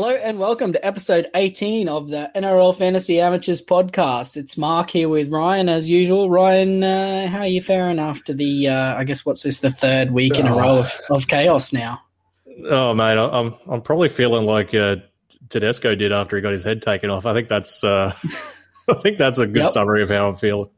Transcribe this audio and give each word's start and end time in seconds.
Hello 0.00 0.10
and 0.14 0.38
welcome 0.38 0.72
to 0.74 0.86
episode 0.86 1.28
18 1.34 1.88
of 1.88 2.08
the 2.08 2.30
NRL 2.36 2.72
Fantasy 2.78 3.20
Amateurs 3.20 3.60
podcast. 3.60 4.36
It's 4.36 4.56
Mark 4.56 4.90
here 4.90 5.08
with 5.08 5.32
Ryan 5.32 5.68
as 5.68 5.88
usual. 5.88 6.30
Ryan, 6.30 6.84
uh, 6.84 7.26
how 7.26 7.40
are 7.40 7.48
you 7.48 7.60
faring 7.60 7.98
after 7.98 8.32
the, 8.32 8.68
uh, 8.68 8.94
I 8.94 9.02
guess, 9.02 9.26
what's 9.26 9.42
this, 9.42 9.58
the 9.58 9.72
third 9.72 10.12
week 10.12 10.38
in 10.38 10.46
a 10.46 10.54
row 10.54 10.78
of, 10.78 10.96
of 11.10 11.26
chaos 11.26 11.72
now? 11.72 12.00
Oh, 12.70 12.94
mate, 12.94 13.18
I'm 13.18 13.56
I'm 13.68 13.82
probably 13.82 14.08
feeling 14.08 14.46
like 14.46 14.72
uh, 14.72 14.98
Tedesco 15.48 15.96
did 15.96 16.12
after 16.12 16.36
he 16.36 16.42
got 16.42 16.52
his 16.52 16.62
head 16.62 16.80
taken 16.80 17.10
off. 17.10 17.26
I 17.26 17.34
think 17.34 17.48
that's 17.48 17.82
uh, 17.82 18.12
I 18.88 18.94
think 19.02 19.18
that's 19.18 19.40
a 19.40 19.48
good 19.48 19.64
Yep. 19.64 19.72
summary 19.72 20.04
of 20.04 20.10
how 20.10 20.28
I'm 20.28 20.36
feeling. 20.36 20.70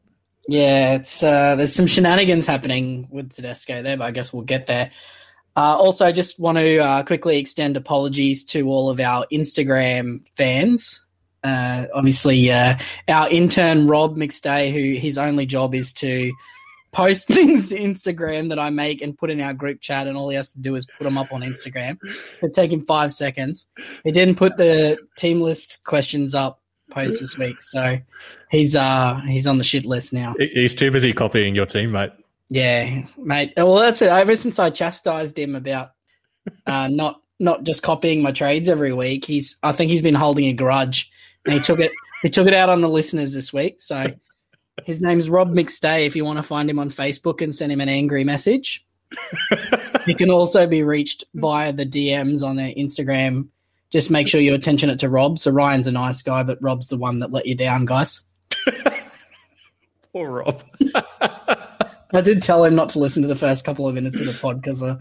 Yeah, 0.47 0.95
it's 0.95 1.21
uh, 1.21 1.57
there's 1.57 1.75
some 1.75 1.85
shenanigans 1.85 2.47
happening 2.47 3.07
with 3.11 3.33
Tedesco 3.33 3.83
there, 3.83 3.97
but 3.97 4.05
I 4.05 4.09
guess 4.09 4.33
we'll 4.33 4.45
get 4.45 4.65
there. 4.65 4.89
Uh, 5.55 5.75
also, 5.77 6.05
I 6.05 6.11
just 6.11 6.39
want 6.39 6.57
to 6.57 6.77
uh, 6.77 7.03
quickly 7.03 7.37
extend 7.37 7.75
apologies 7.75 8.45
to 8.45 8.67
all 8.67 8.89
of 8.89 8.99
our 8.99 9.25
Instagram 9.31 10.25
fans. 10.35 11.03
Uh, 11.43 11.87
obviously, 11.93 12.51
uh, 12.51 12.77
our 13.07 13.29
intern 13.29 13.87
Rob 13.87 14.15
McStay, 14.15 14.71
who 14.71 14.99
his 14.99 15.17
only 15.17 15.45
job 15.45 15.75
is 15.75 15.91
to 15.93 16.31
post 16.91 17.27
things 17.27 17.69
to 17.69 17.79
Instagram 17.79 18.49
that 18.49 18.59
I 18.59 18.69
make 18.69 19.01
and 19.01 19.17
put 19.17 19.29
in 19.29 19.41
our 19.41 19.53
group 19.53 19.81
chat, 19.81 20.07
and 20.07 20.15
all 20.15 20.29
he 20.29 20.35
has 20.35 20.51
to 20.53 20.59
do 20.59 20.75
is 20.75 20.85
put 20.85 21.03
them 21.03 21.17
up 21.17 21.33
on 21.33 21.41
Instagram. 21.41 21.97
It 22.41 22.53
take 22.53 22.71
him 22.71 22.85
five 22.85 23.11
seconds. 23.11 23.67
He 24.03 24.11
didn't 24.11 24.35
put 24.35 24.57
the 24.57 24.99
team 25.17 25.41
list 25.41 25.83
questions 25.85 26.35
up 26.35 26.61
post 26.91 27.19
this 27.19 27.37
week, 27.37 27.61
so 27.61 27.97
he's 28.49 28.75
uh 28.75 29.19
he's 29.27 29.47
on 29.47 29.57
the 29.57 29.63
shit 29.63 29.85
list 29.85 30.13
now. 30.13 30.35
He's 30.37 30.75
too 30.75 30.91
busy 30.91 31.13
copying 31.13 31.55
your 31.55 31.65
teammate. 31.65 32.13
Yeah, 32.51 33.05
mate. 33.17 33.53
Well, 33.55 33.75
that's 33.75 34.01
it. 34.01 34.09
Ever 34.09 34.35
since 34.35 34.59
I 34.59 34.71
chastised 34.71 35.39
him 35.39 35.55
about 35.55 35.91
uh, 36.67 36.87
not 36.91 37.21
not 37.39 37.63
just 37.63 37.81
copying 37.81 38.21
my 38.21 38.33
trades 38.33 38.67
every 38.67 38.91
week, 38.91 39.23
he's 39.23 39.55
I 39.63 39.71
think 39.71 39.89
he's 39.89 40.01
been 40.01 40.13
holding 40.13 40.45
a 40.47 40.53
grudge, 40.53 41.09
and 41.45 41.53
he 41.53 41.61
took 41.61 41.79
it 41.79 41.93
he 42.21 42.29
took 42.29 42.47
it 42.47 42.53
out 42.53 42.67
on 42.67 42.81
the 42.81 42.89
listeners 42.89 43.33
this 43.33 43.53
week. 43.53 43.79
So 43.79 44.07
his 44.83 45.01
name's 45.01 45.29
Rob 45.29 45.53
McStay. 45.53 46.05
If 46.05 46.17
you 46.17 46.25
want 46.25 46.39
to 46.39 46.43
find 46.43 46.69
him 46.69 46.77
on 46.77 46.89
Facebook 46.89 47.41
and 47.41 47.55
send 47.55 47.71
him 47.71 47.79
an 47.79 47.87
angry 47.87 48.25
message, 48.25 48.85
he 50.05 50.13
can 50.13 50.29
also 50.29 50.67
be 50.67 50.83
reached 50.83 51.23
via 51.35 51.71
the 51.71 51.85
DMs 51.85 52.43
on 52.43 52.57
their 52.57 52.73
Instagram. 52.73 53.47
Just 53.91 54.11
make 54.11 54.27
sure 54.27 54.41
you 54.41 54.55
attention 54.55 54.89
it 54.89 54.99
to 54.99 55.09
Rob. 55.09 55.39
So 55.39 55.51
Ryan's 55.51 55.87
a 55.87 55.91
nice 55.93 56.21
guy, 56.21 56.43
but 56.43 56.57
Rob's 56.61 56.89
the 56.89 56.97
one 56.97 57.19
that 57.19 57.31
let 57.31 57.45
you 57.45 57.55
down, 57.55 57.85
guys. 57.85 58.23
Poor 60.11 60.29
Rob. 60.29 60.61
I 62.13 62.21
did 62.21 62.41
tell 62.41 62.63
him 62.63 62.75
not 62.75 62.89
to 62.89 62.99
listen 62.99 63.21
to 63.21 63.27
the 63.27 63.35
first 63.35 63.65
couple 63.65 63.87
of 63.87 63.95
minutes 63.95 64.19
of 64.19 64.27
the 64.27 64.33
pod 64.33 64.61
because, 64.61 64.83
uh, 64.83 64.99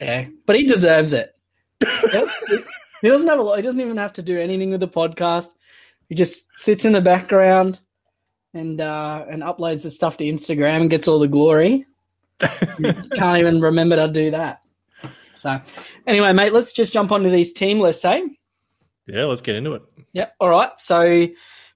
yeah, 0.00 0.28
but 0.46 0.56
he 0.56 0.64
deserves 0.64 1.12
it. 1.12 1.34
he 1.82 3.08
doesn't 3.08 3.28
have 3.28 3.38
a 3.38 3.42
lot. 3.42 3.56
He 3.56 3.62
doesn't 3.62 3.80
even 3.80 3.96
have 3.96 4.14
to 4.14 4.22
do 4.22 4.38
anything 4.38 4.70
with 4.70 4.80
the 4.80 4.88
podcast. 4.88 5.48
He 6.08 6.14
just 6.14 6.46
sits 6.56 6.84
in 6.84 6.92
the 6.92 7.00
background 7.00 7.80
and 8.54 8.80
uh, 8.80 9.26
and 9.28 9.42
uploads 9.42 9.82
the 9.82 9.90
stuff 9.90 10.16
to 10.18 10.24
Instagram 10.24 10.82
and 10.82 10.90
gets 10.90 11.08
all 11.08 11.18
the 11.18 11.28
glory. 11.28 11.86
Can't 12.40 13.38
even 13.38 13.60
remember 13.60 13.96
to 13.96 14.08
do 14.08 14.30
that. 14.30 14.62
So, 15.34 15.60
anyway, 16.06 16.32
mate, 16.32 16.52
let's 16.52 16.72
just 16.72 16.92
jump 16.92 17.12
onto 17.12 17.30
these 17.30 17.52
team 17.52 17.78
lists, 17.78 18.04
eh? 18.04 18.22
yeah, 19.08 19.24
let's 19.24 19.40
get 19.40 19.56
into 19.56 19.74
it. 19.74 19.82
Yep. 20.12 20.34
All 20.40 20.50
right. 20.50 20.70
So 20.78 21.28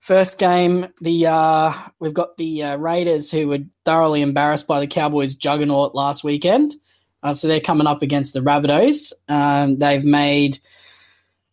first 0.02 0.38
game, 0.38 0.88
the 1.00 1.28
uh, 1.28 1.72
we've 1.98 2.12
got 2.12 2.36
the 2.36 2.64
uh, 2.64 2.76
Raiders 2.76 3.30
who 3.30 3.48
were 3.48 3.60
thoroughly 3.84 4.20
embarrassed 4.20 4.66
by 4.66 4.80
the 4.80 4.86
Cowboys 4.86 5.34
juggernaut 5.34 5.94
last 5.94 6.22
weekend. 6.22 6.74
Uh, 7.22 7.32
so 7.32 7.46
they're 7.46 7.60
coming 7.60 7.86
up 7.86 8.02
against 8.02 8.34
the 8.34 8.40
Rabbitohs. 8.40 9.12
Um, 9.28 9.78
they've 9.78 10.04
made 10.04 10.58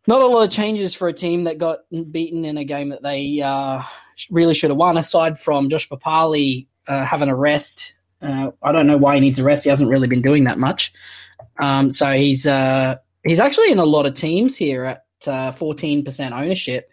not 0.08 0.22
a 0.22 0.26
lot 0.26 0.44
of 0.44 0.50
changes 0.50 0.96
for 0.96 1.08
a 1.08 1.14
team 1.14 1.44
that 1.44 1.60
got 1.60 1.80
beaten 2.12 2.44
in 2.44 2.58
a 2.58 2.64
game 2.64 2.90
that 2.90 3.04
they 3.04 3.40
uh, 3.40 3.84
really 4.32 4.56
should 4.56 4.72
have 4.72 4.78
won. 4.78 4.98
Aside 4.98 5.40
from 5.40 5.70
Josh 5.70 5.88
Papali 5.88 6.66
uh, 6.88 7.06
having 7.06 7.30
a 7.30 7.36
rest, 7.36 7.94
uh, 8.20 8.50
I 8.64 8.72
don't 8.72 8.88
know 8.88 8.98
why 8.98 9.16
he 9.16 9.22
needs 9.22 9.38
a 9.38 9.44
rest. 9.44 9.64
He 9.64 9.70
hasn't 9.70 9.92
really 9.92 10.08
been 10.08 10.24
doing 10.24 10.46
that 10.46 10.58
much. 10.58 10.92
Um, 11.60 11.92
so 11.92 12.12
he's 12.14 12.48
uh, 12.48 12.96
he's 13.24 13.40
actually 13.40 13.72
in 13.72 13.78
a 13.78 13.86
lot 13.86 14.08
of 14.08 14.16
teams 14.16 14.58
here 14.58 14.86
at 14.86 15.06
uh, 15.28 15.52
14% 15.52 16.32
ownership. 16.32 16.90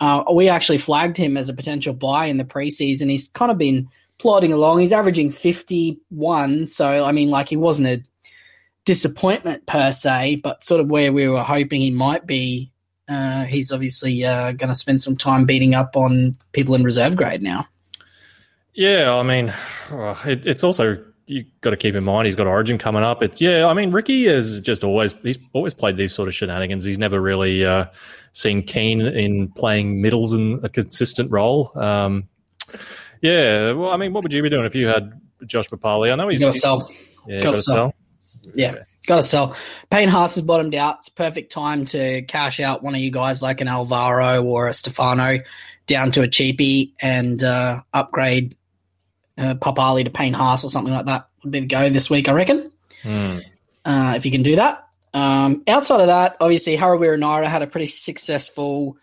Uh, 0.00 0.24
we 0.32 0.48
actually 0.48 0.78
flagged 0.78 1.16
him 1.16 1.36
as 1.36 1.48
a 1.48 1.54
potential 1.54 1.94
buy 1.94 2.26
in 2.26 2.36
the 2.36 2.44
preseason. 2.44 3.10
He's 3.10 3.28
kind 3.28 3.50
of 3.50 3.58
been 3.58 3.88
plodding 4.18 4.52
along. 4.52 4.80
He's 4.80 4.92
averaging 4.92 5.30
51. 5.30 6.68
So, 6.68 7.04
I 7.04 7.12
mean, 7.12 7.30
like, 7.30 7.48
he 7.48 7.56
wasn't 7.56 7.88
a 7.88 8.02
disappointment 8.84 9.66
per 9.66 9.92
se, 9.92 10.36
but 10.36 10.64
sort 10.64 10.80
of 10.80 10.88
where 10.88 11.12
we 11.12 11.28
were 11.28 11.42
hoping 11.42 11.80
he 11.80 11.90
might 11.90 12.26
be. 12.26 12.70
Uh, 13.08 13.44
he's 13.44 13.72
obviously 13.72 14.24
uh, 14.24 14.52
going 14.52 14.68
to 14.68 14.74
spend 14.74 15.02
some 15.02 15.16
time 15.16 15.44
beating 15.44 15.74
up 15.74 15.96
on 15.96 16.36
people 16.52 16.74
in 16.74 16.84
reserve 16.84 17.16
grade 17.16 17.42
now. 17.42 17.66
Yeah, 18.74 19.14
I 19.14 19.22
mean, 19.22 19.52
it, 20.24 20.46
it's 20.46 20.64
also 20.64 21.02
you 21.32 21.44
got 21.60 21.70
to 21.70 21.76
keep 21.76 21.94
in 21.94 22.04
mind 22.04 22.26
he's 22.26 22.36
got 22.36 22.46
Origin 22.46 22.78
coming 22.78 23.02
up. 23.02 23.22
It, 23.22 23.40
yeah, 23.40 23.66
I 23.66 23.74
mean, 23.74 23.90
Ricky 23.90 24.26
is 24.26 24.60
just 24.60 24.84
always 24.84 25.14
he's 25.22 25.38
always 25.52 25.74
played 25.74 25.96
these 25.96 26.14
sort 26.14 26.28
of 26.28 26.34
shenanigans. 26.34 26.84
He's 26.84 26.98
never 26.98 27.20
really 27.20 27.64
uh, 27.64 27.86
seen 28.32 28.62
keen 28.62 29.00
in 29.00 29.48
playing 29.48 30.00
middles 30.00 30.32
in 30.32 30.60
a 30.62 30.68
consistent 30.68 31.30
role. 31.30 31.72
Um, 31.76 32.28
yeah, 33.20 33.72
well, 33.72 33.90
I 33.90 33.96
mean, 33.96 34.12
what 34.12 34.22
would 34.22 34.32
you 34.32 34.42
be 34.42 34.50
doing 34.50 34.66
if 34.66 34.74
you 34.74 34.88
had 34.88 35.20
Josh 35.46 35.68
Papali? 35.68 36.12
I 36.12 36.16
know 36.16 36.28
he's 36.28 36.40
Got 36.40 36.52
to 36.52 36.58
sell. 36.58 36.90
Yeah, 37.26 37.36
gotta 37.36 37.42
got 37.42 37.50
to 37.52 37.62
sell. 37.62 37.76
sell. 37.76 37.94
Yeah, 38.54 38.74
got 39.06 39.16
to 39.16 39.22
sell. 39.22 39.56
Payne 39.90 40.08
Haas 40.08 40.34
has 40.34 40.44
bottomed 40.44 40.74
out. 40.74 40.98
It's 40.98 41.08
perfect 41.08 41.52
time 41.52 41.84
to 41.86 42.22
cash 42.22 42.60
out 42.60 42.82
one 42.82 42.94
of 42.94 43.00
you 43.00 43.10
guys 43.10 43.40
like 43.40 43.60
an 43.60 43.68
Alvaro 43.68 44.42
or 44.42 44.68
a 44.68 44.74
Stefano 44.74 45.38
down 45.86 46.12
to 46.12 46.22
a 46.22 46.28
cheapie 46.28 46.92
and 47.00 47.42
uh, 47.42 47.82
upgrade 47.92 48.56
uh, 49.42 49.54
Papali 49.54 50.04
to 50.04 50.10
Payne 50.10 50.32
Haas 50.32 50.64
or 50.64 50.68
something 50.68 50.94
like 50.94 51.06
that. 51.06 51.28
Would 51.42 51.50
be 51.50 51.60
the 51.60 51.66
go 51.66 51.90
this 51.90 52.08
week, 52.08 52.28
I 52.28 52.32
reckon. 52.32 52.70
Hmm. 53.02 53.38
Uh, 53.84 54.14
if 54.16 54.24
you 54.24 54.30
can 54.30 54.42
do 54.42 54.56
that. 54.56 54.86
Um, 55.14 55.62
outside 55.66 56.00
of 56.00 56.06
that, 56.06 56.36
obviously, 56.40 56.76
Harawira 56.76 57.18
Naera 57.18 57.46
had 57.46 57.62
a 57.62 57.66
pretty 57.66 57.88
successful 57.88 58.96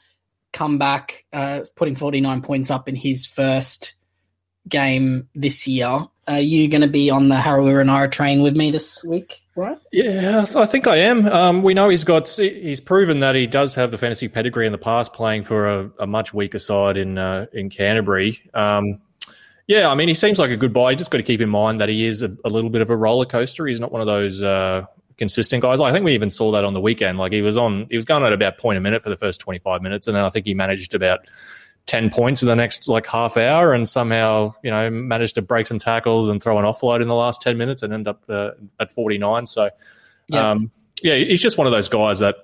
comeback, 0.54 1.26
uh, 1.32 1.62
putting 1.76 1.96
49 1.96 2.42
points 2.42 2.72
up 2.72 2.90
in 2.90 2.96
his 2.96 3.26
first 3.26 3.94
game 4.68 5.28
this 5.36 5.68
year. 5.68 6.08
Are 6.28 6.40
you 6.40 6.68
going 6.68 6.82
to 6.82 6.88
be 6.88 7.10
on 7.10 7.28
the 7.28 7.36
Harawira 7.36 7.86
Naera 7.86 8.10
train 8.10 8.42
with 8.42 8.56
me 8.56 8.72
this 8.72 9.04
week, 9.04 9.42
right? 9.56 9.78
Yeah, 9.92 10.46
I 10.56 10.66
think 10.66 10.88
I 10.88 10.98
am. 10.98 11.26
Um, 11.26 11.64
we 11.64 11.74
know 11.74 11.90
he's 11.90 12.04
got 12.04 12.30
he's 12.30 12.80
proven 12.80 13.20
that 13.20 13.36
he 13.36 13.48
does 13.48 13.76
have 13.76 13.92
the 13.92 13.98
fantasy 13.98 14.28
pedigree 14.28 14.66
in 14.66 14.72
the 14.72 14.78
past, 14.78 15.14
playing 15.14 15.44
for 15.44 15.68
a, 15.68 15.92
a 16.00 16.08
much 16.08 16.34
weaker 16.34 16.60
side 16.60 16.98
in 16.98 17.18
uh, 17.18 17.48
in 17.52 17.70
Canterbury. 17.70 18.42
Um, 18.54 19.02
yeah, 19.69 19.88
I 19.88 19.94
mean, 19.94 20.07
he 20.07 20.16
seems 20.16 20.40
like 20.40 20.50
a 20.50 20.57
good 20.57 20.74
buy. 20.74 20.90
You 20.90 20.97
just 20.97 21.12
got 21.12 21.19
to 21.19 21.24
keep 21.24 21.41
in 21.41 21.50
mind 21.50 21.80
that 21.80 21.90
he 21.90 22.07
is 22.07 22.24
a, 22.24 22.35
a 22.44 22.50
little 22.50 22.72
bit 22.72 22.81
of 22.81 22.90
a 22.90 22.97
roller 22.97 23.28
coaster. 23.28 23.68
He's 23.68 23.80
not 23.80 23.91
one 23.91 24.02
of 24.02 24.07
those 24.07 24.41
uh, 24.41 24.88
consistent 25.16 25.62
guys. 25.62 25.80
I 25.80 25.91
think 25.91 26.03
we 26.03 26.16
even 26.16 26.31
saw 26.31 26.50
that 26.53 26.66
on 26.66 26.74
the 26.74 26.81
weekend. 26.81 27.19
Like 27.19 27.31
he 27.31 27.44
was 27.44 27.56
on, 27.56 27.85
he 27.91 27.96
was 27.96 28.03
going 28.03 28.24
at 28.24 28.34
about 28.34 28.58
point 28.58 28.79
a 28.79 28.81
minute 28.81 29.03
for 29.03 29.12
the 29.12 29.16
first 29.16 29.40
twenty 29.40 29.59
five 29.59 29.84
minutes, 29.84 30.08
and 30.08 30.16
then 30.16 30.24
I 30.24 30.31
think 30.31 30.47
he 30.47 30.56
managed 30.56 30.96
about 30.96 31.19
ten 31.85 32.09
points 32.09 32.41
in 32.41 32.47
the 32.47 32.56
next 32.56 32.88
like 32.88 33.06
half 33.06 33.38
hour, 33.38 33.72
and 33.72 33.88
somehow 33.88 34.56
you 34.63 34.72
know 34.72 34.90
managed 34.90 35.35
to 35.35 35.44
break 35.44 35.68
some 35.68 35.78
tackles 35.78 36.29
and 36.29 36.41
throw 36.41 36.58
an 36.58 36.66
offload 36.66 37.00
in 37.00 37.08
the 37.08 37.13
last 37.13 37.40
ten 37.40 37.56
minutes, 37.56 37.84
and 37.84 37.94
end 37.94 38.08
up 38.08 38.24
uh, 38.28 38.52
at 38.79 38.91
forty 38.91 39.19
nine. 39.19 39.46
So. 39.46 39.69
Yeah. 40.31 40.52
Um, 40.52 40.72
yeah, 41.02 41.16
he's 41.16 41.41
just 41.41 41.58
one 41.58 41.66
of 41.66 41.72
those 41.72 41.90
guys 41.90 42.19
that 42.19 42.35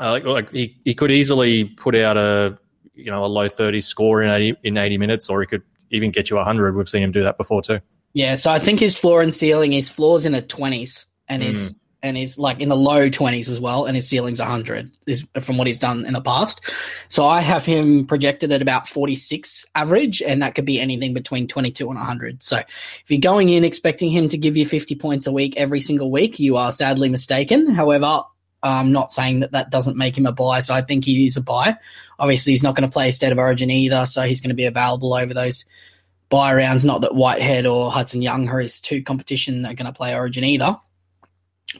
uh, 0.00 0.10
like, 0.10 0.24
like 0.24 0.50
he, 0.50 0.76
he 0.84 0.94
could 0.94 1.10
easily 1.10 1.64
put 1.64 1.94
out 1.94 2.16
a 2.16 2.58
you 2.94 3.10
know 3.10 3.24
a 3.24 3.26
low 3.26 3.48
30 3.48 3.80
score 3.80 4.22
in 4.22 4.30
80 4.30 4.56
in 4.64 4.76
80 4.76 4.98
minutes 4.98 5.28
or 5.28 5.40
he 5.40 5.46
could 5.46 5.62
even 5.90 6.10
get 6.10 6.30
you 6.30 6.36
100 6.36 6.76
we've 6.76 6.88
seen 6.88 7.02
him 7.02 7.12
do 7.12 7.22
that 7.22 7.36
before 7.38 7.62
too 7.62 7.80
Yeah, 8.12 8.34
so 8.36 8.50
I 8.50 8.58
think 8.58 8.80
his 8.80 8.96
floor 8.96 9.22
and 9.22 9.32
ceiling, 9.32 9.72
his 9.72 9.88
floor's 9.88 10.24
in 10.24 10.32
the 10.32 10.42
20s 10.42 11.04
and 11.28 11.42
his 11.42 11.70
hmm. 11.70 11.76
and 12.02 12.16
he's 12.16 12.38
like 12.38 12.60
in 12.60 12.68
the 12.68 12.76
low 12.76 13.08
20s 13.08 13.48
as 13.48 13.60
well, 13.60 13.86
and 13.86 13.94
his 13.94 14.08
ceiling's 14.08 14.40
100 14.40 14.90
is 15.06 15.26
from 15.40 15.58
what 15.58 15.68
he's 15.68 15.78
done 15.78 16.04
in 16.04 16.14
the 16.14 16.20
past. 16.20 16.60
So 17.08 17.24
I 17.24 17.40
have 17.40 17.64
him 17.64 18.06
projected 18.06 18.50
at 18.50 18.62
about 18.62 18.88
46 18.88 19.64
average, 19.76 20.22
and 20.22 20.42
that 20.42 20.56
could 20.56 20.64
be 20.64 20.80
anything 20.80 21.14
between 21.14 21.46
22 21.46 21.88
and 21.88 21.98
100. 21.98 22.42
So 22.42 22.56
if 22.56 23.04
you're 23.06 23.20
going 23.20 23.48
in 23.50 23.64
expecting 23.64 24.10
him 24.10 24.28
to 24.30 24.38
give 24.38 24.56
you 24.56 24.66
50 24.66 24.96
points 24.96 25.28
a 25.28 25.32
week 25.32 25.56
every 25.56 25.80
single 25.80 26.10
week, 26.10 26.40
you 26.40 26.56
are 26.56 26.72
sadly 26.72 27.08
mistaken. 27.08 27.68
However, 27.68 28.24
I'm 28.62 28.92
not 28.92 29.12
saying 29.12 29.40
that 29.40 29.52
that 29.52 29.70
doesn't 29.70 29.96
make 29.96 30.16
him 30.16 30.26
a 30.26 30.32
buy, 30.32 30.60
so 30.60 30.74
I 30.74 30.82
think 30.82 31.04
he 31.04 31.24
is 31.24 31.36
a 31.36 31.42
buy. 31.42 31.76
Obviously, 32.18 32.52
he's 32.52 32.62
not 32.62 32.76
going 32.76 32.88
to 32.88 32.92
play 32.92 33.10
State 33.10 33.32
of 33.32 33.38
Origin 33.38 33.70
either, 33.70 34.04
so 34.06 34.22
he's 34.22 34.40
going 34.40 34.50
to 34.50 34.54
be 34.54 34.66
available 34.66 35.14
over 35.14 35.32
those 35.32 35.64
buy 36.28 36.54
rounds. 36.54 36.84
Not 36.84 37.02
that 37.02 37.14
Whitehead 37.14 37.66
or 37.66 37.90
Hudson 37.90 38.22
Young 38.22 38.48
are 38.48 38.60
his 38.60 38.80
two 38.80 39.02
competition 39.02 39.64
are 39.64 39.74
going 39.74 39.86
to 39.86 39.92
play 39.92 40.14
Origin 40.14 40.44
either. 40.44 40.76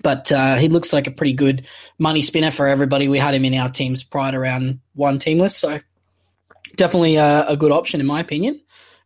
But 0.02 0.30
uh, 0.30 0.56
he 0.56 0.68
looks 0.68 0.92
like 0.92 1.06
a 1.06 1.12
pretty 1.12 1.32
good 1.32 1.66
money 1.98 2.22
spinner 2.22 2.50
for 2.50 2.68
everybody. 2.68 3.08
We 3.08 3.18
had 3.18 3.34
him 3.34 3.44
in 3.44 3.54
our 3.54 3.70
teams 3.70 4.04
prior 4.04 4.32
to 4.32 4.38
round 4.38 4.80
one 4.94 5.18
team 5.18 5.38
list, 5.38 5.58
so 5.58 5.80
definitely 6.76 7.16
a, 7.16 7.48
a 7.48 7.56
good 7.56 7.72
option 7.72 8.00
in 8.00 8.06
my 8.06 8.20
opinion. 8.20 8.60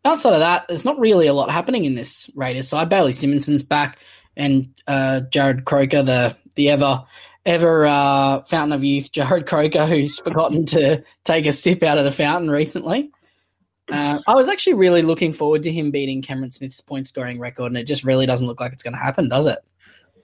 Outside 0.05 0.35
of 0.35 0.41
that, 0.41 0.69
there's 0.69 0.85
not 0.85 0.99
really 0.99 1.27
a 1.27 1.33
lot 1.33 1.51
happening 1.51 1.87
in 1.87 1.95
this 1.95 2.31
Raiders 2.35 2.69
side. 2.69 2.91
Bailey 2.91 3.15
Simonsson's 3.15 3.63
back, 3.63 3.99
and 4.37 4.75
uh, 4.87 5.23
Jarrod 5.31 5.65
Croker, 5.65 6.03
the 6.03 6.37
the 6.55 6.69
ever 6.71 7.05
ever 7.47 7.87
uh, 7.87 8.43
fountain 8.43 8.73
of 8.73 8.85
youth, 8.85 9.13
Jarrod 9.13 9.47
Croker, 9.47 9.87
who's 9.87 10.19
forgotten 10.19 10.65
to 10.67 11.03
take 11.25 11.47
a 11.47 11.53
sip 11.53 11.83
out 11.83 11.99
of 11.99 12.05
the 12.05 12.13
fountain 12.13 12.51
recently. 12.51 13.11
Uh, 13.91 14.21
I 14.27 14.35
was 14.35 14.49
actually 14.49 14.75
really 14.75 15.03
looking 15.03 15.33
forward 15.33 15.63
to 15.65 15.73
him 15.73 15.91
beating 15.91 16.23
Cameron 16.23 16.51
Smith's 16.51 16.81
point 16.81 17.07
scoring 17.07 17.39
record, 17.39 17.67
and 17.67 17.77
it 17.77 17.85
just 17.85 18.05
really 18.05 18.25
doesn't 18.25 18.47
look 18.47 18.61
like 18.61 18.73
it's 18.73 18.83
going 18.83 18.95
to 18.95 19.01
happen, 19.01 19.29
does 19.29 19.47
it? 19.47 19.59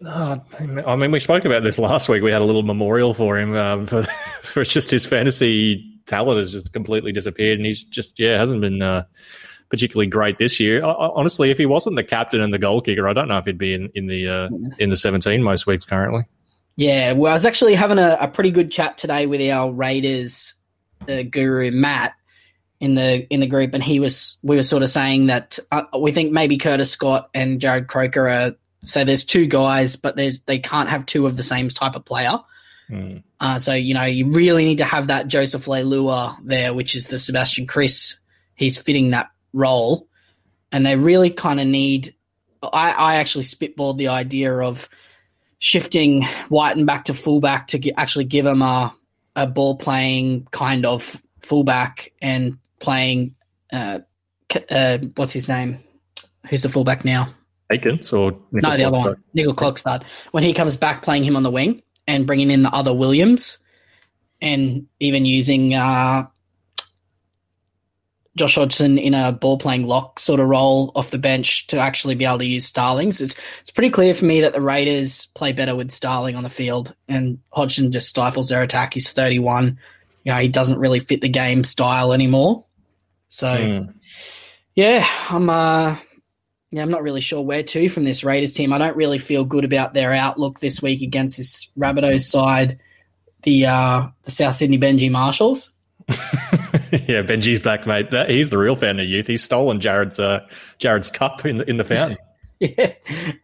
Oh, 0.02 0.40
I 0.87 0.96
mean, 0.96 1.11
we 1.11 1.20
spoke 1.20 1.44
about 1.44 1.62
this 1.62 1.78
last 1.78 2.08
week. 2.08 2.22
We 2.22 2.31
had 2.31 2.40
a 2.40 2.46
little 2.46 2.62
memorial 2.62 3.12
for 3.12 3.38
him 3.38 3.55
um, 3.55 3.87
for, 3.88 4.05
for 4.43 4.64
just 4.64 4.90
his 4.90 5.05
fantasy 5.05 5.87
talent 6.06 6.38
has 6.38 6.52
just 6.52 6.73
completely 6.73 7.12
disappeared, 7.12 7.58
and 7.58 7.66
he's 7.66 7.84
just 7.84 8.19
yeah 8.19 8.38
hasn't 8.38 8.62
been 8.62 8.81
uh, 8.81 9.05
particularly 9.69 10.06
great 10.06 10.38
this 10.38 10.58
year. 10.58 10.82
honestly, 10.82 11.50
if 11.50 11.58
he 11.58 11.66
wasn't 11.66 11.96
the 11.96 12.05
captain 12.05 12.40
and 12.40 12.55
the 12.55 12.58
goal 12.58 12.81
kicker, 12.81 13.06
I 13.06 13.12
don't 13.12 13.28
know 13.28 13.37
if 13.37 13.44
he'd 13.44 13.58
be 13.58 13.75
in 13.75 13.90
in 13.94 14.06
the 14.06 14.26
uh, 14.26 14.49
in 14.78 14.88
the 14.88 14.96
seventeen 14.96 15.43
most 15.43 15.66
weeks 15.66 15.84
currently. 15.84 16.25
Yeah, 16.81 17.12
well, 17.12 17.31
I 17.31 17.35
was 17.35 17.44
actually 17.44 17.75
having 17.75 17.99
a, 17.99 18.17
a 18.23 18.27
pretty 18.27 18.53
good 18.53 18.71
chat 18.71 18.97
today 18.97 19.27
with 19.27 19.43
our 19.50 19.71
Raiders 19.71 20.55
uh, 21.06 21.25
guru 21.25 21.71
Matt 21.71 22.15
in 22.81 22.94
the 22.94 23.27
in 23.29 23.41
the 23.41 23.47
group, 23.47 23.75
and 23.75 23.82
he 23.82 24.00
was 24.00 24.38
we 24.43 24.56
were 24.56 24.62
sort 24.62 24.82
of 24.82 24.88
saying 24.88 25.27
that 25.27 25.59
uh, 25.71 25.82
we 25.99 26.11
think 26.11 26.32
maybe 26.32 26.56
Curtis 26.56 26.91
Scott 26.91 27.29
and 27.35 27.61
Jarrod 27.61 27.87
Croker 27.87 28.27
are 28.27 28.55
so 28.82 29.05
there's 29.05 29.27
two 29.27 29.47
guys, 29.47 29.97
but 29.97 30.17
they 30.17 30.59
can't 30.59 30.88
have 30.88 31.05
two 31.05 31.27
of 31.27 31.37
the 31.37 31.43
same 31.43 31.69
type 31.69 31.97
of 31.97 32.06
player. 32.06 32.38
Mm. 32.88 33.25
Uh, 33.38 33.59
so 33.59 33.75
you 33.75 33.93
know 33.93 34.05
you 34.05 34.31
really 34.31 34.65
need 34.65 34.79
to 34.79 34.85
have 34.85 35.09
that 35.09 35.29
Joseph 35.29 35.67
Leilua 35.67 36.38
there, 36.43 36.73
which 36.73 36.97
is 36.97 37.09
the 37.09 37.19
Sebastian 37.19 37.67
Kris. 37.67 38.19
He's 38.55 38.79
fitting 38.79 39.11
that 39.11 39.29
role, 39.53 40.09
and 40.73 40.87
they 40.87 40.97
really 40.97 41.29
kind 41.29 41.61
of 41.61 41.67
need. 41.67 42.15
I, 42.62 42.93
I 42.93 43.17
actually 43.17 43.44
spitballed 43.44 43.99
the 43.99 44.09
idea 44.09 44.56
of 44.56 44.88
shifting 45.61 46.27
Wighton 46.49 46.87
back 46.87 47.05
to 47.05 47.15
fullback 47.15 47.69
to 47.69 47.91
actually 47.93 48.25
give 48.25 48.45
him 48.45 48.62
a 48.62 48.93
a 49.37 49.47
ball 49.47 49.77
playing 49.77 50.49
kind 50.51 50.85
of 50.85 51.23
fullback 51.41 52.12
and 52.21 52.59
playing 52.81 53.37
uh, 53.73 54.01
uh, 54.71 54.99
what's 55.15 55.33
his 55.33 55.47
name? 55.47 55.79
Who's 56.49 56.62
the 56.62 56.69
fullback 56.69 57.05
now? 57.05 57.33
Aikens 57.71 58.12
or 58.12 58.33
Nicoll 58.33 58.62
no, 58.62 58.77
the 58.77 58.85
other 58.85 59.01
one, 59.01 59.17
Nicoll-Klokstad. 59.37 60.03
When 60.33 60.43
he 60.43 60.53
comes 60.53 60.75
back, 60.75 61.03
playing 61.03 61.23
him 61.23 61.37
on 61.37 61.45
the 61.45 61.51
wing 61.51 61.83
and 62.09 62.27
bringing 62.27 62.51
in 62.51 62.62
the 62.62 62.71
other 62.71 62.93
Williams, 62.93 63.59
and 64.41 64.89
even 64.99 65.25
using 65.25 65.75
uh, 65.75 66.27
Josh 68.40 68.54
Hodgson 68.54 68.96
in 68.96 69.12
a 69.12 69.32
ball 69.32 69.58
playing 69.58 69.87
lock 69.87 70.19
sort 70.19 70.40
of 70.40 70.48
role 70.48 70.92
off 70.94 71.10
the 71.10 71.19
bench 71.19 71.66
to 71.66 71.76
actually 71.76 72.14
be 72.14 72.25
able 72.25 72.38
to 72.38 72.46
use 72.46 72.64
Starlings. 72.64 73.20
It's 73.20 73.38
it's 73.60 73.70
pretty 73.70 73.90
clear 73.90 74.14
for 74.14 74.25
me 74.25 74.40
that 74.40 74.54
the 74.54 74.62
Raiders 74.62 75.26
play 75.34 75.52
better 75.52 75.76
with 75.76 75.90
Starling 75.90 76.37
on 76.37 76.42
the 76.42 76.48
field, 76.48 76.94
and 77.06 77.38
Hodgson 77.52 77.92
just 77.92 78.08
stifles 78.08 78.48
their 78.48 78.62
attack. 78.62 78.94
He's 78.94 79.12
thirty 79.12 79.38
one. 79.38 79.78
You 80.25 80.32
know, 80.32 80.38
he 80.38 80.48
doesn't 80.48 80.78
really 80.78 81.00
fit 81.00 81.20
the 81.20 81.28
game 81.28 81.64
style 81.64 82.14
anymore. 82.14 82.64
So, 83.28 83.46
mm. 83.46 83.94
yeah, 84.75 85.06
I'm 85.28 85.50
uh, 85.50 85.96
yeah, 86.70 86.82
I'm 86.82 86.90
not 86.90 87.02
really 87.02 87.20
sure 87.20 87.42
where 87.42 87.62
to 87.62 87.88
from 87.90 88.04
this 88.04 88.25
Raiders 88.25 88.54
team. 88.54 88.72
I 88.72 88.78
don't 88.78 88.96
really 88.96 89.19
feel 89.19 89.44
good 89.44 89.66
about 89.66 89.92
their 89.92 90.14
outlook 90.14 90.60
this 90.60 90.81
week 90.81 91.02
against 91.02 91.37
this 91.37 91.70
Rabbitohs 91.78 92.22
side, 92.22 92.78
the 93.42 93.66
uh, 93.66 94.06
the 94.22 94.31
South 94.31 94.54
Sydney 94.54 94.78
Benji 94.78 95.10
Marshalls. 95.10 95.75
yeah, 96.93 97.23
Benji's 97.23 97.61
back, 97.61 97.87
mate. 97.87 98.09
He's 98.29 98.51
the 98.51 98.59
real 98.59 98.77
fan 98.77 98.99
of 98.99 99.07
youth. 99.07 99.27
He's 99.27 99.43
stolen 99.43 99.81
Jarrod's 99.81 100.19
uh, 100.19 100.47
Jarrod's 100.79 101.09
cup 101.09 101.45
in 101.47 101.59
the, 101.59 101.71
in 101.71 101.77
the 101.77 101.85
fountain. 101.85 102.19
yeah, 102.61 102.93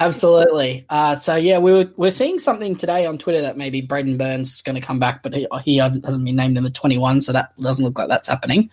absolutely. 0.01 0.85
Uh, 0.91 1.15
so 1.15 1.37
yeah, 1.37 1.59
we 1.59 1.73
were 1.73 1.91
we're 1.97 2.11
seeing 2.11 2.39
something 2.39 2.77
today 2.77 3.07
on 3.07 3.19
Twitter 3.19 3.43
that 3.43 3.57
maybe 3.57 3.81
Braidon 3.81 4.19
Burns 4.19 4.53
is 4.53 4.63
going 4.63 4.75
to 4.75 4.81
come 4.81 4.99
back, 4.99 5.23
but 5.23 5.33
he, 5.33 5.47
he 5.65 5.77
hasn't 5.77 6.25
been 6.25 6.37
named 6.37 6.57
in 6.59 6.65
the 6.65 6.71
21, 6.71 7.21
so 7.21 7.33
that 7.33 7.51
doesn't 7.61 7.85
look 7.85 7.99
like 7.99 8.09
that's 8.09 8.29
happening. 8.29 8.71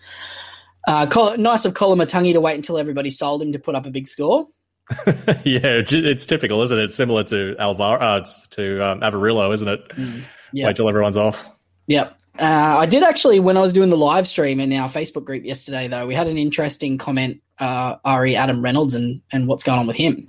Uh, 0.86 1.06
nice 1.38 1.64
of 1.64 1.74
Koloamatangi 1.74 2.32
to 2.34 2.40
wait 2.40 2.56
until 2.56 2.76
everybody 2.76 3.10
sold 3.10 3.40
him 3.40 3.52
to 3.52 3.58
put 3.58 3.74
up 3.74 3.86
a 3.86 3.90
big 3.90 4.06
score. 4.08 4.48
yeah, 5.44 5.80
it's 5.82 6.26
typical, 6.26 6.60
isn't 6.62 6.78
it? 6.78 6.84
It's 6.84 6.94
similar 6.94 7.24
to 7.24 7.56
Alvar 7.58 8.02
uh, 8.02 8.26
to 8.50 8.86
um, 8.86 9.00
Averillo, 9.00 9.52
isn't 9.54 9.68
it? 9.68 9.88
Mm, 9.90 10.22
yep. 10.52 10.66
Wait 10.66 10.76
till 10.76 10.88
everyone's 10.88 11.16
off. 11.16 11.42
Yep. 11.86 12.18
Uh, 12.38 12.78
I 12.80 12.86
did 12.86 13.02
actually 13.02 13.38
when 13.38 13.56
I 13.56 13.60
was 13.60 13.72
doing 13.72 13.90
the 13.90 13.96
live 13.96 14.26
stream 14.26 14.58
in 14.58 14.72
our 14.72 14.88
Facebook 14.88 15.24
group 15.24 15.44
yesterday. 15.44 15.86
Though 15.86 16.06
we 16.06 16.14
had 16.14 16.26
an 16.26 16.36
interesting 16.36 16.98
comment, 16.98 17.40
uh, 17.58 17.96
Ari 18.04 18.34
Adam 18.34 18.62
Reynolds, 18.62 18.94
and 18.94 19.20
and 19.30 19.46
what's 19.46 19.62
going 19.62 19.78
on 19.78 19.86
with 19.86 19.96
him. 19.96 20.28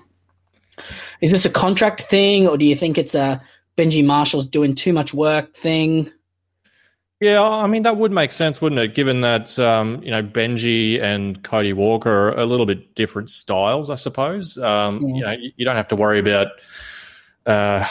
Is 1.21 1.31
this 1.31 1.45
a 1.45 1.49
contract 1.49 2.01
thing, 2.01 2.47
or 2.47 2.57
do 2.57 2.65
you 2.65 2.75
think 2.75 2.97
it's 2.97 3.15
a 3.15 3.41
Benji 3.77 4.05
Marshall's 4.05 4.47
doing 4.47 4.75
too 4.75 4.93
much 4.93 5.13
work 5.13 5.55
thing? 5.55 6.11
Yeah, 7.19 7.41
I 7.41 7.65
mean 7.65 7.83
that 7.83 7.97
would 7.97 8.11
make 8.11 8.31
sense, 8.31 8.61
wouldn't 8.61 8.79
it? 8.79 8.93
Given 8.93 9.21
that 9.21 9.57
um, 9.57 10.03
you 10.03 10.11
know 10.11 10.21
Benji 10.21 11.01
and 11.01 11.41
Cody 11.43 11.73
Walker 11.73 12.29
are 12.29 12.39
a 12.39 12.45
little 12.45 12.67
bit 12.67 12.93
different 12.93 13.31
styles, 13.31 13.89
I 13.89 13.95
suppose. 13.95 14.59
Um, 14.59 15.01
yeah. 15.01 15.15
You 15.15 15.21
know, 15.21 15.35
you 15.55 15.65
don't 15.65 15.75
have 15.75 15.87
to 15.87 15.95
worry 15.95 16.19
about. 16.19 16.47
Uh, 17.47 17.87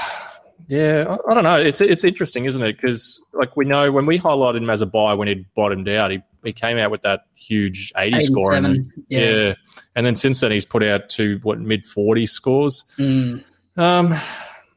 yeah, 0.69 1.05
I, 1.09 1.31
I, 1.31 1.35
don't 1.35 1.45
know. 1.45 1.61
It's 1.61 1.81
it's 1.81 2.05
interesting, 2.05 2.45
isn't 2.47 2.63
it? 2.63 2.81
Because 2.81 3.23
like 3.33 3.57
we 3.57 3.65
know 3.65 3.93
when 3.93 4.07
we 4.07 4.19
highlighted 4.19 4.59
him 4.59 4.71
as 4.71 4.83
a 4.83 4.87
buy 4.87 5.15
when 5.15 5.29
he 5.29 5.47
bottomed 5.55 5.89
out, 5.89 6.11
he 6.11 6.23
he 6.43 6.53
came 6.53 6.79
out 6.79 6.91
with 6.91 7.03
that 7.03 7.27
huge 7.35 7.93
eighty 7.97 8.21
score, 8.21 8.55
and 8.55 8.93
yeah. 9.09 9.21
yeah. 9.21 9.55
and 9.95 10.07
then 10.07 10.17
since 10.17 10.41
then 10.41 10.51
he's 10.51 10.65
put 10.65 10.83
out 10.83 11.09
two 11.09 11.39
what 11.43 11.61
mid 11.61 11.85
forty 11.85 12.27
scores. 12.27 12.85
Mm. 12.99 13.45
Um, 13.77 14.15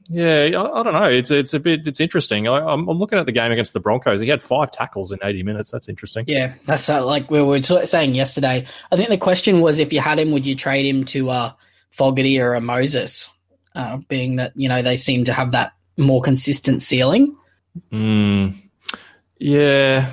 yeah, 0.09 0.49
I, 0.57 0.79
I, 0.79 0.83
don't 0.83 0.93
know. 0.93 1.09
It's 1.09 1.31
it's 1.31 1.53
a 1.53 1.59
bit 1.59 1.85
it's 1.85 1.99
interesting. 1.99 2.47
I, 2.47 2.73
am 2.73 2.85
looking 2.87 3.19
at 3.19 3.25
the 3.25 3.31
game 3.31 3.51
against 3.51 3.73
the 3.73 3.79
Broncos. 3.79 4.21
He 4.21 4.29
had 4.29 4.41
five 4.41 4.71
tackles 4.71 5.11
in 5.11 5.19
80 5.21 5.43
minutes. 5.43 5.69
That's 5.69 5.89
interesting. 5.89 6.25
Yeah, 6.27 6.53
that's 6.65 6.89
uh, 6.89 7.05
like 7.05 7.29
we 7.29 7.41
were 7.41 7.61
saying 7.61 8.15
yesterday. 8.15 8.65
I 8.91 8.95
think 8.95 9.09
the 9.09 9.17
question 9.17 9.59
was 9.59 9.79
if 9.79 9.91
you 9.91 9.99
had 9.99 10.17
him, 10.17 10.31
would 10.31 10.45
you 10.45 10.55
trade 10.55 10.85
him 10.85 11.03
to 11.05 11.29
a 11.29 11.57
Fogarty 11.91 12.39
or 12.39 12.53
a 12.53 12.61
Moses? 12.61 13.29
Uh, 13.75 13.97
being 14.07 14.37
that 14.37 14.53
you 14.55 14.67
know 14.67 14.81
they 14.81 14.97
seem 14.97 15.25
to 15.25 15.33
have 15.33 15.51
that 15.51 15.73
more 15.97 16.21
consistent 16.21 16.81
ceiling. 16.81 17.35
Mm, 17.91 18.55
yeah. 19.39 20.11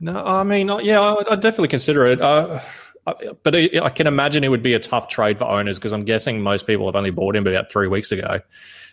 No, 0.00 0.24
I 0.24 0.42
mean, 0.42 0.70
yeah, 0.82 1.00
I, 1.00 1.32
I'd 1.32 1.40
definitely 1.40 1.68
consider 1.68 2.06
it. 2.06 2.20
Uh, 2.20 2.60
but 3.04 3.54
I 3.54 3.90
can 3.90 4.06
imagine 4.06 4.44
it 4.44 4.48
would 4.48 4.62
be 4.62 4.74
a 4.74 4.80
tough 4.80 5.08
trade 5.08 5.38
for 5.38 5.44
owners 5.44 5.78
because 5.78 5.92
I'm 5.92 6.04
guessing 6.04 6.40
most 6.40 6.66
people 6.66 6.86
have 6.86 6.96
only 6.96 7.10
bought 7.10 7.34
him 7.34 7.46
about 7.46 7.70
three 7.70 7.88
weeks 7.88 8.12
ago 8.12 8.40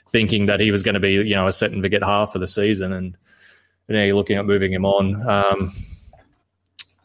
thinking 0.10 0.48
that 0.48 0.60
he 0.60 0.72
was 0.72 0.82
going 0.82 0.96
to 0.96 1.00
be, 1.00 1.14
you 1.14 1.36
know, 1.36 1.48
a 1.48 1.52
set 1.52 1.72
and 1.72 1.84
forget 1.84 2.04
half 2.04 2.32
for 2.32 2.40
the 2.40 2.48
season, 2.48 2.92
and 2.92 3.16
know, 3.90 4.04
you're 4.04 4.16
looking 4.16 4.38
at 4.38 4.46
moving 4.46 4.72
him 4.72 4.86
on. 4.86 5.28
Um, 5.28 5.74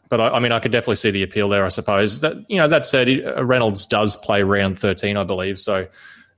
but 0.09 0.21
I, 0.21 0.29
I, 0.29 0.39
mean, 0.39 0.51
I 0.51 0.59
could 0.59 0.71
definitely 0.71 0.97
see 0.97 1.11
the 1.11 1.23
appeal 1.23 1.49
there. 1.49 1.65
I 1.65 1.69
suppose 1.69 2.19
that 2.19 2.49
you 2.49 2.57
know 2.57 2.67
that 2.67 2.85
said, 2.85 3.07
Reynolds 3.37 3.85
does 3.85 4.15
play 4.15 4.43
round 4.43 4.79
13, 4.79 5.17
I 5.17 5.23
believe. 5.23 5.59
So 5.59 5.87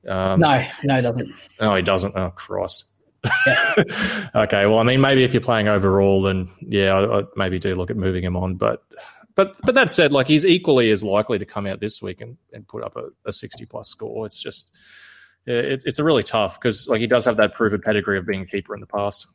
um, 0.08 0.40
no, 0.40 0.66
no, 0.84 0.96
he 0.96 1.02
doesn't. 1.02 1.34
No, 1.60 1.76
he 1.76 1.82
doesn't. 1.82 2.16
Oh, 2.16 2.32
Christ. 2.32 2.86
Yeah. 3.46 3.84
okay, 4.36 4.66
well, 4.66 4.80
I 4.80 4.84
mean, 4.84 5.02
maybe 5.02 5.24
if 5.24 5.34
you're 5.34 5.42
playing 5.42 5.68
overall, 5.68 6.22
then 6.22 6.50
yeah, 6.62 6.94
I, 6.94 7.20
I 7.20 7.24
maybe 7.36 7.60
do 7.60 7.76
look 7.76 7.90
at 7.90 7.98
moving 7.98 8.24
him 8.24 8.36
on. 8.36 8.56
But 8.56 8.84
but 9.36 9.56
but 9.64 9.76
that 9.76 9.92
said, 9.92 10.12
like 10.12 10.28
he's 10.28 10.46
equally 10.46 10.92
as 10.92 11.04
likely 11.04 11.38
to 11.40 11.46
come 11.46 11.68
out 11.68 11.80
this 11.80 12.02
week 12.02 12.22
and, 12.22 12.38
and 12.54 12.68
put 12.68 12.84
up 12.84 12.96
a, 12.96 13.10
a 13.26 13.34
60 13.34 13.66
plus 13.66 13.90
score. 13.90 14.26
It's 14.26 14.42
just 14.42 14.76
it's 15.46 15.86
it's 15.86 16.00
a 16.00 16.04
really 16.04 16.24
tough 16.24 16.60
because 16.60 16.88
like 16.88 17.00
he 17.00 17.08
does 17.08 17.26
have 17.26 17.38
that 17.38 17.56
proven 17.56 17.82
pedigree 17.82 18.18
of 18.18 18.26
being 18.26 18.42
a 18.42 18.46
keeper 18.46 18.74
in 18.74 18.82
the 18.82 18.88
past. 18.88 19.28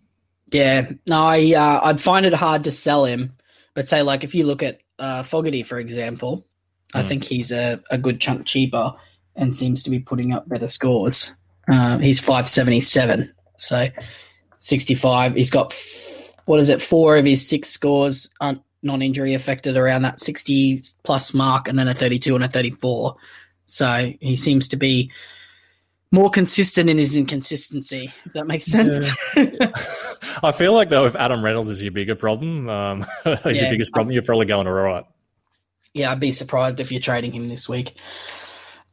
Yeah, 0.51 0.91
no, 1.07 1.23
I 1.23 1.55
uh, 1.55 1.81
I'd 1.85 2.01
find 2.01 2.27
it 2.27 2.35
hard 2.35 2.65
to 2.65 2.73
sell 2.73 3.05
him, 3.05 3.35
but 3.75 3.89
say 3.89 4.03
like 4.03 4.25
if 4.25 4.35
you 4.35 4.45
look 4.45 4.63
at 4.63 4.81
uh, 4.99 5.23
Fogarty 5.23 5.63
for 5.63 5.79
example, 5.79 6.47
mm. 6.95 7.01
I 7.01 7.03
think 7.03 7.25
he's 7.25 7.53
a, 7.53 7.81
a 7.91 7.99
good 7.99 8.21
chunk 8.21 8.47
cheaper 8.47 8.95
and 9.37 9.55
seems 9.55 9.83
to 9.85 9.91
be 9.91 10.01
putting 10.01 10.33
up 10.33 10.49
better 10.49 10.69
scores. 10.69 11.35
Uh, 11.69 11.99
he's 11.99 12.21
five 12.21 12.49
seventy 12.49 12.81
seven, 12.81 13.33
so 13.57 13.87
sixty 14.59 14.95
five. 14.95 15.35
He's 15.35 15.51
got 15.51 15.73
f- 15.73 16.35
what 16.45 16.61
is 16.61 16.69
it? 16.69 16.83
Four 16.83 17.17
of 17.17 17.25
his 17.25 17.47
six 17.47 17.69
scores 17.69 18.31
aren't 18.41 18.63
non 18.83 19.03
injury 19.03 19.35
affected 19.35 19.77
around 19.77 20.03
that 20.03 20.21
sixty 20.21 20.83
plus 21.05 21.33
mark, 21.35 21.69
and 21.69 21.79
then 21.79 21.89
a 21.89 21.95
thirty 21.95 22.19
two 22.19 22.35
and 22.35 22.45
a 22.45 22.49
thirty 22.49 22.71
four. 22.71 23.17
So 23.67 24.13
he 24.21 24.37
seems 24.37 24.69
to 24.69 24.77
be 24.77 25.11
more 26.11 26.31
consistent 26.31 26.91
in 26.91 26.99
his 26.99 27.17
inconsistency, 27.17 28.13
if 28.27 28.35
that 28.35 28.47
makes 28.47 28.67
sense. 28.67 29.09
Yeah. 29.35 29.71
I 30.43 30.53
feel 30.53 30.75
like 30.75 30.91
though, 30.91 31.07
if 31.07 31.17
Adam 31.17 31.43
Reynolds 31.43 31.71
is 31.71 31.83
your 31.83 31.91
bigger 31.91 32.15
problem, 32.15 32.69
um, 32.69 33.01
is 33.27 33.57
yeah. 33.57 33.63
your 33.63 33.71
biggest 33.71 33.93
problem, 33.93 34.13
you're 34.13 34.23
probably 34.23 34.47
going 34.47 34.67
all 34.67 34.73
right. 34.75 35.05
Yeah, 35.95 36.13
I'd 36.13 36.21
be 36.21 36.31
surprised 36.31 36.81
if 36.81 36.93
you're 36.93 37.01
trading 37.01 37.33
him 37.33 37.49
this 37.49 37.69
week. 37.69 37.95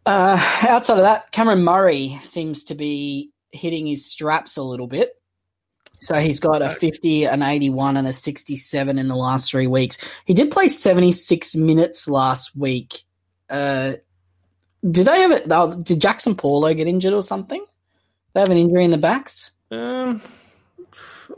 Uh, 0.10 0.44
outside 0.68 0.98
of 0.98 1.04
that, 1.04 1.32
Cameron 1.32 1.64
Murray 1.64 2.18
seems 2.24 2.64
to 2.64 2.74
be 2.74 3.30
hitting 3.52 3.86
his 3.86 4.08
straps 4.08 4.58
a 4.58 4.64
little 4.64 4.88
bit. 4.88 5.14
So 6.00 6.16
he's 6.16 6.40
got 6.40 6.64
a 6.64 6.70
50, 6.70 7.26
an 7.26 7.44
81, 7.44 7.96
and 7.96 8.08
a 8.08 8.14
67 8.14 8.98
in 8.98 9.08
the 9.08 9.16
last 9.16 9.52
three 9.52 9.68
weeks. 9.68 10.00
He 10.26 10.34
did 10.34 10.50
play 10.50 10.68
76 10.68 11.56
minutes 11.56 12.08
last 12.08 12.56
week. 12.56 13.04
Uh, 13.52 13.98
did 14.90 15.06
they 15.06 15.22
have 15.22 15.32
it? 15.32 15.44
Oh, 15.52 15.80
did 15.80 16.00
Jaxson 16.02 16.36
Paulo 16.36 16.74
get 16.74 16.88
injured 16.88 17.14
or 17.14 17.22
something? 17.22 17.64
They 18.34 18.40
have 18.40 18.50
an 18.50 18.58
injury 18.58 18.86
in 18.86 18.92
the 18.92 18.98
backs. 18.98 19.52
Um, 19.70 20.24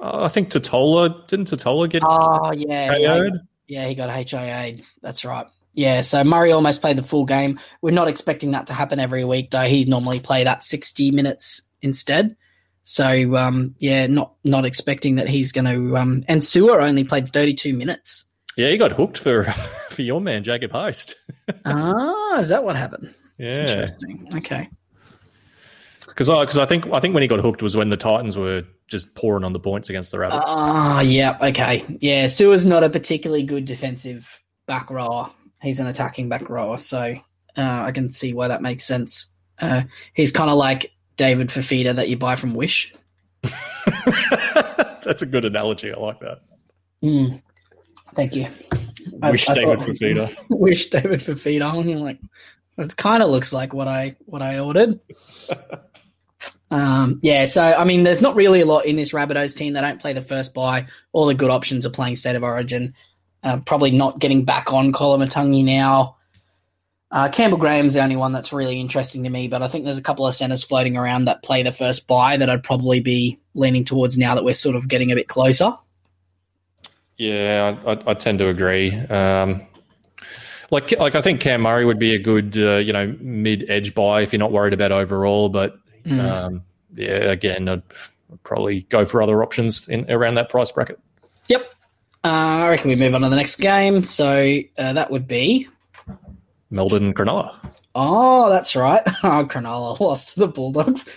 I 0.01 0.30
think 0.30 0.50
Tatola 0.50 1.28
didn't 1.28 1.51
Tatola 1.51 1.90
get 1.90 2.04
Oh 2.06 2.54
yeah, 2.54 2.96
yeah, 2.96 3.28
yeah, 3.68 3.88
he 3.90 3.96
got 3.96 4.10
HIA. 4.10 4.78
That's 5.01 5.25
right. 5.25 5.48
Yeah, 5.74 6.01
so 6.01 6.24
Murray 6.24 6.51
almost 6.51 6.82
played 6.82 6.98
the 6.98 7.04
full 7.04 7.25
game. 7.25 7.60
We're 7.82 7.92
not 7.92 8.10
expecting 8.10 8.51
that 8.51 8.68
to 8.68 8.74
happen 8.74 9.00
every 9.00 9.24
week, 9.24 9.51
though. 9.51 9.62
He 9.62 9.86
normally 9.86 10.20
play 10.20 10.44
that 10.44 10.63
sixty 10.63 11.12
minutes 11.12 11.62
instead. 11.82 12.36
So 12.84 13.36
um, 13.36 13.75
yeah, 13.80 14.08
not 14.08 14.34
not 14.44 14.66
expecting 14.66 15.16
that 15.16 15.30
he's 15.30 15.51
going 15.51 15.66
to. 15.66 15.98
Um, 15.98 16.24
and 16.28 16.42
Su'a 16.42 16.82
only 16.82 17.04
played 17.04 17.28
thirty 17.28 17.54
two 17.54 17.74
minutes. 17.74 18.25
Yeah, 18.58 18.70
he 18.70 18.78
got 18.78 18.92
hooked 18.92 19.18
for 19.18 19.44
for 19.90 20.01
your 20.01 20.20
man 20.20 20.44
Jacob 20.44 20.72
Host. 20.72 21.16
ah, 21.66 22.38
is 22.38 22.50
that 22.50 22.63
what 22.63 22.75
happened? 22.75 23.13
Yeah, 23.38 23.62
Interesting. 23.62 24.30
Okay. 24.36 24.70
because 26.06 26.30
I 26.30 26.42
because 26.42 26.58
I 26.58 26.66
think 26.66 26.88
I 26.92 27.00
think 27.00 27.13
when 27.13 27.22
he 27.22 27.28
got 27.28 27.40
hooked 27.40 27.63
was 27.63 27.78
when 27.78 27.90
the 27.90 27.98
Titans 27.98 28.38
were 28.38 28.63
just 28.88 29.16
pouring 29.16 29.46
on 29.46 29.54
the 29.54 29.60
points 29.60 29.90
against 29.90 30.12
the 30.12 30.20
Rabbits. 30.20 30.48
Ah, 30.48 31.00
yeah, 31.00 31.38
okay. 31.42 31.86
Yeah, 32.01 32.25
Su'a's 32.25 32.66
not 32.66 32.84
a 32.84 32.90
particularly 32.90 33.44
good 33.44 33.66
defensive 33.66 34.42
back 34.68 34.90
rower. 34.90 35.30
He's 35.62 35.80
an 35.80 35.88
attacking 35.88 36.30
back 36.30 36.50
rower, 36.50 36.77
so 36.77 37.15
uh, 37.58 37.84
I 37.86 37.91
can 37.91 38.10
see 38.10 38.34
why 38.34 38.48
that 38.48 38.62
makes 38.62 38.84
sense. 38.84 39.34
Uh, 39.60 39.84
he's 40.13 40.32
kind 40.32 40.50
of 40.50 40.58
like 40.58 40.91
David 41.18 41.50
Fifita 41.50 41.96
that 41.96 42.10
you 42.10 42.18
buy 42.18 42.36
from 42.36 42.56
Wish. 42.56 42.94
That's 45.03 45.22
a 45.22 45.25
good 45.25 45.46
analogy. 45.46 45.91
I 45.91 46.00
like 46.00 46.20
that. 46.22 46.41
Mm. 47.03 47.41
Thank 48.13 48.36
you. 48.36 48.48
Wish 49.24 49.50
I 49.50 49.53
David 49.56 49.80
thought- 49.80 49.88
Fifita. 49.88 50.36
Wish 50.50 50.89
David 50.89 51.20
Fifita. 51.20 51.80
And 51.80 51.89
you're 51.89 52.00
like, 52.00 52.20
it 52.77 52.98
kind 52.98 53.22
of 53.22 53.30
looks 53.30 53.53
like 53.53 53.74
what 53.74 53.88
I 53.88 54.15
what 54.25 54.41
I 54.41 54.60
ordered. 54.60 55.00
um, 56.72 57.20
yeah, 57.22 57.46
so 57.46 57.62
I 57.62 57.84
mean, 57.84 58.03
there's 58.03 58.22
not 58.22 58.36
really 58.36 58.62
a 58.62 58.65
lot 58.65 58.86
in 58.86 58.96
this 58.96 59.12
Rabbitohs 59.12 59.56
team. 59.56 59.74
They 59.74 59.82
don't 59.82 60.00
play 60.01 60.13
the 60.13 60.22
first 60.22 60.53
buy. 60.53 60.88
All 61.12 61.25
the 61.25 61.36
good 61.36 61.51
options 61.51 61.86
are 61.86 61.89
playing 61.91 62.15
State 62.15 62.36
of 62.36 62.44
Origin. 62.44 62.94
Uh, 63.44 63.60
probably 63.62 63.92
not 63.92 64.20
getting 64.20 64.46
back 64.46 64.72
on 64.72 64.92
Koloamatangi 64.94 65.66
now. 65.66 66.16
Uh, 67.10 67.28
Campbell 67.28 67.58
Graham's 67.58 67.96
the 67.96 68.02
only 68.02 68.16
one 68.16 68.32
that's 68.32 68.54
really 68.54 68.80
interesting 68.80 69.24
to 69.24 69.30
me, 69.30 69.48
but 69.48 69.62
I 69.62 69.68
think 69.68 69.84
there's 69.84 69.98
a 69.98 70.02
couple 70.02 70.26
of 70.26 70.34
centers 70.36 70.64
floating 70.64 70.96
around 70.96 71.26
that 71.26 71.44
play 71.44 71.62
the 71.64 71.72
first 71.72 72.08
buy 72.08 72.38
that 72.38 72.50
I'd 72.50 72.64
probably 72.64 73.00
be 73.02 73.40
leaning 73.54 73.84
towards 73.84 74.18
now 74.18 74.36
that 74.36 74.44
we're 74.44 74.54
sort 74.54 74.76
of 74.76 74.88
getting 74.88 75.12
a 75.12 75.16
bit 75.16 75.28
closer. 75.28 75.74
Yeah, 77.18 77.76
I, 77.86 77.92
I, 77.92 78.04
I 78.08 78.14
tend 78.14 78.40
to 78.40 78.48
agree. 78.48 78.94
Um, 78.96 79.62
like, 80.70 80.92
like 80.98 81.16
I 81.16 81.22
think 81.22 81.42
Cam 81.42 81.62
Murray 81.62 81.84
would 81.84 82.00
be 82.00 82.16
a 82.16 82.20
good, 82.20 82.58
uh, 82.58 82.78
you 82.78 82.94
know, 82.94 83.14
mid 83.20 83.70
edge 83.70 83.94
buy 83.94 84.22
if 84.22 84.32
you're 84.32 84.40
not 84.40 84.52
worried 84.54 84.74
about 84.74 84.92
overall. 84.92 85.50
But 85.50 85.78
Mm. 86.06 86.20
um, 86.20 86.64
yeah, 86.96 87.10
again, 87.10 87.70
I'd 87.70 87.84
probably 88.44 88.82
go 88.90 89.06
for 89.06 89.22
other 89.22 89.44
options 89.44 89.88
in 89.88 90.10
around 90.10 90.36
that 90.36 90.50
price 90.50 90.72
bracket. 90.72 91.00
Yep. 91.48 91.72
Uh, 92.24 92.28
I 92.28 92.70
reckon 92.70 92.90
we 92.90 92.96
move 92.96 93.16
on 93.16 93.22
to 93.22 93.30
the 93.30 93.36
next 93.36 93.56
game. 93.56 94.01
So 94.04 94.60
uh, 94.78 94.94
that 94.94 95.10
would 95.10 95.28
be. 95.28 95.68
Melbourne 96.70 97.13
Cronulla. 97.13 97.56
Oh, 97.96 98.50
that's 98.50 98.75
right. 98.75 99.01
Oh, 99.24 99.46
Cronulla 99.46 100.00
lost 100.00 100.34
to 100.34 100.42
the 100.42 100.48
Bulldogs. 100.48 101.08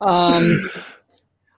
um, 0.00 0.70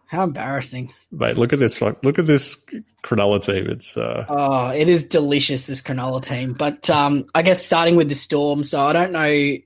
how 0.07 0.25
embarrassing. 0.25 0.93
Mate, 1.11 1.37
look 1.37 1.53
at 1.53 1.59
this. 1.59 1.81
Look 1.81 2.19
at 2.19 2.27
this 2.27 2.57
Cronulla 3.03 3.43
team. 3.43 3.67
It's 3.69 3.97
uh, 3.97 4.27
Oh, 4.29 4.69
it 4.69 4.89
is 4.89 5.07
delicious, 5.07 5.67
this 5.67 5.83
Cronulla 5.83 6.23
team. 6.23 6.53
But 6.53 6.89
um, 6.91 7.27
I 7.35 7.43
guess 7.43 7.65
starting 7.65 7.97
with 7.97 8.09
the 8.09 8.15
Storm, 8.15 8.63
so 8.63 8.81
I 8.81 8.93
don't 8.93 9.13
know 9.13 9.57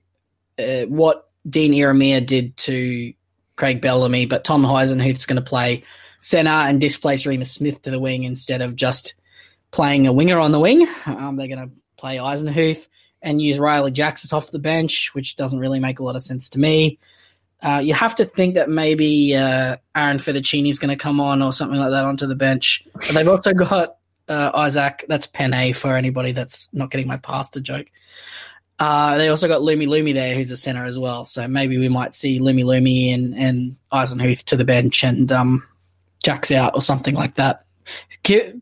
uh, 0.59 0.87
what 0.87 1.29
Dean 1.49 1.73
Ieremia 1.73 2.25
did 2.25 2.57
to 2.59 3.13
Craig 3.57 3.81
Bellamy, 3.81 4.27
but 4.27 4.45
Tom 4.45 4.65
Eisenhuth's 4.65 5.27
going 5.27 5.37
to 5.37 5.43
play 5.43 5.83
centre 6.25 6.51
and 6.51 6.81
displace 6.81 7.25
Reimis 7.25 7.49
Smith 7.49 7.83
to 7.83 7.91
the 7.91 8.01
wing 8.01 8.25
instead 8.25 8.63
of 8.63 8.75
just 8.75 9.13
playing 9.71 10.07
a 10.07 10.13
winger 10.13 10.39
on 10.39 10.53
the 10.53 10.59
wing. 10.59 10.89
Um, 11.05 11.37
they're 11.37 11.49
going 11.49 11.69
to 11.69 11.83
play 11.99 12.17
Eisenhuth 12.17 12.89
and 13.21 13.43
use 13.43 13.59
Riley 13.59 13.91
Jackson 13.91 14.35
off 14.35 14.51
the 14.51 14.59
bench, 14.59 15.11
which 15.13 15.37
doesn't 15.37 15.59
really 15.59 15.81
make 15.81 15.99
a 15.99 16.03
lot 16.03 16.17
of 16.17 16.23
sense 16.23 16.49
to 16.51 16.59
me. 16.59 16.99
Uh, 17.63 17.83
you 17.85 17.93
have 17.93 18.15
to 18.15 18.25
think 18.25 18.55
that 18.55 18.71
maybe 18.71 19.37
uh, 19.37 19.77
Aaron 19.95 20.17
Fettuccini 20.17 20.71
is 20.71 20.79
going 20.79 20.97
to 20.97 21.03
come 21.03 21.21
on 21.21 21.43
or 21.43 21.53
something 21.53 21.79
like 21.79 21.91
that 21.91 22.07
onto 22.07 22.27
the 22.27 22.35
bench. 22.35 22.87
But 22.95 23.13
they've 23.13 23.29
also 23.29 23.53
got 23.53 23.97
uh, 24.27 24.51
Isaac. 24.55 25.05
That's 25.07 25.27
Penne 25.27 25.75
for 25.75 25.95
anybody 25.95 26.33
that's 26.33 26.73
not 26.73 26.91
getting 26.91 27.07
my 27.07 27.19
pasta 27.19 27.61
joke. 27.61 27.89
Uh, 28.79 29.19
they 29.19 29.29
also 29.29 29.47
got 29.47 29.61
Lumelume 29.61 30.15
there, 30.15 30.35
who's 30.35 30.51
a 30.51 30.57
center 30.57 30.87
as 30.87 30.99
well. 30.99 31.27
So 31.27 31.47
maybe 31.49 31.77
we 31.77 31.91
might 31.91 32.15
see 32.15 32.41
Lumelume 32.41 33.13
and, 33.13 33.35
and 33.35 33.77
Eisenhuth 33.93 34.45
to 34.45 34.57
the 34.57 34.65
bench 34.65 35.05
and 35.05 35.31
um, 35.31 35.63
Jack's 36.25 36.51
out 36.51 36.73
or 36.75 36.83
something 36.83 37.15
like 37.15 37.37
that. 37.37 37.65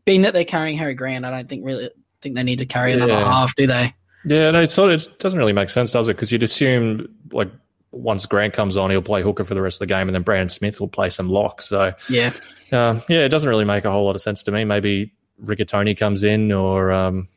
Being 0.04 0.22
that 0.22 0.32
they're 0.34 0.44
carrying 0.44 0.76
Harry 0.76 0.94
Grant, 0.94 1.24
I 1.24 1.30
don't 1.30 1.48
think 1.48 1.64
really 1.64 1.88
think 2.20 2.34
they 2.34 2.42
need 2.42 2.58
to 2.58 2.66
carry 2.66 2.92
another 2.92 3.12
Yeah. 3.14 3.24
half, 3.32 3.54
do 3.56 3.66
they? 3.66 3.94
yeah, 4.26 4.50
no, 4.50 4.60
it's 4.60 4.74
sort 4.74 4.92
of, 4.92 5.00
it 5.00 5.18
doesn't 5.18 5.38
really 5.38 5.52
make 5.54 5.70
sense, 5.70 5.90
does 5.92 6.08
it? 6.08 6.14
Because 6.16 6.30
you'd 6.30 6.42
assume 6.42 7.08
like 7.32 7.48
once 7.92 8.26
Grant 8.26 8.52
comes 8.52 8.76
on, 8.76 8.90
he'll 8.90 9.00
play 9.02 9.22
hooker 9.22 9.44
for 9.44 9.54
the 9.54 9.62
rest 9.62 9.76
of 9.80 9.88
the 9.88 9.94
game, 9.94 10.08
and 10.08 10.14
then 10.14 10.22
Brandon 10.22 10.48
Smith 10.48 10.78
will 10.80 10.88
play 10.88 11.08
some 11.10 11.28
lock. 11.28 11.62
So 11.62 11.92
Yeah. 12.08 12.32
Um, 12.72 13.02
yeah, 13.08 13.20
it 13.20 13.28
doesn't 13.28 13.48
really 13.48 13.64
make 13.64 13.84
a 13.84 13.90
whole 13.90 14.04
lot 14.04 14.14
of 14.16 14.20
sense 14.20 14.42
to 14.44 14.50
me. 14.52 14.64
Maybe 14.64 15.12
Rigatoni 15.44 15.96
comes 15.98 16.22
in, 16.24 16.50
or 16.52 16.90
um, 16.92 17.28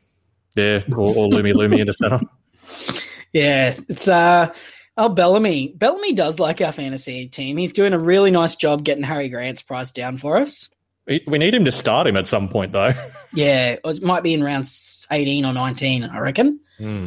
yeah, 0.56 0.80
or, 0.92 1.14
or 1.14 1.28
Lumelume 1.28 1.78
into 1.78 1.92
center. 1.92 2.20
Yeah, 3.32 3.74
it's 3.88 4.08
uh 4.08 4.52
oh 4.96 5.08
Bellamy. 5.08 5.74
Bellamy 5.76 6.12
does 6.12 6.38
like 6.38 6.60
our 6.60 6.72
fantasy 6.72 7.28
team. 7.28 7.56
He's 7.56 7.72
doing 7.72 7.92
a 7.92 7.98
really 7.98 8.30
nice 8.30 8.56
job 8.56 8.84
getting 8.84 9.04
Harry 9.04 9.28
Grant's 9.28 9.62
price 9.62 9.92
down 9.92 10.16
for 10.16 10.36
us. 10.36 10.68
We 11.06 11.22
we 11.26 11.38
need 11.38 11.54
him 11.54 11.64
to 11.64 11.72
start 11.72 12.06
him 12.06 12.16
at 12.16 12.26
some 12.26 12.48
point, 12.48 12.72
though. 12.72 12.92
Yeah, 13.32 13.76
it 13.84 14.02
might 14.02 14.22
be 14.22 14.34
in 14.34 14.42
round 14.42 14.68
eighteen 15.10 15.44
or 15.44 15.52
nineteen, 15.52 16.04
I 16.04 16.18
reckon. 16.18 16.60
Hmm. 16.78 17.04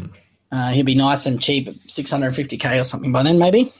Uh, 0.52 0.72
he'll 0.72 0.86
be 0.86 0.96
nice 0.96 1.26
and 1.26 1.42
cheap 1.42 1.68
at 1.68 1.76
six 1.76 2.10
hundred 2.10 2.28
and 2.28 2.36
fifty 2.36 2.58
k 2.58 2.80
or 2.80 2.84
something 2.84 3.12
by 3.12 3.24
then, 3.24 3.38
maybe. 3.38 3.74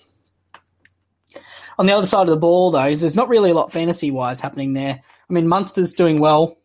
On 1.80 1.86
the 1.86 1.94
other 1.94 2.06
side 2.06 2.24
of 2.24 2.28
the 2.28 2.38
ball, 2.38 2.72
though, 2.72 2.88
is 2.88 3.00
there's 3.00 3.16
not 3.16 3.30
really 3.30 3.52
a 3.52 3.54
lot 3.54 3.72
fantasy 3.72 4.12
wise 4.12 4.42
happening 4.42 4.74
there. 4.74 5.02
I 5.30 5.34
mean, 5.34 5.48
Munster's 5.48 5.94
doing 5.94 6.20
well. 6.20 6.59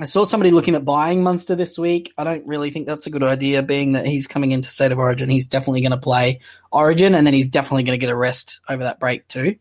I 0.00 0.06
saw 0.06 0.24
somebody 0.24 0.50
looking 0.50 0.74
at 0.74 0.84
buying 0.84 1.22
Munster 1.22 1.54
this 1.54 1.78
week. 1.78 2.12
I 2.18 2.24
don't 2.24 2.44
really 2.46 2.70
think 2.70 2.86
that's 2.86 3.06
a 3.06 3.10
good 3.10 3.22
idea, 3.22 3.62
being 3.62 3.92
that 3.92 4.04
he's 4.04 4.26
coming 4.26 4.50
into 4.50 4.68
State 4.68 4.90
of 4.90 4.98
Origin. 4.98 5.30
He's 5.30 5.46
definitely 5.46 5.82
going 5.82 5.92
to 5.92 5.96
play 5.98 6.40
Origin, 6.72 7.14
and 7.14 7.24
then 7.24 7.32
he's 7.34 7.48
definitely 7.48 7.84
going 7.84 7.98
to 7.98 8.00
get 8.04 8.10
a 8.10 8.16
rest 8.16 8.60
over 8.68 8.82
that 8.82 8.98
break 8.98 9.28
too. 9.28 9.56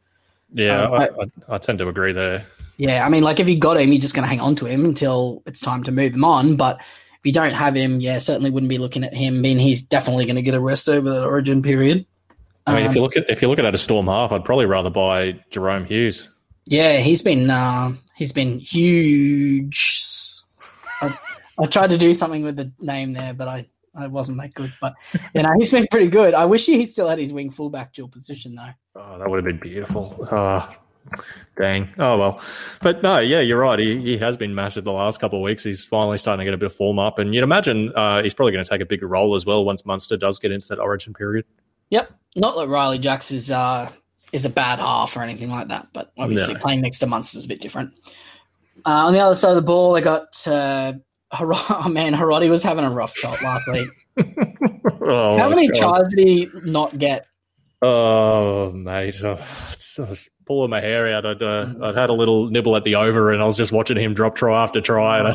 Yeah, 0.51 0.81
Um, 0.83 0.93
I, 0.93 1.09
I, 1.21 1.55
I 1.55 1.57
tend 1.59 1.77
to 1.79 1.87
agree 1.87 2.13
there. 2.13 2.45
Yeah, 2.77 3.05
I 3.05 3.09
mean, 3.09 3.21
like 3.21 3.39
if 3.39 3.47
you 3.47 3.57
got 3.57 3.77
him, 3.77 3.91
you're 3.91 4.01
just 4.01 4.15
going 4.15 4.23
to 4.23 4.29
hang 4.29 4.39
on 4.39 4.55
to 4.55 4.65
him 4.65 4.85
until 4.85 5.43
it's 5.45 5.61
time 5.61 5.83
to 5.83 5.91
move 5.91 6.15
him 6.15 6.25
on. 6.25 6.55
But 6.55 6.77
if 6.79 7.19
you 7.23 7.31
don't 7.31 7.53
have 7.53 7.75
him, 7.75 7.99
yeah, 7.99 8.17
certainly 8.17 8.49
wouldn't 8.49 8.69
be 8.69 8.79
looking 8.79 9.03
at 9.03 9.13
him. 9.13 9.43
Being 9.43 9.59
he's 9.59 9.83
definitely 9.83 10.25
going 10.25 10.37
to 10.37 10.41
get 10.41 10.55
a 10.55 10.59
rest 10.59 10.89
over 10.89 11.09
that 11.11 11.23
Origin 11.23 11.61
period. 11.61 12.05
I 12.65 12.73
mean, 12.73 12.85
Um, 12.85 12.89
if 12.89 12.95
you 12.95 13.01
look 13.01 13.15
at 13.15 13.29
if 13.29 13.41
you're 13.41 13.49
looking 13.49 13.67
at 13.67 13.75
a 13.75 13.77
storm 13.77 14.07
half, 14.07 14.31
I'd 14.31 14.45
probably 14.45 14.65
rather 14.65 14.89
buy 14.89 15.33
Jahrome 15.51 15.85
Hughes. 15.85 16.29
Yeah, 16.65 16.97
he's 16.97 17.21
been 17.21 17.49
uh, 17.49 17.93
he's 18.15 18.31
been 18.31 18.59
huge. 18.59 20.29
I, 21.01 21.17
I 21.59 21.65
tried 21.65 21.89
to 21.91 21.97
do 21.97 22.13
something 22.13 22.43
with 22.43 22.55
the 22.55 22.71
name 22.79 23.13
there, 23.13 23.33
but 23.33 23.47
I, 23.47 23.67
I 23.95 24.07
wasn't 24.07 24.39
that 24.39 24.53
good. 24.53 24.73
But 24.81 24.95
you 25.33 25.43
know, 25.43 25.51
he's 25.57 25.71
been 25.71 25.87
pretty 25.89 26.07
good. 26.07 26.33
I 26.33 26.45
wish 26.45 26.65
he 26.65 26.85
still 26.85 27.07
had 27.07 27.19
his 27.19 27.33
wing 27.33 27.51
fullback 27.51 27.93
dual 27.93 28.07
position 28.07 28.55
though. 28.55 28.71
Oh, 28.95 29.19
that 29.19 29.29
would 29.29 29.37
have 29.37 29.45
been 29.45 29.59
beautiful. 29.59 30.27
Ah, 30.31 30.77
dang. 31.57 31.89
Oh 31.99 32.17
well, 32.17 32.41
but 32.81 33.03
no, 33.03 33.19
yeah, 33.19 33.41
you're 33.41 33.59
right. 33.59 33.77
He, 33.77 33.99
he 33.99 34.17
has 34.17 34.37
been 34.37 34.55
massive 34.55 34.83
the 34.83 34.91
last 34.91 35.19
couple 35.19 35.39
of 35.39 35.43
weeks. 35.43 35.63
He's 35.63 35.83
finally 35.83 36.17
starting 36.17 36.39
to 36.39 36.45
get 36.45 36.53
a 36.53 36.57
bit 36.57 36.67
of 36.67 36.75
form 36.75 36.97
up, 36.97 37.19
and 37.19 37.35
you'd 37.35 37.43
imagine 37.43 37.91
uh, 37.95 38.23
he's 38.23 38.33
probably 38.33 38.53
going 38.53 38.63
to 38.63 38.69
take 38.69 38.81
a 38.81 38.85
bigger 38.85 39.07
role 39.07 39.35
as 39.35 39.45
well 39.45 39.65
once 39.65 39.85
Munster 39.85 40.17
does 40.17 40.39
get 40.39 40.51
into 40.51 40.67
that 40.69 40.79
Origin 40.79 41.13
period. 41.13 41.45
Yep. 41.89 42.11
Not 42.35 42.55
that 42.55 42.67
Riley 42.67 42.97
Jacks 42.97 43.31
is 43.31 43.51
uh 43.51 43.91
is 44.33 44.43
a 44.45 44.49
bad 44.49 44.79
half 44.79 45.15
or 45.15 45.21
anything 45.21 45.49
like 45.49 45.69
that, 45.69 45.87
but 45.93 46.11
obviously 46.17 46.55
No. 46.55 46.59
playing 46.59 46.81
next 46.81 46.99
to 46.99 47.07
Munster 47.07 47.37
is 47.37 47.45
a 47.45 47.47
bit 47.47 47.61
different. 47.61 47.93
Uh, 48.85 48.89
on 49.07 49.13
the 49.13 49.19
other 49.19 49.35
side 49.35 49.51
of 49.51 49.55
the 49.55 49.61
ball, 49.61 49.93
they 49.93 50.01
got 50.01 50.45
uh, 50.47 50.93
Haro- 51.31 51.55
oh 51.69 51.87
man, 51.89 52.13
Harodi 52.13 52.49
was 52.49 52.63
having 52.63 52.83
a 52.83 52.89
rough 52.91 53.15
shot 53.15 53.41
last 53.41 53.65
week. 53.67 53.87
oh, 55.01 55.37
How 55.37 55.47
many 55.49 55.67
God. 55.69 55.79
tries 55.79 56.13
did 56.13 56.27
he 56.27 56.49
not 56.65 56.97
get? 56.97 57.25
Oh, 57.81 58.71
mate, 58.71 59.15
oh, 59.23 59.37
it's, 59.73 59.99
I 59.99 60.09
was 60.09 60.25
pulling 60.45 60.69
my 60.69 60.79
hair 60.81 61.07
out. 61.13 61.25
I'd 61.25 61.41
uh, 61.43 61.73
I'd 61.83 61.95
had 61.95 62.09
a 62.09 62.13
little 62.13 62.49
nibble 62.49 62.75
at 62.75 62.83
the 62.85 62.95
over, 62.95 63.31
and 63.31 63.41
I 63.41 63.45
was 63.45 63.57
just 63.57 63.71
watching 63.71 63.97
him 63.97 64.13
drop 64.13 64.35
try 64.35 64.61
after 64.63 64.79
try, 64.81 65.19
and 65.19 65.27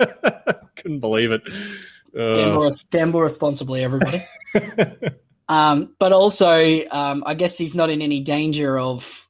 I 0.00 0.54
couldn't 0.76 1.00
believe 1.00 1.30
it. 1.32 1.42
Uh, 2.18 2.34
Gamble, 2.34 2.74
gamble 2.90 3.20
responsibly, 3.20 3.84
everybody. 3.84 4.20
Um, 5.48 5.94
but 5.98 6.12
also, 6.12 6.86
um, 6.90 7.22
I 7.24 7.34
guess 7.34 7.56
he's 7.56 7.74
not 7.74 7.90
in 7.90 8.02
any 8.02 8.20
danger 8.20 8.78
of 8.78 9.28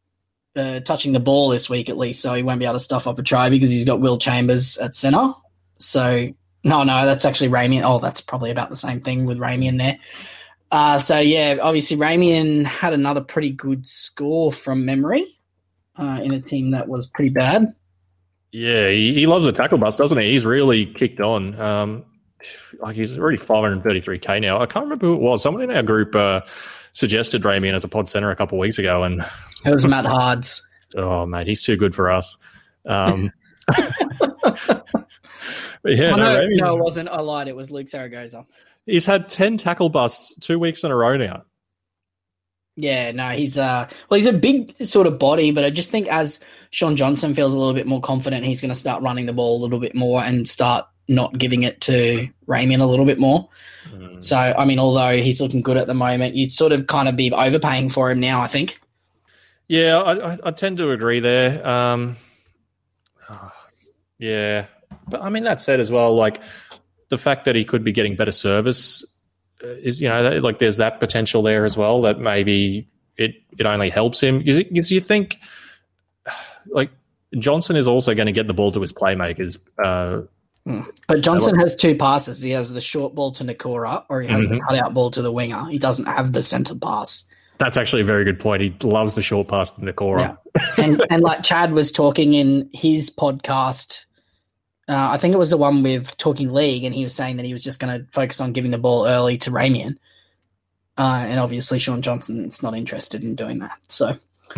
uh, 0.55 0.81
touching 0.81 1.13
the 1.13 1.21
ball 1.21 1.51
this 1.51 1.69
week, 1.69 1.91
at 1.91 1.99
least, 1.99 2.23
so 2.23 2.33
he 2.35 2.43
won't 2.43 2.59
be 2.59 2.65
able 2.65 2.75
to 2.75 2.81
stuff 2.81 3.07
up 3.07 3.19
a 3.19 3.23
try 3.23 3.51
because 3.51 3.71
he's 3.71 3.85
got 3.85 4.01
Will 4.01 4.19
Chambers 4.19 4.79
at 4.79 4.95
centre. 4.95 5.33
So, 5.79 6.33
no, 6.65 6.83
no, 6.83 7.07
that's 7.07 7.25
actually 7.27 7.51
Ramien. 7.51 7.83
Oh, 7.85 7.99
that's 7.99 8.23
probably 8.23 8.51
about 8.51 8.71
the 8.71 8.77
same 8.77 9.01
thing 9.01 9.27
with 9.27 9.39
Ramien 9.39 9.79
there. 9.79 9.99
Uh, 10.71 10.99
so 10.99 11.19
yeah, 11.19 11.59
obviously 11.61 11.97
Ramien 11.97 12.65
had 12.65 12.93
another 12.93 13.21
pretty 13.21 13.53
good 13.53 13.87
score 13.87 14.51
from 14.51 14.85
memory 14.85 15.39
uh, 15.97 16.21
in 16.23 16.33
a 16.33 16.41
team 16.41 16.73
that 16.73 16.89
was 16.89 17.07
pretty 17.07 17.31
bad. 17.31 17.75
Yeah, 18.53 18.89
he, 18.91 19.15
he 19.15 19.27
loves 19.27 19.45
the 19.45 19.53
tackle 19.53 19.79
bus, 19.79 19.97
doesn't 19.97 20.19
he? 20.19 20.33
He's 20.33 20.47
really 20.47 20.87
kicked 20.87 21.21
on. 21.21 21.61
Um, 21.61 22.05
like 22.81 22.97
he's 22.97 23.19
already 23.19 23.39
533k 23.39 24.41
now. 24.41 24.61
I 24.61 24.67
can't 24.67 24.85
remember 24.85 25.07
who 25.07 25.15
it 25.15 25.21
was. 25.21 25.43
Someone 25.43 25.63
in 25.63 25.71
our 25.71 25.83
group 25.83 26.15
uh, 26.15 26.43
suggested 26.93 27.43
Ramien 27.43 27.75
as 27.75 27.85
a 27.85 27.89
pod 27.89 28.09
center 28.09 28.31
a 28.31 28.37
couple 28.37 28.59
weeks 28.59 28.79
ago, 28.79 29.05
and 29.05 29.25
it 29.65 29.71
was 29.71 29.87
Matt 29.87 30.07
Hards. 30.07 30.63
oh 30.97 31.27
mate, 31.27 31.47
he's 31.47 31.63
too 31.63 31.77
good 31.77 31.95
for 31.95 32.11
us. 32.11 32.37
Um, 32.85 33.33
yeah, 35.85 36.11
no, 36.11 36.17
no, 36.17 36.41
no, 36.43 36.77
it 36.77 36.83
wasn't. 36.83 37.09
I 37.09 37.21
lied. 37.21 37.49
It 37.49 37.57
was 37.57 37.71
Luke 37.71 37.87
Saragoza. 37.87 38.47
he's 38.85 39.05
had 39.05 39.29
ten 39.29 39.57
tackle 39.57 39.89
busts 39.89 40.39
two 40.39 40.59
weeks 40.59 40.85
in 40.85 40.91
a 40.91 40.97
row 40.97 41.17
now. 41.17 41.43
Yeah, 42.79 43.13
no, 43.13 43.31
he's 43.31 43.57
uh 43.57 43.89
well 44.11 44.21
he's 44.21 44.27
a 44.27 44.35
big 44.35 44.75
sort 44.85 45.07
of 45.07 45.19
body, 45.19 45.51
but 45.51 45.65
I 45.65 45.71
just 45.71 45.91
think 45.91 46.09
as 46.09 46.41
Shaun 46.71 46.95
Johnson 46.97 47.35
feels 47.35 47.55
a 47.55 47.59
little 47.59 47.73
bit 47.73 47.87
more 47.87 48.03
confident, 48.03 48.45
he's 48.45 48.61
gonna 48.61 48.75
start 48.75 49.03
running 49.03 49.25
the 49.25 49.33
ball 49.33 49.59
a 49.59 49.63
little 49.63 49.81
bit 49.81 49.95
more 49.95 50.23
and 50.23 50.47
start 50.47 50.85
not 51.09 51.39
giving 51.39 51.63
it 51.63 51.81
to 51.83 52.29
Raymond 52.47 52.83
a 52.83 52.87
little 52.87 53.05
bit 53.05 53.19
more. 53.19 53.49
Mm. 53.91 54.23
So 54.23 54.37
I 54.37 54.65
mean, 54.65 54.79
although 54.79 55.17
he's 55.17 55.41
looking 55.41 55.63
good 55.63 55.77
at 55.77 55.87
the 55.87 55.95
moment, 55.95 56.35
you'd 56.35 56.53
sort 56.53 56.73
of 56.73 56.87
kind 56.87 57.09
of 57.09 57.17
be 57.17 57.33
overpaying 57.33 57.91
for 57.91 58.11
him 58.11 58.21
now, 58.21 58.41
I 58.41 58.49
think. 58.49 58.81
Yeah, 59.69 59.99
I, 59.99 60.33
I, 60.35 60.39
I 60.45 60.51
tend 60.53 60.79
to 60.79 60.91
agree 60.93 61.21
there. 61.21 61.67
Um, 61.67 62.17
yeah, 64.19 64.67
but 65.09 65.23
I 65.23 65.31
mean 65.31 65.45
that 65.45 65.61
said 65.61 65.81
as 65.81 65.91
well, 65.91 66.15
like 66.15 66.41
the 67.09 67.19
fact 67.19 67.45
that 67.45 67.55
he 67.57 67.65
could 67.65 67.85
be 67.85 67.93
getting 67.93 68.17
better 68.17 68.33
service 68.33 69.05
uh, 69.63 69.69
is, 69.69 70.01
you 70.01 70.09
know, 70.09 70.39
like 70.39 70.59
there's 70.59 70.77
that 70.79 71.01
potential 71.01 71.43
there 71.43 71.65
as 71.65 71.77
well. 71.77 72.03
That 72.03 72.19
maybe 72.19 72.89
it 73.17 73.35
it 73.59 73.67
only 73.67 73.91
helps 73.91 74.23
him 74.23 74.39
because 74.39 74.63
because 74.65 74.93
you 74.93 75.01
think 75.01 75.39
like 76.67 76.91
Johnson 77.39 77.77
is 77.77 77.89
also 77.89 78.15
going 78.15 78.27
to 78.27 78.33
get 78.33 78.47
the 78.47 78.55
ball 78.55 78.73
to 78.73 78.81
his 78.81 78.93
playmakers. 78.93 79.59
Uh, 79.83 80.23
But 81.07 81.21
Johnson 81.21 81.55
has 81.61 81.77
two 81.77 81.95
passes. 81.95 82.43
He 82.43 82.51
has 82.51 82.73
the 82.73 82.81
short 82.81 83.15
ball 83.15 83.31
to 83.33 83.45
Nikora, 83.45 84.05
or 84.09 84.21
he 84.21 84.29
has 84.29 84.49
the 84.49 84.57
Mhm. 84.57 84.67
cutout 84.69 84.95
ball 84.95 85.11
to 85.13 85.23
the 85.23 85.31
winger. 85.33 85.67
He 85.71 85.79
doesn't 85.79 86.07
have 86.07 86.33
the 86.33 86.43
centre 86.43 86.75
pass. 86.75 87.25
that's 87.59 87.79
actually 87.79 88.03
a 88.03 88.05
very 88.05 88.23
good 88.25 88.39
point. 88.39 88.61
He 88.61 88.75
loves 88.83 89.15
the 89.15 89.23
short 89.23 89.49
pass 89.49 89.71
to 89.71 89.81
Nikora. 89.81 90.37
and 90.77 91.03
and 91.09 91.23
like 91.23 91.43
Chad 91.43 91.73
was 91.73 91.91
talking 91.93 92.35
in 92.35 92.69
his 92.75 93.09
podcast, 93.11 94.05
uh, 94.89 94.95
I 95.13 95.17
think 95.17 95.33
it 95.35 95.39
was 95.39 95.51
the 95.51 95.57
one 95.57 95.83
with 95.83 96.17
Talking 96.19 96.53
League, 96.53 96.85
and 96.85 96.95
he 96.95 97.03
was 97.05 97.15
saying 97.15 97.37
that 97.39 97.47
he 97.47 97.53
was 97.53 97.63
just 97.65 97.79
going 97.81 97.99
to 98.01 98.07
focus 98.13 98.41
on 98.43 98.53
giving 98.53 98.73
the 98.73 98.79
ball 98.79 99.07
early 99.07 99.39
to 99.39 99.51
Ramien. 99.51 99.97
Uh, 100.99 101.25
and 101.29 101.41
obviously, 101.41 101.79
Shaun 101.79 102.03
Johnson's 102.03 102.63
not 102.63 102.75
interested 102.77 103.23
in 103.25 103.35
doing 103.37 103.61
that. 103.61 103.79
So 103.89 104.17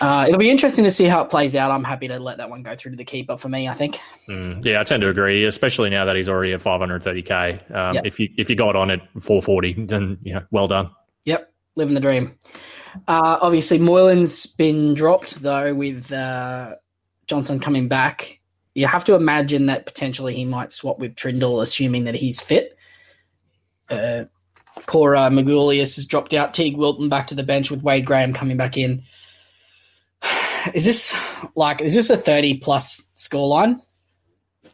uh, 0.00 0.26
it'll 0.28 0.38
be 0.38 0.50
interesting 0.50 0.84
to 0.84 0.90
see 0.90 1.04
how 1.04 1.22
it 1.22 1.30
plays 1.30 1.54
out. 1.56 1.70
I'm 1.70 1.84
happy 1.84 2.08
to 2.08 2.18
let 2.18 2.38
that 2.38 2.50
one 2.50 2.62
go 2.62 2.74
through 2.74 2.92
to 2.92 2.96
the 2.96 3.04
keeper 3.04 3.36
for 3.36 3.48
me. 3.48 3.68
I 3.68 3.74
think. 3.74 4.00
Mm, 4.28 4.64
yeah, 4.64 4.80
I 4.80 4.84
tend 4.84 5.00
to 5.02 5.08
agree, 5.08 5.44
especially 5.44 5.90
now 5.90 6.04
that 6.04 6.16
he's 6.16 6.28
already 6.28 6.52
at 6.52 6.60
530k. 6.60 7.70
Um, 7.74 7.94
Yep. 7.94 8.06
If 8.06 8.20
you 8.20 8.28
if 8.36 8.50
you 8.50 8.56
got 8.56 8.76
on 8.76 8.90
at 8.90 9.00
440, 9.20 9.86
then 9.86 10.18
you 10.22 10.34
know, 10.34 10.42
well 10.50 10.68
done. 10.68 10.90
Yep, 11.24 11.52
living 11.76 11.94
the 11.94 12.00
dream. 12.00 12.36
Uh, 13.08 13.38
obviously, 13.40 13.78
Moylan's 13.78 14.46
been 14.46 14.94
dropped 14.94 15.42
though, 15.42 15.74
with 15.74 16.12
uh, 16.12 16.74
Johnson 17.26 17.60
coming 17.60 17.88
back. 17.88 18.40
You 18.74 18.86
have 18.86 19.04
to 19.04 19.14
imagine 19.14 19.66
that 19.66 19.86
potentially 19.86 20.34
he 20.34 20.44
might 20.44 20.72
swap 20.72 20.98
with 20.98 21.14
Trindall, 21.14 21.62
assuming 21.62 22.04
that 22.04 22.14
he's 22.14 22.40
fit. 22.40 22.76
Uh, 23.90 24.24
poor 24.86 25.14
uh, 25.14 25.28
Magulius 25.28 25.96
has 25.96 26.06
dropped 26.06 26.34
out. 26.34 26.54
Teig 26.54 26.76
Wilton 26.76 27.08
back 27.08 27.26
to 27.28 27.34
the 27.34 27.42
bench 27.42 27.70
with 27.70 27.82
Wade 27.82 28.06
Graham 28.06 28.32
coming 28.32 28.56
back 28.56 28.76
in. 28.76 29.02
Is 30.74 30.84
this 30.84 31.14
like 31.54 31.80
is 31.80 31.94
this 31.94 32.10
a 32.10 32.16
thirty 32.16 32.58
plus 32.58 33.02
scoreline 33.16 33.80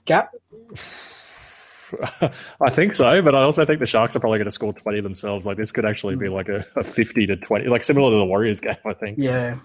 gap? 0.05 0.33
I 2.61 2.71
think 2.71 2.95
so, 2.95 3.23
but 3.23 3.35
I 3.35 3.43
also 3.43 3.65
think 3.65 3.81
the 3.81 3.87
Sharks 3.87 4.15
are 4.15 4.21
probably 4.21 4.39
going 4.39 4.47
to 4.47 4.53
score 4.53 4.73
20 4.75 5.01
themselves. 5.01 5.47
Like 5.47 5.57
this 5.57 5.73
could 5.73 5.87
actually 5.87 6.17
be 6.17 6.29
like 6.29 6.49
a, 6.49 6.67
a 6.77 6.85
50 6.85 7.27
to 7.27 7.37
20, 7.37 7.67
like 7.69 7.85
similar 7.85 8.11
to 8.11 8.17
the 8.17 8.27
Warriors 8.27 8.61
game, 8.61 8.77
I 8.85 8.93
think. 8.93 9.19
Yeah. 9.19 9.59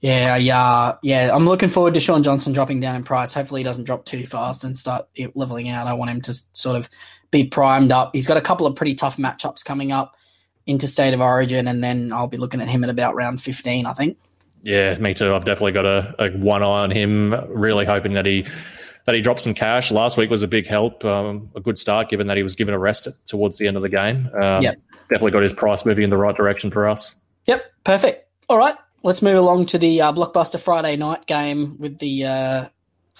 Yeah, 0.00 0.34
yeah, 0.36 0.96
yeah. 1.02 1.30
I'm 1.32 1.44
looking 1.44 1.68
forward 1.68 1.94
to 1.94 2.00
Shaun 2.00 2.24
Johnson 2.24 2.52
dropping 2.52 2.80
down 2.80 2.96
in 2.96 3.04
price. 3.04 3.32
Hopefully, 3.32 3.60
he 3.60 3.64
doesn't 3.64 3.84
drop 3.84 4.04
too 4.04 4.26
fast 4.26 4.64
and 4.64 4.76
start 4.76 5.06
leveling 5.36 5.68
out. 5.68 5.86
I 5.86 5.94
want 5.94 6.10
him 6.10 6.20
to 6.22 6.34
sort 6.34 6.74
of 6.74 6.90
be 7.30 7.44
primed 7.44 7.92
up. 7.92 8.10
He's 8.12 8.26
got 8.26 8.36
a 8.36 8.40
couple 8.40 8.66
of 8.66 8.74
pretty 8.74 8.96
tough 8.96 9.16
matchups 9.16 9.64
coming 9.64 9.92
up 9.92 10.16
into 10.66 10.88
State 10.88 11.14
of 11.14 11.20
Origin, 11.20 11.68
and 11.68 11.84
then 11.84 12.12
I'll 12.12 12.26
be 12.26 12.36
looking 12.36 12.60
at 12.60 12.68
him 12.68 12.82
at 12.82 12.90
about 12.90 13.14
round 13.14 13.40
15, 13.40 13.86
I 13.86 13.92
think. 13.92 14.18
Yeah, 14.62 14.96
me 14.98 15.12
too. 15.12 15.34
I've 15.34 15.44
definitely 15.44 15.72
got 15.72 15.86
a, 15.86 16.14
a 16.18 16.30
one 16.30 16.62
eye 16.62 16.66
on 16.66 16.90
him. 16.90 17.34
Really 17.48 17.84
hoping 17.84 18.14
that 18.14 18.26
he 18.26 18.46
that 19.06 19.14
he 19.14 19.20
drops 19.20 19.42
some 19.42 19.54
cash. 19.54 19.90
Last 19.90 20.16
week 20.16 20.30
was 20.30 20.42
a 20.42 20.48
big 20.48 20.66
help, 20.66 21.04
um, 21.04 21.50
a 21.56 21.60
good 21.60 21.78
start 21.78 22.08
given 22.08 22.28
that 22.28 22.36
he 22.36 22.42
was 22.42 22.54
given 22.54 22.72
a 22.72 22.78
rest 22.78 23.08
towards 23.26 23.58
the 23.58 23.66
end 23.66 23.76
of 23.76 23.82
the 23.82 23.88
game. 23.88 24.30
Um, 24.40 24.62
Yep. 24.62 24.78
Definitely 25.10 25.32
got 25.32 25.42
his 25.42 25.54
price 25.54 25.84
moving 25.84 26.04
in 26.04 26.10
the 26.10 26.16
right 26.16 26.34
direction 26.34 26.70
for 26.70 26.88
us. 26.88 27.14
Yep, 27.46 27.64
perfect. 27.84 28.28
All 28.48 28.56
right, 28.56 28.76
let's 29.02 29.20
move 29.20 29.36
along 29.36 29.66
to 29.66 29.78
the 29.78 30.00
uh, 30.00 30.12
blockbuster 30.12 30.60
Friday 30.60 30.96
night 30.96 31.26
game 31.26 31.76
with 31.78 31.98
the 31.98 32.24
uh, 32.24 32.68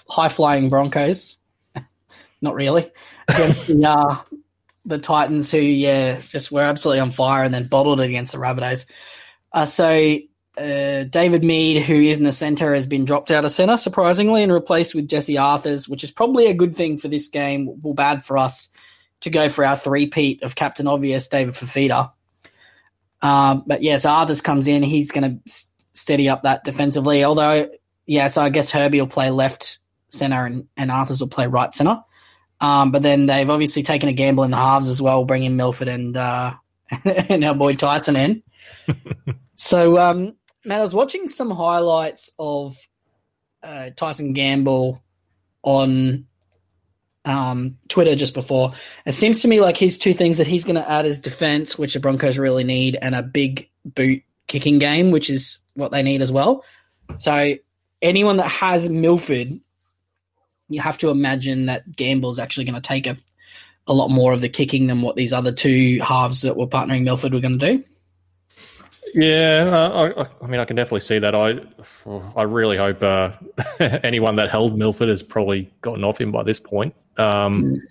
high 0.07 0.29
flying 0.29 0.69
Broncos. 0.69 1.37
Not 2.41 2.55
really 2.55 2.89
against 3.27 3.67
the 3.67 3.85
uh, 3.85 4.15
the 4.85 4.97
Titans, 4.97 5.51
who 5.51 5.59
yeah 5.59 6.19
just 6.29 6.51
were 6.51 6.61
absolutely 6.61 7.01
on 7.01 7.11
fire 7.11 7.43
and 7.43 7.53
then 7.53 7.67
bottled 7.67 7.99
it 7.99 8.09
against 8.09 8.31
the 8.31 8.37
Rabbitohs. 8.37 8.89
Uh, 9.51 9.65
so 9.65 10.17
uh, 10.57 11.03
David 11.05 11.43
Mead, 11.43 11.81
who 11.81 11.95
isn't 11.95 12.25
a 12.25 12.31
centre, 12.31 12.73
has 12.73 12.85
been 12.85 13.05
dropped 13.05 13.31
out 13.31 13.45
of 13.45 13.51
centre 13.51 13.77
surprisingly 13.77 14.43
and 14.43 14.51
replaced 14.51 14.93
with 14.93 15.07
Jesse 15.09 15.37
Arthurs, 15.37 15.89
which 15.89 16.03
is 16.03 16.11
probably 16.11 16.47
a 16.47 16.53
good 16.53 16.75
thing 16.75 16.97
for 16.97 17.07
this 17.07 17.27
game. 17.27 17.81
Well, 17.81 17.93
bad 17.93 18.23
for 18.23 18.37
us 18.37 18.69
to 19.21 19.29
go 19.29 19.49
for 19.49 19.65
our 19.65 19.75
three-peat 19.75 20.43
of 20.43 20.55
Captain 20.55 20.87
Obvious, 20.87 21.27
David 21.27 21.55
Fifita. 21.55 22.11
Um, 23.21 23.63
but 23.65 23.81
yes, 23.81 24.05
Arthurs 24.05 24.41
comes 24.41 24.67
in. 24.67 24.83
He's 24.83 25.11
going 25.11 25.39
to 25.39 25.65
steady 25.93 26.29
up 26.29 26.43
that 26.43 26.63
defensively. 26.63 27.23
Although, 27.23 27.69
yeah, 28.05 28.27
so 28.27 28.41
I 28.41 28.49
guess 28.49 28.69
Herbie 28.69 28.99
will 28.99 29.07
play 29.07 29.31
left 29.31 29.79
center 30.09 30.45
and, 30.45 30.67
and 30.77 30.91
Arthurs 30.91 31.21
will 31.21 31.29
play 31.29 31.47
right 31.47 31.73
center. 31.73 32.03
Um, 32.61 32.91
but 32.91 33.01
then 33.01 33.25
they've 33.25 33.49
obviously 33.49 33.83
taken 33.83 34.09
a 34.09 34.13
gamble 34.13 34.43
in 34.43 34.51
the 34.51 34.57
halves 34.57 34.89
as 34.89 35.01
well, 35.01 35.25
bringing 35.25 35.55
Milford 35.57 35.87
and 35.87 36.15
uh, 36.15 36.53
and 37.05 37.43
our 37.43 37.55
boy 37.55 37.73
Tyson 37.73 38.15
in. 38.15 38.43
so, 39.55 39.97
um, 39.97 40.35
Matt, 40.65 40.79
I 40.79 40.81
was 40.81 40.93
watching 40.93 41.27
some 41.27 41.51
highlights 41.51 42.31
of 42.39 42.77
uh, 43.61 43.89
Tyson 43.95 44.33
Gamble 44.33 45.03
on 45.61 46.25
um, 47.25 47.77
Twitter 47.89 48.15
just 48.15 48.33
before. 48.33 48.73
It 49.05 49.13
seems 49.13 49.41
to 49.41 49.47
me 49.47 49.59
like 49.59 49.77
his 49.77 49.97
two 49.97 50.13
things 50.13 50.37
that 50.37 50.47
he's 50.47 50.63
going 50.63 50.75
to 50.75 50.89
add 50.89 51.05
is 51.05 51.21
defense, 51.21 51.77
which 51.77 51.93
the 51.93 51.99
Broncos 51.99 52.37
really 52.37 52.63
need, 52.63 52.97
and 53.01 53.13
a 53.15 53.23
big 53.23 53.69
boot 53.85 54.23
kicking 54.47 54.79
game, 54.79 55.11
which 55.11 55.29
is 55.29 55.59
what 55.73 55.91
they 55.91 56.03
need 56.03 56.21
as 56.21 56.31
well. 56.31 56.63
So 57.17 57.55
anyone 58.01 58.37
that 58.37 58.47
has 58.47 58.89
Milford, 58.89 59.59
you 60.69 60.81
have 60.81 60.97
to 60.99 61.09
imagine 61.09 61.67
that 61.67 61.93
Gamble's 61.93 62.39
actually 62.39 62.65
going 62.65 62.81
to 62.81 62.87
take 62.87 63.07
a, 63.07 63.17
a 63.87 63.93
lot 63.93 64.09
more 64.09 64.33
of 64.33 64.41
the 64.41 64.49
kicking 64.49 64.87
than 64.87 65.01
what 65.01 65.15
these 65.15 65.33
other 65.33 65.51
two 65.51 65.99
halves 66.01 66.41
that 66.41 66.55
were 66.55 66.67
partnering 66.67 67.03
Milford 67.03 67.33
were 67.33 67.41
going 67.41 67.59
to 67.59 67.77
do. 67.77 67.83
Yeah, 69.13 69.69
uh, 69.71 70.25
I, 70.41 70.45
I 70.45 70.47
mean, 70.47 70.59
I 70.59 70.65
can 70.65 70.75
definitely 70.75 71.01
see 71.01 71.19
that. 71.19 71.35
I, 71.35 71.59
I 72.35 72.43
really 72.43 72.77
hope 72.77 73.03
uh, 73.03 73.31
anyone 73.79 74.35
that 74.37 74.49
held 74.49 74.77
Milford 74.77 75.09
has 75.09 75.23
probably 75.23 75.71
gotten 75.81 76.03
off 76.03 76.19
him 76.19 76.31
by 76.31 76.43
this 76.43 76.59
point. 76.59 76.95
Um, 77.17 77.81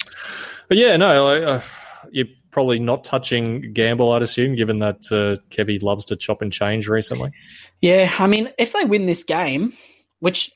but 0.68 0.76
yeah, 0.76 0.96
no, 0.96 1.28
I, 1.28 1.42
uh, 1.42 1.62
you're 2.10 2.26
probably 2.50 2.78
not 2.78 3.04
touching 3.04 3.72
Gamble, 3.72 4.12
I'd 4.12 4.22
assume, 4.22 4.54
given 4.56 4.80
that 4.80 4.98
uh, 5.10 5.40
Kevy 5.50 5.82
loves 5.82 6.04
to 6.06 6.16
chop 6.16 6.42
and 6.42 6.52
change 6.52 6.88
recently. 6.88 7.32
Yeah, 7.80 8.12
I 8.18 8.26
mean, 8.26 8.50
if 8.58 8.72
they 8.72 8.84
win 8.84 9.06
this 9.06 9.24
game, 9.24 9.72
which 10.20 10.52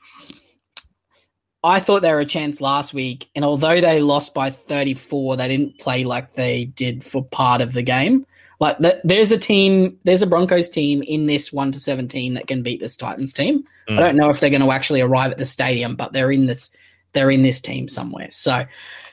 I 1.62 1.80
thought 1.80 2.02
they 2.02 2.12
were 2.12 2.20
a 2.20 2.26
chance 2.26 2.60
last 2.60 2.94
week, 2.94 3.28
and 3.34 3.44
although 3.44 3.80
they 3.80 4.00
lost 4.00 4.34
by 4.34 4.50
34, 4.50 5.36
they 5.36 5.48
didn't 5.48 5.78
play 5.78 6.04
like 6.04 6.34
they 6.34 6.64
did 6.64 7.02
for 7.02 7.24
part 7.24 7.60
of 7.60 7.72
the 7.72 7.82
game. 7.82 8.26
Like, 8.58 8.78
th- 8.78 9.00
there's 9.04 9.32
a 9.32 9.38
team, 9.38 9.98
there's 10.04 10.22
a 10.22 10.26
Broncos 10.26 10.70
team 10.70 11.02
in 11.02 11.26
this 11.26 11.52
1 11.52 11.72
to 11.72 11.80
17 11.80 12.34
that 12.34 12.46
can 12.46 12.62
beat 12.62 12.80
this 12.80 12.96
Titans 12.96 13.32
team. 13.32 13.64
Mm. 13.88 13.98
I 13.98 14.00
don't 14.00 14.16
know 14.16 14.30
if 14.30 14.40
they're 14.40 14.50
going 14.50 14.62
to 14.62 14.72
actually 14.72 15.00
arrive 15.00 15.32
at 15.32 15.38
the 15.38 15.46
stadium, 15.46 15.96
but 15.96 16.12
they're 16.12 16.32
in 16.32 16.46
this, 16.46 16.70
they're 17.12 17.30
in 17.30 17.42
this 17.42 17.60
team 17.60 17.88
somewhere. 17.88 18.28
So 18.30 18.64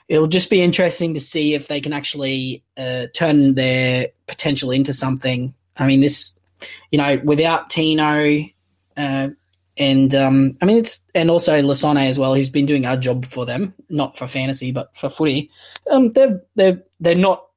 it'll 0.08 0.28
just 0.28 0.50
be 0.50 0.62
interesting 0.62 1.14
to 1.16 1.20
see 1.20 1.54
if 1.54 1.68
they 1.68 1.82
can 1.82 1.94
actually 1.94 2.64
uh, 2.78 3.08
turn 3.14 3.56
their 3.56 4.10
potential 4.28 4.72
into 4.72 4.94
something. 4.94 5.54
I 5.78 5.88
mean, 5.88 6.02
this, 6.02 6.40
you 6.92 6.98
know, 6.98 7.20
without 7.24 7.70
Tino, 7.70 8.46
uh, 8.96 9.30
and 9.78 10.14
um, 10.14 10.58
I 10.62 10.66
mean 10.66 10.78
it's 10.78 11.04
and 11.16 11.32
also 11.32 11.60
Lasone 11.62 12.08
as 12.08 12.20
well, 12.20 12.36
who's 12.36 12.50
been 12.50 12.66
doing 12.66 12.86
our 12.86 12.98
job 12.98 13.26
for 13.26 13.46
them, 13.46 13.74
not 13.90 14.18
for 14.18 14.28
fantasy 14.28 14.72
but 14.72 14.96
for 14.96 15.10
footy. 15.10 15.50
Um, 15.90 16.12
they're 16.12 16.44
they're 16.56 16.84
they're 17.00 17.16
not 17.16 17.48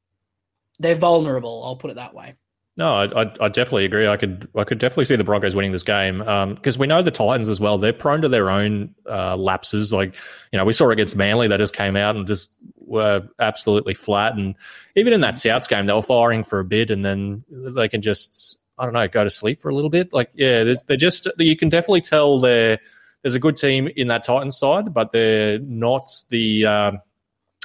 they're 0.79 0.95
vulnerable. 0.95 1.63
I'll 1.65 1.77
put 1.77 1.91
it 1.91 1.95
that 1.95 2.15
way. 2.15 2.35
No, 2.79 2.95
I, 2.95 3.23
I, 3.23 3.33
I, 3.41 3.49
definitely 3.49 3.87
agree. 3.87 4.07
I 4.07 4.19
could 4.19 4.51
I 4.55 4.65
could 4.65 4.79
definitely 4.79 5.07
see 5.07 5.17
the 5.17 5.25
Broncos 5.25 5.57
winning 5.57 5.73
this 5.73 5.83
game 5.83 6.19
because 6.19 6.77
um, 6.77 6.81
we 6.81 6.87
know 6.87 7.01
the 7.01 7.11
Titans 7.11 7.49
as 7.49 7.59
well. 7.59 7.79
They're 7.79 7.95
prone 7.95 8.21
to 8.21 8.29
their 8.29 8.51
own 8.51 8.95
uh, 9.09 9.35
lapses. 9.35 9.95
Like 9.95 10.15
you 10.53 10.59
know, 10.59 10.65
we 10.67 10.75
saw 10.75 10.91
against 10.91 11.17
Manly, 11.17 11.49
they 11.49 11.57
just 11.57 11.75
came 11.75 11.97
out 11.97 12.17
and 12.17 12.27
just 12.27 12.51
were 12.77 13.27
absolutely 13.39 13.95
flat. 13.95 14.35
And 14.35 14.55
even 14.95 15.15
in 15.15 15.23
that 15.23 15.35
Souths 15.35 15.67
game, 15.69 15.87
they 15.87 15.95
were 15.95 16.03
firing 16.03 16.45
for 16.45 16.59
a 16.59 16.65
bit, 16.65 16.91
and 16.91 17.03
then 17.03 17.45
they 17.49 17.89
can 17.89 18.03
just 18.03 18.59
I 18.77 18.85
don't 18.85 18.93
know 18.93 19.09
go 19.09 19.25
to 19.25 19.31
sleep 19.31 19.63
for 19.63 19.71
a 19.71 19.75
little 19.75 19.91
bit. 19.91 20.13
Like 20.13 20.31
yeah, 20.35 20.75
they're 20.87 20.99
just 20.99 21.27
you 21.39 21.57
can 21.57 21.71
definitely 21.71 22.03
tell 22.03 22.41
they're 22.41 22.79
there's 23.23 23.35
a 23.35 23.41
good 23.41 23.57
team 23.57 23.89
in 23.97 24.09
that 24.09 24.23
Titans 24.23 24.59
side, 24.59 24.93
but 24.93 25.13
they're 25.13 25.59
not 25.61 26.11
the 26.29 26.67
um, 26.67 26.99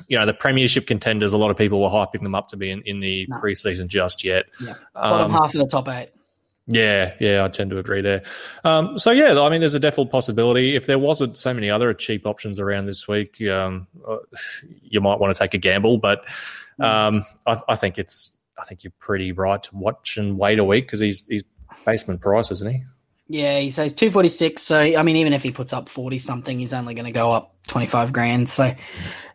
you 0.07 0.17
know 0.17 0.25
the 0.25 0.33
premiership 0.33 0.87
contenders. 0.87 1.33
A 1.33 1.37
lot 1.37 1.51
of 1.51 1.57
people 1.57 1.81
were 1.81 1.89
hyping 1.89 2.23
them 2.23 2.35
up 2.35 2.47
to 2.49 2.57
be 2.57 2.71
in, 2.71 2.81
in 2.83 2.99
the 2.99 3.27
no. 3.29 3.37
preseason 3.37 3.87
just 3.87 4.23
yet. 4.23 4.45
Yeah. 4.61 4.75
Bottom 4.93 5.27
um, 5.27 5.31
half 5.31 5.53
of 5.53 5.59
the 5.61 5.67
top 5.67 5.87
eight. 5.87 6.11
Yeah, 6.67 7.13
yeah, 7.19 7.43
I 7.43 7.47
tend 7.47 7.71
to 7.71 7.79
agree 7.79 8.01
there. 8.01 8.23
Um, 8.63 8.97
so 8.97 9.11
yeah, 9.11 9.39
I 9.39 9.49
mean, 9.49 9.59
there's 9.59 9.73
a 9.73 9.79
definite 9.79 10.11
possibility. 10.11 10.75
If 10.75 10.85
there 10.85 10.99
wasn't 10.99 11.35
so 11.35 11.53
many 11.53 11.69
other 11.69 11.93
cheap 11.93 12.25
options 12.25 12.59
around 12.59 12.85
this 12.85 13.07
week, 13.07 13.41
um, 13.49 13.87
uh, 14.07 14.17
you 14.81 15.01
might 15.01 15.19
want 15.19 15.35
to 15.35 15.39
take 15.39 15.53
a 15.53 15.57
gamble. 15.57 15.97
But 15.97 16.23
hmm. 16.77 16.83
um, 16.83 17.25
I, 17.45 17.59
I, 17.67 17.75
think 17.75 17.97
it's, 17.97 18.37
I 18.59 18.63
think 18.63 18.83
you're 18.83 18.93
pretty 18.99 19.31
right 19.31 19.61
to 19.63 19.75
watch 19.75 20.17
and 20.17 20.37
wait 20.37 20.59
a 20.59 20.63
week 20.63 20.85
because 20.85 20.99
he's 20.99 21.25
he's 21.27 21.43
basement 21.85 22.21
price, 22.21 22.51
isn't 22.51 22.71
he? 22.71 22.83
Yeah, 23.31 23.59
he 23.59 23.69
says 23.69 23.93
246. 23.93 24.61
So, 24.61 24.77
I 24.77 25.01
mean, 25.03 25.15
even 25.15 25.31
if 25.31 25.41
he 25.41 25.51
puts 25.51 25.71
up 25.71 25.87
40 25.87 26.19
something, 26.19 26.59
he's 26.59 26.73
only 26.73 26.93
going 26.93 27.05
to 27.05 27.13
go 27.13 27.31
up 27.31 27.55
25 27.67 28.11
grand. 28.11 28.49
So, 28.49 28.75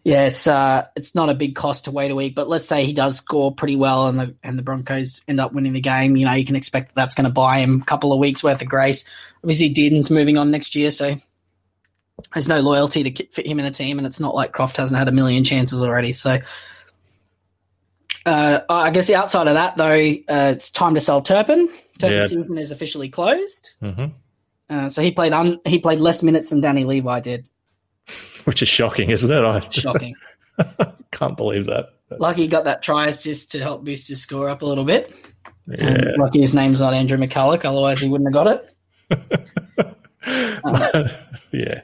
yeah, 0.04 0.24
it's, 0.24 0.46
uh, 0.46 0.86
it's 0.96 1.14
not 1.14 1.30
a 1.30 1.34
big 1.34 1.54
cost 1.54 1.86
to 1.86 1.90
wait 1.90 2.10
a 2.10 2.14
week. 2.14 2.34
But 2.34 2.46
let's 2.46 2.68
say 2.68 2.84
he 2.84 2.92
does 2.92 3.16
score 3.16 3.54
pretty 3.54 3.74
well 3.74 4.08
and 4.08 4.20
the, 4.20 4.34
and 4.42 4.58
the 4.58 4.62
Broncos 4.62 5.22
end 5.26 5.40
up 5.40 5.54
winning 5.54 5.72
the 5.72 5.80
game. 5.80 6.14
You 6.14 6.26
know, 6.26 6.34
you 6.34 6.44
can 6.44 6.56
expect 6.56 6.88
that 6.88 6.94
that's 6.94 7.14
going 7.14 7.24
to 7.24 7.32
buy 7.32 7.60
him 7.60 7.80
a 7.80 7.84
couple 7.86 8.12
of 8.12 8.18
weeks 8.18 8.44
worth 8.44 8.60
of 8.60 8.68
grace. 8.68 9.08
Obviously, 9.42 9.70
Dearden's 9.70 10.10
moving 10.10 10.36
on 10.36 10.50
next 10.50 10.76
year. 10.76 10.90
So, 10.90 11.18
there's 12.34 12.48
no 12.48 12.60
loyalty 12.60 13.10
to 13.10 13.26
fit 13.28 13.46
him 13.46 13.58
in 13.58 13.64
the 13.64 13.70
team. 13.70 13.96
And 13.96 14.06
it's 14.06 14.20
not 14.20 14.34
like 14.34 14.52
Croft 14.52 14.76
hasn't 14.76 14.98
had 14.98 15.08
a 15.08 15.12
million 15.12 15.42
chances 15.42 15.82
already. 15.82 16.12
So, 16.12 16.36
uh, 18.26 18.60
I 18.68 18.90
guess 18.90 19.06
the 19.06 19.14
outside 19.14 19.48
of 19.48 19.54
that, 19.54 19.78
though, 19.78 20.34
uh, 20.34 20.52
it's 20.54 20.70
time 20.70 20.96
to 20.96 21.00
sell 21.00 21.22
Turpin. 21.22 21.70
Turpin 21.98 22.16
yeah. 22.16 22.26
season 22.26 22.58
is 22.58 22.70
officially 22.70 23.08
closed. 23.08 23.74
Mm-hmm. 23.82 24.06
Uh, 24.68 24.88
so 24.88 25.02
he 25.02 25.10
played 25.10 25.32
un- 25.32 25.60
he 25.64 25.78
played 25.78 26.00
less 26.00 26.22
minutes 26.22 26.50
than 26.50 26.60
Danny 26.60 26.84
Levi 26.84 27.20
did, 27.20 27.48
which 28.44 28.62
is 28.62 28.68
shocking, 28.68 29.10
isn't 29.10 29.30
it? 29.30 29.44
I 29.44 29.60
shocking. 29.70 30.14
can't 31.10 31.36
believe 31.36 31.66
that. 31.66 31.90
Lucky 32.18 32.42
he 32.42 32.48
got 32.48 32.64
that 32.64 32.82
try 32.82 33.06
assist 33.06 33.52
to 33.52 33.60
help 33.60 33.84
boost 33.84 34.08
his 34.08 34.22
score 34.22 34.48
up 34.48 34.62
a 34.62 34.66
little 34.66 34.84
bit. 34.84 35.14
Yeah. 35.66 36.12
lucky 36.16 36.40
his 36.40 36.54
name's 36.54 36.78
not 36.78 36.94
Andrew 36.94 37.18
McCullough, 37.18 37.64
otherwise 37.64 38.00
he 38.00 38.08
wouldn't 38.08 38.32
have 38.32 38.44
got 38.44 38.68
it. 39.08 39.94
um, 40.64 41.08
yeah. 41.50 41.80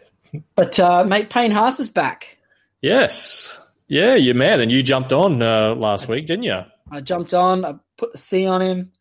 But 0.55 0.79
uh, 0.79 1.05
mate, 1.05 1.31
Payne 1.31 1.51
Haas 1.51 1.81
is 1.81 1.91
back. 1.91 2.39
Yes. 2.81 3.59
Yeah, 3.89 4.15
you're 4.15 4.35
mad, 4.35 4.61
and 4.61 4.73
you 4.73 4.83
jumped 4.83 5.13
on 5.13 5.43
uh, 5.43 5.75
last 5.75 6.09
week, 6.09 6.27
didn't 6.27 6.45
you? 6.45 6.63
I 6.91 7.01
jumped 7.01 7.35
on. 7.35 7.65
I 7.65 7.75
put 7.97 8.13
the 8.13 8.19
C 8.19 8.47
on 8.47 8.63
him 8.63 8.93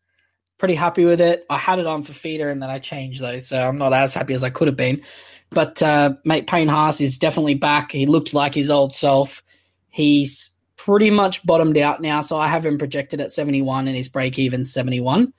pretty 0.62 0.74
happy 0.76 1.04
with 1.04 1.20
it. 1.20 1.44
I 1.50 1.58
had 1.58 1.80
it 1.80 1.88
on 1.88 2.04
for 2.04 2.12
feeder 2.12 2.48
and 2.48 2.62
then 2.62 2.70
I 2.70 2.78
changed 2.78 3.20
though, 3.20 3.40
so 3.40 3.60
I'm 3.60 3.78
not 3.78 3.92
as 3.92 4.14
happy 4.14 4.32
as 4.32 4.44
I 4.44 4.50
could 4.50 4.68
have 4.68 4.76
been. 4.76 5.02
But 5.50 5.82
uh, 5.82 6.14
mate, 6.24 6.46
Payne 6.46 6.68
Haas 6.68 7.00
is 7.00 7.18
definitely 7.18 7.56
back. 7.56 7.90
He 7.90 8.06
looked 8.06 8.32
like 8.32 8.54
his 8.54 8.70
old 8.70 8.94
self. 8.94 9.42
He's 9.90 10.52
pretty 10.76 11.10
much 11.10 11.44
bottomed 11.44 11.78
out 11.78 12.00
now, 12.00 12.20
so 12.20 12.36
I 12.36 12.46
have 12.46 12.64
him 12.64 12.78
projected 12.78 13.20
at 13.20 13.32
71 13.32 13.88
and 13.88 13.96
his 13.96 14.06
break 14.06 14.38
even 14.38 14.62
71. 14.62 15.32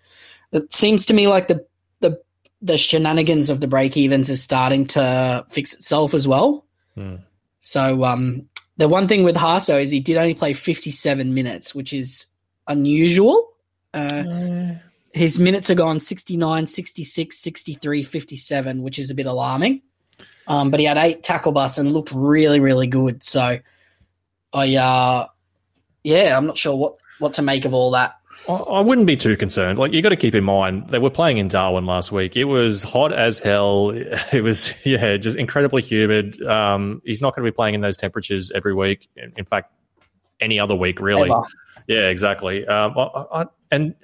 It 0.51 0.73
seems 0.73 1.05
to 1.05 1.13
me 1.13 1.29
like 1.29 1.47
the 1.47 1.65
the 2.01 2.19
the 2.62 2.77
shenanigans 2.77 3.49
of 3.49 3.62
the 3.62 3.67
break 3.67 3.95
evens 3.95 4.29
is 4.29 4.43
starting 4.43 4.88
to 4.88 5.45
fix 5.49 5.73
itself 5.73 6.13
as 6.13 6.27
well. 6.27 6.65
Hmm. 6.95 7.15
So 7.62 8.03
um, 8.03 8.49
the 8.75 8.89
one 8.89 9.07
thing 9.07 9.23
with 9.23 9.38
Haso 9.38 9.81
is 9.81 9.89
he 9.89 10.01
did 10.01 10.17
only 10.17 10.33
play 10.33 10.51
57 10.51 11.33
minutes, 11.33 11.73
which 11.73 11.93
is 11.93 12.25
unusual. 12.67 13.47
Uh, 13.93 14.23
uh 14.27 14.75
his 15.13 15.39
minutes 15.39 15.69
are 15.69 15.76
gone 15.76 15.99
69, 15.99 16.67
66, 16.67 17.38
63, 17.38 18.04
57, 18.04 18.82
which 18.82 18.97
is 18.99 19.12
a 19.12 19.15
bit 19.15 19.28
alarming. 19.28 19.82
Um, 20.47 20.71
but 20.71 20.80
he 20.80 20.86
had 20.86 20.97
eight 20.97 21.23
tackle 21.23 21.52
busts 21.52 21.78
and 21.78 21.91
looked 21.91 22.12
really, 22.12 22.60
really 22.60 22.88
good. 22.88 23.23
So 23.23 23.60
I, 24.52 24.76
uh, 24.76 25.28
yeah, 26.04 26.36
I'm 26.36 26.47
not 26.47 26.58
sure 26.58 26.76
what, 26.76 26.95
what 27.19 27.36
to 27.36 27.41
make 27.43 27.63
of 27.65 27.73
all 27.73 27.91
that. 27.91 28.15
I 28.49 28.82
wouldn't 28.82 29.08
be 29.08 29.15
too 29.15 29.38
concerned. 29.38 29.80
Like 29.80 29.93
you've 29.93 30.04
got 30.04 30.10
to 30.10 30.17
keep 30.17 30.36
in 30.36 30.43
mind 30.43 30.89
they 30.89 30.99
were 30.99 31.10
playing 31.10 31.38
in 31.38 31.47
Darwin 31.47 31.86
last 31.86 32.12
week. 32.12 32.36
It 32.36 32.43
was 32.43 32.84
hot 32.84 33.13
as 33.13 33.39
hell. 33.39 33.91
It 34.34 34.41
was 34.43 34.73
yeah, 34.84 35.15
just 35.15 35.38
incredibly 35.38 35.82
humid. 35.82 36.41
Um, 36.43 37.02
he's 37.06 37.21
not 37.21 37.36
going 37.36 37.45
to 37.45 37.52
be 37.52 37.56
playing 37.56 37.76
in 37.76 37.82
those 37.82 37.95
temperatures 37.95 38.52
every 38.54 38.73
week. 38.73 39.08
In, 39.15 39.32
in 39.38 39.45
fact, 39.45 39.71
any 40.41 40.60
other 40.60 40.76
week 40.76 40.99
really. 40.99 41.32
Ever. 41.32 41.43
Yeah, 41.88 42.10
exactly. 42.10 42.67
Um, 42.67 42.97
I, 42.97 43.26
I, 43.32 43.45
and 43.71 43.95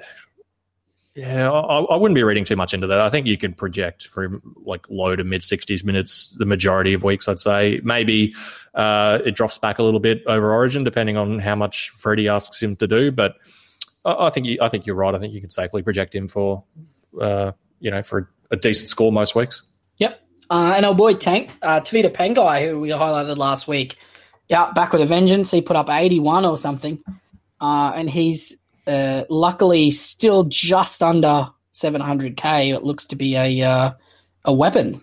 yeah, 1.19 1.51
I, 1.51 1.79
I, 1.82 1.95
wouldn't 1.97 2.15
be 2.15 2.23
reading 2.23 2.45
too 2.45 2.55
much 2.55 2.73
into 2.73 2.88
that. 2.88 3.01
I 3.01 3.10
think 3.10 3.27
you 3.27 3.38
could 3.38 3.58
project 3.58 4.08
from 4.08 4.41
like 4.63 4.89
low 4.89 5.17
to 5.17 5.23
mid 5.25 5.41
60s 5.41 5.84
minutes 5.84 6.29
the 6.39 6.45
majority 6.45 6.93
of 6.93 7.03
weeks, 7.03 7.27
I'd 7.27 7.39
say. 7.39 7.82
Maybe 7.84 8.34
uh, 8.73 9.19
it 9.25 9.36
drops 9.36 9.58
back 9.58 9.79
a 9.79 9.84
little 9.84 9.99
bit 9.99 10.23
over 10.27 10.53
Origin, 10.53 10.86
depending 10.86 11.17
on 11.17 11.39
how 11.39 11.55
much 11.55 11.89
Freddie 11.89 12.29
asks 12.29 12.63
him 12.63 12.77
to 12.77 12.88
do. 12.88 13.12
But 13.12 13.36
I, 14.05 14.27
I 14.27 14.29
think 14.29 14.45
you, 14.45 14.60
I 14.62 14.69
think 14.69 14.86
you're 14.86 14.95
right. 14.95 15.13
I 15.13 15.19
think 15.19 15.34
you 15.34 15.41
can 15.41 15.49
safely 15.49 15.82
project 15.82 16.15
him 16.15 16.29
for, 16.29 16.63
uh, 17.19 17.51
you 17.82 17.91
know, 17.91 18.01
for 18.01 18.32
a 18.49 18.55
decent 18.55 18.88
score 18.88 19.12
most 19.12 19.36
weeks. 19.36 19.62
Yep. 19.97 20.21
Uh, 20.49 20.73
and 20.77 20.86
our 20.86 20.95
boy 20.95 21.15
Tank, 21.15 21.51
uh, 21.62 21.82
Tevita 21.82 22.12
Pangai, 22.12 22.69
who 22.69 22.79
we 22.79 22.89
highlighted 22.89 23.36
last 23.36 23.67
week, 23.67 23.97
yeah, 24.47 24.71
back 24.71 24.93
with 24.93 25.01
a 25.01 25.05
vengeance. 25.05 25.51
He 25.51 25.62
put 25.62 25.75
up 25.75 25.89
81 25.89 26.45
or 26.45 26.58
something. 26.58 27.03
Uh, 27.60 27.91
and 27.93 28.10
he's 28.10 28.59
uh, 28.89 29.25
luckily, 29.30 29.91
still 29.91 30.45
just 30.45 31.04
under 31.04 31.49
700k. 31.73 32.73
It 32.73 32.84
looks 32.84 33.06
to 33.06 33.15
be 33.15 33.36
a 33.36 33.62
uh, 33.63 33.91
a 34.45 34.54
weapon. 34.54 34.99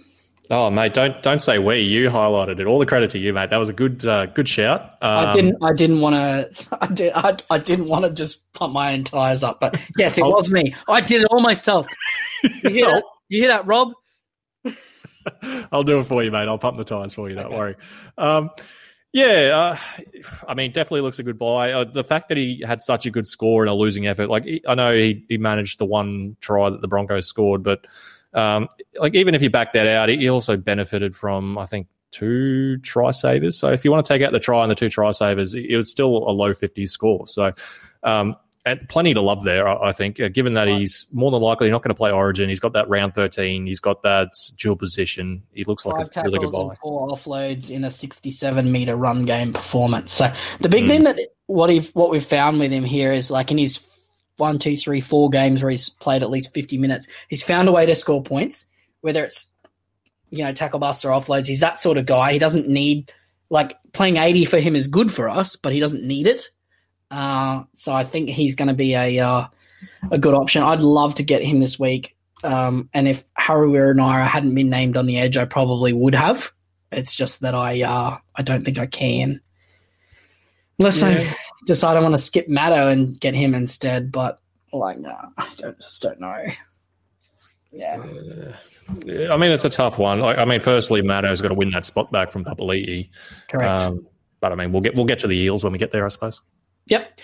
Oh 0.48 0.70
mate, 0.70 0.94
don't 0.94 1.20
don't 1.22 1.40
say 1.40 1.58
we. 1.58 1.80
You 1.80 2.08
highlighted 2.08 2.60
it. 2.60 2.66
All 2.66 2.78
the 2.78 2.86
credit 2.86 3.10
to 3.10 3.18
you, 3.18 3.32
mate. 3.32 3.50
That 3.50 3.56
was 3.56 3.68
a 3.68 3.72
good 3.72 4.04
uh, 4.04 4.26
good 4.26 4.48
shout. 4.48 4.82
Um, 5.02 5.26
I 5.26 5.32
didn't 5.32 5.56
I 5.62 5.72
didn't 5.72 6.00
want 6.00 6.14
to 6.14 6.78
I 6.80 6.86
did 6.86 7.12
I, 7.14 7.36
I 7.50 7.58
didn't 7.58 7.88
want 7.88 8.04
to 8.04 8.10
just 8.10 8.52
pump 8.52 8.72
my 8.72 8.92
own 8.92 9.04
tires 9.04 9.42
up, 9.42 9.60
but 9.60 9.76
yes, 9.96 10.18
it 10.18 10.24
oh. 10.24 10.30
was 10.30 10.50
me. 10.50 10.74
I 10.88 11.00
did 11.00 11.22
it 11.22 11.28
all 11.30 11.40
myself. 11.40 11.86
You 12.42 12.70
hear 12.70 12.86
that? 12.86 13.04
You 13.28 13.40
hear 13.40 13.48
that, 13.48 13.66
Rob? 13.66 13.92
I'll 15.72 15.82
do 15.82 15.98
it 15.98 16.04
for 16.04 16.22
you, 16.22 16.30
mate. 16.30 16.46
I'll 16.46 16.58
pump 16.58 16.76
the 16.78 16.84
tires 16.84 17.12
for 17.12 17.28
you. 17.28 17.34
Don't 17.34 17.46
okay. 17.46 17.56
worry. 17.56 17.76
Um, 18.18 18.50
yeah, 19.16 19.78
uh, 19.78 19.78
I 20.46 20.52
mean, 20.52 20.72
definitely 20.72 21.00
looks 21.00 21.18
a 21.18 21.22
good 21.22 21.38
buy. 21.38 21.72
Uh, 21.72 21.84
the 21.84 22.04
fact 22.04 22.28
that 22.28 22.36
he 22.36 22.62
had 22.66 22.82
such 22.82 23.06
a 23.06 23.10
good 23.10 23.26
score 23.26 23.62
in 23.62 23.68
a 23.70 23.74
losing 23.74 24.06
effort, 24.06 24.28
like 24.28 24.44
I 24.68 24.74
know 24.74 24.92
he, 24.92 25.24
he 25.26 25.38
managed 25.38 25.78
the 25.78 25.86
one 25.86 26.36
try 26.42 26.68
that 26.68 26.82
the 26.82 26.86
Broncos 26.86 27.26
scored, 27.26 27.62
but 27.62 27.86
um, 28.34 28.68
like 29.00 29.14
even 29.14 29.34
if 29.34 29.40
you 29.40 29.48
back 29.48 29.72
that 29.72 29.86
out, 29.86 30.10
he 30.10 30.28
also 30.28 30.58
benefited 30.58 31.16
from 31.16 31.56
I 31.56 31.64
think 31.64 31.86
two 32.10 32.76
try 32.80 33.10
savers. 33.10 33.58
So 33.58 33.72
if 33.72 33.86
you 33.86 33.90
want 33.90 34.04
to 34.04 34.12
take 34.12 34.20
out 34.20 34.32
the 34.32 34.38
try 34.38 34.60
and 34.60 34.70
the 34.70 34.74
two 34.74 34.90
try 34.90 35.10
savers, 35.12 35.54
it 35.54 35.74
was 35.74 35.90
still 35.90 36.28
a 36.28 36.32
low 36.32 36.52
50 36.52 36.86
score. 36.86 37.26
So 37.26 37.52
um, 38.02 38.36
and 38.66 38.86
plenty 38.88 39.14
to 39.14 39.22
love 39.22 39.44
there, 39.44 39.68
I 39.68 39.92
think, 39.92 40.18
uh, 40.18 40.26
given 40.26 40.54
that 40.54 40.66
he's 40.66 41.06
more 41.12 41.30
than 41.30 41.40
likely 41.40 41.70
not 41.70 41.82
going 41.82 41.90
to 41.90 41.94
play 41.94 42.10
Origin. 42.10 42.48
He's 42.48 42.58
got 42.58 42.72
that 42.72 42.88
round 42.88 43.14
13. 43.14 43.64
He's 43.64 43.78
got 43.78 44.02
that 44.02 44.30
dual 44.56 44.74
position. 44.74 45.44
He 45.52 45.62
looks 45.62 45.84
Five 45.84 45.92
like 45.92 46.16
a 46.16 46.22
really 46.24 46.40
good 46.40 46.50
buy. 46.50 46.74
Four 46.82 47.08
offloads 47.08 47.70
in 47.70 47.84
a 47.84 47.92
67 47.92 48.72
meter 48.72 48.96
run 48.96 49.24
game 49.24 49.52
performance. 49.52 50.12
So 50.12 50.32
the 50.60 50.68
big 50.68 50.84
mm. 50.84 50.88
thing 50.88 51.04
that 51.04 51.20
what 51.46 51.70
he 51.70 51.78
what 51.94 52.10
we've 52.10 52.24
found 52.24 52.58
with 52.58 52.72
him 52.72 52.82
here 52.82 53.12
is 53.12 53.30
like 53.30 53.52
in 53.52 53.58
his 53.58 53.86
one, 54.36 54.58
two, 54.58 54.76
three, 54.76 55.00
four 55.00 55.30
games 55.30 55.62
where 55.62 55.70
he's 55.70 55.88
played 55.88 56.24
at 56.24 56.30
least 56.30 56.52
50 56.52 56.76
minutes, 56.76 57.06
he's 57.28 57.44
found 57.44 57.68
a 57.68 57.72
way 57.72 57.86
to 57.86 57.94
score 57.94 58.22
points, 58.22 58.66
whether 59.00 59.24
it's 59.24 59.52
you 60.30 60.42
know 60.42 60.52
tackle 60.52 60.80
busts 60.80 61.04
or 61.04 61.10
offloads. 61.10 61.46
He's 61.46 61.60
that 61.60 61.78
sort 61.78 61.98
of 61.98 62.06
guy. 62.06 62.32
He 62.32 62.40
doesn't 62.40 62.68
need 62.68 63.12
like 63.48 63.78
playing 63.92 64.16
80 64.16 64.46
for 64.46 64.58
him 64.58 64.74
is 64.74 64.88
good 64.88 65.12
for 65.12 65.28
us, 65.28 65.54
but 65.54 65.72
he 65.72 65.78
doesn't 65.78 66.02
need 66.02 66.26
it. 66.26 66.50
Uh, 67.10 67.64
so 67.72 67.94
I 67.94 68.04
think 68.04 68.28
he's 68.28 68.54
going 68.54 68.68
to 68.68 68.74
be 68.74 68.94
a 68.94 69.18
uh, 69.20 69.46
a 70.10 70.18
good 70.18 70.34
option. 70.34 70.62
I'd 70.62 70.80
love 70.80 71.14
to 71.16 71.22
get 71.22 71.42
him 71.42 71.60
this 71.60 71.78
week. 71.78 72.16
Um, 72.44 72.88
and 72.92 73.08
if 73.08 73.24
Harawira-Naera 73.34 74.26
hadn't 74.26 74.54
been 74.54 74.68
named 74.68 74.96
on 74.96 75.06
the 75.06 75.18
edge, 75.18 75.36
I 75.36 75.44
probably 75.44 75.92
would 75.92 76.14
have. 76.14 76.52
It's 76.92 77.14
just 77.14 77.40
that 77.40 77.54
I 77.54 77.82
uh, 77.82 78.18
I 78.34 78.42
don't 78.42 78.64
think 78.64 78.78
I 78.78 78.86
can. 78.86 79.40
Unless 80.78 81.02
yeah. 81.02 81.08
I 81.08 81.36
decide 81.66 81.96
I 81.96 82.00
want 82.00 82.14
to 82.14 82.18
skip 82.18 82.48
Matto 82.48 82.88
and 82.88 83.18
get 83.18 83.34
him 83.34 83.54
instead, 83.54 84.12
but 84.12 84.40
like, 84.72 84.98
no, 84.98 85.16
I 85.38 85.48
don't, 85.56 85.78
just 85.80 86.02
don't 86.02 86.20
know. 86.20 86.44
Yeah. 87.72 88.02
yeah. 89.04 89.32
I 89.32 89.36
mean, 89.36 89.50
it's 89.50 89.64
a 89.64 89.70
tough 89.70 89.98
one. 89.98 90.20
Like, 90.20 90.38
I 90.38 90.44
mean, 90.44 90.60
firstly, 90.60 91.02
Matto's 91.02 91.40
got 91.40 91.48
to 91.48 91.54
win 91.54 91.70
that 91.70 91.84
spot 91.84 92.12
back 92.12 92.30
from 92.30 92.44
Papali'i. 92.44 93.08
Correct. 93.48 93.80
Um, 93.80 94.06
but 94.40 94.52
I 94.52 94.54
mean, 94.54 94.72
we'll 94.72 94.82
get 94.82 94.94
we'll 94.94 95.06
get 95.06 95.18
to 95.20 95.26
the 95.26 95.36
Eels 95.36 95.64
when 95.64 95.72
we 95.72 95.78
get 95.78 95.92
there, 95.92 96.04
I 96.04 96.08
suppose. 96.08 96.40
Yep. 96.86 97.20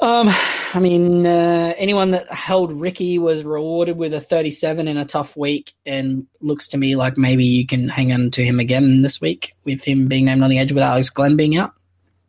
Um, 0.00 0.30
I 0.72 0.78
mean, 0.80 1.26
uh, 1.26 1.74
anyone 1.76 2.12
that 2.12 2.26
held 2.28 2.72
Ricky 2.72 3.18
was 3.18 3.44
rewarded 3.44 3.98
with 3.98 4.14
a 4.14 4.20
37 4.20 4.88
in 4.88 4.96
a 4.96 5.04
tough 5.04 5.36
week, 5.36 5.74
and 5.84 6.26
looks 6.40 6.68
to 6.68 6.78
me 6.78 6.96
like 6.96 7.18
maybe 7.18 7.44
you 7.44 7.66
can 7.66 7.88
hang 7.88 8.12
on 8.12 8.30
to 8.30 8.44
him 8.44 8.58
again 8.58 9.02
this 9.02 9.20
week 9.20 9.52
with 9.64 9.84
him 9.84 10.08
being 10.08 10.24
named 10.24 10.42
on 10.42 10.48
the 10.48 10.58
edge 10.58 10.72
with 10.72 10.82
Alex 10.82 11.10
Glenn 11.10 11.36
being 11.36 11.58
out. 11.58 11.74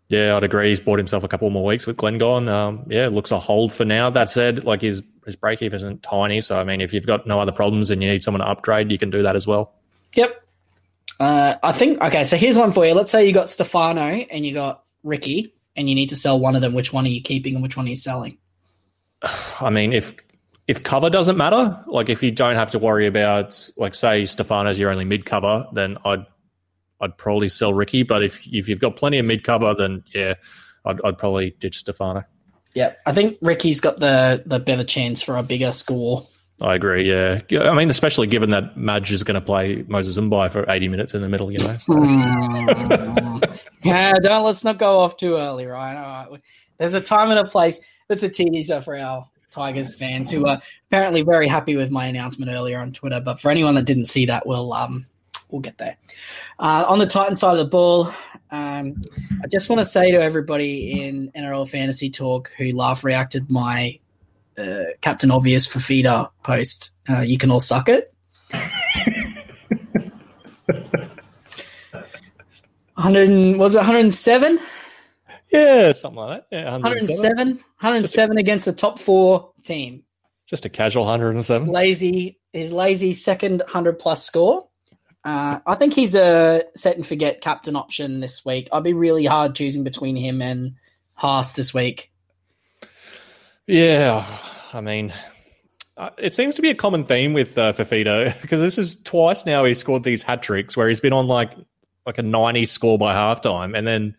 Yeah, 0.10 0.36
I'd 0.36 0.44
agree. 0.44 0.68
He's 0.68 0.82
bought 0.82 1.00
himself 1.00 1.24
a 1.24 1.30
couple 1.30 1.50
more 1.50 1.64
weeks 1.64 1.88
with 1.88 1.96
Glenn 1.96 2.18
gone. 2.18 2.50
Um, 2.50 2.86
yeah, 2.90 3.08
looks 3.08 3.32
a 3.32 3.40
hold 3.40 3.72
for 3.72 3.86
now. 3.86 4.10
That 4.10 4.28
said, 4.28 4.66
like 4.66 4.82
his 4.82 5.02
his 5.26 5.38
break 5.38 5.62
even 5.62 5.78
isn't 5.78 6.04
tiny, 6.04 6.42
so 6.42 6.60
I 6.60 6.66
mean, 6.66 6.82
if 6.82 6.94
you've 6.94 7.08
got 7.08 7.26
no 7.26 7.40
other 7.40 7.54
problems 7.54 7.90
and 7.90 8.04
you 8.04 8.10
need 8.10 8.22
someone 8.22 8.42
to 8.42 8.48
upgrade, 8.48 8.92
you 8.92 8.98
can 8.98 9.12
do 9.12 9.24
that 9.24 9.38
as 9.38 9.48
well. 9.48 9.74
Yep. 10.18 10.44
Uh, 11.22 11.56
I 11.64 11.72
think 11.72 12.02
okay. 12.02 12.26
So 12.26 12.36
here's 12.36 12.58
one 12.58 12.74
for 12.74 12.86
you. 12.86 12.94
Let's 12.94 13.12
say 13.12 13.26
you 13.26 13.32
got 13.32 13.50
Stefano 13.50 14.02
and 14.02 14.46
you 14.46 14.54
got 14.54 14.84
Ricky 15.04 15.54
and 15.82 15.90
you 15.90 15.96
need 15.96 16.10
to 16.10 16.16
sell 16.16 16.40
one 16.40 16.56
of 16.56 16.62
them, 16.62 16.74
which 16.74 16.94
one 16.94 17.06
are 17.06 17.10
you 17.10 17.22
keeping 17.22 17.56
and 17.56 17.64
which 17.64 17.76
one 17.76 17.86
are 17.86 17.90
you 17.90 17.96
selling? 17.96 18.38
I 19.60 19.70
mean, 19.70 19.92
if 19.92 20.16
if 20.68 20.84
cover 20.84 21.10
doesn't 21.10 21.36
matter, 21.38 21.84
like 21.88 22.08
if 22.08 22.24
you 22.24 22.32
don't 22.32 22.56
have 22.56 22.72
to 22.72 22.80
worry 22.80 23.08
about, 23.08 23.70
like, 23.76 23.94
say 23.94 24.26
Stefano's 24.26 24.80
your 24.80 24.90
only 24.90 25.06
mid 25.06 25.26
cover, 25.26 25.68
then 25.74 25.98
I'd 26.06 26.26
I'd 27.02 27.18
probably 27.18 27.50
sell 27.50 27.74
Ricky. 27.74 28.04
But 28.04 28.24
if 28.24 28.48
if 28.48 28.70
you've 28.70 28.80
got 28.80 28.96
plenty 28.96 29.20
of 29.20 29.26
mid 29.26 29.44
cover, 29.44 29.74
then 29.74 30.04
yeah, 30.14 30.36
I'd, 30.86 31.02
I'd 31.04 31.18
probably 31.18 31.56
ditch 31.60 31.80
Stefano. 31.80 32.24
Yeah, 32.74 32.94
I 33.06 33.14
think 33.14 33.38
Ricky's 33.42 33.82
got 33.82 34.00
the 34.00 34.44
the 34.46 34.60
better 34.60 34.84
chance 34.84 35.22
for 35.22 35.38
a 35.38 35.44
bigger 35.44 35.72
score. 35.72 36.28
I 36.62 36.76
agree. 36.76 37.10
Yeah, 37.10 37.42
I 37.60 37.74
mean, 37.74 37.90
especially 37.90 38.28
given 38.28 38.52
that 38.52 38.78
Madge 38.78 39.12
is 39.12 39.24
going 39.24 39.36
to 39.36 39.42
play 39.42 39.84
Moses 39.88 40.18
Mbye 40.18 40.52
for 40.52 40.70
eighty 40.70 40.88
minutes 40.88 41.14
in 41.14 41.22
the 41.22 41.30
middle, 41.30 41.52
you 41.52 41.60
know. 41.60 41.78
So. 41.78 43.40
Yeah, 43.84 44.14
don't 44.22 44.46
let's 44.46 44.64
not 44.64 44.78
go 44.78 45.00
off 45.00 45.18
too 45.18 45.36
early, 45.38 45.66
right? 45.66 45.96
All 45.96 46.32
right. 46.32 46.42
There's 46.78 46.94
a 46.94 47.02
time 47.02 47.32
and 47.32 47.40
a 47.40 47.46
place. 47.46 47.80
That's 48.08 48.24
a 48.24 48.30
teaser 48.30 48.80
for 48.82 48.96
our 48.96 49.28
Tigers 49.50 49.96
fans 49.96 50.30
who 50.30 50.48
are 50.48 50.62
apparently 50.88 51.24
very 51.24 51.48
happy 51.48 51.76
with 51.76 51.92
my 51.92 52.06
announcement 52.06 52.52
earlier 52.52 52.80
on 52.80 52.94
Twitter. 52.94 53.20
But 53.20 53.40
for 53.40 53.50
anyone 53.52 53.76
that 53.76 53.86
didn't 53.86 54.06
see 54.06 54.26
that, 54.28 54.46
we'll 54.46 54.72
um 54.74 55.06
we'll 55.50 55.62
get 55.62 55.78
there. 55.78 55.98
Uh, 56.60 56.86
on 56.88 57.00
the 57.00 57.08
Titan 57.08 57.36
side 57.36 57.54
of 57.54 57.58
the 57.58 57.66
ball, 57.66 58.14
um, 58.52 59.02
I 59.44 59.48
just 59.52 59.70
want 59.70 59.80
to 59.80 59.86
say 59.86 60.12
to 60.12 60.22
everybody 60.22 61.02
in 61.02 61.32
NRL 61.36 61.68
Fantasy 61.68 62.10
Talk 62.10 62.52
who 62.58 62.72
laugh 62.72 63.04
reacted 63.04 63.50
my 63.50 64.00
uh, 64.58 64.84
Captain 65.02 65.32
Obvious 65.32 65.66
for 65.66 65.80
feeder 65.80 66.28
post. 66.44 66.92
Uh, 67.10 67.20
you 67.20 67.38
can 67.38 67.52
all 67.52 67.60
suck 67.60 67.90
it. 67.90 68.14
Hundred 72.96 73.58
was 73.58 73.74
it 73.74 73.80
107? 73.80 74.60
Yeah, 75.52 75.92
something 75.94 76.18
like 76.18 76.50
that. 76.50 76.56
Yeah, 76.56 76.72
107. 76.72 77.48
107 77.48 78.38
against 78.38 78.66
the 78.66 78.74
top 78.74 79.00
four 79.00 79.52
team. 79.64 80.04
Just 80.46 80.66
a 80.66 80.70
casual 80.70 81.04
107. 81.04 81.68
Lazy, 81.70 82.40
his 82.54 82.72
lazy 82.72 83.14
second 83.14 83.62
100 83.62 83.98
plus 83.98 84.24
score. 84.24 84.68
Uh, 85.24 85.60
I 85.66 85.76
think 85.76 85.94
he's 85.94 86.16
a 86.16 86.64
set 86.76 86.96
and 86.96 87.06
forget 87.06 87.42
captain 87.42 87.76
option 87.76 88.20
this 88.20 88.46
week. 88.46 88.68
I'd 88.72 88.84
be 88.84 88.94
really 88.94 89.26
hard 89.26 89.56
choosing 89.56 89.84
between 89.84 90.16
him 90.16 90.42
and 90.42 90.76
Haas 91.14 91.54
this 91.54 91.74
week. 91.74 92.11
Yeah, 93.68 94.26
I 94.74 94.82
mean, 94.82 95.14
uh, 95.98 96.10
it 96.18 96.34
seems 96.34 96.56
to 96.56 96.62
be 96.62 96.70
a 96.70 96.76
common 96.76 97.06
theme 97.06 97.34
with 97.34 97.58
uh, 97.58 97.74
Fifita 97.74 98.40
because 98.42 98.60
this 98.62 98.78
is 98.78 99.02
twice 99.04 99.46
now 99.46 99.64
he 99.64 99.74
scored 99.74 100.04
these 100.04 100.24
hat 100.24 100.42
tricks 100.42 100.76
where 100.76 100.88
he's 100.88 101.00
been 101.00 101.14
on 101.14 101.28
like 101.28 101.52
like 102.06 102.18
a 102.18 102.24
90 102.24 102.66
score 102.66 102.98
by 102.98 103.14
halftime 103.14 103.78
and 103.78 103.86
then 103.88 104.16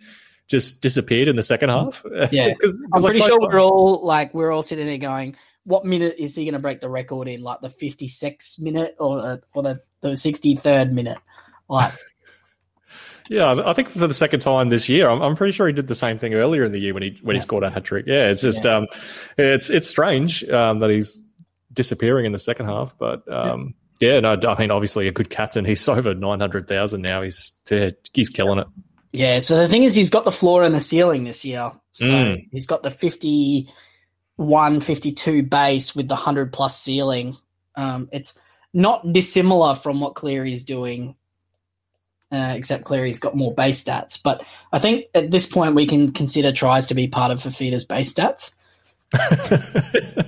just 0.47 0.83
disappeared 0.83 1.29
in 1.29 1.37
the 1.37 1.43
second 1.43 1.71
half. 1.71 2.05
Yeah, 2.31 2.51
because 2.51 2.79
I'm 2.93 3.03
pretty 3.03 3.21
like, 3.21 3.29
sure 3.29 3.41
we're 3.41 3.61
all 3.61 4.05
like 4.05 4.33
we're 4.35 4.53
all 4.53 4.63
sitting 4.63 4.87
there 4.87 4.99
going, 4.99 5.37
"What 5.65 5.85
minute 5.85 6.17
is 6.19 6.35
he 6.35 6.45
going 6.45 6.55
to 6.55 6.61
break 6.61 6.81
the 6.81 6.89
record 6.89 7.27
in? 7.29 7.43
Like 7.43 7.61
the 7.61 7.69
56th 7.69 8.61
minute 8.61 8.95
or 9.01 9.19
uh, 9.19 9.37
or 9.55 9.63
the 9.63 9.83
the 10.01 10.11
63rd 10.11 10.93
minute?" 10.93 11.19
Like. 11.69 11.93
Yeah, 13.29 13.63
I 13.65 13.73
think 13.73 13.91
for 13.91 14.07
the 14.07 14.15
second 14.15 14.41
time 14.41 14.69
this 14.69 14.89
year, 14.89 15.09
I'm, 15.09 15.23
I'm, 15.23 15.37
pretty 15.37 15.53
sure 15.53 15.67
he 15.67 15.73
did 15.73 15.87
the 15.87 15.95
same 15.95 16.19
thing 16.19 16.35
earlier 16.35 16.65
in 16.65 16.73
the 16.73 16.79
year 16.79 16.93
when 16.95 17.03
he 17.03 17.19
when 17.23 17.35
yeah. 17.35 17.41
he 17.41 17.43
scored 17.43 17.63
a 17.65 17.71
hat 17.71 17.85
trick. 17.85 18.07
Yeah, 18.07 18.29
it's 18.29 18.43
just 18.43 18.65
yeah. 18.65 18.77
um, 18.77 18.87
it's 19.39 19.71
it's 19.71 19.89
strange 19.89 20.45
um, 20.49 20.81
that 20.81 20.91
he's 20.91 21.21
disappearing 21.73 22.27
in 22.27 22.33
the 22.33 22.39
second 22.39 22.67
half, 22.67 22.97
but 22.99 23.31
um, 23.33 23.75
yeah. 24.01 24.15
yeah, 24.15 24.21
no, 24.21 24.37
I 24.49 24.59
mean, 24.59 24.71
obviously 24.71 25.09
a 25.09 25.13
good 25.13 25.31
captain. 25.31 25.65
He's 25.65 25.89
over 25.89 26.15
nine 26.15 26.41
hundred 26.41 26.69
thousand 26.69 27.03
now. 27.03 27.23
He's 27.23 27.53
he's 28.13 28.29
killing 28.29 28.59
it. 28.59 28.67
Yeah. 29.13 29.39
So 29.41 29.59
the 29.59 29.69
thing 29.69 29.85
is, 29.85 29.95
he's 29.95 30.11
got 30.11 30.25
the 30.25 30.33
floor 30.33 30.63
and 30.65 30.75
the 30.75 30.81
ceiling 30.81 31.25
this 31.25 31.45
year. 31.45 31.71
So 31.93 32.07
mm. 32.07 32.49
he's 32.51 32.67
got 32.67 32.83
the 32.83 32.91
51, 32.91 34.81
52 34.81 35.43
base 35.43 35.95
with 35.95 36.09
the 36.09 36.17
hundred 36.17 36.53
plus 36.53 36.81
ceiling. 36.81 37.37
Um, 37.77 38.09
it's 38.13 38.39
not 38.73 39.13
dissimilar 39.13 39.75
from 39.75 40.01
what 40.01 40.15
Cleary's 40.15 40.65
doing 40.65 41.15
uh, 42.33 42.55
except 42.57 42.85
Cleary's 42.85 43.19
got 43.19 43.37
more 43.37 43.55
base 43.55 43.85
stats. 43.85 44.21
But 44.21 44.45
I 44.73 44.79
think 44.79 45.07
at 45.15 45.31
this 45.31 45.47
point 45.47 45.75
we 45.75 45.87
can 45.87 46.13
consider 46.13 46.51
tries 46.51 46.87
to 46.89 46.95
be 46.95 47.07
part 47.07 47.31
of 47.31 47.41
Fifita's 47.41 47.85
base 47.85 48.13
stats. 48.13 48.55
um, 49.15 50.25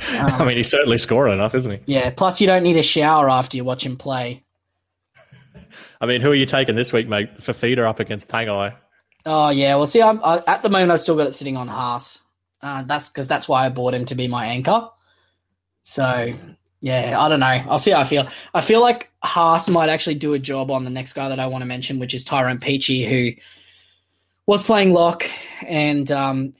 I 0.10 0.44
mean, 0.44 0.56
he's 0.56 0.70
certainly 0.70 0.98
scoring 0.98 1.34
enough, 1.34 1.54
isn't 1.54 1.70
he? 1.70 1.92
Yeah. 1.92 2.10
Plus, 2.10 2.40
you 2.40 2.46
don't 2.46 2.64
need 2.64 2.76
a 2.76 2.82
shower 2.82 3.30
after 3.30 3.56
you 3.56 3.64
watch 3.64 3.86
him 3.86 3.96
play. 3.96 4.42
I 6.00 6.06
mean, 6.06 6.20
who 6.20 6.30
are 6.30 6.34
you 6.34 6.46
taking 6.46 6.74
this 6.74 6.92
week, 6.92 7.08
mate? 7.08 7.38
Fifita 7.38 7.88
up 7.88 8.00
against 8.00 8.28
Pangai. 8.28 8.74
Oh 9.24 9.48
yeah. 9.48 9.76
Well, 9.76 9.86
see, 9.86 10.02
I'm, 10.02 10.20
I, 10.22 10.42
at 10.46 10.62
the 10.62 10.68
moment 10.68 10.92
I've 10.92 11.00
still 11.00 11.16
got 11.16 11.26
it 11.26 11.34
sitting 11.34 11.56
on 11.56 11.68
Haas. 11.68 12.20
Uh, 12.60 12.82
that's 12.82 13.08
because 13.08 13.28
that's 13.28 13.48
why 13.48 13.64
I 13.64 13.68
bought 13.68 13.94
him 13.94 14.04
to 14.06 14.14
be 14.14 14.28
my 14.28 14.46
anchor. 14.46 14.88
So 15.82 16.34
yeah, 16.84 17.18
I 17.18 17.30
don't 17.30 17.40
know. 17.40 17.46
I'll 17.46 17.78
see 17.78 17.92
how 17.92 18.00
I 18.00 18.04
feel. 18.04 18.28
I 18.52 18.60
feel 18.60 18.82
like 18.82 19.10
Haas 19.22 19.70
might 19.70 19.88
actually 19.88 20.16
do 20.16 20.34
a 20.34 20.38
job 20.38 20.70
on 20.70 20.84
the 20.84 20.90
next 20.90 21.14
guy 21.14 21.30
that 21.30 21.40
I 21.40 21.46
want 21.46 21.62
to 21.62 21.66
mention, 21.66 21.98
which 21.98 22.12
is 22.12 22.24
Tyrone 22.24 22.58
Peachey, 22.58 23.08
who 23.08 23.40
was 24.44 24.62
playing 24.62 24.92
lock, 24.92 25.24
and 25.66 26.12
um, 26.12 26.52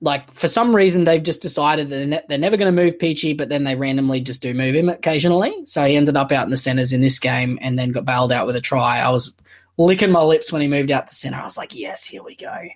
like 0.00 0.32
for 0.32 0.46
some 0.46 0.76
reason 0.76 1.02
they've 1.02 1.24
just 1.24 1.42
decided 1.42 1.88
that 1.88 1.96
they're, 1.96 2.06
ne- 2.06 2.22
they're 2.28 2.38
never 2.38 2.56
going 2.56 2.72
to 2.72 2.82
move 2.82 2.98
Peachey, 2.98 3.36
but 3.36 3.48
then 3.48 3.64
they 3.64 3.74
randomly 3.74 4.20
just 4.20 4.42
do 4.42 4.54
move 4.54 4.76
him 4.76 4.88
occasionally. 4.88 5.66
So 5.66 5.84
he 5.84 5.96
ended 5.96 6.16
up 6.16 6.30
out 6.30 6.44
in 6.44 6.50
the 6.50 6.56
centers 6.56 6.92
in 6.92 7.00
this 7.00 7.18
game, 7.18 7.58
and 7.60 7.76
then 7.76 7.90
got 7.90 8.04
bailed 8.04 8.30
out 8.30 8.46
with 8.46 8.54
a 8.54 8.60
try. 8.60 9.00
I 9.00 9.10
was 9.10 9.34
licking 9.76 10.12
my 10.12 10.22
lips 10.22 10.52
when 10.52 10.62
he 10.62 10.68
moved 10.68 10.92
out 10.92 11.08
to 11.08 11.14
center. 11.16 11.40
I 11.40 11.44
was 11.44 11.58
like, 11.58 11.74
yes, 11.74 12.04
here 12.04 12.22
we 12.22 12.36
go. 12.36 12.68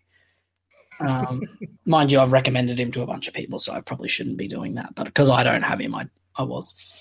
Um, 0.98 1.42
mind 1.86 2.10
you, 2.10 2.18
I've 2.18 2.32
recommended 2.32 2.80
him 2.80 2.90
to 2.90 3.02
a 3.02 3.06
bunch 3.06 3.28
of 3.28 3.34
people, 3.34 3.60
so 3.60 3.72
I 3.72 3.82
probably 3.82 4.08
shouldn't 4.08 4.36
be 4.36 4.48
doing 4.48 4.74
that. 4.74 4.96
But 4.96 5.04
because 5.04 5.30
I 5.30 5.44
don't 5.44 5.62
have 5.62 5.80
him, 5.80 5.94
I 5.94 6.08
I 6.36 6.42
was. 6.42 7.00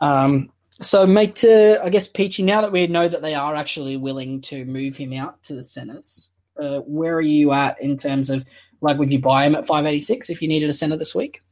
Um, 0.00 0.50
so, 0.80 1.06
mate, 1.06 1.44
uh, 1.44 1.78
I 1.82 1.90
guess 1.90 2.10
Peachey, 2.10 2.44
now 2.44 2.62
that 2.62 2.72
we 2.72 2.86
know 2.86 3.08
that 3.08 3.22
they 3.22 3.34
are 3.34 3.54
actually 3.54 3.96
willing 3.96 4.40
to 4.42 4.64
move 4.64 4.96
him 4.96 5.12
out 5.12 5.42
to 5.44 5.54
the 5.54 5.64
centers, 5.64 6.32
uh, 6.58 6.80
where 6.80 7.14
are 7.14 7.20
you 7.20 7.52
at 7.52 7.80
in 7.82 7.96
terms 7.96 8.30
of 8.30 8.44
like, 8.80 8.98
would 8.98 9.12
you 9.12 9.18
buy 9.18 9.44
him 9.44 9.54
at 9.54 9.66
586 9.66 10.30
if 10.30 10.40
you 10.40 10.48
needed 10.48 10.70
a 10.70 10.72
center 10.72 10.96
this 10.96 11.14
week? 11.14 11.42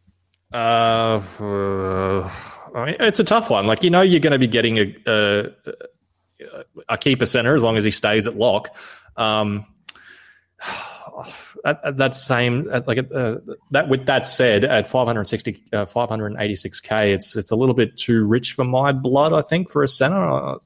Uh, 0.53 1.21
I 2.75 2.87
mean, 2.87 2.97
it's 3.01 3.21
a 3.21 3.25
tough 3.25 3.51
one. 3.51 3.67
Like, 3.67 3.83
you 3.83 3.91
know, 3.91 4.01
you're 4.01 4.21
going 4.21 4.33
to 4.33 4.39
be 4.39 4.47
getting 4.47 4.79
a, 4.79 4.95
a, 5.07 5.45
a 6.89 6.99
keeper 6.99 7.27
center 7.27 7.55
as 7.55 7.63
long 7.63 7.77
as 7.77 7.85
he 7.85 7.91
stays 7.91 8.27
at 8.27 8.37
lock. 8.37 8.75
Um, 9.17 9.67
at, 11.65 11.81
at 11.85 11.97
that 11.97 12.17
same 12.17 12.69
at 12.73 12.87
like 12.87 12.99
uh, 13.15 13.37
that 13.71 13.89
with 13.89 14.07
that 14.07 14.27
said 14.27 14.65
at 14.65 14.89
560 14.89 15.63
uh, 15.73 15.87
586k 15.87 17.15
it's 17.15 17.37
it's 17.37 17.51
a 17.51 17.57
little 17.57 17.75
bit 17.75 17.97
too 17.97 18.27
rich 18.27 18.53
for 18.53 18.65
my 18.65 18.93
blood 18.93 19.33
i 19.33 19.43
think 19.43 19.71
for 19.71 19.83
a 19.83 19.89
center. 19.89 20.17
I, 20.17 20.57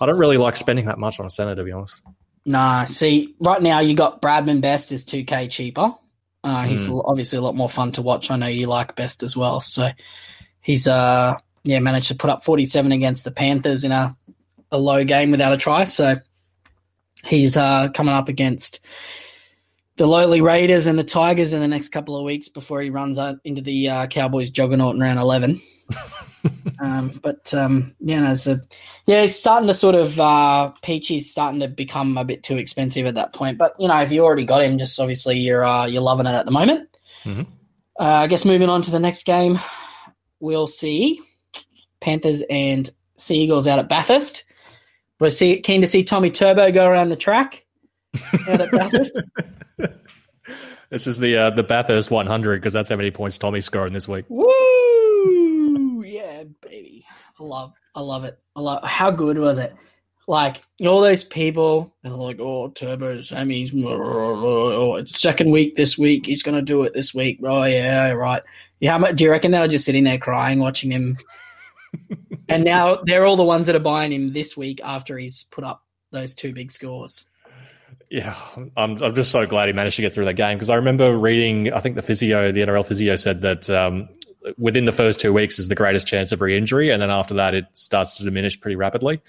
I 0.00 0.06
don't 0.06 0.18
really 0.18 0.36
like 0.36 0.56
spending 0.56 0.86
that 0.86 0.98
much 0.98 1.20
on 1.20 1.26
a 1.26 1.30
center 1.30 1.54
to 1.54 1.64
be 1.64 1.72
honest. 1.72 2.02
Nah 2.44 2.84
see 2.84 3.34
right 3.40 3.62
now 3.62 3.80
you 3.80 3.94
got 3.94 4.22
bradman 4.22 4.60
best 4.60 4.92
is 4.92 5.04
2k 5.04 5.50
cheaper. 5.50 5.94
Uh, 6.44 6.62
he's 6.62 6.88
mm. 6.88 7.02
obviously 7.04 7.36
a 7.36 7.42
lot 7.42 7.56
more 7.56 7.68
fun 7.68 7.92
to 7.92 8.02
watch. 8.02 8.30
I 8.30 8.36
know 8.36 8.46
you 8.46 8.68
like 8.68 8.94
best 8.96 9.22
as 9.22 9.36
well. 9.36 9.60
So 9.60 9.90
he's 10.60 10.86
uh 10.86 11.36
yeah 11.64 11.78
managed 11.80 12.08
to 12.08 12.14
put 12.14 12.30
up 12.30 12.44
47 12.44 12.92
against 12.92 13.24
the 13.24 13.30
panthers 13.30 13.84
in 13.84 13.92
a 13.92 14.16
a 14.70 14.78
low 14.78 15.04
game 15.04 15.30
without 15.30 15.52
a 15.52 15.56
try. 15.56 15.84
So 15.84 16.16
he's 17.24 17.56
uh 17.56 17.88
coming 17.90 18.14
up 18.14 18.28
against 18.28 18.80
the 19.98 20.06
lowly 20.06 20.40
Raiders 20.40 20.86
and 20.86 20.98
the 20.98 21.04
Tigers 21.04 21.52
in 21.52 21.60
the 21.60 21.68
next 21.68 21.90
couple 21.90 22.16
of 22.16 22.24
weeks 22.24 22.48
before 22.48 22.80
he 22.80 22.88
runs 22.88 23.18
out 23.18 23.38
into 23.44 23.60
the 23.60 23.90
uh, 23.90 24.06
Cowboys 24.06 24.48
juggernaut 24.48 24.94
in 24.94 25.00
round 25.00 25.18
11. 25.18 25.60
um, 26.80 27.18
but 27.20 27.52
um, 27.52 27.94
yeah, 27.98 28.30
it's 28.30 28.46
a, 28.46 28.60
yeah, 29.06 29.22
it's 29.22 29.34
starting 29.34 29.66
to 29.66 29.74
sort 29.74 29.96
of 29.96 30.18
uh, 30.20 30.72
Peachey's 30.82 31.30
starting 31.30 31.60
to 31.60 31.68
become 31.68 32.16
a 32.16 32.24
bit 32.24 32.44
too 32.44 32.56
expensive 32.56 33.06
at 33.06 33.16
that 33.16 33.34
point. 33.34 33.58
But 33.58 33.74
you 33.78 33.88
know, 33.88 34.00
if 34.00 34.12
you 34.12 34.24
already 34.24 34.44
got 34.44 34.62
him, 34.62 34.78
just 34.78 34.98
obviously 35.00 35.38
you're 35.38 35.64
uh, 35.64 35.86
you're 35.86 36.00
loving 36.00 36.26
it 36.26 36.34
at 36.34 36.46
the 36.46 36.52
moment. 36.52 36.88
Mm-hmm. 37.24 37.42
Uh, 37.98 38.04
I 38.04 38.26
guess 38.28 38.44
moving 38.44 38.68
on 38.68 38.82
to 38.82 38.92
the 38.92 39.00
next 39.00 39.26
game, 39.26 39.58
we'll 40.38 40.68
see 40.68 41.20
Panthers 42.00 42.42
and 42.48 42.88
Sea 43.16 43.40
Eagles 43.40 43.66
out 43.66 43.80
at 43.80 43.88
Bathurst. 43.88 44.44
We're 45.18 45.30
see, 45.30 45.60
keen 45.60 45.80
to 45.80 45.88
see 45.88 46.04
Tommy 46.04 46.30
Turbo 46.30 46.70
go 46.70 46.88
around 46.88 47.08
the 47.08 47.16
track 47.16 47.64
out 48.48 48.60
at 48.60 48.70
Bathurst. 48.70 49.20
This 50.90 51.06
is 51.06 51.18
the 51.18 51.36
uh, 51.36 51.50
the 51.50 51.62
Bathurst 51.62 52.10
100 52.10 52.60
because 52.60 52.72
that's 52.72 52.88
how 52.88 52.96
many 52.96 53.10
points 53.10 53.36
Tommy's 53.36 53.66
scoring 53.66 53.92
this 53.92 54.08
week. 54.08 54.24
Woo! 54.28 56.02
Yeah, 56.02 56.44
baby. 56.62 57.04
I 57.38 57.42
love, 57.44 57.74
I 57.94 58.00
love 58.00 58.24
it. 58.24 58.38
I 58.56 58.60
love. 58.60 58.84
How 58.84 59.10
good 59.10 59.36
was 59.36 59.58
it? 59.58 59.74
Like 60.26 60.62
all 60.80 61.00
those 61.00 61.24
people, 61.24 61.94
they're 62.02 62.12
like, 62.12 62.38
"Oh, 62.40 62.68
Turbo 62.68 63.20
Sammy's 63.20 63.72
oh, 63.74 65.02
second 65.06 65.50
week 65.50 65.76
this 65.76 65.98
week. 65.98 66.26
He's 66.26 66.42
gonna 66.42 66.62
do 66.62 66.84
it 66.84 66.94
this 66.94 67.14
week." 67.14 67.40
Oh 67.44 67.64
yeah, 67.64 68.10
right. 68.10 68.42
Yeah, 68.80 68.92
how 68.92 68.98
much 68.98 69.16
do 69.16 69.24
you 69.24 69.30
reckon 69.30 69.50
they 69.50 69.58
were 69.58 69.68
just 69.68 69.84
sitting 69.84 70.04
there 70.04 70.18
crying, 70.18 70.58
watching 70.58 70.90
him? 70.90 71.18
and 72.48 72.64
now 72.64 72.96
they're 73.04 73.26
all 73.26 73.36
the 73.36 73.42
ones 73.42 73.66
that 73.66 73.76
are 73.76 73.80
buying 73.80 74.12
him 74.12 74.32
this 74.32 74.56
week 74.56 74.80
after 74.82 75.18
he's 75.18 75.44
put 75.44 75.64
up 75.64 75.82
those 76.12 76.34
two 76.34 76.52
big 76.52 76.70
scores. 76.70 77.24
Yeah, 78.10 78.36
I'm, 78.76 79.02
I'm 79.02 79.14
just 79.14 79.30
so 79.30 79.46
glad 79.46 79.68
he 79.68 79.72
managed 79.72 79.96
to 79.96 80.02
get 80.02 80.14
through 80.14 80.24
that 80.26 80.34
game 80.34 80.56
because 80.56 80.70
I 80.70 80.76
remember 80.76 81.16
reading, 81.16 81.72
I 81.72 81.80
think 81.80 81.94
the 81.94 82.02
physio, 82.02 82.52
the 82.52 82.60
NRL 82.60 82.86
physio 82.86 83.16
said 83.16 83.42
that 83.42 83.68
um, 83.68 84.08
within 84.56 84.86
the 84.86 84.92
first 84.92 85.20
two 85.20 85.32
weeks 85.32 85.58
is 85.58 85.68
the 85.68 85.74
greatest 85.74 86.06
chance 86.06 86.32
of 86.32 86.40
re 86.40 86.56
injury. 86.56 86.90
And 86.90 87.02
then 87.02 87.10
after 87.10 87.34
that, 87.34 87.54
it 87.54 87.66
starts 87.74 88.16
to 88.18 88.24
diminish 88.24 88.58
pretty 88.60 88.76
rapidly. 88.76 89.20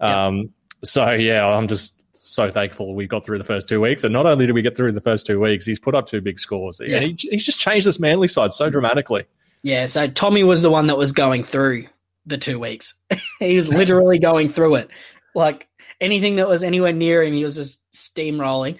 Yep. 0.00 0.10
Um, 0.10 0.50
so, 0.84 1.10
yeah, 1.10 1.44
I'm 1.46 1.66
just 1.66 1.94
so 2.14 2.50
thankful 2.50 2.94
we 2.94 3.06
got 3.06 3.24
through 3.24 3.38
the 3.38 3.44
first 3.44 3.68
two 3.68 3.80
weeks. 3.80 4.04
And 4.04 4.12
not 4.12 4.26
only 4.26 4.46
did 4.46 4.52
we 4.52 4.62
get 4.62 4.76
through 4.76 4.92
the 4.92 5.00
first 5.00 5.26
two 5.26 5.40
weeks, 5.40 5.66
he's 5.66 5.80
put 5.80 5.94
up 5.94 6.06
two 6.06 6.20
big 6.20 6.38
scores. 6.38 6.80
Yeah. 6.84 6.98
And 6.98 7.06
he, 7.06 7.28
he's 7.30 7.44
just 7.44 7.58
changed 7.58 7.86
this 7.86 7.98
Manly 7.98 8.28
side 8.28 8.52
so 8.52 8.70
dramatically. 8.70 9.24
Yeah, 9.62 9.86
so 9.86 10.06
Tommy 10.06 10.44
was 10.44 10.62
the 10.62 10.70
one 10.70 10.86
that 10.86 10.96
was 10.96 11.10
going 11.10 11.42
through 11.42 11.86
the 12.26 12.38
two 12.38 12.60
weeks. 12.60 12.94
he 13.40 13.56
was 13.56 13.68
literally 13.68 14.18
going 14.18 14.48
through 14.48 14.76
it. 14.76 14.90
Like 15.34 15.68
anything 16.00 16.36
that 16.36 16.48
was 16.48 16.62
anywhere 16.62 16.92
near 16.92 17.22
him, 17.22 17.34
he 17.34 17.44
was 17.44 17.56
just 17.56 17.80
steamrolling. 17.92 18.78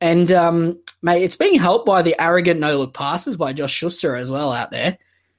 And 0.00 0.30
um, 0.32 0.80
mate, 1.02 1.22
it's 1.22 1.36
being 1.36 1.58
helped 1.58 1.86
by 1.86 2.02
the 2.02 2.20
arrogant 2.20 2.60
no 2.60 2.78
look 2.78 2.94
passes 2.94 3.36
by 3.36 3.52
Josh 3.52 3.72
Schuster 3.72 4.14
as 4.14 4.30
well 4.30 4.52
out 4.52 4.70
there. 4.70 4.98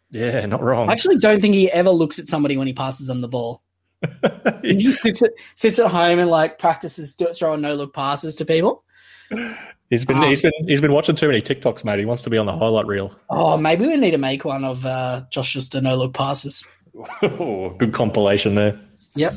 Yeah, 0.09 0.45
not 0.45 0.63
wrong. 0.63 0.89
I 0.89 0.93
actually 0.93 1.17
don't 1.17 1.41
think 1.41 1.53
he 1.53 1.71
ever 1.71 1.89
looks 1.89 2.17
at 2.17 2.27
somebody 2.27 2.57
when 2.57 2.67
he 2.67 2.73
passes 2.73 3.07
them 3.07 3.21
the 3.21 3.27
ball. 3.27 3.61
he 4.61 4.75
just 4.75 5.01
sits 5.01 5.21
at, 5.21 5.31
sits 5.55 5.79
at 5.79 5.91
home 5.91 6.19
and 6.19 6.29
like 6.29 6.59
practices 6.59 7.17
throwing 7.35 7.61
no 7.61 7.75
look 7.75 7.93
passes 7.93 8.37
to 8.37 8.45
people. 8.45 8.83
He's 9.89 10.05
been 10.05 10.17
um, 10.17 10.23
he's 10.23 10.41
been 10.41 10.51
he's 10.65 10.81
been 10.81 10.91
watching 10.91 11.15
too 11.15 11.27
many 11.27 11.41
TikToks, 11.41 11.83
mate. 11.83 11.99
He 11.99 12.05
wants 12.05 12.23
to 12.23 12.29
be 12.29 12.37
on 12.37 12.45
the 12.45 12.55
highlight 12.55 12.87
reel. 12.87 13.17
Oh, 13.29 13.57
maybe 13.57 13.85
we 13.87 13.95
need 13.95 14.11
to 14.11 14.17
make 14.17 14.45
one 14.45 14.63
of 14.63 14.85
uh, 14.85 15.23
Josh 15.29 15.49
Schuster 15.49 15.81
no 15.81 15.95
look 15.95 16.13
passes. 16.13 16.67
oh, 17.21 17.69
good 17.79 17.93
compilation 17.93 18.55
there. 18.55 18.79
Yep. 19.15 19.33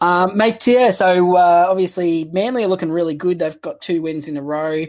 Um, 0.00 0.36
mate, 0.36 0.66
yeah, 0.66 0.90
so 0.90 1.36
uh, 1.36 1.66
obviously 1.68 2.24
Manly 2.24 2.64
are 2.64 2.68
looking 2.68 2.92
really 2.92 3.14
good. 3.14 3.38
They've 3.38 3.60
got 3.60 3.80
two 3.80 4.02
wins 4.02 4.28
in 4.28 4.36
a 4.36 4.42
row. 4.42 4.86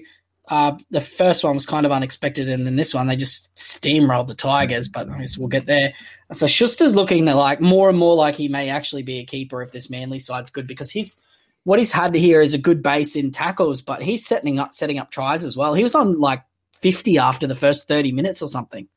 Uh, 0.50 0.78
the 0.91 1.02
first 1.02 1.43
one 1.43 1.56
was 1.56 1.65
kind 1.65 1.86
of 1.86 1.91
unexpected, 1.91 2.48
and 2.48 2.65
then 2.65 2.78
this 2.78 2.93
one 2.93 3.08
they 3.08 3.17
just 3.17 3.54
steamrolled 3.56 4.28
the 4.28 4.36
Tigers, 4.36 4.88
but 4.88 5.10
I 5.10 5.20
guess 5.20 5.38
we'll 5.38 5.50
get 5.50 5.65
there. 5.65 5.93
So 6.32 6.46
Schuster's 6.46 6.96
looking 6.96 7.26
like 7.26 7.60
more 7.60 7.89
and 7.89 7.98
more 7.98 8.15
like 8.15 8.36
he 8.36 8.48
may 8.48 8.70
actually 8.70 9.04
be 9.04 9.20
a 9.20 9.26
keeper 9.26 9.62
if 9.62 9.72
this 9.72 9.89
Manly 9.89 10.20
side's 10.20 10.50
good 10.50 10.65
because 10.65 10.89
he's 10.89 11.17
what 11.65 11.80
he's 11.80 11.91
had 11.91 12.15
here 12.15 12.39
is 12.39 12.54
a 12.54 12.58
good 12.58 12.82
base 12.82 13.17
in 13.17 13.32
tackles, 13.32 13.82
but 13.82 14.02
he's 14.02 14.26
setting 14.26 14.58
up 14.58 14.74
setting 14.74 15.00
up 15.00 15.12
tries 15.12 15.43
as 15.43 15.58
well. 15.58 15.74
He 15.74 15.84
was 15.84 15.96
on 15.96 16.17
like 16.17 16.43
fifty 16.80 17.17
after 17.17 17.46
the 17.46 17.56
first 17.56 17.89
thirty 17.89 18.13
minutes 18.13 18.41
or 18.41 18.48
something. 18.48 18.88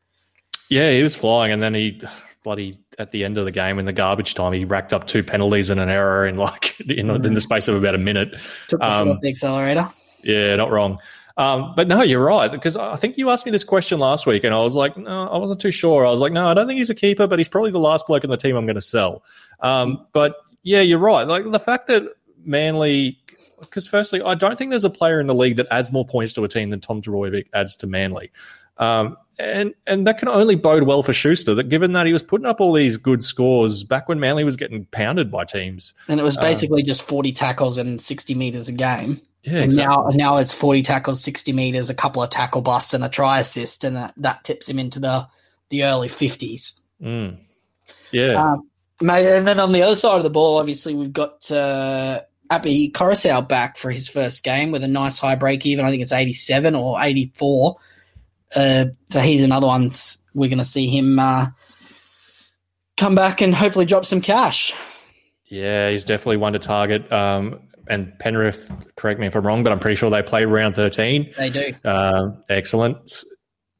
Yeah, 0.68 0.92
he 0.92 1.02
was 1.02 1.16
flying, 1.16 1.52
and 1.52 1.60
then 1.60 1.74
he 1.74 2.00
bloody 2.42 2.78
at 2.98 3.12
the 3.12 3.24
end 3.24 3.38
of 3.38 3.44
the 3.44 3.52
game 3.52 3.78
in 3.78 3.86
the 3.86 3.92
garbage 3.92 4.34
time, 4.34 4.52
he 4.52 4.64
racked 4.64 4.92
up 4.92 5.06
two 5.06 5.22
penalties 5.22 5.70
and 5.70 5.80
an 5.80 5.88
error 5.88 6.26
in 6.26 6.36
like 6.36 6.78
in, 6.80 7.08
mm. 7.08 7.24
in 7.24 7.34
the 7.34 7.40
space 7.40 7.68
of 7.68 7.76
about 7.76 7.94
a 7.94 7.98
minute. 7.98 8.34
Took 8.68 8.80
the, 8.80 8.90
um, 8.90 9.18
the 9.22 9.28
accelerator. 9.28 9.88
Yeah, 10.22 10.56
not 10.56 10.70
wrong. 10.70 10.98
Um, 11.36 11.72
but 11.74 11.88
no, 11.88 12.02
you're 12.02 12.22
right 12.22 12.50
because 12.50 12.76
I 12.76 12.96
think 12.96 13.16
you 13.16 13.30
asked 13.30 13.46
me 13.46 13.52
this 13.52 13.64
question 13.64 13.98
last 13.98 14.26
week, 14.26 14.44
and 14.44 14.54
I 14.54 14.60
was 14.60 14.74
like, 14.74 14.96
no, 14.96 15.28
I 15.28 15.38
wasn't 15.38 15.60
too 15.60 15.70
sure. 15.70 16.04
I 16.04 16.10
was 16.10 16.20
like, 16.20 16.32
no, 16.32 16.48
I 16.48 16.54
don't 16.54 16.66
think 16.66 16.78
he's 16.78 16.90
a 16.90 16.94
keeper, 16.94 17.26
but 17.26 17.38
he's 17.38 17.48
probably 17.48 17.70
the 17.70 17.78
last 17.78 18.06
bloke 18.06 18.24
in 18.24 18.30
the 18.30 18.36
team 18.36 18.56
I'm 18.56 18.66
going 18.66 18.74
to 18.74 18.82
sell. 18.82 19.24
Um, 19.60 20.06
but 20.12 20.34
yeah, 20.62 20.80
you're 20.80 20.98
right. 20.98 21.26
Like 21.26 21.50
the 21.50 21.60
fact 21.60 21.86
that 21.86 22.02
Manly, 22.44 23.18
because 23.60 23.86
firstly, 23.86 24.20
I 24.20 24.34
don't 24.34 24.58
think 24.58 24.70
there's 24.70 24.84
a 24.84 24.90
player 24.90 25.20
in 25.20 25.26
the 25.26 25.34
league 25.34 25.56
that 25.56 25.66
adds 25.70 25.90
more 25.90 26.06
points 26.06 26.34
to 26.34 26.44
a 26.44 26.48
team 26.48 26.70
than 26.70 26.80
Tom 26.80 27.00
Trbojevic 27.00 27.46
adds 27.54 27.76
to 27.76 27.86
Manly. 27.86 28.30
Um, 28.76 29.16
and 29.40 29.74
and 29.86 30.06
that 30.06 30.18
can 30.18 30.28
only 30.28 30.54
bode 30.54 30.84
well 30.84 31.02
for 31.02 31.12
Schuster. 31.12 31.54
That 31.54 31.68
given 31.68 31.92
that 31.94 32.06
he 32.06 32.12
was 32.12 32.22
putting 32.22 32.46
up 32.46 32.60
all 32.60 32.72
these 32.72 32.96
good 32.96 33.22
scores 33.22 33.82
back 33.82 34.08
when 34.08 34.20
Manly 34.20 34.44
was 34.44 34.56
getting 34.56 34.84
pounded 34.86 35.30
by 35.30 35.44
teams, 35.44 35.94
and 36.08 36.20
it 36.20 36.22
was 36.22 36.36
um, 36.36 36.42
basically 36.42 36.82
um, 36.82 36.86
just 36.86 37.02
forty 37.02 37.32
tackles 37.32 37.78
and 37.78 38.00
sixty 38.00 38.34
meters 38.34 38.68
a 38.68 38.72
game. 38.72 39.20
Yeah, 39.42 39.60
and 39.60 39.76
now 39.76 40.08
now 40.12 40.36
it's 40.36 40.52
forty 40.52 40.82
tackles, 40.82 41.22
sixty 41.22 41.52
meters, 41.52 41.88
a 41.88 41.94
couple 41.94 42.22
of 42.22 42.30
tackle 42.30 42.60
busts, 42.60 42.92
and 42.92 43.02
a 43.02 43.08
try 43.08 43.40
assist, 43.40 43.84
and 43.84 43.96
that, 43.96 44.12
that 44.18 44.44
tips 44.44 44.68
him 44.68 44.78
into 44.78 45.00
the 45.00 45.26
the 45.70 45.84
early 45.84 46.08
fifties. 46.08 46.78
Mm. 47.02 47.38
Yeah, 48.12 48.34
um, 48.34 48.68
mate. 49.00 49.26
And 49.26 49.48
then 49.48 49.58
on 49.58 49.72
the 49.72 49.82
other 49.82 49.96
side 49.96 50.18
of 50.18 50.24
the 50.24 50.30
ball, 50.30 50.58
obviously 50.58 50.94
we've 50.94 51.12
got 51.12 51.50
uh, 51.50 52.20
Api 52.50 52.90
Koroisau 52.90 53.48
back 53.48 53.78
for 53.78 53.90
his 53.90 54.08
first 54.08 54.44
game 54.44 54.72
with 54.72 54.84
a 54.84 54.88
nice 54.88 55.18
high 55.18 55.36
break 55.36 55.64
even. 55.64 55.86
I 55.86 55.90
think 55.90 56.02
it's 56.02 56.12
eighty 56.12 56.34
seven 56.34 56.74
or 56.74 57.00
eighty 57.00 57.32
four. 57.34 57.78
Uh, 58.54 58.86
so 59.06 59.20
he's 59.20 59.42
another 59.42 59.66
one. 59.66 59.90
We're 60.34 60.48
going 60.48 60.58
to 60.58 60.64
see 60.64 60.88
him 60.88 61.18
uh, 61.18 61.48
come 62.96 63.14
back 63.14 63.40
and 63.40 63.54
hopefully 63.54 63.86
drop 63.86 64.04
some 64.04 64.20
cash. 64.20 64.74
Yeah, 65.46 65.90
he's 65.90 66.04
definitely 66.04 66.36
one 66.38 66.52
to 66.52 66.58
target. 66.58 67.10
Um, 67.12 67.60
and 67.88 68.16
Penrith, 68.18 68.70
correct 68.96 69.18
me 69.18 69.26
if 69.26 69.34
I'm 69.34 69.44
wrong, 69.44 69.64
but 69.64 69.72
I'm 69.72 69.80
pretty 69.80 69.96
sure 69.96 70.10
they 70.10 70.22
play 70.22 70.44
round 70.44 70.76
13. 70.76 71.32
They 71.36 71.50
do. 71.50 71.72
Uh, 71.84 72.30
excellent. 72.48 73.24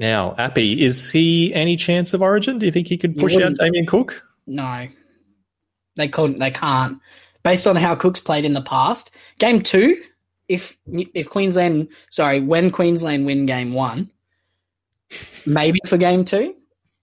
Now, 0.01 0.35
Appy, 0.37 0.83
is 0.83 1.13
he 1.13 1.55
any 1.55 1.77
chance 1.77 2.13
of 2.15 2.23
origin? 2.23 2.59
Do 2.59 2.67
you 2.67 2.73
think 2.73 2.89
he 2.89 2.97
could 2.97 3.17
push 3.17 3.37
out 3.37 3.55
Damien 3.55 3.87
Cook? 3.87 4.25
No. 4.47 4.89
They 5.97 6.09
couldn't. 6.09 6.39
They 6.39 6.51
can't. 6.51 6.99
Based 7.43 7.67
on 7.67 7.77
how 7.77 7.95
Cook's 7.95 8.21
played 8.21 8.45
in 8.45 8.55
the 8.55 8.63
past, 8.63 9.11
game 9.39 9.63
two, 9.63 9.97
if 10.49 10.77
if 10.89 11.29
Queensland, 11.29 11.89
sorry, 12.11 12.41
when 12.41 12.71
Queensland 12.71 13.27
win 13.27 13.47
game 13.47 13.73
one, 13.73 14.11
maybe 15.47 15.81
for 15.87 15.97
game 15.97 16.25
two. 16.25 16.55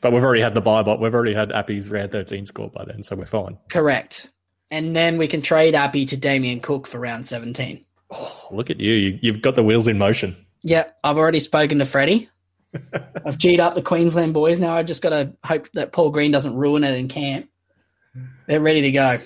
but 0.00 0.12
we've 0.12 0.22
already 0.22 0.40
had 0.40 0.54
the 0.54 0.60
buy 0.60 0.82
bot. 0.82 1.00
We've 1.00 1.14
already 1.14 1.34
had 1.34 1.52
Appy's 1.52 1.90
round 1.90 2.12
13 2.12 2.46
score 2.46 2.70
by 2.70 2.84
then, 2.84 3.02
so 3.02 3.16
we're 3.16 3.26
fine. 3.26 3.58
Correct. 3.68 4.28
And 4.70 4.94
then 4.94 5.18
we 5.18 5.26
can 5.26 5.42
trade 5.42 5.74
Appy 5.74 6.06
to 6.06 6.16
Damien 6.16 6.60
Cook 6.60 6.86
for 6.86 7.00
round 7.00 7.26
17. 7.26 7.84
Oh, 8.10 8.48
look 8.50 8.70
at 8.70 8.80
you. 8.80 9.18
you. 9.20 9.32
have 9.32 9.42
got 9.42 9.56
the 9.56 9.62
wheels 9.62 9.88
in 9.88 9.98
motion. 9.98 10.36
Yep. 10.62 10.98
I've 11.02 11.16
already 11.16 11.40
spoken 11.40 11.78
to 11.78 11.84
Freddie. 11.84 12.28
I've 13.26 13.38
G'd 13.38 13.60
up 13.60 13.74
the 13.74 13.82
Queensland 13.82 14.32
boys. 14.32 14.60
Now 14.60 14.76
I 14.76 14.82
just 14.82 15.02
got 15.02 15.10
to 15.10 15.32
hope 15.44 15.68
that 15.72 15.92
Paul 15.92 16.10
Green 16.10 16.30
doesn't 16.30 16.54
ruin 16.54 16.84
it 16.84 16.96
in 16.96 17.08
camp. 17.08 17.48
They're 18.46 18.60
ready 18.60 18.82
to 18.82 18.92
go. 18.92 19.18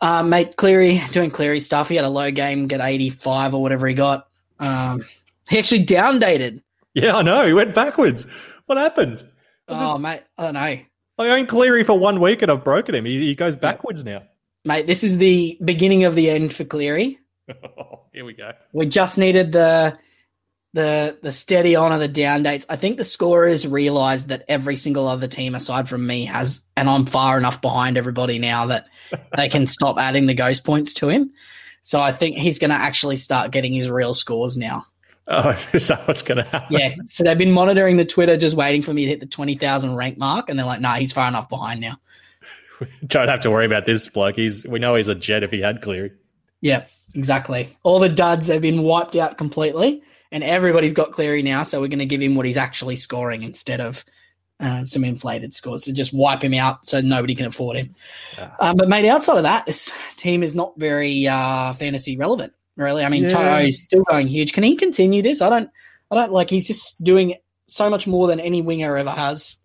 Um, 0.00 0.30
mate, 0.30 0.56
Cleary, 0.56 1.00
doing 1.12 1.30
Cleary 1.30 1.60
stuff. 1.60 1.88
He 1.88 1.96
had 1.96 2.04
a 2.04 2.10
low 2.10 2.30
game, 2.30 2.66
get 2.66 2.80
85 2.80 3.54
or 3.54 3.62
whatever 3.62 3.86
he 3.86 3.94
got. 3.94 4.28
Um, 4.58 5.04
he 5.52 5.58
actually 5.58 5.84
downdated. 5.84 6.62
Yeah, 6.94 7.16
I 7.16 7.22
know. 7.22 7.46
He 7.46 7.52
went 7.52 7.74
backwards. 7.74 8.26
What 8.66 8.78
happened? 8.78 9.26
Oh, 9.68 9.98
mate, 9.98 10.22
I 10.38 10.42
don't 10.44 10.54
know. 10.54 10.78
I 11.18 11.28
own 11.38 11.46
Cleary 11.46 11.84
for 11.84 11.98
one 11.98 12.20
week 12.20 12.40
and 12.42 12.50
I've 12.50 12.64
broken 12.64 12.94
him. 12.94 13.04
He, 13.04 13.18
he 13.18 13.34
goes 13.34 13.56
backwards 13.56 14.02
now. 14.02 14.22
Mate, 14.64 14.86
this 14.86 15.04
is 15.04 15.18
the 15.18 15.58
beginning 15.62 16.04
of 16.04 16.14
the 16.14 16.30
end 16.30 16.54
for 16.54 16.64
Cleary. 16.64 17.18
Here 18.12 18.24
we 18.24 18.32
go. 18.32 18.52
We 18.72 18.86
just 18.86 19.18
needed 19.18 19.52
the 19.52 19.98
the 20.74 21.18
the 21.22 21.32
steady 21.32 21.76
on 21.76 21.92
of 21.92 22.00
the 22.00 22.08
down 22.08 22.42
dates. 22.44 22.64
I 22.70 22.76
think 22.76 22.96
the 22.96 23.04
scorers 23.04 23.66
realised 23.66 24.28
that 24.28 24.44
every 24.48 24.76
single 24.76 25.06
other 25.06 25.28
team 25.28 25.54
aside 25.54 25.86
from 25.86 26.06
me 26.06 26.24
has, 26.24 26.62
and 26.78 26.88
I'm 26.88 27.04
far 27.04 27.36
enough 27.36 27.60
behind 27.60 27.98
everybody 27.98 28.38
now 28.38 28.66
that 28.66 28.86
they 29.36 29.50
can 29.50 29.66
stop 29.66 29.98
adding 29.98 30.26
the 30.26 30.34
ghost 30.34 30.64
points 30.64 30.94
to 30.94 31.08
him. 31.08 31.32
So 31.82 32.00
I 32.00 32.12
think 32.12 32.36
he's 32.36 32.58
going 32.58 32.70
to 32.70 32.76
actually 32.76 33.16
start 33.16 33.50
getting 33.50 33.74
his 33.74 33.90
real 33.90 34.14
scores 34.14 34.56
now. 34.56 34.86
Oh, 35.28 35.50
is 35.72 35.88
that 35.88 36.06
what's 36.08 36.22
going 36.22 36.38
to 36.38 36.44
happen? 36.44 36.76
Yeah. 36.78 36.94
So 37.06 37.24
they've 37.24 37.38
been 37.38 37.52
monitoring 37.52 37.96
the 37.96 38.04
Twitter, 38.04 38.36
just 38.36 38.56
waiting 38.56 38.82
for 38.82 38.92
me 38.92 39.04
to 39.04 39.10
hit 39.10 39.20
the 39.20 39.26
20,000 39.26 39.94
rank 39.94 40.18
mark. 40.18 40.48
And 40.48 40.58
they're 40.58 40.66
like, 40.66 40.80
nah, 40.80 40.94
he's 40.94 41.12
far 41.12 41.28
enough 41.28 41.48
behind 41.48 41.80
now. 41.80 41.96
Don't 43.06 43.28
have 43.28 43.40
to 43.40 43.50
worry 43.50 43.66
about 43.66 43.86
this 43.86 44.08
bloke. 44.08 44.36
He's, 44.36 44.66
we 44.66 44.78
know 44.78 44.94
he's 44.94 45.08
a 45.08 45.14
jet 45.14 45.42
if 45.42 45.50
he 45.50 45.60
had 45.60 45.82
Cleary. 45.82 46.12
Yeah, 46.60 46.84
exactly. 47.14 47.76
All 47.82 47.98
the 47.98 48.08
duds 48.08 48.48
have 48.48 48.62
been 48.62 48.82
wiped 48.82 49.16
out 49.16 49.38
completely. 49.38 50.02
And 50.30 50.42
everybody's 50.42 50.94
got 50.94 51.12
Cleary 51.12 51.42
now. 51.42 51.62
So 51.62 51.80
we're 51.80 51.88
going 51.88 51.98
to 51.98 52.06
give 52.06 52.22
him 52.22 52.34
what 52.34 52.46
he's 52.46 52.56
actually 52.56 52.96
scoring 52.96 53.42
instead 53.42 53.80
of 53.80 54.04
uh, 54.58 54.84
some 54.84 55.04
inflated 55.04 55.52
scores 55.52 55.82
to 55.82 55.92
just 55.92 56.14
wipe 56.14 56.42
him 56.42 56.54
out 56.54 56.86
so 56.86 57.00
nobody 57.00 57.34
can 57.34 57.46
afford 57.46 57.76
him. 57.76 57.94
Yeah. 58.38 58.50
Um, 58.58 58.76
but, 58.76 58.88
mate, 58.88 59.06
outside 59.08 59.36
of 59.36 59.42
that, 59.42 59.66
this 59.66 59.92
team 60.16 60.42
is 60.42 60.54
not 60.54 60.72
very 60.78 61.28
uh, 61.28 61.74
fantasy 61.74 62.16
relevant. 62.16 62.54
Really, 62.76 63.04
I 63.04 63.08
mean, 63.08 63.24
yeah. 63.24 63.58
is 63.58 63.82
still 63.82 64.02
going 64.04 64.28
huge. 64.28 64.52
Can 64.54 64.62
he 64.64 64.74
continue 64.74 65.22
this? 65.22 65.42
I 65.42 65.50
don't. 65.50 65.70
I 66.10 66.14
don't 66.14 66.32
like. 66.32 66.50
He's 66.50 66.66
just 66.66 67.02
doing 67.02 67.34
so 67.66 67.88
much 67.90 68.06
more 68.06 68.26
than 68.26 68.40
any 68.40 68.62
winger 68.62 68.96
ever 68.96 69.10
has. 69.10 69.56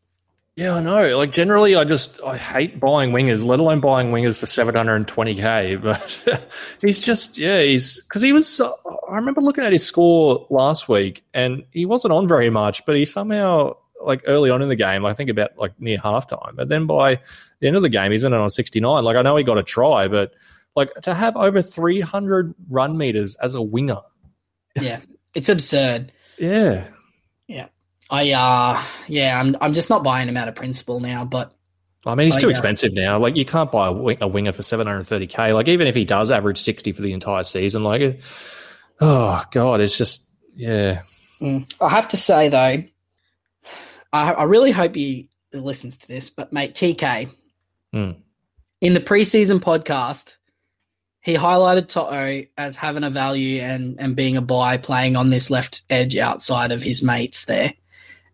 Yeah, 0.58 0.74
I 0.74 0.82
know. 0.82 1.16
Like 1.18 1.36
generally, 1.36 1.76
I 1.76 1.84
just 1.84 2.20
I 2.24 2.36
hate 2.36 2.80
buying 2.80 3.12
wingers, 3.12 3.46
let 3.46 3.60
alone 3.60 3.80
buying 3.80 4.12
wingers 4.12 4.40
for 4.40 4.48
seven 4.48 4.74
hundred 4.74 4.96
and 4.96 5.08
twenty 5.08 5.36
k. 5.36 5.76
But 5.82 6.20
he's 6.82 7.00
just 7.00 7.38
yeah, 7.38 7.62
he's 7.62 8.02
because 8.02 8.24
he 8.24 8.34
was. 8.34 8.60
Uh, 8.60 8.72
I 9.08 9.16
remember 9.16 9.40
looking 9.40 9.64
at 9.64 9.72
his 9.72 9.86
score 9.86 10.48
last 10.50 10.90
week, 10.90 11.24
and 11.34 11.64
he 11.72 11.86
wasn't 11.86 12.14
on 12.14 12.28
very 12.28 12.50
much, 12.50 12.86
but 12.86 12.96
he 12.96 13.06
somehow 13.06 13.76
like 14.02 14.24
early 14.26 14.50
on 14.50 14.64
in 14.64 14.70
the 14.70 14.76
game, 14.76 15.06
I 15.06 15.14
think 15.14 15.30
about 15.30 15.52
like 15.60 15.80
near 15.80 16.00
halftime, 16.00 16.56
but 16.56 16.70
then 16.70 16.88
by 16.88 17.20
the 17.60 17.68
end 17.68 17.76
of 17.76 17.84
the 17.84 17.90
game, 17.90 18.12
he's 18.12 18.24
in 18.24 18.34
it 18.34 18.38
on 18.38 18.50
sixty 18.50 18.80
nine. 18.80 19.04
Like 19.04 19.16
I 19.16 19.22
know 19.22 19.36
he 19.36 19.44
got 19.44 19.60
a 19.60 19.64
try, 19.64 20.08
but 20.08 20.34
like 20.78 20.94
to 21.02 21.16
have 21.16 21.36
over 21.36 21.62
three 21.64 22.00
hundred 22.00 22.54
run 22.70 22.98
meters 22.98 23.36
as 23.36 23.56
a 23.56 23.62
winger, 23.62 24.00
yeah, 24.80 25.00
it's 25.34 25.50
absurd. 25.50 26.12
Yeah, 26.38 26.88
yeah. 27.48 27.68
I 28.10 28.32
uh 28.32 28.82
yeah, 29.08 29.40
I'm 29.40 29.58
I'm 29.60 29.74
just 29.74 29.90
not 29.90 30.04
buying 30.04 30.30
him 30.30 30.38
out 30.38 30.48
of 30.48 30.56
principle 30.56 31.00
now, 31.00 31.26
but 31.26 31.52
I 32.06 32.14
mean, 32.16 32.28
he's 32.28 32.38
too 32.38 32.50
expensive 32.50 32.94
now. 32.94 33.20
Like, 33.20 33.36
you 33.36 33.44
can't 33.44 33.70
buy 33.70 33.88
a, 33.88 33.92
wing, 33.92 34.20
a 34.22 34.28
winger 34.28 34.54
for 34.54 34.62
730k. 34.62 35.54
Like, 35.54 35.68
even 35.68 35.88
if 35.88 35.96
he 35.96 36.06
does 36.06 36.32
average 36.32 36.58
60 36.60 36.94
for 36.94 37.02
the 37.02 37.12
entire 37.12 37.44
season, 37.44 37.84
like, 37.84 38.22
oh 39.02 39.44
god, 39.52 39.82
it's 39.82 39.98
just 39.98 40.32
yeah. 40.56 41.02
Mm. 41.42 41.70
I 41.82 41.90
have 41.90 42.08
to 42.10 42.18
say 42.18 42.50
though, 42.50 42.84
I, 44.14 44.32
I 44.34 44.44
really 44.44 44.72
hope 44.72 44.96
he 44.96 45.30
listens 45.52 45.98
to 45.98 46.08
this. 46.08 46.30
But 46.30 46.54
mate, 46.54 46.76
TK 46.76 47.30
mm. 47.94 48.16
in 48.80 48.94
the 48.94 49.02
preseason 49.02 49.60
podcast, 49.60 50.38
he 51.28 51.34
highlighted 51.34 51.90
Toto 51.90 52.46
as 52.58 52.78
having 52.78 53.04
a 53.04 53.10
value 53.10 53.60
and 53.60 54.00
and 54.00 54.16
being 54.16 54.38
a 54.38 54.42
buy, 54.42 54.78
playing 54.78 55.18
on 55.18 55.30
this 55.30 55.50
left 55.50 55.82
edge 55.90 56.16
outside 56.16 56.72
of 56.72 56.82
his 56.82 57.04
mates 57.04 57.44
there. 57.44 57.74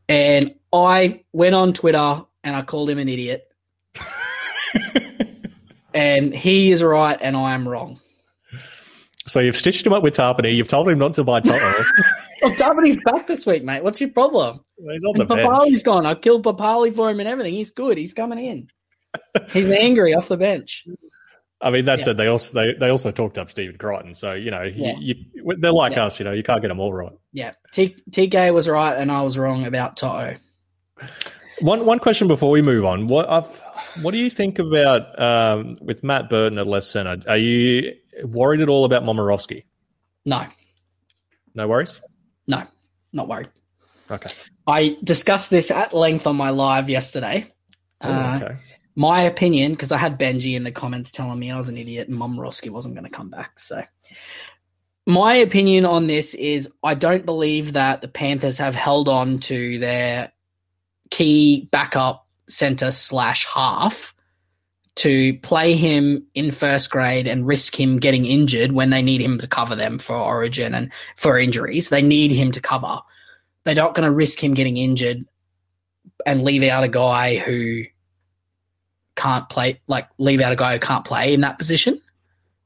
And 0.08 0.54
I 0.72 1.24
went 1.32 1.56
on 1.56 1.74
Twitter 1.74 2.22
and 2.44 2.56
I 2.56 2.62
called 2.62 2.92
him 2.92 3.00
an 3.00 3.10
idiot. 3.10 3.52
and 5.96 6.36
he 6.36 6.72
is 6.72 6.84
right 6.84 7.18
and 7.20 7.36
I 7.36 7.56
am 7.56 7.68
wrong. 7.68 8.00
So 9.26 9.40
you've 9.40 9.58
stitched 9.58 9.88
him 9.88 9.94
up 9.94 10.04
with 10.04 10.14
Tapine. 10.14 10.56
You've 10.56 10.68
told 10.68 10.88
him 10.88 11.00
not 11.00 11.16
to 11.16 11.24
buy 11.24 11.40
Toto. 11.40 11.60
well, 12.44 12.52
Tapine's 12.52 13.00
back 13.06 13.26
this 13.26 13.44
week, 13.48 13.64
mate. 13.64 13.84
What's 13.84 14.02
your 14.02 14.12
problem? 14.12 14.64
Well, 14.78 14.94
he's 14.94 15.04
on 15.04 15.18
the 15.18 15.26
Papali's 15.26 15.82
gone. 15.82 16.06
I 16.06 16.14
killed 16.14 16.44
Papali 16.44 16.96
for 16.96 17.10
him 17.10 17.20
and 17.20 17.28
everything. 17.28 17.56
He's 17.56 17.72
good. 17.72 17.98
He's 17.98 18.14
coming 18.14 18.38
in. 18.38 18.68
He's 19.50 19.72
angry 19.72 20.14
off 20.14 20.28
the 20.28 20.38
bench. 20.38 20.86
I 21.64 21.70
mean, 21.70 21.86
that 21.86 22.00
yeah. 22.00 22.06
said, 22.06 22.18
they 22.18 22.28
also 22.28 22.60
they, 22.60 22.74
they 22.74 22.90
also 22.90 23.12
talked 23.12 23.38
up 23.38 23.50
Stephen 23.50 23.78
Crichton, 23.78 24.14
so 24.14 24.34
you 24.34 24.52
know 24.52 24.64
yeah. 24.64 24.96
you, 25.00 25.16
you, 25.34 25.56
they're 25.58 25.72
like 25.72 25.94
yeah. 25.94 26.06
us. 26.06 26.20
You 26.20 26.26
know, 26.26 26.32
you 26.32 26.44
can't 26.44 26.62
get 26.62 26.68
them 26.68 26.80
all 26.80 26.94
right. 26.94 27.12
Yeah, 27.32 27.54
T- 27.72 27.96
TK 28.12 28.54
was 28.54 28.68
right, 28.68 28.98
and 28.98 29.12
I 29.12 29.22
was 29.22 29.38
wrong 29.38 29.66
about 29.66 29.98
Toto. 29.98 30.36
One 31.62 31.86
one 31.86 32.00
question 32.00 32.28
before 32.28 32.50
we 32.50 32.62
move 32.62 32.86
on. 32.86 33.08
What 33.08 33.30
I've, 33.30 33.64
what 34.02 34.12
do 34.12 34.18
you 34.18 34.30
think 34.30 34.60
about 34.60 35.20
um, 35.22 35.78
with 35.82 36.04
Matt 36.04 36.30
Burton 36.30 36.58
at 36.58 36.68
left 36.68 36.88
center? 36.88 37.18
Are 37.28 37.38
you 37.38 37.94
worried 38.24 38.62
at 38.62 38.70
all 38.70 38.86
about 38.86 39.04
Momirovski? 39.04 39.64
No. 40.26 40.46
No 41.56 41.68
worries. 41.68 42.02
No, 42.48 42.66
not 43.14 43.28
worried. 43.28 43.50
Okay. 44.10 44.32
I 44.68 44.98
discussed 45.04 45.50
this 45.50 45.72
at 45.72 45.94
length 45.94 46.28
on 46.28 46.36
my 46.36 46.50
live 46.50 46.90
yesterday. 46.90 47.52
Oh, 48.02 48.12
uh, 48.12 48.40
okay. 48.42 48.54
Uh, 48.54 48.58
my 48.96 49.24
opinion, 49.24 49.72
because 49.72 49.92
I 49.92 49.98
had 49.98 50.20
Benji 50.20 50.56
in 50.56 50.64
the 50.64 50.72
comments 50.72 51.12
telling 51.12 51.40
me 51.40 51.52
I 51.52 51.58
was 51.58 51.70
an 51.70 51.78
idiot 51.78 52.08
and 52.08 52.18
Momirovski 52.18 52.70
wasn't 52.70 52.96
going 52.96 53.06
to 53.06 53.10
come 53.10 53.30
back. 53.30 53.60
So, 53.60 53.84
my 55.06 55.36
opinion 55.36 55.86
on 55.86 56.08
this 56.08 56.34
is 56.34 56.72
I 56.84 56.94
don't 56.94 57.26
believe 57.26 57.74
that 57.74 58.02
the 58.02 58.08
Panthers 58.08 58.58
have 58.60 58.76
held 58.76 59.10
on 59.10 59.40
to 59.40 59.80
their 59.80 60.32
key 61.10 61.68
backup 61.72 62.28
center 62.48 62.92
slash 62.92 63.46
half 63.46 64.14
to 64.96 65.38
play 65.40 65.74
him 65.74 66.28
in 66.36 66.52
first 66.52 66.92
grade 66.92 67.28
and 67.28 67.48
risk 67.48 67.78
him 67.80 68.00
getting 68.00 68.26
injured 68.26 68.72
when 68.72 68.92
they 68.92 69.02
need 69.02 69.22
him 69.22 69.40
to 69.40 69.48
cover 69.48 69.76
them 69.76 69.98
for 69.98 70.16
origin 70.16 70.76
and 70.76 70.94
for 71.16 71.38
injuries. 71.38 71.90
They 71.90 72.02
need 72.02 72.32
him 72.32 72.52
to 72.52 72.62
cover. 72.62 73.00
They're 73.64 73.76
not 73.76 73.96
going 73.96 74.06
to 74.06 74.12
risk 74.12 74.44
him 74.44 74.54
getting 74.54 74.78
injured 74.78 75.26
and 76.26 76.44
leave 76.44 76.64
out 76.64 76.84
a 76.84 76.90
guy 76.90 77.38
who 77.38 77.84
can't 79.16 79.48
play, 79.50 79.80
like 79.88 80.08
leave 80.18 80.42
out 80.42 80.52
a 80.52 80.56
guy 80.56 80.74
who 80.74 80.80
can't 80.80 81.06
play 81.06 81.34
in 81.34 81.42
that 81.42 81.58
position. 81.58 82.02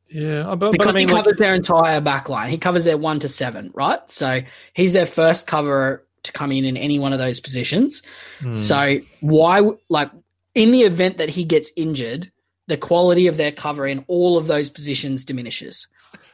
Yeah, 0.09 0.55
but, 0.55 0.71
because 0.71 0.87
but 0.87 0.95
I 0.95 0.99
mean, 0.99 1.07
he 1.09 1.13
covers 1.13 1.33
like, 1.33 1.37
their 1.37 1.53
entire 1.53 1.99
back 1.99 2.29
line. 2.29 2.49
He 2.49 2.57
covers 2.57 2.85
their 2.85 2.97
one 2.97 3.19
to 3.19 3.27
seven, 3.27 3.71
right? 3.73 3.99
So 4.09 4.41
he's 4.73 4.93
their 4.93 5.05
first 5.05 5.47
cover 5.47 6.07
to 6.23 6.31
come 6.31 6.51
in 6.51 6.63
in 6.63 6.77
any 6.77 6.97
one 6.97 7.13
of 7.13 7.19
those 7.19 7.39
positions. 7.39 8.03
Hmm. 8.39 8.57
So 8.57 8.99
why, 9.19 9.69
like, 9.89 10.11
in 10.55 10.71
the 10.71 10.83
event 10.83 11.17
that 11.17 11.29
he 11.29 11.43
gets 11.43 11.71
injured, 11.75 12.31
the 12.67 12.77
quality 12.77 13.27
of 13.27 13.37
their 13.37 13.51
cover 13.51 13.85
in 13.85 14.03
all 14.07 14.37
of 14.37 14.47
those 14.47 14.69
positions 14.69 15.25
diminishes. 15.25 15.87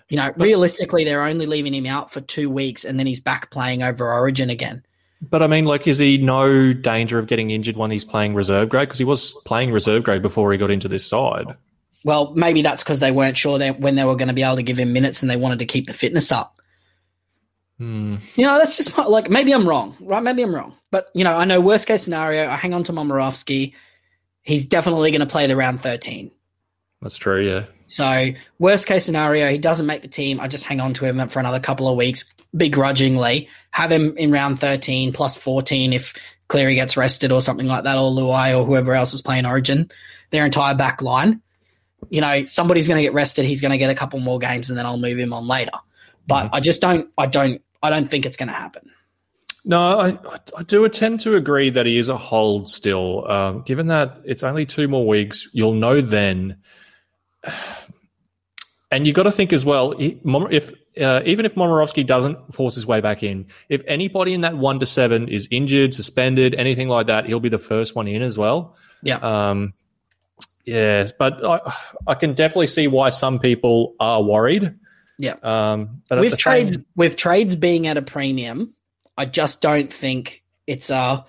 You 0.10 0.18
know, 0.18 0.32
but, 0.36 0.44
realistically, 0.44 1.04
they're 1.04 1.24
only 1.24 1.46
leaving 1.46 1.74
him 1.74 1.86
out 1.86 2.12
for 2.12 2.22
two 2.22 2.50
weeks, 2.50 2.86
and 2.86 3.00
then 3.00 3.08
he's 3.08 3.20
back 3.20 3.50
playing 3.50 3.82
over 3.82 4.12
Origin 4.12 4.50
again. 4.50 4.84
But 5.30 5.42
I 5.42 5.48
mean, 5.48 5.66
like, 5.66 5.88
is 5.88 5.98
he 6.00 6.18
no 6.18 6.74
danger 6.74 7.18
of 7.18 7.28
getting 7.28 7.50
injured 7.50 7.78
when 7.78 7.92
he's 7.92 8.04
playing 8.04 8.34
reserve 8.34 8.70
grade? 8.70 8.88
Because 8.88 9.00
he 9.00 9.06
was 9.06 9.34
playing 9.46 9.72
reserve 9.72 10.04
grade 10.04 10.22
before 10.22 10.52
he 10.52 10.58
got 10.58 10.72
into 10.72 10.88
this 10.88 11.06
side. 11.06 11.56
Well, 12.04 12.34
maybe 12.36 12.62
that's 12.62 12.84
because 12.84 13.00
they 13.00 13.12
weren't 13.12 13.38
sure 13.38 13.58
they, 13.58 13.72
when 13.72 13.96
they 13.96 14.04
were 14.04 14.18
going 14.18 14.28
to 14.28 14.34
be 14.34 14.44
able 14.44 14.58
to 14.58 14.64
give 14.64 14.78
him 14.78 14.92
minutes 14.92 15.22
and 15.22 15.32
they 15.32 15.38
wanted 15.38 15.60
to 15.60 15.66
keep 15.66 15.88
the 15.88 15.94
fitness 15.94 16.32
up. 16.32 16.60
Hmm. 17.78 18.18
You 18.36 18.46
know, 18.46 18.58
that's 18.58 18.76
just 18.76 18.98
like 18.98 19.30
maybe 19.30 19.54
I'm 19.54 19.68
wrong, 19.68 19.96
right? 20.02 20.22
Maybe 20.22 20.44
I'm 20.44 20.54
wrong. 20.54 20.76
But, 20.92 21.08
you 21.14 21.24
know, 21.24 21.36
I 21.36 21.46
know 21.46 21.62
worst 21.62 21.88
case 21.88 22.04
scenario, 22.04 22.48
I 22.48 22.56
hang 22.56 22.74
on 22.74 22.84
to 22.84 22.92
Momirovski. 22.92 23.74
He's 24.42 24.66
definitely 24.66 25.12
going 25.12 25.22
to 25.22 25.26
play 25.26 25.48
the 25.48 25.56
round 25.56 25.80
13. 25.80 26.32
That's 27.04 27.18
true, 27.18 27.46
yeah. 27.46 27.66
So, 27.86 28.32
worst 28.60 28.88
case 28.88 29.04
scenario, 29.06 29.50
he 29.50 29.58
doesn't 29.58 29.86
make 29.86 30.02
the 30.02 30.08
team. 30.08 30.40
I 30.40 30.48
just 30.48 30.64
hang 30.64 30.80
on 30.80 30.94
to 30.96 31.06
him 31.06 31.28
for 31.28 31.40
another 31.40 31.60
couple 31.60 31.90
of 31.90 31.98
weeks, 31.98 32.34
begrudgingly. 32.56 33.50
Have 33.72 33.92
him 33.92 34.18
in 34.18 34.32
round 34.32 34.60
13 34.60 35.12
plus 35.12 35.36
14 35.36 35.92
if 35.92 36.14
Cleary 36.48 36.76
gets 36.76 36.96
rested 36.96 37.32
or 37.32 37.42
something 37.42 37.68
like 37.68 37.84
that, 37.84 37.98
or 37.98 38.10
Luai 38.10 38.58
or 38.58 38.66
whoever 38.66 38.94
else 38.94 39.14
is 39.14 39.22
playing 39.22 39.46
Origin, 39.46 39.92
their 40.32 40.46
entire 40.46 40.76
back 40.76 41.02
line. 41.02 41.42
You 42.10 42.22
know, 42.22 42.46
somebody's 42.46 42.88
going 42.88 42.98
to 42.98 43.04
get 43.04 43.14
rested. 43.14 43.46
He's 43.46 43.62
going 43.62 43.72
to 43.72 43.78
get 43.78 43.90
a 43.90 43.96
couple 43.96 44.20
more 44.22 44.40
games, 44.40 44.70
and 44.70 44.80
then 44.80 44.86
I'll 44.86 44.98
move 44.98 45.20
him 45.20 45.34
on 45.34 45.46
later. 45.46 45.72
But 46.26 46.46
mm-hmm. 46.46 46.56
I 46.56 46.60
just 46.62 46.82
don't, 46.82 47.10
I 47.18 47.26
don't, 47.26 47.62
I 47.82 47.90
don't 47.90 48.10
think 48.10 48.26
it's 48.26 48.38
going 48.38 48.48
to 48.48 48.56
happen. 48.56 48.90
No, 49.66 50.00
I, 50.00 50.18
I 50.58 50.64
do 50.64 50.88
tend 50.90 51.22
to 51.22 51.36
agree 51.36 51.70
that 51.70 51.86
he 51.86 51.98
is 51.98 52.10
a 52.10 52.18
hold 52.18 52.70
still. 52.70 53.30
Um, 53.30 53.62
given 53.62 53.88
that 53.88 54.22
it's 54.26 54.44
only 54.44 54.66
two 54.66 54.88
more 54.88 55.08
weeks, 55.08 55.50
you'll 55.54 55.74
know 55.74 56.02
then 56.02 56.58
and 58.92 59.08
you've 59.08 59.16
got 59.16 59.24
to 59.24 59.32
think 59.32 59.52
as 59.54 59.66
well 59.66 59.94
if 60.00 60.72
uh, 61.02 61.22
even 61.26 61.46
if 61.46 61.56
Momirovski 61.56 62.06
doesn't 62.06 62.54
force 62.54 62.76
his 62.76 62.86
way 62.86 63.02
back 63.02 63.24
in, 63.24 63.48
if 63.70 63.84
anybody 63.88 64.34
in 64.34 64.42
that 64.42 64.58
one 64.58 64.80
to 64.80 64.86
seven 64.86 65.28
is 65.28 65.48
injured, 65.50 65.94
suspended, 65.94 66.54
anything 66.56 66.88
like 66.88 67.08
that, 67.08 67.26
he'll 67.26 67.40
be 67.40 67.50
the 67.50 67.58
first 67.58 67.96
one 67.96 68.08
in 68.08 68.22
as 68.22 68.38
well. 68.38 68.76
Yeah. 69.02 69.18
Um, 69.18 69.74
yes, 70.66 71.12
but 71.12 71.44
I, 71.44 71.74
I 72.06 72.14
can 72.14 72.34
definitely 72.34 72.68
see 72.68 72.88
why 72.88 73.10
some 73.10 73.40
people 73.40 73.96
are 74.00 74.22
worried. 74.22 74.76
Yeah. 75.18 75.36
Um, 75.42 76.04
with 76.12 76.38
trades, 76.38 76.76
same... 76.76 76.86
with 76.96 77.16
trades 77.16 77.56
being 77.56 77.88
at 77.88 77.98
a 77.98 78.02
premium, 78.02 78.74
I 79.18 79.26
just 79.26 79.62
don't 79.62 79.92
think 79.92 80.44
it's 80.68 80.90
a 80.90 81.26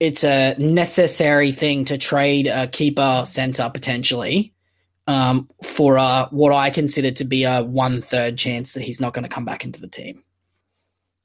it's 0.00 0.24
a 0.24 0.54
necessary 0.58 1.52
thing 1.52 1.86
to 1.86 1.98
trade 1.98 2.46
a 2.46 2.68
keeper 2.68 3.24
center 3.26 3.68
potentially 3.68 4.54
um, 5.08 5.48
for 5.64 5.98
uh, 5.98 6.28
what 6.30 6.52
I 6.52 6.70
consider 6.70 7.10
to 7.12 7.24
be 7.24 7.44
a 7.44 7.64
one 7.64 8.02
third 8.02 8.36
chance 8.36 8.74
that 8.74 8.82
he's 8.82 9.00
not 9.00 9.14
going 9.14 9.24
to 9.24 9.28
come 9.28 9.46
back 9.46 9.64
into 9.64 9.80
the 9.80 9.88
team. 9.88 10.22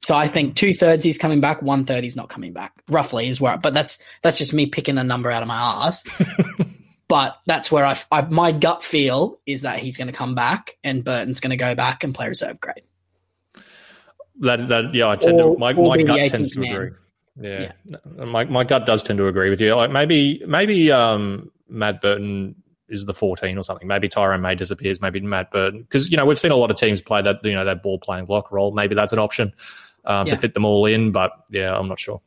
So 0.02 0.14
I 0.14 0.26
think 0.26 0.56
two 0.56 0.74
thirds 0.74 1.04
he's 1.04 1.18
coming 1.18 1.40
back, 1.40 1.62
one 1.62 1.84
third 1.84 2.02
he's 2.02 2.16
not 2.16 2.28
coming 2.28 2.52
back. 2.52 2.72
Roughly 2.88 3.28
is 3.28 3.40
where, 3.40 3.58
but 3.58 3.74
that's 3.74 3.98
that's 4.22 4.38
just 4.38 4.52
me 4.52 4.66
picking 4.66 4.98
a 4.98 5.04
number 5.04 5.30
out 5.30 5.42
of 5.42 5.48
my 5.48 5.86
ass. 5.86 6.02
but 7.08 7.36
that's 7.46 7.70
where 7.70 7.84
I, 7.84 7.98
I, 8.10 8.22
my 8.22 8.52
gut 8.52 8.82
feel 8.82 9.38
is 9.46 9.62
that 9.62 9.78
he's 9.78 9.98
going 9.98 10.08
to 10.08 10.14
come 10.14 10.34
back 10.34 10.76
and 10.82 11.04
Burton's 11.04 11.40
going 11.40 11.50
to 11.50 11.56
go 11.56 11.74
back 11.74 12.04
and 12.04 12.14
play 12.14 12.28
reserve 12.28 12.60
grade. 12.60 12.82
That 14.40 14.68
that 14.68 14.94
yeah, 14.94 15.08
I 15.08 15.16
tend 15.16 15.40
or, 15.40 15.54
to 15.54 15.58
my, 15.58 15.74
my 15.74 16.02
gut 16.02 16.30
tends 16.30 16.52
to 16.52 16.60
man. 16.60 16.72
agree. 16.72 16.90
Yeah. 17.40 17.72
yeah. 17.84 17.96
my 18.30 18.44
my 18.44 18.64
gut 18.64 18.86
does 18.86 19.02
tend 19.02 19.18
to 19.18 19.26
agree 19.28 19.50
with 19.50 19.60
you. 19.60 19.74
Like 19.74 19.90
maybe 19.90 20.42
maybe 20.46 20.90
um, 20.90 21.50
Matt 21.68 22.00
Burton 22.00 22.56
is 22.88 23.06
the 23.06 23.14
14 23.14 23.56
or 23.56 23.62
something. 23.62 23.88
Maybe 23.88 24.08
Tyrone 24.08 24.40
May 24.40 24.54
disappears. 24.54 25.00
Maybe 25.00 25.20
Matt 25.20 25.50
Burton. 25.50 25.82
Because, 25.82 26.10
you 26.10 26.16
know, 26.16 26.26
we've 26.26 26.38
seen 26.38 26.50
a 26.50 26.56
lot 26.56 26.70
of 26.70 26.76
teams 26.76 27.00
play 27.00 27.22
that, 27.22 27.44
you 27.44 27.52
know, 27.52 27.64
that 27.64 27.82
ball 27.82 27.98
playing 27.98 28.26
block 28.26 28.52
role. 28.52 28.72
Maybe 28.72 28.94
that's 28.94 29.12
an 29.12 29.18
option 29.18 29.52
um, 30.04 30.26
yeah. 30.26 30.34
to 30.34 30.40
fit 30.40 30.54
them 30.54 30.64
all 30.64 30.86
in. 30.86 31.12
But 31.12 31.32
yeah, 31.50 31.74
I'm 31.74 31.88
not 31.88 31.98
sure. 31.98 32.20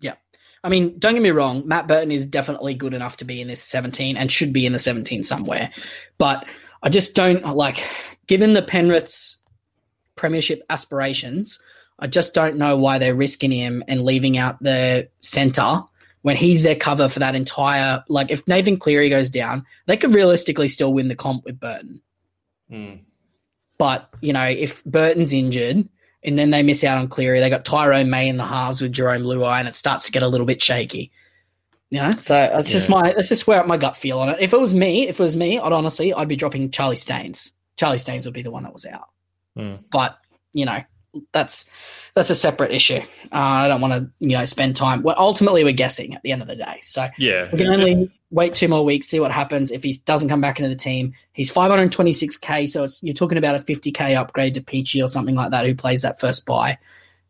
Yeah. 0.00 0.14
I 0.62 0.68
mean, 0.68 0.98
don't 0.98 1.14
get 1.14 1.22
me 1.22 1.30
wrong. 1.30 1.66
Matt 1.66 1.86
Burton 1.86 2.12
is 2.12 2.26
definitely 2.26 2.74
good 2.74 2.94
enough 2.94 3.16
to 3.18 3.24
be 3.24 3.40
in 3.40 3.48
this 3.48 3.62
17 3.62 4.16
and 4.16 4.30
should 4.30 4.52
be 4.52 4.66
in 4.66 4.72
the 4.72 4.78
17 4.78 5.24
somewhere. 5.24 5.70
But 6.18 6.46
I 6.82 6.88
just 6.88 7.14
don't 7.14 7.44
like, 7.56 7.82
given 8.26 8.52
the 8.52 8.62
Penrith's 8.62 9.38
premiership 10.16 10.62
aspirations, 10.70 11.60
I 11.98 12.06
just 12.06 12.34
don't 12.34 12.56
know 12.56 12.76
why 12.76 12.98
they're 12.98 13.14
risking 13.14 13.50
him 13.50 13.82
and 13.88 14.04
leaving 14.04 14.38
out 14.38 14.62
the 14.62 15.08
centre 15.20 15.82
when 16.24 16.38
he's 16.38 16.62
their 16.62 16.74
cover 16.74 17.06
for 17.06 17.18
that 17.18 17.34
entire 17.34 18.02
like 18.08 18.30
if 18.30 18.48
Nathan 18.48 18.78
Cleary 18.78 19.10
goes 19.10 19.28
down, 19.28 19.66
they 19.84 19.98
could 19.98 20.14
realistically 20.14 20.68
still 20.68 20.94
win 20.94 21.08
the 21.08 21.14
comp 21.14 21.44
with 21.44 21.60
Burton. 21.60 22.00
Mm. 22.72 23.00
But 23.76 24.08
you 24.22 24.32
know, 24.32 24.44
if 24.44 24.82
Burton's 24.84 25.34
injured 25.34 25.86
and 26.22 26.38
then 26.38 26.48
they 26.48 26.62
miss 26.62 26.82
out 26.82 26.96
on 26.96 27.08
Cleary, 27.08 27.40
they 27.40 27.50
got 27.50 27.66
Tyrone 27.66 28.08
May 28.08 28.26
in 28.26 28.38
the 28.38 28.44
halves 28.46 28.80
with 28.80 28.94
Jarome 28.94 29.26
Luai, 29.26 29.58
and 29.58 29.68
it 29.68 29.74
starts 29.74 30.06
to 30.06 30.12
get 30.12 30.22
a 30.22 30.26
little 30.26 30.46
bit 30.46 30.62
shaky. 30.62 31.12
You 31.90 32.00
know, 32.00 32.12
so 32.12 32.34
that's 32.34 32.72
just 32.72 32.88
my 32.88 33.12
that's 33.12 33.28
just 33.28 33.46
where 33.46 33.62
my 33.64 33.76
gut 33.76 33.94
feel 33.94 34.18
on 34.18 34.30
it. 34.30 34.38
If 34.40 34.54
it 34.54 34.60
was 34.60 34.74
me, 34.74 35.06
if 35.06 35.20
it 35.20 35.22
was 35.22 35.36
me, 35.36 35.58
I'd 35.58 35.72
honestly 35.74 36.14
I'd 36.14 36.26
be 36.26 36.36
dropping 36.36 36.70
Charlie 36.70 36.96
Staines. 36.96 37.52
Charlie 37.76 37.98
Staines 37.98 38.24
would 38.24 38.32
be 38.32 38.40
the 38.40 38.50
one 38.50 38.62
that 38.62 38.72
was 38.72 38.86
out. 38.86 39.10
Mm. 39.58 39.84
But 39.92 40.16
you 40.54 40.64
know, 40.64 40.80
that's 41.32 41.68
that's 42.14 42.30
a 42.30 42.34
separate 42.34 42.70
issue. 42.70 43.00
Uh, 43.32 43.36
I 43.36 43.68
don't 43.68 43.80
want 43.80 43.92
to 43.92 44.10
you 44.20 44.36
know 44.36 44.44
spend 44.44 44.76
time. 44.76 45.02
Well, 45.02 45.16
ultimately, 45.18 45.64
we're 45.64 45.72
guessing 45.72 46.14
at 46.14 46.22
the 46.22 46.32
end 46.32 46.42
of 46.42 46.48
the 46.48 46.56
day. 46.56 46.78
So 46.82 47.06
Yeah. 47.18 47.48
we 47.52 47.58
can 47.58 47.68
only 47.68 48.10
wait 48.30 48.54
two 48.54 48.68
more 48.68 48.84
weeks, 48.84 49.06
see 49.08 49.20
what 49.20 49.30
happens. 49.32 49.70
If 49.70 49.82
he 49.84 49.92
doesn't 50.04 50.28
come 50.28 50.40
back 50.40 50.58
into 50.58 50.68
the 50.68 50.76
team, 50.76 51.14
he's 51.32 51.52
526k, 51.52 52.68
so 52.68 52.84
it's, 52.84 53.02
you're 53.02 53.14
talking 53.14 53.38
about 53.38 53.54
a 53.56 53.58
50k 53.60 54.16
upgrade 54.16 54.54
to 54.54 54.60
Peachey 54.60 55.02
or 55.04 55.08
something 55.08 55.34
like 55.34 55.50
that, 55.52 55.66
who 55.66 55.74
plays 55.74 56.02
that 56.02 56.20
first 56.20 56.44
bye, 56.46 56.78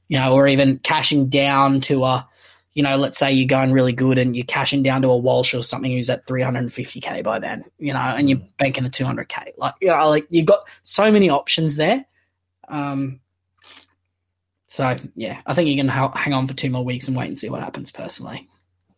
you 0.08 0.18
know, 0.18 0.34
or 0.34 0.46
even 0.46 0.78
cashing 0.78 1.28
down 1.28 1.80
to 1.82 2.04
a, 2.04 2.26
you 2.72 2.82
know, 2.82 2.96
let's 2.96 3.18
say 3.18 3.32
you're 3.32 3.46
going 3.46 3.72
really 3.72 3.92
good 3.92 4.18
and 4.18 4.34
you're 4.34 4.46
cashing 4.46 4.82
down 4.82 5.02
to 5.02 5.08
a 5.08 5.16
Walsh 5.16 5.54
or 5.54 5.62
something 5.62 5.92
who's 5.92 6.10
at 6.10 6.26
350k 6.26 7.22
by 7.22 7.38
then, 7.38 7.64
you 7.78 7.92
know, 7.92 7.98
and 8.00 8.28
you're 8.28 8.40
banking 8.58 8.84
the 8.84 8.90
200k. 8.90 9.52
Like, 9.58 9.74
you 9.80 9.88
know, 9.88 10.08
like 10.08 10.26
you've 10.30 10.46
got 10.46 10.66
so 10.82 11.10
many 11.12 11.28
options 11.28 11.76
there. 11.76 12.04
Um, 12.66 13.20
so 14.74 14.96
yeah, 15.14 15.40
I 15.46 15.54
think 15.54 15.68
you 15.68 15.76
can 15.76 15.86
ha- 15.88 16.10
hang 16.16 16.32
on 16.32 16.46
for 16.48 16.54
two 16.54 16.68
more 16.70 16.84
weeks 16.84 17.06
and 17.06 17.16
wait 17.16 17.28
and 17.28 17.38
see 17.38 17.48
what 17.48 17.60
happens. 17.60 17.92
Personally, 17.92 18.48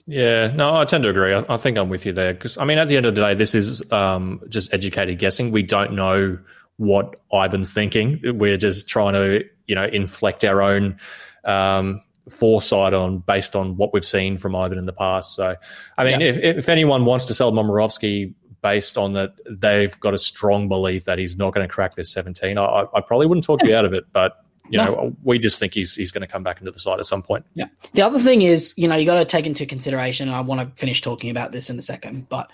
Yeah, 0.07 0.49
no, 0.55 0.75
I 0.75 0.85
tend 0.87 1.05
to 1.05 1.11
agree. 1.11 1.35
I, 1.35 1.45
I 1.49 1.57
think 1.59 1.77
I'm 1.77 1.91
with 1.91 2.07
you 2.07 2.13
there 2.13 2.33
because 2.33 2.57
I 2.57 2.65
mean, 2.65 2.79
at 2.79 2.89
the 2.89 2.97
end 2.97 3.05
of 3.05 3.15
the 3.15 3.21
day, 3.21 3.35
this 3.35 3.55
is 3.55 3.83
um, 3.93 4.41
just 4.49 4.73
educated 4.73 5.19
guessing. 5.19 5.53
We 5.53 5.63
don't 5.63 5.93
know 5.93 6.39
what 6.79 7.17
Ivan's 7.33 7.75
thinking. 7.75 8.21
We're 8.25 8.57
just 8.57 8.89
trying 8.89 9.13
to, 9.15 9.45
you 9.67 9.75
know, 9.75 9.85
inflect 9.85 10.45
our 10.45 10.63
own 10.63 10.97
um, 11.45 12.01
foresight 12.31 12.95
on 12.95 13.19
based 13.19 13.55
on 13.55 13.77
what 13.77 13.93
we've 13.93 14.05
seen 14.05 14.39
from 14.39 14.57
Ivan 14.57 14.79
in 14.79 14.87
the 14.87 14.93
past. 14.95 15.35
So, 15.35 15.57
I 15.99 16.05
mean, 16.05 16.21
Yeah. 16.23 16.29
if 16.29 16.39
if 16.39 16.69
anyone 16.71 17.05
wants 17.05 17.27
to 17.27 17.35
sell 17.35 17.53
Momirovski 17.53 18.33
based 18.63 18.97
on 18.97 19.13
that, 19.13 19.35
they've 19.51 19.99
got 20.01 20.15
a 20.15 20.19
strong 20.19 20.69
belief 20.69 21.05
that 21.05 21.19
he's 21.19 21.37
not 21.37 21.53
going 21.55 21.69
to 21.69 21.73
crack 21.73 21.97
this 21.97 22.11
17. 22.13 22.57
I, 22.57 22.65
I, 22.65 22.83
I 22.95 23.01
probably 23.03 23.27
wouldn't 23.27 23.45
talk 23.45 23.63
you 23.63 23.75
out 23.77 23.85
of 23.85 23.93
it, 23.93 24.05
but 24.13 24.39
you 24.71 24.79
No. 24.79 24.85
know, 24.85 25.17
we 25.23 25.39
just 25.39 25.59
think 25.59 25.75
he's 25.75 25.95
he's 25.95 26.11
going 26.13 26.23
to 26.23 26.27
come 26.27 26.43
back 26.43 26.61
into 26.61 26.71
the 26.71 26.81
side 26.81 26.99
at 26.99 27.07
some 27.07 27.23
point. 27.23 27.45
Yeah. 27.55 27.67
The 27.95 28.03
other 28.03 28.21
thing 28.21 28.43
is, 28.43 28.73
you 28.77 28.89
know, 28.89 28.97
you 28.97 29.07
got 29.07 29.19
to 29.19 29.25
take 29.25 29.47
into 29.47 29.67
consideration, 29.67 30.29
and 30.29 30.37
I 30.37 30.41
want 30.41 30.61
to 30.61 30.81
finish 30.81 31.01
talking 31.03 31.31
about 31.31 31.53
this 31.53 31.71
in 31.71 31.79
a 31.79 31.83
second, 31.83 32.29
but 32.29 32.51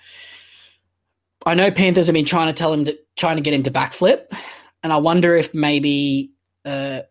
I 1.44 1.54
know 1.54 1.70
Panthers 1.70 2.06
have 2.06 2.14
been 2.14 2.24
trying 2.24 2.46
to 2.48 2.52
tell 2.52 2.72
him 2.72 2.84
to 2.86 2.98
trying 3.16 3.36
to 3.36 3.42
get 3.42 3.54
him 3.54 3.64
to 3.64 3.70
backflip, 3.70 4.26
and 4.82 4.92
I 4.92 4.96
wonder 4.98 5.36
if 5.36 5.54
maybe 5.54 6.32
uh, 6.64 7.02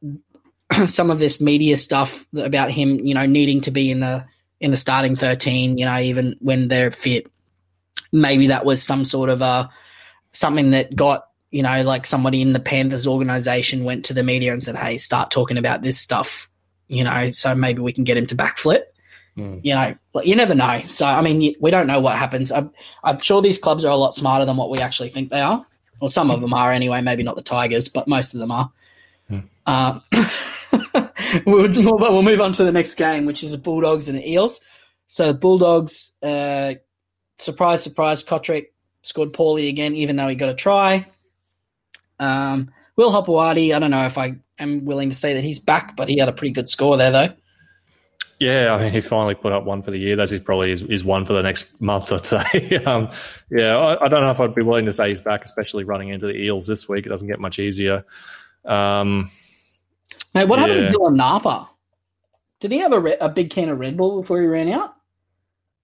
some 0.87 1.09
of 1.09 1.19
this 1.19 1.41
media 1.41 1.75
stuff 1.77 2.25
about 2.35 2.71
him, 2.71 2.99
you 2.99 3.13
know, 3.13 3.25
needing 3.25 3.61
to 3.61 3.71
be 3.71 3.91
in 3.91 3.99
the 3.99 4.25
in 4.59 4.71
the 4.71 4.77
starting 4.77 5.15
thirteen, 5.15 5.77
you 5.77 5.85
know, 5.85 5.99
even 5.99 6.35
when 6.39 6.67
they're 6.69 6.91
fit, 6.91 7.27
maybe 8.11 8.47
that 8.47 8.63
was 8.65 8.81
some 8.81 9.03
sort 9.03 9.29
of 9.29 9.41
a 9.41 9.69
something 10.31 10.71
that 10.71 10.95
got 10.95 11.25
you 11.51 11.61
know, 11.61 11.83
like 11.83 12.05
somebody 12.05 12.41
in 12.41 12.53
the 12.53 12.59
Panthers 12.59 13.05
organization 13.05 13.83
went 13.83 14.05
to 14.05 14.13
the 14.13 14.23
media 14.23 14.53
and 14.53 14.63
said, 14.63 14.75
"Hey, 14.75 14.97
start 14.97 15.31
talking 15.31 15.57
about 15.57 15.81
this 15.81 15.99
stuff." 15.99 16.49
You 16.87 17.03
know, 17.03 17.31
so 17.31 17.53
maybe 17.53 17.81
we 17.81 17.93
can 17.93 18.03
get 18.03 18.17
him 18.17 18.25
to 18.27 18.35
backflip. 18.35 18.83
Mm. 19.37 19.61
You 19.63 19.75
know, 19.75 19.95
you 20.23 20.35
never 20.35 20.55
know. 20.55 20.81
So 20.81 21.05
I 21.05 21.21
mean, 21.21 21.55
we 21.59 21.71
don't 21.71 21.87
know 21.87 21.99
what 21.99 22.17
happens. 22.17 22.51
I'm, 22.51 22.71
I'm 23.03 23.19
sure 23.19 23.41
these 23.41 23.57
clubs 23.57 23.85
are 23.85 23.91
a 23.91 23.95
lot 23.95 24.13
smarter 24.13 24.45
than 24.45 24.57
what 24.57 24.69
we 24.69 24.79
actually 24.79 25.09
think 25.09 25.29
they 25.29 25.41
are. 25.41 25.65
Well, 25.99 26.09
some 26.09 26.31
of 26.31 26.41
them 26.41 26.53
are 26.53 26.71
anyway. 26.71 27.01
Maybe 27.01 27.23
not 27.23 27.35
the 27.35 27.41
Tigers, 27.41 27.89
but 27.89 28.07
most 28.07 28.33
of 28.33 28.39
them 28.39 28.51
are. 28.51 28.71
Hmm. 29.27 29.39
Uh, 29.65 29.99
we'll, 31.45 31.71
we'll 31.71 31.97
we'll 31.97 32.23
move 32.23 32.41
on 32.41 32.53
to 32.53 32.63
the 32.63 32.71
next 32.71 32.95
game, 32.95 33.25
which 33.25 33.43
is 33.43 33.51
the 33.51 33.57
Bulldogs 33.57 34.07
and 34.07 34.17
the 34.17 34.29
Eels. 34.29 34.61
So 35.07 35.27
the 35.27 35.33
Bulldogs, 35.33 36.13
uh, 36.23 36.75
surprise, 37.37 37.83
surprise, 37.83 38.23
Cotric 38.23 38.67
scored 39.01 39.33
poorly 39.33 39.67
again, 39.67 39.95
even 39.95 40.15
though 40.15 40.27
he 40.27 40.35
got 40.35 40.49
a 40.49 40.55
try. 40.55 41.05
Um, 42.21 42.71
Will 42.95 43.11
Hopoate, 43.11 43.73
I 43.73 43.79
don't 43.79 43.91
know 43.91 44.05
if 44.05 44.17
I 44.17 44.35
am 44.59 44.85
willing 44.85 45.09
to 45.09 45.15
say 45.15 45.33
that 45.33 45.43
he's 45.43 45.59
back, 45.59 45.97
but 45.97 46.07
he 46.07 46.17
had 46.17 46.29
a 46.29 46.33
pretty 46.33 46.53
good 46.53 46.69
score 46.69 46.95
there, 46.95 47.11
though. 47.11 47.33
Yeah, 48.39 48.73
I 48.73 48.83
mean, 48.83 48.91
he 48.91 49.01
finally 49.01 49.35
put 49.35 49.51
up 49.51 49.65
one 49.65 49.83
for 49.83 49.91
the 49.91 49.97
year. 49.97 50.15
That's 50.15 50.31
his, 50.31 50.39
probably 50.39 50.69
his, 50.69 50.81
his 50.81 51.03
one 51.03 51.25
for 51.25 51.33
the 51.33 51.43
next 51.43 51.79
month, 51.81 52.11
I'd 52.11 52.25
say. 52.25 52.75
um, 52.85 53.09
yeah, 53.49 53.77
I, 53.77 54.05
I 54.05 54.07
don't 54.07 54.21
know 54.21 54.31
if 54.31 54.39
I'd 54.39 54.55
be 54.55 54.63
willing 54.63 54.85
to 54.85 54.93
say 54.93 55.09
he's 55.09 55.21
back, 55.21 55.43
especially 55.43 55.83
running 55.83 56.09
into 56.09 56.27
the 56.27 56.35
Eels 56.35 56.67
this 56.67 56.87
week. 56.87 57.05
It 57.05 57.09
doesn't 57.09 57.27
get 57.27 57.39
much 57.39 57.59
easier. 57.59 58.05
Um, 58.65 59.29
Mate, 60.33 60.47
what 60.47 60.59
happened 60.59 60.91
to 60.91 60.97
Dylan 60.97 61.15
Napa? 61.15 61.69
Did 62.59 62.71
he 62.71 62.79
have 62.79 62.93
a, 62.93 62.99
re- 62.99 63.17
a 63.19 63.29
big 63.29 63.49
can 63.49 63.69
of 63.69 63.79
Red 63.79 63.97
Bull 63.97 64.21
before 64.21 64.39
he 64.39 64.47
ran 64.47 64.69
out? 64.69 64.95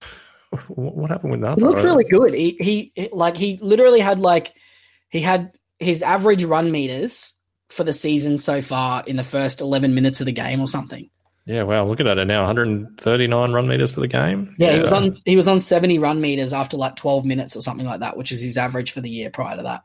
what 0.68 1.10
happened 1.10 1.32
with 1.32 1.42
that? 1.42 1.58
He 1.58 1.64
looked 1.64 1.84
really 1.84 2.06
good. 2.06 2.34
He, 2.34 2.58
he 2.60 2.92
he 2.96 3.10
like 3.12 3.36
he 3.36 3.60
literally 3.62 4.00
had 4.00 4.20
like 4.20 4.54
he 5.10 5.20
had 5.20 5.52
his 5.80 6.02
average 6.02 6.44
run 6.44 6.72
meters 6.72 7.34
for 7.70 7.84
the 7.84 7.94
season 7.94 8.40
so 8.40 8.62
far 8.62 9.04
in 9.06 9.16
the 9.16 9.24
first 9.24 9.62
eleven 9.62 9.94
minutes 9.96 10.20
of 10.22 10.26
the 10.26 10.32
game 10.32 10.60
or 10.62 10.68
something. 10.68 11.10
Yeah, 11.48 11.64
wow, 11.64 11.86
look 11.86 12.02
at 12.02 12.06
that 12.06 12.22
now. 12.28 12.42
139 12.42 13.52
run 13.54 13.68
meters 13.70 13.92
for 13.92 14.02
the 14.02 14.08
game. 14.10 14.54
Yeah, 14.58 14.74
he 14.74 14.80
was 14.82 14.92
on 14.92 15.14
he 15.26 15.38
was 15.38 15.48
on 15.48 15.62
seventy 15.62 15.98
run 15.98 16.20
meters 16.20 16.52
after 16.52 16.76
like 16.76 16.98
twelve 16.98 17.24
minutes 17.26 17.56
or 17.56 17.62
something 17.62 17.86
like 17.86 18.02
that, 18.02 18.18
which 18.18 18.34
is 18.34 18.42
his 18.42 18.58
average 18.58 18.92
for 18.92 19.00
the 19.00 19.10
year 19.10 19.30
prior 19.30 19.56
to 19.56 19.64
that. 19.64 19.84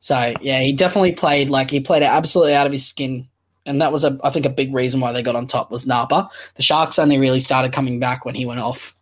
So 0.00 0.34
yeah, 0.40 0.60
he 0.60 0.72
definitely 0.72 1.12
played 1.12 1.48
like 1.48 1.70
he 1.70 1.78
played 1.78 2.02
absolutely 2.02 2.54
out 2.54 2.66
of 2.66 2.72
his 2.72 2.84
skin, 2.84 3.28
and 3.64 3.82
that 3.82 3.92
was 3.92 4.02
a 4.02 4.18
I 4.24 4.30
think 4.30 4.46
a 4.46 4.50
big 4.50 4.74
reason 4.74 5.00
why 5.00 5.12
they 5.12 5.22
got 5.22 5.36
on 5.36 5.46
top 5.46 5.70
was 5.70 5.86
Napa. 5.86 6.28
The 6.56 6.62
Sharks 6.62 6.98
only 6.98 7.18
really 7.18 7.40
started 7.40 7.72
coming 7.72 8.00
back 8.00 8.24
when 8.24 8.34
he 8.34 8.44
went 8.44 8.60
off. 8.60 8.92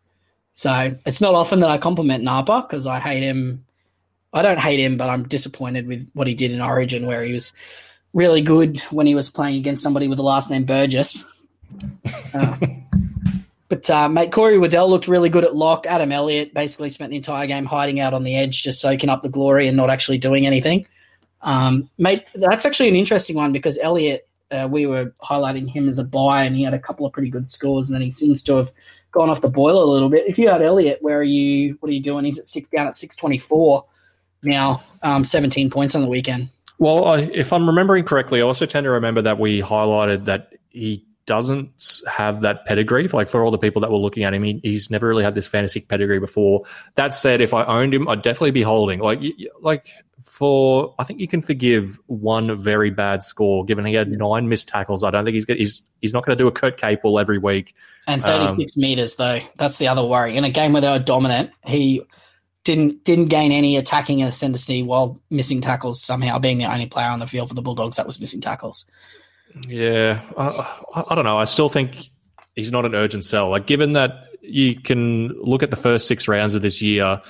So 0.52 0.94
it's 1.06 1.22
not 1.22 1.34
often 1.34 1.60
that 1.60 1.70
I 1.70 1.78
compliment 1.78 2.22
Napa 2.22 2.66
because 2.68 2.86
I 2.86 2.98
hate 2.98 3.22
him. 3.22 3.64
I 4.38 4.42
don't 4.42 4.60
hate 4.60 4.78
him, 4.78 4.96
but 4.96 5.10
I'm 5.10 5.26
disappointed 5.26 5.86
with 5.86 6.08
what 6.14 6.26
he 6.26 6.34
did 6.34 6.52
in 6.52 6.60
Origin, 6.60 7.06
where 7.06 7.24
he 7.24 7.32
was 7.32 7.52
really 8.14 8.40
good 8.40 8.80
when 8.90 9.06
he 9.06 9.14
was 9.14 9.30
playing 9.30 9.56
against 9.56 9.82
somebody 9.82 10.08
with 10.08 10.16
the 10.16 10.22
last 10.22 10.50
name 10.50 10.64
Burgess. 10.64 11.24
Uh, 12.32 12.56
but 13.68 13.88
uh, 13.90 14.08
mate, 14.08 14.32
Corey 14.32 14.58
Waddell 14.58 14.88
looked 14.88 15.08
really 15.08 15.28
good 15.28 15.44
at 15.44 15.54
lock. 15.54 15.86
Adam 15.86 16.12
Elliott 16.12 16.54
basically 16.54 16.90
spent 16.90 17.10
the 17.10 17.16
entire 17.16 17.46
game 17.46 17.66
hiding 17.66 18.00
out 18.00 18.14
on 18.14 18.24
the 18.24 18.36
edge, 18.36 18.62
just 18.62 18.80
soaking 18.80 19.10
up 19.10 19.22
the 19.22 19.28
glory 19.28 19.68
and 19.68 19.76
not 19.76 19.90
actually 19.90 20.18
doing 20.18 20.46
anything. 20.46 20.86
Um, 21.42 21.88
mate, 21.98 22.24
that's 22.34 22.66
actually 22.66 22.88
an 22.88 22.96
interesting 22.96 23.36
one 23.36 23.52
because 23.52 23.78
Elliott, 23.78 24.28
uh, 24.50 24.66
we 24.70 24.86
were 24.86 25.14
highlighting 25.22 25.68
him 25.68 25.88
as 25.88 25.98
a 25.98 26.04
buy, 26.04 26.44
and 26.44 26.56
he 26.56 26.62
had 26.62 26.74
a 26.74 26.78
couple 26.78 27.06
of 27.06 27.12
pretty 27.12 27.30
good 27.30 27.48
scores, 27.48 27.88
and 27.88 27.94
then 27.94 28.02
he 28.02 28.10
seems 28.10 28.42
to 28.44 28.56
have 28.56 28.72
gone 29.12 29.30
off 29.30 29.42
the 29.42 29.50
boil 29.50 29.82
a 29.82 29.92
little 29.92 30.08
bit. 30.08 30.26
If 30.26 30.38
you 30.38 30.48
had 30.48 30.62
Elliott, 30.62 31.02
where 31.02 31.18
are 31.18 31.22
you? 31.22 31.76
What 31.80 31.90
are 31.90 31.94
you 31.94 32.02
doing? 32.02 32.24
He's 32.24 32.38
at 32.38 32.46
six 32.46 32.68
down 32.68 32.86
at 32.86 32.96
six 32.96 33.14
twenty 33.14 33.38
four 33.38 33.84
now, 34.42 34.82
um, 35.02 35.24
seventeen 35.24 35.70
points 35.70 35.94
on 35.94 36.02
the 36.02 36.08
weekend. 36.08 36.50
Well, 36.78 37.06
I, 37.06 37.18
if 37.18 37.52
I'm 37.52 37.66
remembering 37.66 38.04
correctly, 38.04 38.40
I 38.40 38.44
also 38.44 38.66
tend 38.66 38.84
to 38.84 38.90
remember 38.90 39.22
that 39.22 39.38
we 39.38 39.60
highlighted 39.60 40.26
that 40.26 40.54
he 40.68 41.04
doesn't 41.26 42.02
have 42.10 42.40
that 42.40 42.64
pedigree. 42.64 43.06
Like 43.08 43.28
for 43.28 43.44
all 43.44 43.50
the 43.50 43.58
people 43.58 43.80
that 43.82 43.90
were 43.90 43.98
looking 43.98 44.24
at 44.24 44.32
him, 44.32 44.42
he, 44.44 44.60
he's 44.62 44.90
never 44.90 45.06
really 45.06 45.24
had 45.24 45.34
this 45.34 45.46
fantasy 45.46 45.80
pedigree 45.80 46.20
before. 46.20 46.64
That 46.94 47.14
said, 47.14 47.40
if 47.40 47.52
I 47.52 47.64
owned 47.64 47.94
him, 47.94 48.08
I'd 48.08 48.22
definitely 48.22 48.52
be 48.52 48.62
holding. 48.62 49.00
Like, 49.00 49.20
like 49.60 49.92
for 50.24 50.94
I 50.98 51.04
think 51.04 51.20
you 51.20 51.28
can 51.28 51.42
forgive 51.42 51.98
one 52.06 52.60
very 52.60 52.90
bad 52.90 53.22
score, 53.22 53.64
given 53.64 53.84
he 53.84 53.94
had 53.94 54.08
nine 54.10 54.48
missed 54.48 54.68
tackles. 54.68 55.04
I 55.04 55.10
don't 55.10 55.24
think 55.24 55.34
he's 55.34 55.44
gonna, 55.44 55.58
he's 55.58 55.82
he's 56.00 56.14
not 56.14 56.24
going 56.24 56.38
to 56.38 56.42
do 56.42 56.48
a 56.48 56.52
Kurt 56.52 56.80
Capewell 56.80 57.20
every 57.20 57.38
week. 57.38 57.74
And 58.06 58.22
36 58.22 58.76
meters, 58.76 59.16
though. 59.16 59.40
That's 59.56 59.78
the 59.78 59.88
other 59.88 60.04
worry. 60.06 60.36
In 60.36 60.44
a 60.44 60.50
game 60.50 60.72
where 60.72 60.80
they 60.80 60.88
were 60.88 60.98
dominant, 60.98 61.50
he 61.66 62.02
didn't 62.68 63.02
didn't 63.02 63.26
gain 63.26 63.50
any 63.50 63.78
attacking 63.78 64.22
ascendancy 64.22 64.82
while 64.82 65.18
missing 65.30 65.62
tackles 65.62 66.02
somehow, 66.02 66.38
being 66.38 66.58
the 66.58 66.70
only 66.70 66.84
player 66.84 67.08
on 67.08 67.18
the 67.18 67.26
field 67.26 67.48
for 67.48 67.54
the 67.54 67.62
Bulldogs 67.62 67.96
that 67.96 68.06
was 68.06 68.20
missing 68.20 68.42
tackles. 68.42 68.84
Yeah, 69.66 70.20
I, 70.36 70.46
I, 70.94 71.04
I 71.08 71.14
don't 71.14 71.24
know. 71.24 71.38
I 71.38 71.46
still 71.46 71.70
think 71.70 72.10
he's 72.56 72.70
not 72.70 72.84
an 72.84 72.94
urgent 72.94 73.24
sell. 73.24 73.48
Like, 73.48 73.66
given 73.66 73.94
that 73.94 74.24
you 74.42 74.78
can 74.78 75.28
look 75.40 75.62
at 75.62 75.70
the 75.70 75.76
first 75.76 76.06
six 76.06 76.28
rounds 76.28 76.54
of 76.54 76.60
this 76.60 76.82
year, 76.82 77.22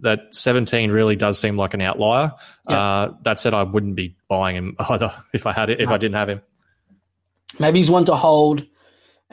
that 0.00 0.34
17 0.34 0.90
really 0.90 1.16
does 1.16 1.38
seem 1.38 1.56
like 1.56 1.72
an 1.72 1.80
outlier. 1.80 2.30
Yeah. 2.68 2.78
Uh, 2.78 3.14
that 3.22 3.40
said, 3.40 3.54
I 3.54 3.62
wouldn't 3.62 3.96
be 3.96 4.14
buying 4.28 4.56
him 4.56 4.76
either 4.90 5.10
if 5.32 5.46
I 5.46 5.52
had 5.54 5.70
it, 5.70 5.80
if 5.80 5.88
No. 5.88 5.94
I 5.94 5.98
didn't 5.98 6.16
have 6.16 6.28
him. 6.28 6.42
Maybe 7.58 7.78
he's 7.78 7.90
one 7.90 8.04
to 8.04 8.14
hold 8.14 8.66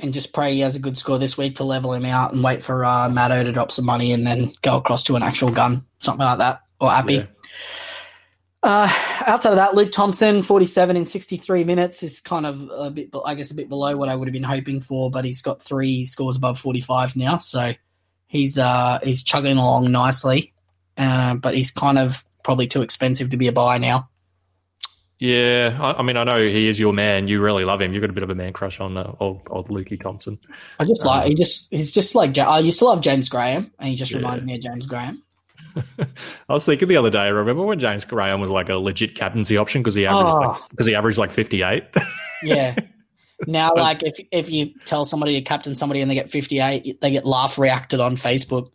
and 0.02 0.14
just 0.14 0.34
pray 0.34 0.54
he 0.54 0.60
has 0.62 0.76
a 0.76 0.80
good 0.80 0.98
score 0.98 1.18
this 1.18 1.38
week 1.38 1.56
to 1.56 1.64
level 1.64 1.94
him 1.94 2.06
out 2.06 2.34
and 2.34 2.44
wait 2.44 2.64
for 2.64 2.86
uh, 2.86 3.10
Maddo 3.10 3.44
to 3.44 3.52
drop 3.52 3.72
some 3.72 3.86
money 3.86 4.12
and 4.12 4.26
then 4.26 4.54
go 4.62 4.78
across 4.78 5.04
to 5.04 5.16
an 5.16 5.24
actual 5.24 5.50
gun, 5.50 5.86
something 6.00 6.26
like 6.26 6.40
that, 6.40 6.62
or 6.80 6.92
Appy. 6.92 7.16
Yeah. 7.16 7.26
Uh, 8.62 8.94
outside 9.26 9.52
of 9.52 9.56
that, 9.56 9.74
Luke 9.74 9.92
Thompson, 9.92 10.44
47 10.44 10.98
in 10.98 11.06
63 11.06 11.64
minutes, 11.64 12.04
is 12.04 12.20
kind 12.20 12.46
of 12.46 12.70
a 12.70 12.92
bit, 12.92 13.10
I 13.24 13.34
guess, 13.36 13.52
a 13.52 13.56
bit 13.56 13.70
below 13.70 13.96
what 13.96 14.10
I 14.10 14.16
would 14.16 14.28
have 14.28 14.34
been 14.34 14.44
hoping 14.44 14.82
for, 14.82 15.10
but 15.10 15.24
he's 15.24 15.42
got 15.42 15.62
three 15.62 16.06
scores 16.06 16.36
above 16.36 16.60
45 16.60 17.16
now, 17.16 17.38
so 17.38 17.74
he's 18.28 18.58
uh, 18.58 19.00
he's 19.02 19.24
chugging 19.24 19.58
along 19.58 19.92
nicely. 19.92 20.54
Uh, 20.98 21.36
but 21.36 21.56
he's 21.56 21.72
kind 21.72 21.98
of 21.98 22.26
probably 22.44 22.68
too 22.68 22.82
expensive 22.82 23.30
to 23.30 23.38
be 23.38 23.48
a 23.48 23.54
buy 23.54 23.78
now. 23.78 24.10
Yeah, 25.20 25.78
I, 25.82 26.00
I, 26.00 26.02
mean, 26.02 26.16
I 26.16 26.24
know 26.24 26.40
he 26.40 26.70
is 26.70 26.80
your 26.80 26.94
man. 26.94 27.28
You 27.28 27.42
really 27.42 27.66
love 27.66 27.82
him. 27.82 27.94
You've 27.94 28.00
got 28.00 28.10
a 28.10 28.14
bit 28.14 28.24
of 28.24 28.30
a 28.30 28.36
man 28.36 28.54
crush 28.54 28.80
on 28.80 28.96
uh, 28.96 29.16
old, 29.20 29.42
old 29.50 29.68
Lukey 29.68 30.02
Thompson. 30.02 30.40
I 30.80 30.86
just 30.86 31.04
like 31.04 31.24
um, 31.24 31.30
he 31.30 31.36
just 31.36 31.70
he's 31.72 31.92
just 31.92 32.16
like 32.16 32.38
I 32.38 32.60
used 32.60 32.80
to 32.80 32.86
love 32.86 33.02
James 33.02 33.28
Graham, 33.28 33.70
and 33.80 33.90
he 33.90 33.96
just 33.96 34.12
yeah. 34.12 34.20
reminds 34.20 34.46
me 34.46 34.56
of 34.56 34.62
James 34.62 34.86
Graham. 34.86 35.22
I 36.00 36.54
was 36.54 36.66
thinking 36.66 36.88
the 36.88 36.96
other 36.96 37.10
day. 37.10 37.30
Remember 37.30 37.64
when 37.64 37.80
James 37.80 38.06
Graham 38.06 38.40
was 38.40 38.50
like 38.50 38.70
a 38.70 38.76
legit 38.76 39.14
captaincy 39.14 39.58
option 39.58 39.82
because 39.82 39.96
he 39.96 40.06
averaged 40.06 40.38
oh. 40.38 40.40
like, 40.40 40.70
because 40.70 40.88
he 40.88 40.96
averaged 40.96 41.18
like 41.18 41.32
fifty 41.34 41.64
eight. 41.64 41.84
yeah. 42.44 42.76
Now, 43.46 43.74
like 43.76 44.04
if 44.04 44.26
if 44.32 44.50
you 44.50 44.74
tell 44.86 45.04
somebody 45.04 45.34
to 45.34 45.42
captain 45.42 45.76
somebody 45.76 46.00
and 46.00 46.10
they 46.10 46.16
get 46.16 46.30
fifty 46.30 46.60
eight, 46.60 47.02
they 47.02 47.12
get 47.12 47.26
laugh 47.26 47.58
reacted 47.58 48.00
on 48.00 48.16
Facebook. 48.16 48.72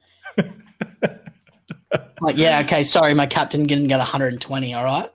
like, 2.20 2.36
yeah, 2.36 2.60
okay, 2.66 2.84
sorry, 2.84 3.14
my 3.14 3.26
captain 3.26 3.66
didn't 3.66 3.88
get 3.88 3.96
one 3.96 4.06
hundred 4.06 4.34
and 4.34 4.42
twenty. 4.42 4.74
All 4.74 4.84
right. 4.84 5.08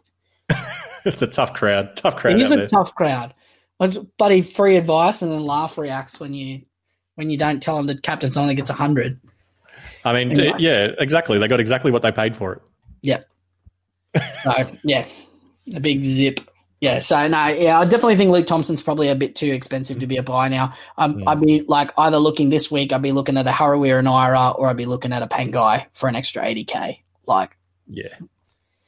it's 1.06 1.22
a 1.22 1.28
tough 1.28 1.54
crowd. 1.54 1.96
Tough 1.96 2.16
crowd. 2.18 2.36
It 2.36 2.42
is 2.42 2.52
a 2.52 2.58
there. 2.58 2.68
tough 2.68 2.96
crowd. 2.96 3.34
It's 3.80 3.98
buddy 3.98 4.42
free 4.42 4.76
advice 4.76 5.22
and 5.22 5.32
then 5.32 5.44
laugh 5.44 5.78
reacts 5.78 6.20
when 6.20 6.34
you 6.34 6.64
when 7.16 7.30
you 7.30 7.38
don't 7.38 7.62
tell 7.62 7.78
them 7.78 7.88
the 7.88 7.98
captain's 7.98 8.38
only 8.38 8.56
gets 8.56 8.70
hundred. 8.70 9.20
I 10.04 10.14
mean, 10.14 10.32
anyway. 10.32 10.56
yeah, 10.60 10.88
exactly. 11.00 11.38
They 11.38 11.48
got 11.48 11.60
exactly 11.60 11.92
what 11.92 12.02
they 12.02 12.12
paid 12.12 12.36
for 12.36 12.54
it. 12.54 12.62
Yep. 13.02 13.30
so 14.44 14.78
yeah, 14.84 15.06
a 15.74 15.80
big 15.80 16.04
zip. 16.04 16.40
Yeah, 16.82 17.00
so 17.00 17.28
no, 17.28 17.48
yeah, 17.48 17.78
I 17.78 17.84
definitely 17.84 18.16
think 18.16 18.32
Luke 18.32 18.48
Thompson's 18.48 18.82
probably 18.82 19.10
a 19.10 19.16
bit 19.16 19.36
too 19.36 19.52
expensive 19.52 20.00
to 20.00 20.08
be 20.08 20.16
a 20.16 20.24
buy 20.24 20.48
now. 20.48 20.74
Um, 20.98 21.16
mm. 21.16 21.24
I'd 21.28 21.42
be 21.42 21.62
like 21.68 21.92
either 21.98 22.18
looking 22.18 22.50
this 22.50 22.72
week, 22.72 22.94
I'd 22.94 23.02
be 23.02 23.12
looking 23.12 23.38
at 23.38 23.46
a 23.48 23.52
Harawira-Naera, 23.52 24.58
or 24.58 24.68
I'd 24.68 24.78
be 24.78 24.86
looking 24.86 25.12
at 25.12 25.22
a 25.22 25.28
Pangai 25.28 25.88
for 25.92 26.08
an 26.08 26.16
extra 26.16 26.46
eighty 26.46 26.64
k. 26.64 27.04
Like, 27.26 27.58
yeah, 27.88 28.16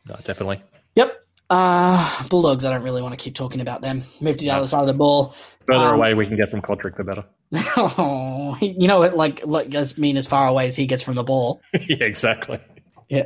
no, 0.07 0.15
definitely. 0.23 0.63
Yep. 0.95 1.21
Uh, 1.51 2.27
Bulldogs, 2.29 2.63
I 2.63 2.71
don't 2.71 2.81
really 2.81 3.01
want 3.01 3.11
to 3.11 3.17
keep 3.17 3.35
talking 3.35 3.59
about 3.59 3.81
them. 3.81 4.05
Move 4.21 4.37
to 4.37 4.45
the 4.45 4.51
other 4.51 4.67
side 4.67 4.79
of 4.79 4.87
the 4.87 4.93
ball. 4.93 5.35
Further 5.67 5.89
um, 5.89 5.95
away 5.95 6.13
we 6.13 6.25
can 6.25 6.37
get 6.37 6.49
from 6.49 6.61
Cotric, 6.61 6.95
the 6.95 7.03
better. 7.03 7.25
oh, 7.75 8.57
you 8.61 8.87
know 8.87 8.99
what? 8.99 9.17
Like, 9.17 9.45
like 9.45 9.75
as 9.75 9.97
mean 9.97 10.15
as 10.15 10.27
far 10.27 10.47
away 10.47 10.67
as 10.67 10.77
he 10.77 10.87
gets 10.87 11.03
from 11.03 11.15
the 11.15 11.25
ball. 11.25 11.61
yeah, 11.73 12.05
exactly. 12.05 12.57
Yeah, 13.09 13.25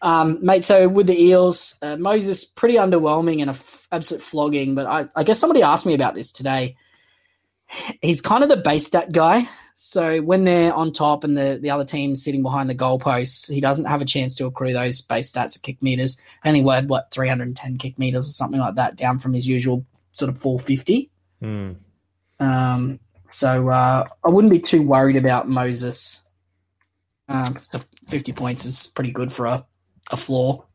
um, 0.00 0.42
mate. 0.42 0.64
So 0.64 0.88
with 0.88 1.08
the 1.08 1.22
Eels, 1.22 1.76
uh, 1.82 1.96
Moses 1.96 2.46
pretty 2.46 2.76
underwhelming 2.76 3.42
and 3.42 3.50
a 3.50 3.52
f- 3.52 3.86
absolute 3.92 4.22
flogging. 4.22 4.74
But 4.74 4.86
I, 4.86 5.06
I 5.14 5.22
guess 5.22 5.38
somebody 5.38 5.62
asked 5.62 5.84
me 5.84 5.92
about 5.92 6.14
this 6.14 6.32
today. 6.32 6.76
He's 8.00 8.22
kind 8.22 8.42
of 8.42 8.48
the 8.48 8.56
base 8.56 8.86
stat 8.86 9.12
guy. 9.12 9.46
So 9.80 10.20
when 10.20 10.42
they're 10.42 10.74
on 10.74 10.90
top 10.90 11.22
and 11.22 11.38
the, 11.38 11.56
the 11.62 11.70
other 11.70 11.84
team's 11.84 12.24
sitting 12.24 12.42
behind 12.42 12.68
the 12.68 12.74
goalposts, 12.74 13.48
he 13.48 13.60
doesn't 13.60 13.84
have 13.84 14.02
a 14.02 14.04
chance 14.04 14.34
to 14.34 14.46
accrue 14.46 14.72
those 14.72 15.00
base 15.02 15.30
stats 15.30 15.54
of 15.54 15.62
kick 15.62 15.80
meters. 15.80 16.16
And 16.42 16.56
he 16.56 16.66
had, 16.66 16.88
what, 16.88 17.12
310 17.12 17.78
kick 17.78 17.96
meters 17.96 18.26
or 18.26 18.32
something 18.32 18.58
like 18.58 18.74
that, 18.74 18.96
down 18.96 19.20
from 19.20 19.34
his 19.34 19.46
usual 19.46 19.86
sort 20.10 20.30
of 20.30 20.38
450. 20.38 21.12
Mm. 21.40 21.76
Um, 22.40 22.98
so 23.28 23.68
uh, 23.68 24.08
I 24.24 24.28
wouldn't 24.28 24.50
be 24.50 24.58
too 24.58 24.82
worried 24.82 25.14
about 25.14 25.48
Moses. 25.48 26.28
Um, 27.28 27.54
50 28.08 28.32
points 28.32 28.64
is 28.64 28.88
pretty 28.88 29.12
good 29.12 29.32
for 29.32 29.46
a, 29.46 29.64
a 30.10 30.16
floor. 30.16 30.66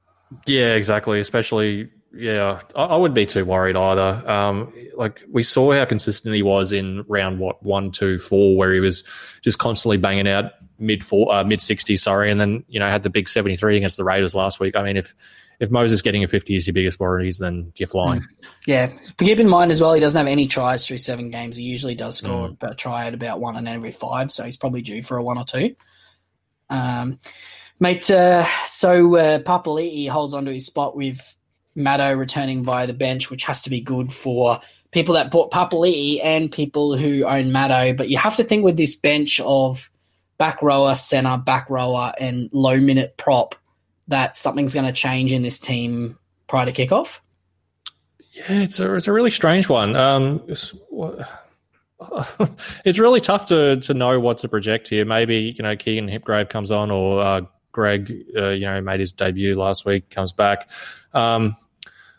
Yeah, 0.46 0.76
exactly. 0.76 1.20
Especially 1.20 1.90
yeah, 2.14 2.62
I, 2.76 2.84
I 2.84 2.96
wouldn't 2.96 3.16
be 3.16 3.26
too 3.26 3.44
worried 3.44 3.76
either. 3.76 4.30
Um, 4.30 4.72
like 4.96 5.24
we 5.32 5.42
saw 5.42 5.74
how 5.74 5.86
consistent 5.86 6.36
he 6.36 6.44
was 6.44 6.72
in 6.72 7.04
round 7.08 7.40
what 7.40 7.64
one, 7.64 7.92
two, 7.92 8.20
four, 8.20 8.56
where 8.56 8.72
he 8.72 8.80
was 8.80 9.04
just 9.42 9.58
constantly 9.58 9.98
banging 9.98 10.28
out 10.28 10.52
mid 10.78 11.04
four, 11.04 11.34
uh, 11.34 11.44
mid 11.44 11.60
sixty, 11.60 11.98
sorry, 11.98 12.30
and 12.30 12.40
then 12.40 12.64
you 12.68 12.80
know 12.80 12.88
had 12.88 13.04
the 13.04 13.10
big 13.10 13.28
seventy 13.28 13.56
three 13.56 13.78
against 13.78 13.98
the 13.98 14.04
Raiders 14.04 14.36
last 14.36 14.60
week. 14.60 14.76
I 14.76 14.84
mean, 14.84 14.96
if 14.96 15.16
if 15.60 15.72
Moses 15.72 16.04
getting 16.04 16.24
a 16.24 16.28
fifty 16.28 16.56
is 16.56 16.68
your 16.68 16.76
biggest 16.76 17.00
worries, 17.00 17.40
then 17.40 17.74
you're 17.78 17.88
flying. 17.88 18.22
Mm. 18.22 18.28
Yeah, 18.68 18.92
but 19.18 19.26
keep 19.26 19.40
in 19.40 19.50
mind 19.50 19.72
as 19.72 19.82
well, 19.82 19.94
he 19.94 20.00
doesn't 20.00 20.18
have 20.18 20.28
any 20.28 20.48
tries 20.48 20.86
through 20.86 21.00
seven 21.00 21.32
games. 21.32 21.56
He 21.56 21.64
usually 21.64 21.96
does 21.96 22.18
score 22.18 22.50
mm. 22.50 22.72
a 22.72 22.76
try 22.76 23.08
at 23.08 23.16
about 23.16 23.40
one 23.40 23.56
in 23.56 23.68
every 23.68 23.92
five, 23.92 24.32
so 24.32 24.44
he's 24.44 24.58
probably 24.58 24.84
due 24.84 25.02
for 25.02 25.18
a 25.18 25.24
one 25.24 25.40
or 25.40 25.46
two. 25.46 25.74
Um, 26.70 27.20
mate, 27.80 28.10
uh, 28.12 28.46
so 28.68 29.16
uh, 29.16 29.40
Papali'i 29.40 30.10
holds 30.10 30.36
onto 30.36 30.52
his 30.52 30.68
spot 30.68 30.96
with 30.96 31.36
Maddo 31.78 32.18
returning 32.18 32.64
via 32.64 32.88
the 32.88 32.94
bench, 32.94 33.30
which 33.30 33.44
has 33.46 33.62
to 33.64 33.70
be 33.70 33.82
good 33.82 34.12
for 34.12 34.60
people 34.92 35.16
that 35.16 35.32
bought 35.32 35.52
Papali'i 35.52 36.20
and 36.24 36.52
people 36.52 36.96
who 36.96 37.26
own 37.26 37.46
Maddo. 37.46 37.96
But 37.98 38.10
you 38.10 38.18
have 38.18 38.36
to 38.38 38.44
think 38.44 38.64
with 38.64 38.78
this 38.78 38.96
bench 38.96 39.40
of 39.40 39.90
back 40.38 40.62
rower, 40.62 40.96
center, 40.96 41.38
back 41.38 41.70
rower, 41.70 42.14
and 42.20 42.50
low 42.54 42.80
minute 42.80 43.18
prop 43.18 43.56
that 44.08 44.38
something's 44.38 44.74
going 44.74 44.86
to 44.86 44.94
change 44.94 45.32
in 45.32 45.42
this 45.42 45.60
team 45.60 46.18
prior 46.48 46.66
to 46.66 46.72
kickoff. 46.72 47.20
Yeah, 48.34 48.62
it's 48.62 48.80
a 48.80 48.96
it's 48.96 49.08
a 49.08 49.14
really 49.14 49.32
strange 49.32 49.70
one. 49.70 49.96
Um, 49.96 50.42
it's, 50.48 50.74
it's 52.86 53.00
really 53.00 53.22
tough 53.22 53.46
to 53.46 53.78
to 53.78 53.94
know 53.94 54.20
what 54.20 54.40
to 54.40 54.50
project 54.50 54.88
here. 54.88 55.06
Maybe 55.06 55.56
you 55.56 55.64
know 55.64 55.76
Keegan 55.76 56.08
Hipgrave 56.08 56.50
comes 56.50 56.72
on, 56.72 56.90
or 56.90 57.22
uh, 57.22 57.42
Greg, 57.72 58.26
uh, 58.38 58.50
you 58.50 58.66
know, 58.66 58.80
made 58.82 59.02
his 59.02 59.14
debut 59.14 59.56
last 59.56 59.86
week, 59.86 60.10
comes 60.10 60.32
back. 60.32 60.70
Um, 61.14 61.56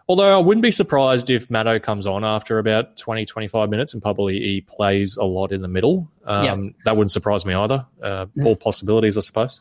Although 0.06 0.38
I 0.38 0.40
wouldn't 0.40 0.62
be 0.62 0.70
surprised 0.70 1.30
if 1.30 1.48
Maddo 1.48 1.82
comes 1.82 2.06
on 2.06 2.24
after 2.24 2.58
about 2.58 2.96
20, 2.98 3.24
25 3.24 3.70
minutes 3.70 3.94
and 3.94 4.02
probably 4.02 4.38
he 4.38 4.60
plays 4.60 5.16
a 5.16 5.24
lot 5.24 5.50
in 5.50 5.62
the 5.62 5.68
middle. 5.68 6.10
Um, 6.24 6.44
yep. 6.44 6.74
That 6.84 6.96
wouldn't 6.96 7.10
surprise 7.10 7.46
me 7.46 7.54
either. 7.54 7.86
Uh, 8.02 8.26
mm. 8.26 8.44
All 8.44 8.56
possibilities, 8.56 9.16
I 9.16 9.20
suppose. 9.20 9.60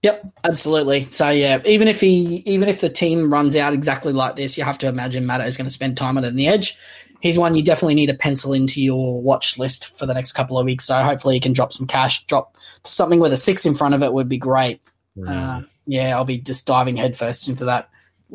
Yep, 0.00 0.32
absolutely. 0.44 1.04
So 1.04 1.28
yeah, 1.28 1.60
even 1.64 1.88
if 1.88 2.00
he, 2.00 2.42
even 2.46 2.68
if 2.68 2.80
the 2.80 2.88
team 2.88 3.32
runs 3.32 3.54
out 3.54 3.72
exactly 3.74 4.12
like 4.12 4.34
this, 4.34 4.56
you 4.56 4.64
have 4.64 4.78
to 4.78 4.88
imagine 4.88 5.24
Maddo 5.24 5.46
is 5.46 5.56
going 5.56 5.66
to 5.66 5.70
spend 5.70 5.96
time 5.96 6.16
on 6.16 6.34
the 6.34 6.48
edge. 6.48 6.76
He's 7.20 7.38
one 7.38 7.54
you 7.54 7.62
definitely 7.62 7.94
need 7.94 8.06
to 8.06 8.14
pencil 8.14 8.52
into 8.52 8.82
your 8.82 9.22
watch 9.22 9.58
list 9.58 9.96
for 9.96 10.06
the 10.06 10.14
next 10.14 10.32
couple 10.32 10.58
of 10.58 10.64
weeks. 10.64 10.86
So 10.86 10.96
hopefully 10.96 11.34
he 11.34 11.40
can 11.40 11.52
drop 11.52 11.72
some 11.72 11.86
cash, 11.86 12.26
drop 12.26 12.56
something 12.82 13.20
with 13.20 13.32
a 13.32 13.36
six 13.36 13.64
in 13.64 13.74
front 13.74 13.94
of 13.94 14.02
it 14.02 14.12
would 14.12 14.28
be 14.28 14.38
great. 14.38 14.80
Mm. 15.16 15.28
Uh, 15.28 15.66
yeah, 15.86 16.16
I'll 16.16 16.24
be 16.24 16.38
just 16.38 16.66
diving 16.66 16.96
headfirst 16.96 17.46
into 17.46 17.66
that. 17.66 17.88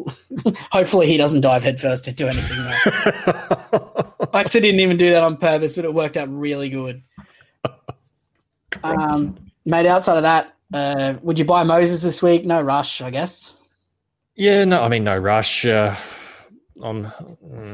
Hopefully, 0.72 1.08
he 1.08 1.18
doesn't 1.18 1.42
dive 1.42 1.64
headfirst 1.64 2.08
into 2.08 2.28
anything. 2.28 2.58
I 2.60 4.42
actually 4.42 4.62
didn't 4.62 4.82
even 4.82 4.98
do 4.98 5.12
that 5.12 5.24
on 5.24 5.38
purpose, 5.38 5.76
but 5.76 5.86
it 5.86 5.94
worked 5.94 6.18
out 6.18 6.30
really 6.30 6.70
good. 6.70 7.04
Um, 8.84 9.40
mate, 9.66 9.88
outside 9.88 10.18
of 10.18 10.24
that, 10.24 10.54
uh, 10.74 11.16
would 11.22 11.40
you 11.40 11.46
buy 11.46 11.64
Moses 11.64 12.02
this 12.02 12.22
week? 12.22 12.46
No 12.46 12.62
rush, 12.62 13.02
I 13.02 13.10
guess. 13.10 13.54
Yeah, 14.36 14.66
no, 14.66 14.84
I 14.84 14.90
mean, 14.90 15.04
no 15.04 15.18
rush. 15.18 15.66
Uh, 15.66 15.96
um, 16.84 17.12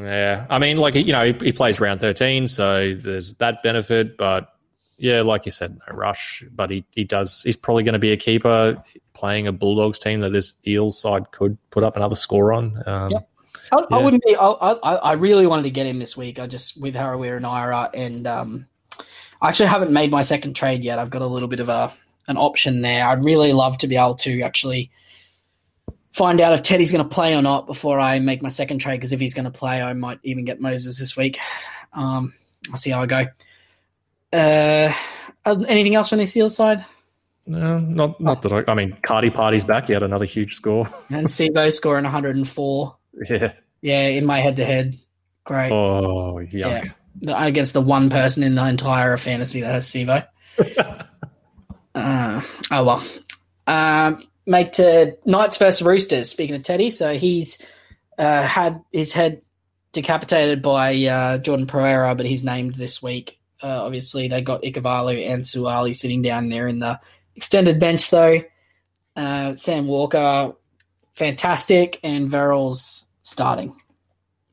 yeah, 0.03 0.45
I 0.49 0.59
mean, 0.59 0.77
like 0.77 0.95
you 0.95 1.11
know, 1.11 1.25
he, 1.25 1.33
he, 1.45 1.51
plays 1.51 1.81
round 1.81 1.99
thirteen, 1.99 2.47
so 2.47 2.93
there's 2.93 3.33
that 3.35 3.63
benefit. 3.63 4.15
But 4.17 4.47
yeah, 4.97 5.21
like 5.21 5.45
you 5.45 5.51
said, 5.51 5.79
no 5.87 5.95
rush. 5.95 6.43
But 6.53 6.69
he 6.69 6.85
he 6.91 7.03
does. 7.03 7.43
He's 7.43 7.55
probably 7.55 7.83
going 7.83 7.93
to 7.93 7.99
be 7.99 8.11
a 8.11 8.17
keeper 8.17 8.81
playing 9.13 9.47
a 9.47 9.51
Bulldogs 9.51 9.99
team 9.99 10.21
that 10.21 10.31
this 10.31 10.55
Eels 10.67 10.99
side 10.99 11.31
could 11.31 11.57
put 11.69 11.83
up 11.83 11.95
another 11.95 12.15
score 12.15 12.53
on. 12.53 12.81
Um, 12.85 13.11
yeah. 13.11 13.19
I, 13.71 13.79
yeah. 13.79 13.85
I, 13.91 13.97
wouldn't 13.97 14.23
be. 14.25 14.35
I, 14.35 14.47
I, 14.47 14.95
I 14.95 15.13
really 15.13 15.47
wanted 15.47 15.63
to 15.63 15.71
get 15.71 15.87
him 15.87 15.99
this 15.99 16.17
week. 16.17 16.39
I 16.39 16.47
just 16.47 16.79
with 16.79 16.95
Harawira-Naera, 16.95 17.91
and 17.93 18.27
um, 18.27 18.67
I 19.41 19.49
actually 19.49 19.67
haven't 19.67 19.91
made 19.91 20.11
my 20.11 20.21
second 20.21 20.55
trade 20.55 20.83
yet. 20.83 20.99
I've 20.99 21.09
got 21.09 21.21
a 21.21 21.27
little 21.27 21.47
bit 21.47 21.59
of 21.59 21.69
a 21.69 21.93
an 22.27 22.37
option 22.37 22.81
there. 22.81 23.05
I'd 23.05 23.23
really 23.23 23.53
love 23.53 23.77
to 23.79 23.87
be 23.87 23.97
able 23.97 24.15
to 24.15 24.41
actually 24.41 24.91
find 26.11 26.39
out 26.39 26.53
if 26.53 26.63
Teddy's 26.63 26.91
going 26.91 27.03
to 27.03 27.09
play 27.09 27.35
or 27.35 27.41
not 27.41 27.65
before 27.65 27.99
I 27.99 28.19
make 28.19 28.41
my 28.41 28.49
second 28.49 28.79
trade. 28.79 28.97
Because 28.97 29.11
if 29.11 29.19
he's 29.19 29.33
going 29.33 29.45
to 29.45 29.51
play, 29.51 29.81
I 29.81 29.93
might 29.93 30.19
even 30.23 30.45
get 30.45 30.61
Moses 30.61 30.99
this 30.99 31.17
week. 31.17 31.39
Um, 31.93 32.33
I'll 32.69 32.77
see 32.77 32.91
how 32.91 33.01
I 33.01 33.05
go. 33.05 33.25
Uh, 34.33 34.91
anything 35.45 35.95
else 35.95 36.09
from 36.09 36.17
the 36.17 36.25
Seal 36.25 36.49
side? 36.49 36.83
No, 37.45 37.79
not 37.79 38.19
not 38.19 38.41
that 38.41 38.53
I. 38.53 38.71
I 38.71 38.73
mean, 38.73 38.97
Cardi 39.03 39.29
Party's 39.29 39.65
back. 39.65 39.87
He 39.87 39.93
had 39.93 40.03
another 40.03 40.25
huge 40.25 40.55
score. 40.55 40.87
and 41.09 41.27
Sivo 41.27 41.71
scoring 41.71 42.03
104. 42.03 42.97
Yeah. 43.29 43.53
Yeah, 43.81 44.07
in 44.07 44.25
my 44.25 44.39
head 44.39 44.55
to 44.55 44.65
head. 44.65 44.97
Great. 45.43 45.71
Oh, 45.71 46.35
yuck. 46.35 46.91
Yeah. 47.21 47.45
Against 47.45 47.73
the 47.73 47.81
one 47.81 48.09
person 48.09 48.43
in 48.43 48.55
the 48.55 48.65
entire 48.65 49.17
fantasy 49.17 49.61
that 49.61 49.73
has 49.73 49.85
Sivo. 49.85 50.25
uh, 51.95 52.41
oh, 52.71 52.83
well. 52.83 53.03
Um, 53.67 54.23
mate, 54.45 54.79
uh, 54.79 55.07
Knights 55.25 55.57
versus 55.57 55.81
Roosters, 55.81 56.29
speaking 56.29 56.55
of 56.55 56.63
Teddy. 56.63 56.89
So 56.89 57.13
he's 57.13 57.61
uh, 58.17 58.43
had 58.43 58.81
his 58.93 59.13
head 59.13 59.41
decapitated 59.91 60.61
by 60.61 60.95
uh, 61.05 61.37
Jordan 61.39 61.67
Pereira, 61.67 62.15
but 62.15 62.25
he's 62.25 62.43
named 62.43 62.75
this 62.75 63.03
week. 63.03 63.37
Uh, 63.63 63.83
obviously, 63.83 64.27
they 64.27 64.41
got 64.41 64.61
Ikavalu 64.61 65.27
and 65.29 65.43
Suaalii 65.43 65.95
sitting 65.95 66.21
down 66.21 66.49
there 66.49 66.67
in 66.67 66.79
the 66.79 66.99
Extended 67.35 67.79
bench 67.79 68.11
though, 68.11 68.41
uh, 69.15 69.55
Sam 69.55 69.87
Walker 69.87 70.53
fantastic, 71.15 71.99
and 72.03 72.29
Verrills 72.29 73.05
starting. 73.21 73.75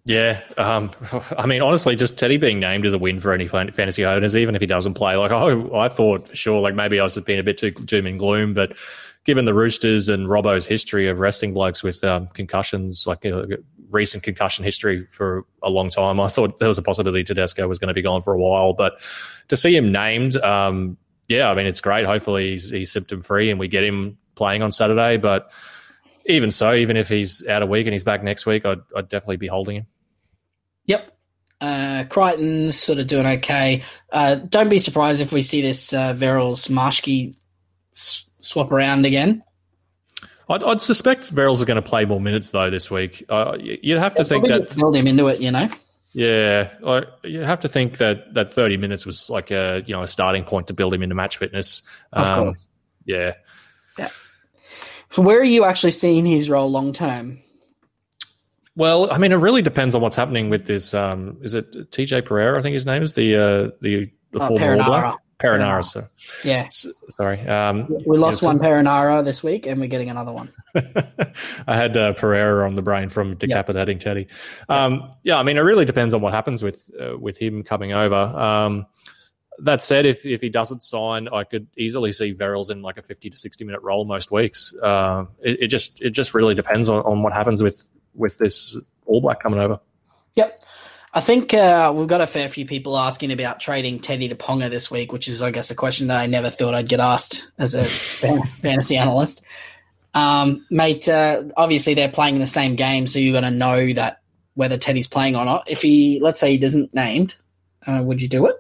Yeah, 0.05 0.41
um, 0.57 0.91
I 1.39 1.47
mean, 1.47 1.63
honestly, 1.63 1.97
just 1.97 2.19
Teddy 2.19 2.37
being 2.37 2.61
named 2.61 2.87
is 2.87 2.95
a 2.95 2.99
win 2.99 3.21
for 3.21 3.33
any 3.33 3.49
fantasy 3.49 4.05
owners, 4.05 4.35
even 4.35 4.55
if 4.55 4.61
he 4.61 4.67
doesn't 4.67 4.95
play. 4.95 5.17
Like, 5.17 5.31
oh, 5.31 5.75
I 5.75 5.89
thought 5.89 6.29
for 6.29 6.37
sure, 6.37 6.61
like 6.61 6.75
maybe 6.75 7.01
I 7.01 7.03
was 7.03 7.19
being 7.19 7.39
a 7.39 7.45
bit 7.45 7.59
too 7.59 7.71
doom 7.71 8.07
and 8.07 8.19
gloom, 8.19 8.55
but 8.55 8.77
given 9.25 9.45
the 9.45 9.55
Roosters 9.55 10.09
and 10.09 10.29
Robbo's 10.29 10.67
history 10.67 11.09
of 11.09 11.21
resting 11.21 11.53
blokes 11.53 11.83
with 11.83 12.03
um, 12.05 12.27
concussions, 12.29 13.07
like 13.07 13.27
uh, 13.27 13.43
recent 13.91 14.22
concussion 14.22 14.64
history 14.64 15.07
for 15.07 15.45
a 15.62 15.70
long 15.70 15.91
time, 15.91 16.20
I 16.20 16.28
thought 16.28 16.59
there 16.59 16.68
was 16.68 16.78
a 16.78 16.82
possibility 16.82 17.24
Tedesco 17.24 17.66
was 17.68 17.78
going 17.78 17.88
to 17.88 17.95
be 17.95 18.03
gone 18.03 18.22
for 18.22 18.32
a 18.32 18.38
while. 18.38 18.72
But 18.72 19.01
to 19.49 19.57
see 19.57 19.76
him 19.76 19.93
named, 19.93 20.36
um, 20.36 20.97
yeah, 21.28 21.51
I 21.51 21.55
mean, 21.55 21.66
it's 21.66 21.80
great. 21.80 22.07
Hopefully, 22.07 22.51
he's, 22.51 22.70
he's 22.70 22.91
symptom 22.91 23.20
free 23.20 23.51
and 23.51 23.61
we 23.61 23.68
get 23.68 23.84
him 23.84 24.18
playing 24.34 24.62
on 24.62 24.72
Saturday. 24.72 25.16
But 25.16 25.53
even 26.26 26.51
so, 26.51 26.74
even 26.74 26.97
if 26.97 27.09
he's 27.09 27.47
out 27.47 27.62
a 27.62 27.66
week 27.66 27.86
and 27.86 27.93
he's 27.93 28.05
back 28.05 28.22
next 28.22 28.47
week, 28.47 28.64
I'd, 28.64 28.80
I'd 28.97 29.09
definitely 29.09 29.36
be 29.36 29.47
holding 29.47 29.76
him. 29.76 29.86
Yep. 30.86 31.16
Uh, 31.61 32.05
Crichton's 32.09 32.76
sort 32.76 32.99
of 32.99 33.07
doing 33.07 33.26
okay. 33.26 33.82
Uh, 34.11 34.36
don't 34.36 34.70
be 34.70 34.78
surprised 34.78 35.20
if 35.20 35.30
we 35.30 35.43
see 35.43 35.61
this 35.61 35.93
uh, 35.93 36.14
Verrills 36.14 36.70
Marshke 36.70 37.36
s- 37.95 38.28
swap 38.38 38.72
around 38.72 39.05
again. 39.05 39.43
I'd, 40.51 40.62
I'd 40.64 40.80
suspect 40.80 41.32
Verrills 41.34 41.55
is 41.55 41.64
going 41.64 41.76
to 41.76 41.88
play 41.88 42.05
more 42.05 42.20
minutes 42.20 42.51
though 42.51 42.70
this 42.70 42.90
week. 42.90 43.24
Uh, 43.28 43.57
you'd 43.59 43.98
have 43.98 44.14
to 44.16 44.22
yeah, 44.22 44.28
think 44.28 44.48
that 44.48 44.76
build 44.76 44.96
him 44.96 45.07
into 45.07 45.28
it, 45.28 45.40
you 45.40 45.51
know. 45.51 45.70
Yeah, 46.12 46.70
you 47.22 47.42
have 47.42 47.61
to 47.61 47.68
think 47.68 47.98
that 47.98 48.34
that 48.34 48.53
thirty 48.53 48.76
minutes 48.76 49.07
was 49.07 49.30
like 49.30 49.53
a 49.53 49.84
you 49.86 49.94
know 49.94 50.03
a 50.03 50.09
starting 50.09 50.42
point 50.42 50.66
to 50.66 50.74
build 50.74 50.92
him 50.92 51.05
into 51.05 51.14
match 51.14 51.36
fitness. 51.36 51.82
Of 52.12 52.26
um, 52.26 52.44
course. 52.44 52.66
Yeah. 53.05 53.34
Yeah. 53.96 54.09
So 55.11 55.22
where 55.22 55.38
are 55.38 55.44
you 55.44 55.64
actually 55.64 55.92
seeing 55.92 56.26
his 56.26 56.51
role 56.51 56.68
long 56.68 56.92
term? 56.92 57.38
Well, 58.74 59.12
I 59.12 59.18
mean, 59.18 59.30
it 59.30 59.36
really 59.36 59.62
depends 59.62 59.94
on 59.94 60.01
what's 60.03 60.16
happening 60.16 60.51
with 60.51 60.66
this. 60.66 60.94
Um, 60.94 61.38
is 61.42 61.55
it 61.55 61.90
TJ 61.92 62.24
Pereira? 62.24 62.59
I 62.59 62.62
think 62.62 62.74
his 62.74 62.86
name 62.86 63.03
is 63.03 63.14
the 63.14 63.36
uh, 63.36 63.70
the 63.80 64.11
the 64.32 64.40
uh, 64.40 64.48
former 64.48 64.80
All 64.80 64.84
Black. 64.84 65.14
Perenara, 65.41 65.84
so 65.84 66.07
yeah. 66.45 66.68
sorry, 67.09 67.41
um, 67.49 67.88
we 68.07 68.18
lost 68.18 68.43
one 68.43 68.59
Perenara 68.59 69.24
this 69.24 69.43
week, 69.43 69.66
and 69.66 69.80
we're 69.80 69.88
getting 69.88 70.11
another 70.11 70.32
one. 70.32 70.53
I 71.66 71.76
had 71.76 71.97
uh, 71.97 72.12
Pereira 72.12 72.66
on 72.66 72.76
the 72.76 72.82
brain 72.82 73.09
from 73.09 73.36
decapitating 73.36 73.97
yep. 73.97 74.05
Teddy. 74.05 74.26
Um, 74.68 75.11
yeah, 75.22 75.38
I 75.38 75.43
mean, 75.43 75.57
it 75.57 75.62
really 75.62 75.84
depends 75.84 76.14
on 76.14 76.20
what 76.20 76.32
happens 76.32 76.62
with 76.62 76.91
uh, 77.01 77.16
with 77.18 77.38
him 77.38 77.62
coming 77.62 77.93
over. 77.93 78.14
Um, 78.14 78.86
that 79.62 79.82
said, 79.82 80.07
if 80.07 80.24
if 80.24 80.41
he 80.41 80.49
doesn't 80.49 80.82
sign, 80.82 81.28
I 81.28 81.45
could 81.45 81.66
easily 81.76 82.12
see 82.12 82.34
Verrills 82.34 82.70
in 82.70 82.82
like 82.82 82.99
a 82.99 83.03
fifty 83.03 83.30
to 83.30 83.36
sixty 83.36 83.64
minute 83.64 83.82
role 83.82 84.05
most 84.05 84.30
weeks. 84.30 84.74
Uh, 84.82 85.24
it, 85.41 85.62
it, 85.62 85.66
just 85.68 86.01
it 86.01 86.11
just 86.11 86.34
really 86.34 86.55
depends 86.55 86.88
on, 86.88 87.03
on 87.05 87.22
what 87.22 87.32
happens 87.32 87.62
with 87.62 87.86
with 88.14 88.38
this 88.38 88.76
All 89.07 89.20
Black 89.20 89.43
coming 89.43 89.61
over. 89.61 89.80
Yep. 90.36 90.64
I 91.13 91.21
think 91.21 91.53
uh, 91.53 91.93
we've 91.95 92.07
got 92.07 92.21
a 92.21 92.27
fair 92.27 92.49
few 92.49 92.65
people 92.65 92.97
asking 92.97 93.33
about 93.33 93.59
trading 93.59 93.99
Teddy 93.99 94.29
to 94.29 94.37
Ponga 94.37 94.71
this 94.71 94.91
week, 94.91 95.13
which 95.13 95.27
is, 95.27 95.43
I 95.43 95.51
guess, 95.51 95.71
a 95.73 95.75
question 95.75 96.07
that 96.07 96.19
I 96.19 96.27
never 96.27 96.51
thought 96.51 96.75
I'd 96.75 96.89
get 96.89 97.01
asked 97.01 97.51
as 97.59 97.75
a 97.75 97.87
fantasy 98.63 98.97
analyst. 98.97 99.43
Um, 100.15 100.65
mate, 100.71 101.09
uh, 101.09 101.43
obviously 101.57 101.95
they're 101.95 102.09
playing 102.09 102.39
the 102.39 102.47
same 102.47 102.77
game, 102.77 103.09
so 103.09 103.19
you're 103.19 103.39
going 103.39 103.51
to 103.51 103.57
know 103.57 103.93
that 103.95 104.21
whether 104.55 104.79
Teddy's 104.79 105.09
playing 105.09 105.35
or 105.35 105.45
not. 105.45 105.69
If 105.69 105.83
he, 105.83 106.21
let's 106.21 106.39
say, 106.39 106.53
he 106.53 106.59
doesn't 106.59 106.95
named, 106.95 107.37
uh, 107.87 108.03
would 108.05 108.23
you 108.23 108.29
do 108.29 108.47
it? 108.47 108.60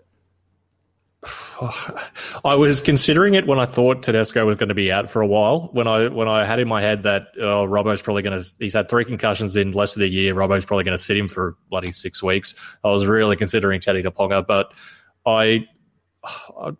I 2.44 2.54
was 2.54 2.80
considering 2.80 3.34
it 3.34 3.46
when 3.46 3.58
I 3.58 3.66
thought 3.66 4.02
Tedesco 4.02 4.46
was 4.46 4.56
going 4.56 4.68
to 4.68 4.74
be 4.74 4.90
out 4.90 5.10
for 5.10 5.20
a 5.20 5.26
while. 5.26 5.68
When 5.72 5.86
I 5.86 6.08
when 6.08 6.28
I 6.28 6.44
had 6.44 6.58
in 6.58 6.68
my 6.68 6.80
head 6.80 7.02
that 7.02 7.28
oh, 7.40 7.64
Robbo's 7.64 8.02
probably 8.02 8.22
going 8.22 8.40
to 8.40 8.46
he's 8.58 8.74
had 8.74 8.88
three 8.88 9.04
concussions 9.04 9.56
in 9.56 9.72
less 9.72 9.94
than 9.94 10.02
a 10.02 10.06
year. 10.06 10.34
Robbo's 10.34 10.64
probably 10.64 10.84
going 10.84 10.96
to 10.96 11.02
sit 11.02 11.16
him 11.16 11.28
for 11.28 11.56
bloody 11.68 11.92
six 11.92 12.22
weeks. 12.22 12.54
I 12.82 12.90
was 12.90 13.06
really 13.06 13.36
considering 13.36 13.80
Teddy 13.80 14.02
to 14.02 14.10
Ponga, 14.10 14.46
but 14.46 14.72
I, 15.26 15.66
I, 16.24 16.72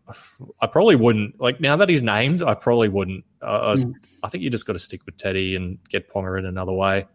I 0.60 0.66
probably 0.66 0.96
wouldn't. 0.96 1.40
Like 1.40 1.60
now 1.60 1.76
that 1.76 1.88
he's 1.88 2.02
named, 2.02 2.42
I 2.42 2.54
probably 2.54 2.88
wouldn't. 2.88 3.24
Uh, 3.42 3.74
mm. 3.74 3.92
I 4.22 4.28
think 4.28 4.42
you 4.44 4.50
just 4.50 4.66
got 4.66 4.74
to 4.74 4.78
stick 4.78 5.04
with 5.04 5.16
Teddy 5.16 5.56
and 5.56 5.78
get 5.88 6.10
Ponga 6.10 6.38
in 6.38 6.46
another 6.46 6.72
way. 6.72 7.06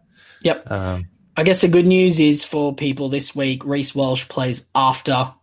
Yep. 0.43 0.72
Um, 0.72 1.07
I 1.38 1.43
guess 1.43 1.61
the 1.61 1.68
good 1.68 1.88
news 1.88 2.20
is 2.20 2.43
for 2.43 2.74
people 2.74 3.09
this 3.09 3.36
week, 3.36 3.66
Reece 3.66 3.93
Walsh 3.93 4.28
plays 4.30 4.70
after 4.74 5.34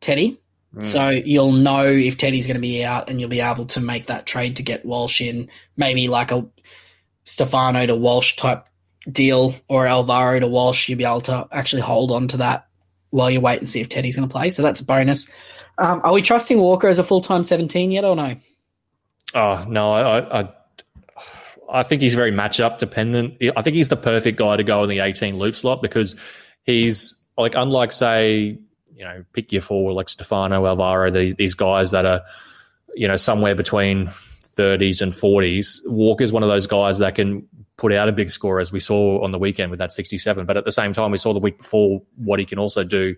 Teddy. 0.00 0.41
Mm. 0.74 0.86
So 0.86 1.08
you'll 1.10 1.52
know 1.52 1.86
if 1.86 2.16
Teddy's 2.16 2.46
going 2.46 2.56
to 2.56 2.60
be 2.60 2.84
out, 2.84 3.10
and 3.10 3.20
you'll 3.20 3.30
be 3.30 3.40
able 3.40 3.66
to 3.66 3.80
make 3.80 4.06
that 4.06 4.26
trade 4.26 4.56
to 4.56 4.62
get 4.62 4.84
Walsh 4.84 5.20
in, 5.20 5.48
maybe 5.76 6.08
like 6.08 6.32
a 6.32 6.46
Stefano 7.24 7.86
to 7.86 7.96
Walsh 7.96 8.36
type 8.36 8.68
deal, 9.10 9.54
or 9.68 9.86
Alvaro 9.86 10.40
to 10.40 10.46
Walsh. 10.46 10.88
You'll 10.88 10.98
be 10.98 11.04
able 11.04 11.20
to 11.22 11.46
actually 11.52 11.82
hold 11.82 12.10
on 12.10 12.28
to 12.28 12.38
that 12.38 12.68
while 13.10 13.30
you 13.30 13.40
wait 13.40 13.58
and 13.58 13.68
see 13.68 13.80
if 13.80 13.88
Teddy's 13.88 14.16
going 14.16 14.28
to 14.28 14.32
play. 14.32 14.50
So 14.50 14.62
that's 14.62 14.80
a 14.80 14.84
bonus. 14.84 15.28
Um, 15.78 16.00
are 16.04 16.12
we 16.12 16.22
trusting 16.22 16.58
Walker 16.58 16.88
as 16.88 16.98
a 16.98 17.04
full 17.04 17.20
time 17.20 17.44
seventeen 17.44 17.90
yet, 17.90 18.04
or 18.04 18.16
no? 18.16 18.36
Oh 19.34 19.64
no, 19.68 19.92
I, 19.92 20.40
I 20.40 20.48
I 21.72 21.82
think 21.82 22.02
he's 22.02 22.14
very 22.14 22.32
matchup 22.32 22.78
dependent. 22.78 23.42
I 23.56 23.62
think 23.62 23.76
he's 23.76 23.88
the 23.88 23.96
perfect 23.96 24.38
guy 24.38 24.56
to 24.56 24.62
go 24.62 24.82
in 24.82 24.90
the 24.90 24.98
18 25.00 25.38
loop 25.38 25.56
slot 25.56 25.80
because 25.80 26.16
he's 26.64 27.26
like 27.38 27.54
unlike 27.54 27.92
say 27.92 28.58
you 28.96 29.04
know, 29.04 29.24
pick 29.32 29.52
your 29.52 29.62
four 29.62 29.92
like 29.92 30.08
Stefano, 30.08 30.66
Alvaro, 30.66 31.10
the, 31.10 31.32
these 31.32 31.54
guys 31.54 31.90
that 31.90 32.06
are, 32.06 32.22
you 32.94 33.08
know, 33.08 33.16
somewhere 33.16 33.54
between 33.54 34.06
30s 34.06 35.00
and 35.00 35.12
40s. 35.12 35.78
Walker's 35.86 36.32
one 36.32 36.42
of 36.42 36.48
those 36.48 36.66
guys 36.66 36.98
that 36.98 37.14
can 37.14 37.46
put 37.76 37.92
out 37.92 38.08
a 38.08 38.12
big 38.12 38.30
score, 38.30 38.60
as 38.60 38.70
we 38.70 38.80
saw 38.80 39.22
on 39.24 39.32
the 39.32 39.38
weekend 39.38 39.70
with 39.70 39.78
that 39.78 39.92
67. 39.92 40.46
But 40.46 40.56
at 40.56 40.64
the 40.64 40.72
same 40.72 40.92
time, 40.92 41.10
we 41.10 41.18
saw 41.18 41.32
the 41.32 41.40
week 41.40 41.58
before 41.58 42.02
what 42.16 42.38
he 42.38 42.44
can 42.44 42.58
also 42.58 42.84
do 42.84 43.16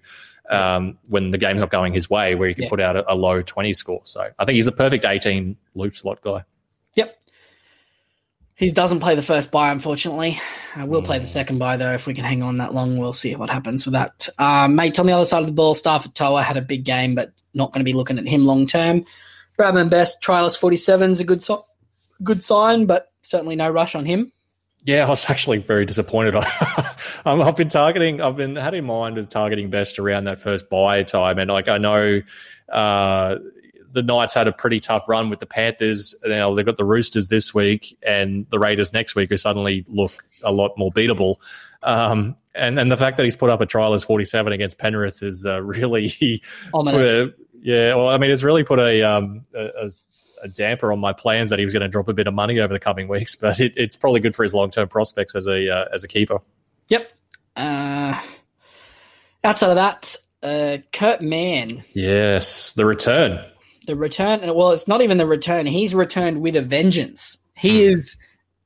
um, 0.50 0.98
when 1.08 1.30
the 1.30 1.38
game's 1.38 1.60
not 1.60 1.70
going 1.70 1.92
his 1.92 2.08
way, 2.08 2.34
where 2.34 2.48
he 2.48 2.54
can 2.54 2.64
yeah. 2.64 2.70
put 2.70 2.80
out 2.80 2.96
a, 2.96 3.12
a, 3.12 3.14
low 3.14 3.42
20 3.42 3.72
score. 3.74 4.00
So 4.04 4.28
I 4.38 4.44
think 4.44 4.54
he's 4.54 4.64
the 4.64 4.72
perfect 4.72 5.04
18 5.04 5.56
loop 5.74 5.94
slot 5.94 6.20
guy. 6.22 6.44
He 8.56 8.70
doesn't 8.70 9.00
play 9.00 9.16
the 9.16 9.22
first 9.22 9.50
bye, 9.50 9.70
unfortunately. 9.70 10.40
Uh, 10.78 10.86
we'll 10.86 11.02
mm. 11.02 11.06
play 11.06 11.18
the 11.18 11.26
second 11.26 11.58
bye, 11.58 11.76
though. 11.76 11.92
If 11.92 12.06
we 12.06 12.14
can 12.14 12.24
hang 12.24 12.42
on 12.42 12.58
that 12.58 12.72
long, 12.72 12.98
we'll 12.98 13.12
see 13.12 13.34
what 13.34 13.50
happens 13.50 13.84
with 13.84 13.94
that. 13.94 14.28
Uh, 14.38 14.68
mate, 14.68 14.98
on 14.98 15.06
the 15.06 15.12
other 15.12 15.24
side 15.24 15.40
of 15.40 15.46
the 15.46 15.52
ball, 15.52 15.74
Starford 15.74 16.14
To'a 16.14 16.42
had 16.42 16.56
a 16.56 16.62
big 16.62 16.84
game, 16.84 17.14
but 17.14 17.32
not 17.52 17.72
going 17.72 17.80
to 17.80 17.84
be 17.84 17.92
looking 17.92 18.18
at 18.18 18.26
him 18.26 18.44
long 18.44 18.66
term. 18.66 19.04
Bradman 19.58 19.90
Best, 19.90 20.22
Trialist 20.22 20.58
47 20.58 21.12
is 21.12 21.20
a 21.20 21.24
good, 21.24 21.42
so- 21.42 21.64
good 22.22 22.44
sign, 22.44 22.86
but 22.86 23.12
certainly 23.22 23.56
no 23.56 23.68
rush 23.68 23.94
on 23.94 24.04
him. 24.04 24.30
Yeah, 24.84 25.06
I 25.06 25.08
was 25.08 25.28
actually 25.30 25.58
very 25.58 25.86
disappointed. 25.86 26.36
I've 27.24 27.56
been 27.56 27.68
targeting, 27.68 28.20
I've 28.20 28.36
been 28.36 28.54
had 28.54 28.74
in 28.74 28.84
mind 28.84 29.18
of 29.18 29.30
targeting 29.30 29.70
Best 29.70 29.98
around 29.98 30.24
that 30.24 30.38
first 30.38 30.68
bye 30.68 31.02
time, 31.02 31.38
and 31.38 31.50
like 31.50 31.68
I 31.68 31.78
know 31.78 32.20
uh, 32.70 33.36
the 33.94 34.02
Knights 34.02 34.34
had 34.34 34.48
a 34.48 34.52
pretty 34.52 34.80
tough 34.80 35.04
run 35.08 35.30
with 35.30 35.38
the 35.38 35.46
Panthers. 35.46 36.14
Now 36.26 36.54
they've 36.54 36.66
got 36.66 36.76
the 36.76 36.84
Roosters 36.84 37.28
this 37.28 37.54
week 37.54 37.96
and 38.02 38.46
the 38.50 38.58
Raiders 38.58 38.92
next 38.92 39.14
week, 39.14 39.30
who 39.30 39.36
suddenly 39.36 39.84
look 39.88 40.12
a 40.42 40.52
lot 40.52 40.76
more 40.76 40.90
beatable. 40.90 41.36
Um, 41.82 42.36
and 42.54 42.78
and 42.78 42.90
the 42.90 42.96
fact 42.96 43.16
that 43.16 43.22
he's 43.24 43.36
put 43.36 43.50
up 43.50 43.60
a 43.60 43.66
trial 43.66 43.94
as 43.94 44.02
47 44.04 44.52
against 44.52 44.78
Penrith 44.78 45.22
is 45.22 45.46
uh, 45.46 45.62
really 45.62 46.42
ominous. 46.74 47.32
yeah, 47.62 47.94
well, 47.94 48.08
I 48.08 48.18
mean, 48.18 48.30
it's 48.30 48.42
really 48.42 48.64
put 48.64 48.80
a, 48.80 49.02
um, 49.02 49.46
a, 49.54 49.90
a 50.42 50.48
damper 50.48 50.92
on 50.92 50.98
my 50.98 51.12
plans 51.12 51.50
that 51.50 51.58
he 51.58 51.64
was 51.64 51.72
going 51.72 51.82
to 51.82 51.88
drop 51.88 52.08
a 52.08 52.12
bit 52.12 52.26
of 52.26 52.34
money 52.34 52.58
over 52.60 52.72
the 52.72 52.80
coming 52.80 53.08
weeks. 53.08 53.36
But 53.40 53.60
it, 53.60 53.74
it's 53.76 53.96
probably 53.96 54.20
good 54.20 54.34
for 54.34 54.42
his 54.42 54.54
long 54.54 54.70
term 54.70 54.88
prospects 54.88 55.34
as 55.36 55.46
a 55.46 55.68
uh, 55.68 55.84
as 55.92 56.02
a 56.02 56.08
keeper. 56.08 56.40
Yep. 56.88 57.12
Uh, 57.56 58.20
outside 59.44 59.70
of 59.70 59.76
that, 59.76 60.16
uh, 60.42 60.78
Kurt 60.92 61.20
Mann. 61.20 61.84
Yes, 61.92 62.72
the 62.72 62.84
return 62.84 63.44
the 63.84 63.96
return. 63.96 64.40
Well, 64.54 64.72
it's 64.72 64.88
not 64.88 65.02
even 65.02 65.18
the 65.18 65.26
return. 65.26 65.66
He's 65.66 65.94
returned 65.94 66.40
with 66.40 66.56
a 66.56 66.62
vengeance. 66.62 67.38
He 67.56 67.80
mm. 67.80 67.94
is. 67.94 68.16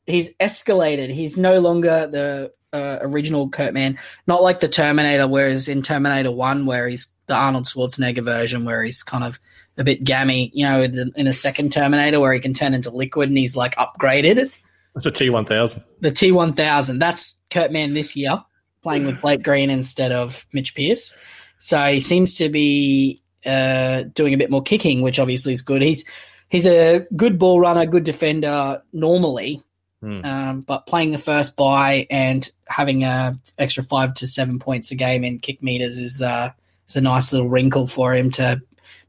He's 0.06 0.32
escalated. 0.40 1.10
He's 1.10 1.36
no 1.36 1.58
longer 1.58 2.06
the 2.06 2.52
uh, 2.72 2.98
original 3.02 3.50
Kurt 3.50 3.74
Mann. 3.74 3.98
Not 4.26 4.42
like 4.42 4.60
the 4.60 4.68
Terminator, 4.68 5.28
whereas 5.28 5.68
in 5.68 5.82
Terminator 5.82 6.32
One, 6.32 6.64
where 6.64 6.88
he's 6.88 7.12
the 7.26 7.34
Arnold 7.34 7.66
Schwarzenegger 7.66 8.24
version, 8.24 8.64
where 8.64 8.82
he's 8.82 9.02
kind 9.02 9.22
of 9.22 9.38
a 9.76 9.84
bit 9.84 10.04
gammy. 10.04 10.50
You 10.54 10.66
know, 10.66 10.82
in 10.82 11.26
a 11.26 11.32
second 11.34 11.72
Terminator, 11.72 12.20
where 12.20 12.32
he 12.32 12.40
can 12.40 12.54
turn 12.54 12.72
into 12.72 12.90
liquid 12.90 13.28
and 13.28 13.36
he's 13.36 13.54
like 13.54 13.76
upgraded. 13.76 14.56
The 14.94 15.10
T 15.10 15.28
one 15.28 15.44
thousand. 15.44 15.84
The 16.00 16.10
T 16.10 16.32
one 16.32 16.54
thousand. 16.54 16.98
That's 17.00 17.36
Kurt 17.50 17.70
Mann 17.70 17.92
this 17.92 18.16
year, 18.16 18.42
playing 18.82 19.04
with 19.04 19.20
Blake 19.20 19.42
Green 19.42 19.68
instead 19.68 20.10
of 20.10 20.46
Mitch 20.52 20.74
Pearce. 20.74 21.14
So 21.58 21.78
he 21.92 22.00
seems 22.00 22.36
to 22.36 22.48
be 22.48 23.22
uh, 23.44 24.02
doing 24.14 24.34
a 24.34 24.38
bit 24.38 24.50
more 24.50 24.62
kicking, 24.62 25.02
which 25.02 25.18
obviously 25.18 25.52
is 25.52 25.62
good. 25.62 25.82
He's 25.82 26.04
he's 26.48 26.66
a 26.66 27.06
good 27.14 27.38
ball 27.38 27.60
runner, 27.60 27.86
good 27.86 28.04
defender 28.04 28.82
normally, 28.92 29.62
mm. 30.02 30.24
um, 30.24 30.62
but 30.62 30.86
playing 30.86 31.12
the 31.12 31.18
first 31.18 31.56
bye 31.56 32.06
and 32.10 32.50
having 32.66 33.04
a 33.04 33.38
extra 33.58 33.82
five 33.82 34.14
to 34.14 34.26
seven 34.26 34.58
points 34.58 34.90
a 34.90 34.94
game 34.94 35.24
in 35.24 35.38
kick 35.38 35.62
meters 35.62 35.98
is 35.98 36.22
uh, 36.22 36.50
is 36.88 36.96
a 36.96 37.00
nice 37.00 37.32
little 37.32 37.48
wrinkle 37.48 37.86
for 37.86 38.14
him 38.14 38.30
to 38.32 38.62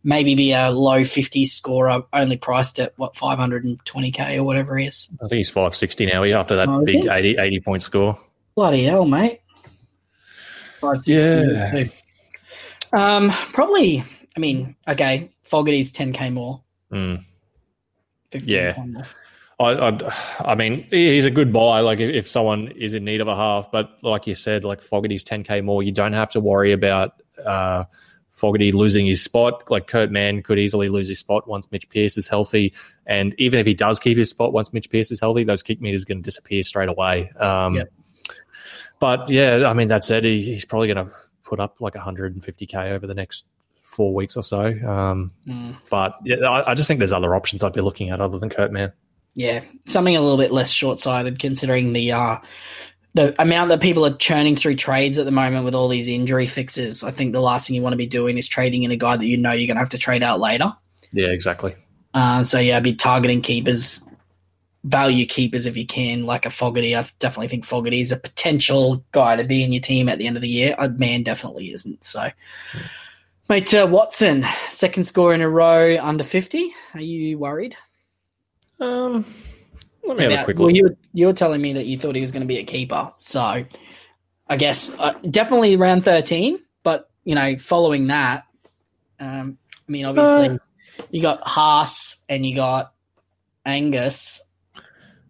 maybe 0.03 0.35
be 0.35 0.53
a 0.53 0.71
low 0.71 1.03
50 1.03 1.45
scorer, 1.45 2.03
only 2.13 2.37
priced 2.37 2.79
at 2.79 2.93
what 2.97 3.15
520k 3.15 4.37
or 4.37 4.43
whatever 4.43 4.77
he 4.77 4.87
is. 4.87 5.07
I 5.15 5.27
think 5.27 5.37
he's 5.37 5.49
560 5.49 6.05
now. 6.05 6.23
Yeah, 6.23 6.39
after 6.39 6.55
that 6.55 6.69
Oh, 6.69 6.83
big 6.83 7.03
he? 7.03 7.09
80, 7.09 7.37
80 7.37 7.59
point 7.61 7.81
score. 7.81 8.19
Bloody 8.55 8.85
hell, 8.85 9.05
mate. 9.05 9.41
Yeah. 11.05 11.87
Um, 12.93 13.29
probably. 13.29 14.03
I 14.39 14.41
mean, 14.41 14.75
okay, 14.87 15.31
Fogarty's 15.43 15.91
10k 15.91 16.31
more. 16.31 16.61
Mm. 16.93 17.25
15k 18.31 18.43
Yeah. 18.47 18.73
more. 18.85 19.03
I, 19.59 19.89
I, 19.89 20.51
I 20.51 20.55
mean, 20.55 20.87
he's 20.89 21.25
a 21.25 21.29
good 21.31 21.51
buy. 21.51 21.81
Like 21.81 21.99
if, 21.99 22.15
if 22.15 22.29
someone 22.29 22.69
is 22.69 22.93
in 22.93 23.03
need 23.03 23.19
of 23.19 23.27
a 23.27 23.35
half, 23.35 23.69
but 23.69 24.01
like 24.01 24.27
you 24.27 24.35
said, 24.35 24.63
like 24.63 24.81
Fogarty's 24.81 25.25
10k 25.25 25.61
more, 25.61 25.83
you 25.83 25.91
don't 25.91 26.13
have 26.13 26.31
to 26.31 26.39
worry 26.39 26.71
about 26.71 27.21
uh, 27.45 27.83
Fogarty 28.31 28.71
losing 28.71 29.05
his 29.07 29.21
spot. 29.21 29.69
Like 29.69 29.87
Kurt 29.87 30.09
Mann 30.09 30.41
could 30.41 30.57
easily 30.57 30.87
lose 30.87 31.09
his 31.09 31.19
spot 31.19 31.45
once 31.45 31.69
Mitch 31.69 31.89
Pearce 31.89 32.17
is 32.17 32.25
healthy, 32.25 32.73
and 33.05 33.35
even 33.37 33.59
if 33.59 33.67
he 33.67 33.73
does 33.73 33.99
keep 33.99 34.17
his 34.17 34.29
spot 34.29 34.53
once 34.53 34.71
Mitch 34.71 34.89
Pearce 34.89 35.11
is 35.11 35.19
healthy, 35.19 35.43
those 35.43 35.63
kick 35.63 35.81
meters 35.81 36.03
are 36.03 36.05
going 36.05 36.19
to 36.19 36.23
disappear 36.23 36.63
straight 36.63 36.87
away. 36.87 37.29
Um, 37.31 37.75
Yep. 37.75 37.89
But 39.01 39.29
yeah, 39.29 39.65
I 39.67 39.73
mean, 39.73 39.89
that 39.89 40.05
said, 40.05 40.23
he, 40.23 40.41
he's 40.41 40.63
probably 40.63 40.93
going 40.93 41.05
to 41.09 41.13
put 41.43 41.59
up 41.59 41.81
like 41.81 41.95
150k 41.95 42.91
over 42.91 43.05
the 43.05 43.13
next 43.13 43.49
four 43.89 44.13
weeks 44.13 44.37
or 44.37 44.43
so. 44.43 44.65
Um, 44.87 45.31
Mm. 45.47 45.75
but 45.89 46.15
yeah, 46.23 46.37
I, 46.47 46.71
I 46.71 46.73
just 46.75 46.87
think 46.87 46.99
there's 46.99 47.11
other 47.11 47.35
options 47.35 47.63
I'd 47.63 47.73
be 47.73 47.81
looking 47.81 48.09
at 48.11 48.21
other 48.21 48.37
than 48.37 48.49
Kurt 48.49 48.71
Mann. 48.71 48.93
Yeah, 49.35 49.61
something 49.87 50.15
a 50.15 50.21
little 50.21 50.37
bit 50.37 50.51
less 50.51 50.69
short-sighted 50.71 51.39
considering 51.39 51.93
the 51.93 52.11
uh, 52.11 52.37
the 53.15 53.39
amount 53.41 53.69
that 53.69 53.81
people 53.81 54.05
are 54.05 54.15
churning 54.15 54.55
through 54.55 54.75
trades 54.75 55.17
at 55.17 55.25
the 55.25 55.31
moment 55.31 55.65
with 55.65 55.75
all 55.75 55.87
these 55.87 56.07
injury 56.07 56.45
fixes. 56.45 57.03
I 57.03 57.11
think 57.11 57.33
the 57.33 57.41
last 57.41 57.67
thing 57.67 57.75
you 57.75 57.81
want 57.81 57.93
to 57.93 57.97
be 57.97 58.07
doing 58.07 58.37
is 58.37 58.47
trading 58.47 58.83
in 58.83 58.91
a 58.91 58.95
guy 58.95 59.17
that 59.17 59.25
you 59.25 59.37
know 59.37 59.51
you're 59.51 59.67
going 59.67 59.75
to 59.77 59.81
have 59.81 59.89
to 59.89 59.97
trade 59.97 60.23
out 60.23 60.39
later. 60.39 60.73
Yeah, 61.11 61.27
exactly. 61.27 61.75
Uh, 62.13 62.43
so 62.43 62.59
yeah, 62.59 62.77
I'd 62.77 62.83
be 62.83 62.95
targeting 62.95 63.41
keepers, 63.41 64.03
value 64.83 65.25
keepers 65.25 65.65
if 65.65 65.77
you 65.77 65.85
can, 65.85 66.25
like 66.25 66.45
a 66.45 66.49
Fogarty. 66.49 66.95
I 66.95 67.05
definitely 67.19 67.47
think 67.49 67.65
Fogarty 67.65 68.01
is 68.01 68.11
a 68.11 68.17
potential 68.17 69.03
guy 69.11 69.35
to 69.37 69.43
be 69.43 69.63
in 69.63 69.71
your 69.73 69.81
team 69.81 70.09
at 70.09 70.17
the 70.17 70.27
end 70.27 70.35
of 70.37 70.41
the 70.41 70.49
year. 70.49 70.75
A 70.77 70.89
man 70.89 71.23
definitely 71.23 71.71
isn't. 71.71 72.03
So, 72.03 72.29
mate, 73.49 73.73
uh, 73.73 73.87
Watson, 73.89 74.45
second 74.69 75.03
score 75.05 75.33
in 75.33 75.41
a 75.41 75.49
row 75.49 75.97
under 76.01 76.23
fifty. 76.23 76.73
Are 76.93 77.01
you 77.01 77.37
worried? 77.37 77.75
Um, 78.79 79.25
let 80.05 80.17
me 80.17 80.23
have 80.23 80.31
a 80.31 80.35
about- 80.35 80.45
quick 80.45 80.59
well, 80.59 80.71
you 80.71 80.83
were, 80.83 80.97
you 81.13 81.25
were 81.27 81.33
telling 81.33 81.61
me 81.61 81.73
that 81.73 81.85
you 81.85 81.97
thought 81.97 82.15
he 82.15 82.21
was 82.21 82.31
going 82.31 82.41
to 82.43 82.47
be 82.47 82.57
a 82.59 82.63
keeper, 82.63 83.11
so 83.17 83.65
I 84.47 84.57
guess 84.57 84.97
uh, 84.99 85.13
definitely 85.29 85.75
around 85.75 86.03
thirteen. 86.03 86.59
But 86.83 87.09
you 87.25 87.35
know, 87.35 87.57
following 87.57 88.07
that, 88.07 88.45
um, 89.19 89.57
I 89.87 89.91
mean, 89.91 90.05
obviously, 90.05 90.49
Uh. 90.49 91.03
you 91.11 91.21
got 91.21 91.41
Haas 91.47 92.23
and 92.29 92.45
you 92.45 92.55
got 92.55 92.93
Angus. 93.65 94.41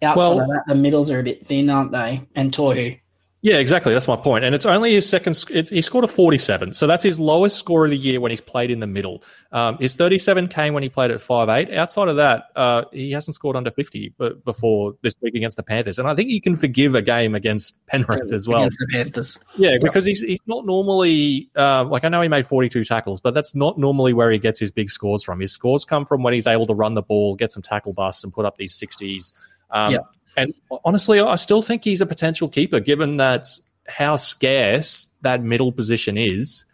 Outside 0.02 0.18
Well- 0.18 0.42
of 0.42 0.48
that, 0.48 0.64
the 0.68 0.76
middles 0.76 1.12
are 1.12 1.20
a 1.20 1.24
bit 1.24 1.46
thin, 1.46 1.70
aren't 1.70 1.92
they? 1.92 2.22
And 2.36 2.54
Tohu. 2.54 3.00
Yeah, 3.42 3.56
exactly. 3.56 3.94
That's 3.94 4.08
my 4.08 4.18
point. 4.18 4.44
And 4.44 4.54
it's 4.54 4.66
only 4.66 4.94
his 4.94 5.08
second. 5.08 5.42
It, 5.50 5.70
he 5.70 5.82
scored 5.82 6.04
a 6.04 6.10
47, 6.10 6.74
so 6.74 6.88
that's 6.88 7.04
his 7.04 7.22
lowest 7.22 7.58
score 7.58 7.86
of 7.86 7.92
the 7.92 7.98
year 7.98 8.20
when 8.20 8.32
he's 8.32 8.42
played 8.42 8.70
in 8.70 8.82
the 8.82 8.88
middle. 8.88 9.24
Um, 9.54 9.78
his 9.78 9.96
37 9.96 10.50
came 10.50 10.74
when 10.74 10.84
he 10.84 10.90
played 10.90 11.10
at 11.10 11.22
5'8. 11.22 11.74
Outside 11.74 12.10
of 12.10 12.18
that, 12.18 12.48
uh, 12.58 12.84
he 12.92 13.12
hasn't 13.12 13.36
scored 13.36 13.56
under 13.56 13.72
50 13.72 14.14
but 14.18 14.44
before 14.44 14.96
this 15.04 15.16
week 15.22 15.36
against 15.36 15.56
the 15.56 15.64
Panthers. 15.64 15.98
And 16.00 16.08
I 16.08 16.16
think 16.16 16.30
you 16.30 16.42
can 16.42 16.58
forgive 16.58 16.96
a 16.96 17.02
game 17.02 17.34
against 17.34 17.86
Penrith 17.88 18.34
as 18.34 18.46
well. 18.46 18.60
against 18.64 18.80
the 18.80 18.88
Panthers. 18.92 19.40
Yeah, 19.56 19.78
because 19.82 20.04
he's 20.04 20.20
he's 20.20 20.42
not 20.46 20.66
normally 20.66 21.50
uh, 21.56 21.86
like 21.86 22.04
I 22.04 22.10
know 22.10 22.22
he 22.22 22.28
made 22.28 22.46
42 22.46 22.84
tackles, 22.84 23.22
but 23.22 23.34
that's 23.34 23.56
not 23.56 23.78
normally 23.78 24.12
where 24.12 24.32
he 24.32 24.38
gets 24.38 24.60
his 24.60 24.72
big 24.72 24.90
scores 24.90 25.24
from. 25.24 25.40
His 25.40 25.54
scores 25.54 25.86
come 25.86 26.06
from 26.06 26.24
when 26.24 26.34
he's 26.34 26.48
able 26.48 26.68
to 26.68 26.74
run 26.74 26.94
the 26.94 27.02
ball, 27.02 27.36
get 27.36 27.54
some 27.54 27.64
tackle 27.64 27.94
busts, 27.94 28.26
and 28.26 28.34
put 28.34 28.46
up 28.46 28.58
these 28.58 28.78
60s. 28.78 29.32
Um, 29.72 29.94
Yeah. 29.94 30.00
And 30.40 30.54
honestly, 30.86 31.20
I 31.20 31.36
still 31.36 31.62
think 31.62 31.84
he's 31.84 32.02
a 32.02 32.06
potential 32.06 32.48
keeper, 32.48 32.80
given 32.80 33.18
that 33.18 33.48
how 33.88 34.16
scarce 34.16 35.14
that 35.22 35.44
middle 35.44 35.72
position 35.72 36.18
is. 36.18 36.66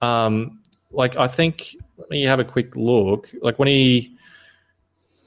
Um, 0.00 0.60
like 0.90 1.16
I 1.16 1.28
think 1.28 1.76
let 1.98 2.10
me 2.10 2.22
have 2.24 2.40
a 2.40 2.44
quick 2.44 2.74
look. 2.76 3.30
Like 3.42 3.58
when 3.58 3.68
he 3.68 4.16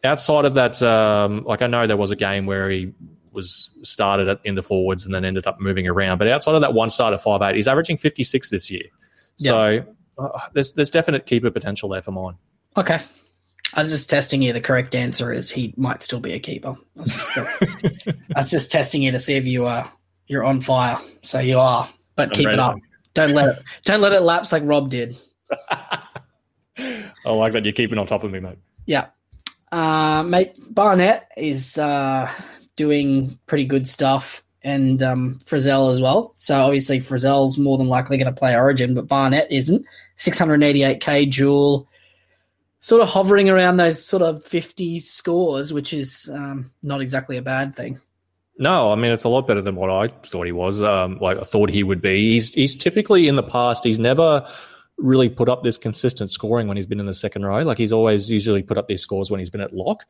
outside 0.03 0.45
of 0.45 0.55
that, 0.55 0.81
um, 0.81 1.43
like 1.43 1.61
I 1.61 1.67
know 1.67 1.87
there 1.87 1.97
was 1.97 2.11
a 2.11 2.15
game 2.15 2.45
where 2.45 2.69
he 2.69 2.93
was 3.31 3.71
started 3.81 4.39
in 4.43 4.55
the 4.55 4.61
forwards 4.61 5.05
and 5.05 5.13
then 5.13 5.25
ended 5.25 5.47
up 5.47 5.59
moving 5.59 5.87
around. 5.87 6.17
But 6.17 6.27
outside 6.27 6.55
of 6.55 6.61
that 6.61 6.73
one 6.73 6.89
start 6.89 7.13
at 7.13 7.21
five 7.21 7.41
eight, 7.41 7.55
he's 7.55 7.67
averaging 7.67 7.97
fifty 7.97 8.23
six 8.23 8.49
this 8.49 8.69
year. 8.71 8.85
So 9.35 9.85
uh, 10.17 10.39
there's 10.53 10.73
there's 10.73 10.89
definite 10.89 11.25
keeper 11.25 11.51
potential 11.51 11.89
there 11.89 12.01
for 12.01 12.11
mine. 12.11 12.35
Okay. 12.77 12.99
I 13.75 13.81
was 13.81 13.89
just 13.89 14.09
testing 14.09 14.41
you. 14.41 14.53
The 14.53 14.61
correct 14.61 14.93
answer 14.95 15.31
is 15.31 15.49
he 15.49 15.73
might 15.77 16.03
still 16.03 16.19
be 16.19 16.33
a 16.33 16.39
keeper. 16.39 16.75
I 16.97 16.99
was 16.99 17.13
just, 17.13 17.37
I 17.37 18.39
was 18.39 18.51
just 18.51 18.71
testing 18.71 19.01
you 19.01 19.11
to 19.11 19.19
see 19.19 19.35
if 19.35 19.45
you 19.45 19.65
are 19.65 19.91
you're 20.27 20.43
on 20.43 20.61
fire. 20.61 20.97
So 21.21 21.39
you 21.39 21.59
are, 21.59 21.89
but 22.15 22.31
keep 22.31 22.49
it 22.49 22.59
up. 22.59 22.77
Don't 23.13 23.33
let 23.33 23.49
it 23.49 23.63
don't 23.83 24.01
let 24.01 24.13
it 24.13 24.21
lapse 24.21 24.51
like 24.51 24.63
Rob 24.65 24.89
did. 24.89 25.17
I 26.77 27.31
like 27.31 27.53
that 27.53 27.63
you're 27.63 27.73
keeping 27.73 27.97
on 27.97 28.05
top 28.05 28.23
of 28.23 28.31
me, 28.31 28.39
mate. 28.39 28.57
Yeah. 28.85 29.07
Uh, 29.71 30.23
mate, 30.23 30.53
Barnett 30.69 31.31
is 31.37 31.77
uh, 31.77 32.31
doing 32.75 33.39
pretty 33.47 33.65
good 33.65 33.87
stuff, 33.87 34.43
and 34.63 35.01
um, 35.01 35.39
Frizell 35.43 35.91
as 35.91 36.01
well. 36.01 36.31
So 36.35 36.61
obviously 36.63 36.99
Frizell's 36.99 37.57
more 37.57 37.77
than 37.77 37.87
likely 37.87 38.17
going 38.17 38.33
to 38.33 38.39
play 38.39 38.55
Origin, 38.55 38.93
but 38.93 39.07
Barnett 39.07 39.51
isn't. 39.51 39.85
688k 40.17 41.29
Jewel, 41.29 41.87
sort 42.83 43.01
of 43.01 43.07
hovering 43.07 43.49
around 43.49 43.77
those 43.77 44.03
sort 44.05 44.21
of 44.21 44.43
50 44.43 44.99
scores, 44.99 45.71
which 45.71 45.93
is 45.93 46.29
um, 46.33 46.69
not 46.83 46.99
exactly 46.99 47.37
a 47.37 47.41
bad 47.41 47.73
thing. 47.73 48.01
No, 48.59 48.91
I 48.91 48.95
mean 48.95 49.13
it's 49.13 49.23
a 49.23 49.29
lot 49.29 49.47
better 49.47 49.61
than 49.61 49.75
what 49.75 49.89
I 49.89 50.09
thought 50.09 50.45
he 50.45 50.51
was. 50.51 50.81
Um, 50.83 51.17
like 51.19 51.37
I 51.37 51.43
thought 51.43 51.69
he 51.69 51.81
would 51.81 52.01
be. 52.01 52.33
He's 52.33 52.53
he's 52.53 52.75
typically 52.75 53.27
in 53.29 53.37
the 53.37 53.41
past. 53.41 53.85
He's 53.85 53.97
never 53.97 54.45
really 54.97 55.29
put 55.29 55.47
up 55.49 55.63
this 55.63 55.77
consistent 55.77 56.29
scoring 56.29 56.67
when 56.67 56.77
he's 56.77 56.85
been 56.85 56.99
in 56.99 57.05
the 57.05 57.13
second 57.13 57.45
row. 57.45 57.63
Like 57.63 57.77
he's 57.77 57.93
always 57.93 58.29
usually 58.29 58.61
put 58.61 58.77
up 58.77 58.87
these 58.87 59.01
scores 59.01 59.31
when 59.31 59.39
he's 59.39 59.49
been 59.49 59.61
at 59.61 59.73
lock. 59.73 60.03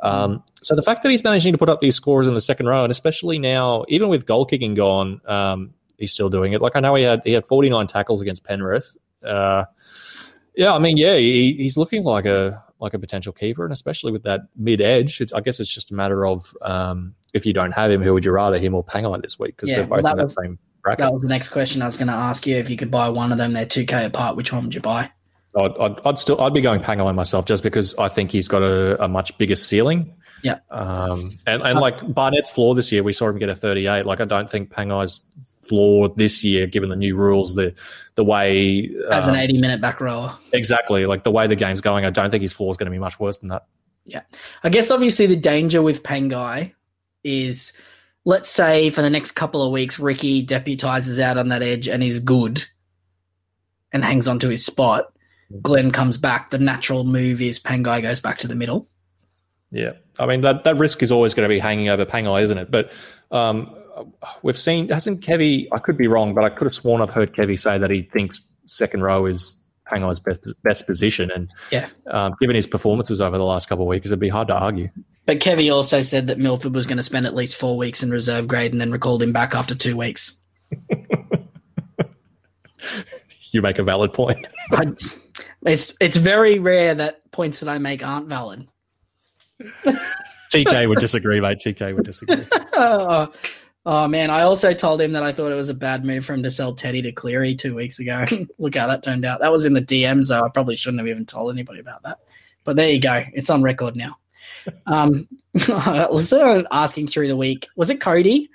Um, 0.00 0.42
so 0.62 0.74
the 0.74 0.82
fact 0.82 1.02
that 1.02 1.10
he's 1.10 1.24
managing 1.24 1.52
to 1.52 1.58
put 1.58 1.68
up 1.68 1.82
these 1.82 1.96
scores 1.96 2.26
in 2.26 2.32
the 2.32 2.40
second 2.40 2.66
row, 2.66 2.84
and 2.84 2.90
especially 2.90 3.38
now, 3.38 3.84
even 3.88 4.08
with 4.08 4.24
goal 4.24 4.46
kicking 4.46 4.74
gone, 4.74 5.20
um, 5.26 5.74
he's 5.98 6.12
still 6.12 6.30
doing 6.30 6.52
it. 6.52 6.62
Like 6.62 6.76
I 6.76 6.80
know 6.80 6.94
he 6.94 7.02
had 7.02 7.22
he 7.24 7.32
had 7.32 7.44
49 7.44 7.88
tackles 7.88 8.22
against 8.22 8.44
Penrith. 8.44 8.96
Uh, 9.22 9.64
yeah, 10.60 10.74
I 10.74 10.78
mean, 10.78 10.98
yeah, 10.98 11.16
he, 11.16 11.54
he's 11.54 11.78
looking 11.78 12.04
like 12.04 12.26
a 12.26 12.62
like 12.80 12.92
a 12.92 12.98
potential 12.98 13.32
keeper, 13.32 13.64
and 13.64 13.72
especially 13.72 14.12
with 14.12 14.24
that 14.24 14.42
mid 14.56 14.82
edge, 14.82 15.22
I 15.34 15.40
guess 15.40 15.58
it's 15.58 15.72
just 15.72 15.90
a 15.90 15.94
matter 15.94 16.26
of 16.26 16.54
um, 16.60 17.14
if 17.32 17.46
you 17.46 17.54
don't 17.54 17.72
have 17.72 17.90
him, 17.90 18.02
who 18.02 18.12
would 18.12 18.26
you 18.26 18.32
rather, 18.32 18.58
him 18.58 18.74
or 18.74 18.84
Pangai 18.84 19.22
this 19.22 19.38
week? 19.38 19.56
Because 19.56 19.70
Yeah, 19.70 19.76
they're 19.76 19.86
both 19.86 20.02
that 20.02 20.10
in 20.12 20.16
that 20.18 20.22
was- 20.22 20.34
same 20.34 20.58
bracket. 20.82 20.98
That 20.98 21.12
was 21.14 21.22
the 21.22 21.28
next 21.28 21.48
question 21.48 21.80
I 21.80 21.86
was 21.86 21.96
going 21.96 22.08
to 22.08 22.14
ask 22.14 22.46
you. 22.46 22.56
If 22.56 22.68
you 22.68 22.76
could 22.76 22.90
buy 22.90 23.08
one 23.08 23.32
of 23.32 23.38
them, 23.38 23.54
they're 23.54 23.64
2k 23.64 24.04
apart. 24.04 24.36
Which 24.36 24.52
one 24.52 24.64
would 24.64 24.74
you 24.74 24.82
buy? 24.82 25.10
I'd, 25.56 25.76
I'd, 25.80 26.00
I'd 26.04 26.18
still 26.18 26.38
I'd 26.42 26.52
be 26.54 26.60
going 26.60 26.80
Pangai 26.80 27.14
myself 27.14 27.46
just 27.46 27.62
because 27.62 27.94
I 27.96 28.08
think 28.08 28.30
he's 28.30 28.48
got 28.48 28.62
a, 28.62 29.02
a 29.02 29.08
much 29.08 29.36
bigger 29.38 29.56
ceiling. 29.56 30.14
Yeah. 30.42 30.58
Um, 30.70 31.36
and 31.46 31.62
and 31.62 31.78
like 31.78 32.00
Barnett's 32.12 32.50
floor 32.50 32.74
this 32.74 32.90
year, 32.92 33.02
we 33.02 33.12
saw 33.12 33.28
him 33.28 33.38
get 33.38 33.48
a 33.48 33.54
38. 33.54 34.06
Like 34.06 34.20
I 34.20 34.24
don't 34.24 34.50
think 34.50 34.70
Pangai's 34.70 35.20
floor 35.62 36.08
this 36.08 36.42
year, 36.42 36.66
given 36.66 36.90
the 36.90 36.96
new 36.96 37.16
rules, 37.16 37.54
the 37.54 37.74
the 38.16 38.24
way 38.24 38.90
As 39.10 39.28
an 39.28 39.34
um, 39.34 39.40
80 39.40 39.58
minute 39.58 39.80
back 39.80 40.00
rower. 40.00 40.36
exactly 40.52 41.06
like 41.06 41.24
the 41.24 41.30
way 41.30 41.46
the 41.46 41.56
game's 41.56 41.80
going, 41.80 42.04
I 42.04 42.10
don't 42.10 42.30
think 42.30 42.42
his 42.42 42.52
floor 42.52 42.70
is 42.70 42.76
going 42.76 42.86
to 42.86 42.90
be 42.90 42.98
much 42.98 43.18
worse 43.20 43.38
than 43.38 43.50
that. 43.50 43.66
Yeah. 44.04 44.22
I 44.64 44.68
guess 44.68 44.90
obviously 44.90 45.26
the 45.26 45.36
danger 45.36 45.82
with 45.82 46.02
Pangai 46.02 46.72
is 47.22 47.72
let's 48.24 48.50
say 48.50 48.90
for 48.90 49.02
the 49.02 49.10
next 49.10 49.32
couple 49.32 49.62
of 49.62 49.72
weeks 49.72 49.98
Ricky 49.98 50.44
deputizes 50.44 51.20
out 51.20 51.38
on 51.38 51.48
that 51.48 51.62
edge 51.62 51.88
and 51.88 52.02
is 52.02 52.20
good 52.20 52.64
and 53.92 54.04
hangs 54.04 54.28
on 54.28 54.38
to 54.40 54.48
his 54.48 54.64
spot. 54.64 55.12
Glenn 55.62 55.90
comes 55.90 56.16
back. 56.16 56.50
The 56.50 56.58
natural 56.58 57.04
move 57.04 57.42
is 57.42 57.58
Pangai 57.58 58.02
goes 58.02 58.20
back 58.20 58.38
to 58.38 58.48
the 58.48 58.54
middle. 58.54 58.88
Yeah, 59.72 59.92
I 60.20 60.26
mean 60.26 60.42
that 60.42 60.64
that 60.64 60.76
risk 60.76 61.02
is 61.02 61.10
always 61.10 61.34
going 61.34 61.48
to 61.48 61.52
be 61.52 61.58
hanging 61.58 61.88
over 61.88 62.04
Pangai, 62.04 62.42
isn't 62.42 62.58
it? 62.58 62.70
But 62.70 62.92
um, 63.32 63.74
we've 64.42 64.58
seen 64.58 64.88
hasn't 64.88 65.22
Kevy? 65.22 65.66
I 65.72 65.78
could 65.78 65.96
be 65.96 66.06
wrong, 66.06 66.34
but 66.34 66.44
I 66.44 66.50
could 66.50 66.66
have 66.66 66.72
sworn 66.72 67.00
I've 67.00 67.10
heard 67.10 67.34
Kevy 67.34 67.58
say 67.58 67.78
that 67.78 67.90
he 67.90 68.02
thinks 68.02 68.40
second 68.66 69.02
row 69.02 69.26
is 69.26 69.56
Pangai's 69.90 70.20
best 70.20 70.54
best 70.62 70.86
position, 70.86 71.30
and 71.32 71.50
Yeah. 71.70 71.88
um, 72.08 72.34
given 72.40 72.54
his 72.54 72.66
performances 72.66 73.20
over 73.20 73.36
the 73.38 73.44
last 73.44 73.68
couple 73.68 73.84
of 73.84 73.88
weeks, 73.88 74.06
it'd 74.06 74.20
be 74.20 74.28
hard 74.28 74.48
to 74.48 74.54
argue. 74.54 74.88
But 75.26 75.40
Kevy 75.40 75.72
also 75.72 76.02
said 76.02 76.26
that 76.28 76.38
Milford 76.38 76.74
was 76.74 76.86
going 76.86 76.96
to 76.98 77.02
spend 77.02 77.26
at 77.26 77.34
least 77.34 77.56
four 77.56 77.76
weeks 77.76 78.02
in 78.02 78.10
reserve 78.10 78.46
grade 78.46 78.72
and 78.72 78.80
then 78.80 78.92
recalled 78.92 79.22
him 79.22 79.32
back 79.32 79.54
after 79.54 79.74
two 79.74 79.96
weeks. 79.96 80.38
You 83.52 83.62
make 83.62 83.78
a 83.78 83.82
valid 83.82 84.12
point. 84.12 84.46
I, 84.70 84.92
it's 85.66 85.96
it's 86.00 86.16
very 86.16 86.58
rare 86.60 86.94
that 86.94 87.28
points 87.32 87.60
that 87.60 87.68
I 87.68 87.78
make 87.78 88.06
aren't 88.06 88.28
valid. 88.28 88.68
TK 90.52 90.88
would 90.88 90.98
disagree, 90.98 91.40
mate. 91.40 91.58
TK 91.64 91.94
would 91.94 92.04
disagree. 92.04 92.46
Uh, 92.72 93.26
Oh 93.86 94.06
man, 94.08 94.28
I 94.28 94.42
also 94.42 94.74
told 94.74 95.00
him 95.00 95.12
that 95.12 95.22
I 95.22 95.32
thought 95.32 95.52
it 95.52 95.56
was 95.56 95.70
a 95.70 95.74
bad 95.74 96.04
move 96.04 96.24
for 96.24 96.34
him 96.34 96.42
to 96.42 96.50
sell 96.50 96.74
Teddy 96.74 97.00
to 97.02 97.12
Cleary 97.12 97.54
two 97.54 97.74
weeks 97.74 97.98
ago. 97.98 98.24
Look 98.58 98.74
how 98.74 98.86
that 98.86 99.02
turned 99.02 99.24
out. 99.24 99.40
That 99.40 99.52
was 99.52 99.64
in 99.64 99.72
the 99.72 99.80
DMs 99.80 100.28
though. 100.28 100.42
I 100.42 100.50
probably 100.50 100.76
shouldn't 100.76 101.00
have 101.00 101.08
even 101.08 101.24
told 101.24 101.52
anybody 101.52 101.80
about 101.80 102.02
that. 102.02 102.18
But 102.64 102.76
there 102.76 102.90
you 102.90 103.00
go. 103.00 103.24
It's 103.32 103.48
on 103.48 103.62
record 103.62 103.96
now. 103.96 104.18
Um, 104.86 105.26
so 105.58 106.66
asking 106.70 107.06
through 107.06 107.28
the 107.28 107.36
week, 107.36 107.68
was 107.74 107.88
it 107.88 108.00
Cody 108.00 108.50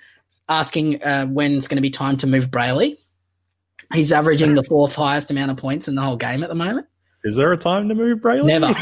asking 0.47 1.03
uh, 1.03 1.25
when 1.25 1.55
it's 1.55 1.67
going 1.67 1.77
to 1.77 1.81
be 1.81 1.89
time 1.89 2.17
to 2.17 2.27
move 2.27 2.51
Brailey? 2.51 2.99
He's 3.93 4.11
averaging 4.11 4.53
the 4.53 4.63
fourth 4.63 4.93
highest 4.93 5.31
amount 5.31 5.49
of 5.49 5.57
points 5.57 5.87
in 5.87 5.95
the 5.95 6.01
whole 6.01 6.17
game 6.17 6.43
at 6.43 6.49
the 6.49 6.55
moment. 6.55 6.87
Is 7.23 7.35
there 7.35 7.51
a 7.51 7.57
time 7.57 7.89
to 7.89 7.95
move 7.95 8.19
Brailey? 8.19 8.45
Never. 8.45 8.73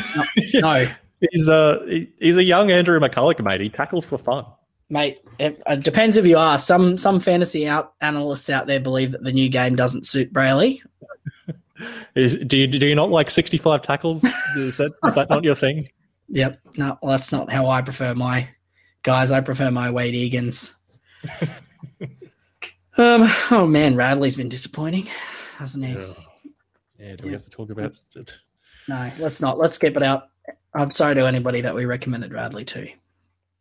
No. 0.53 0.59
no. 0.59 0.91
He's 1.31 1.47
a 1.47 2.07
he's 2.19 2.37
a 2.37 2.43
young 2.43 2.71
Andrew 2.71 2.99
McCullough, 2.99 3.43
mate. 3.43 3.61
He 3.61 3.69
tackles 3.69 4.05
for 4.05 4.17
fun, 4.17 4.45
mate. 4.89 5.19
It, 5.39 5.61
it, 5.65 5.83
depends 5.83 6.17
if 6.17 6.25
you 6.25 6.37
are. 6.37 6.57
Some 6.57 6.97
some 6.97 7.19
fantasy 7.19 7.67
out 7.67 7.93
analysts 8.01 8.49
out 8.49 8.67
there 8.67 8.79
believe 8.79 9.11
that 9.11 9.23
the 9.23 9.31
new 9.31 9.49
game 9.49 9.75
doesn't 9.75 10.05
suit 10.05 10.33
Brailey. 10.33 10.81
Is, 12.15 12.37
do 12.37 12.57
you 12.57 12.67
do 12.67 12.85
you 12.85 12.95
not 12.95 13.09
like 13.09 13.29
sixty 13.29 13.57
five 13.57 13.81
tackles? 13.81 14.23
Is 14.55 14.77
that 14.77 14.91
is 15.05 15.15
that 15.15 15.29
not 15.29 15.43
your 15.43 15.55
thing? 15.55 15.89
Yep. 16.29 16.61
No, 16.77 16.97
well, 17.01 17.11
that's 17.11 17.31
not 17.31 17.51
how 17.51 17.67
I 17.67 17.83
prefer 17.83 18.15
my 18.15 18.47
guys. 19.03 19.29
I 19.29 19.41
prefer 19.41 19.69
my 19.69 19.91
Wade 19.91 20.15
Egan's. 20.15 20.73
um. 22.97 23.29
Oh 23.51 23.67
man, 23.69 23.95
Radley's 23.95 24.37
been 24.37 24.49
disappointing, 24.49 25.09
hasn't 25.57 25.85
he? 25.85 25.93
Yeah. 25.93 26.05
yeah 26.97 27.15
do 27.17 27.27
we 27.27 27.33
have 27.33 27.43
to 27.43 27.49
talk 27.51 27.69
about 27.69 27.93
it? 28.15 28.39
No, 28.87 29.11
let's 29.19 29.41
not. 29.41 29.59
Let's 29.59 29.75
skip 29.75 29.95
it 29.95 30.01
out. 30.01 30.29
I'm 30.75 30.91
sorry 30.91 31.15
to 31.15 31.27
anybody 31.27 31.61
that 31.61 31.75
we 31.75 31.85
recommended 31.85 32.33
Radley 32.33 32.65
to. 32.65 32.87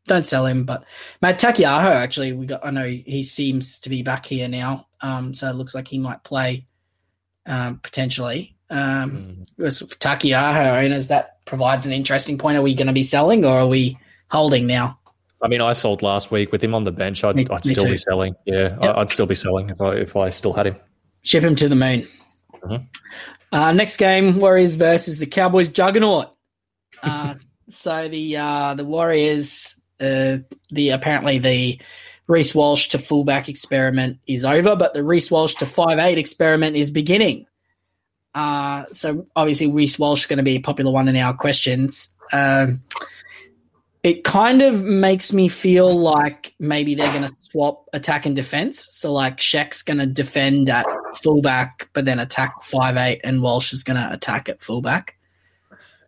Don't 0.06 0.26
sell 0.26 0.46
him, 0.46 0.64
but 0.64 0.84
Matt 1.20 1.38
Takiaho 1.38 1.90
actually, 1.90 2.32
we 2.32 2.46
got. 2.46 2.64
I 2.64 2.70
know 2.70 2.86
he 2.86 3.22
seems 3.22 3.78
to 3.80 3.88
be 3.88 4.02
back 4.02 4.26
here 4.26 4.48
now, 4.48 4.88
um, 5.00 5.32
so 5.32 5.48
it 5.48 5.54
looks 5.54 5.74
like 5.74 5.86
he 5.86 5.98
might 5.98 6.24
play 6.24 6.66
um, 7.46 7.78
potentially. 7.78 8.56
Um, 8.68 9.44
mm. 9.60 9.98
Takiaho 9.98 10.84
owners, 10.84 11.08
that 11.08 11.44
provides 11.44 11.86
an 11.86 11.92
interesting 11.92 12.38
point. 12.38 12.56
Are 12.56 12.62
we 12.62 12.74
going 12.74 12.86
to 12.86 12.92
be 12.92 13.02
selling 13.04 13.44
or 13.44 13.60
are 13.60 13.68
we 13.68 13.98
holding 14.28 14.66
now? 14.66 14.98
I 15.42 15.48
mean, 15.48 15.60
I 15.60 15.72
sold 15.72 16.02
last 16.02 16.30
week 16.30 16.52
with 16.52 16.62
him 16.62 16.74
on 16.74 16.84
the 16.84 16.92
bench. 16.92 17.22
I'd, 17.24 17.36
me, 17.36 17.46
I'd 17.50 17.64
still 17.64 17.84
be 17.84 17.96
selling. 17.96 18.34
Yeah, 18.46 18.76
yep. 18.80 18.96
I'd 18.96 19.10
still 19.10 19.26
be 19.26 19.34
selling 19.34 19.70
if 19.70 19.80
I 19.80 19.94
if 19.96 20.16
I 20.16 20.30
still 20.30 20.52
had 20.52 20.68
him. 20.68 20.76
Ship 21.22 21.42
him 21.42 21.56
to 21.56 21.68
the 21.68 21.74
moon. 21.74 22.06
Mm-hmm. 22.62 22.84
Uh, 23.52 23.72
next 23.72 23.96
game, 23.98 24.38
Warriors 24.38 24.74
versus 24.74 25.18
the 25.18 25.26
Cowboys 25.26 25.68
juggernaut. 25.68 26.31
Uh, 27.02 27.34
so 27.68 28.08
the 28.08 28.36
uh, 28.36 28.74
the 28.74 28.84
Warriors, 28.84 29.80
uh, 30.00 30.38
the 30.70 30.90
apparently 30.90 31.38
the 31.38 31.80
Reece 32.26 32.54
Walsh 32.54 32.88
to 32.90 32.98
fullback 32.98 33.48
experiment 33.48 34.18
is 34.26 34.44
over, 34.44 34.76
but 34.76 34.94
the 34.94 35.04
Reece 35.04 35.30
Walsh 35.30 35.54
to 35.56 35.66
five 35.66 35.98
eight 35.98 36.18
experiment 36.18 36.76
is 36.76 36.90
beginning. 36.90 37.46
Uh, 38.34 38.84
so 38.92 39.26
obviously 39.36 39.70
Reece 39.70 39.98
Walsh 39.98 40.20
is 40.20 40.26
going 40.26 40.38
to 40.38 40.42
be 40.42 40.56
a 40.56 40.60
popular 40.60 40.92
one 40.92 41.08
in 41.08 41.16
our 41.16 41.34
questions. 41.34 42.16
Um, 42.32 42.82
it 44.02 44.24
kind 44.24 44.62
of 44.62 44.82
makes 44.82 45.32
me 45.32 45.48
feel 45.48 45.94
like 45.94 46.54
maybe 46.58 46.94
they're 46.94 47.12
going 47.12 47.28
to 47.28 47.34
swap 47.38 47.84
attack 47.92 48.26
and 48.26 48.34
defense. 48.34 48.88
So 48.90 49.12
like 49.12 49.38
Sheck's 49.38 49.82
going 49.82 49.98
to 49.98 50.06
defend 50.06 50.68
at 50.68 50.86
fullback, 51.22 51.88
but 51.92 52.04
then 52.04 52.18
attack 52.18 52.62
five 52.62 52.96
eight, 52.96 53.20
and 53.22 53.42
Walsh 53.42 53.72
is 53.72 53.84
going 53.84 53.98
to 53.98 54.12
attack 54.12 54.48
at 54.48 54.62
fullback. 54.62 55.16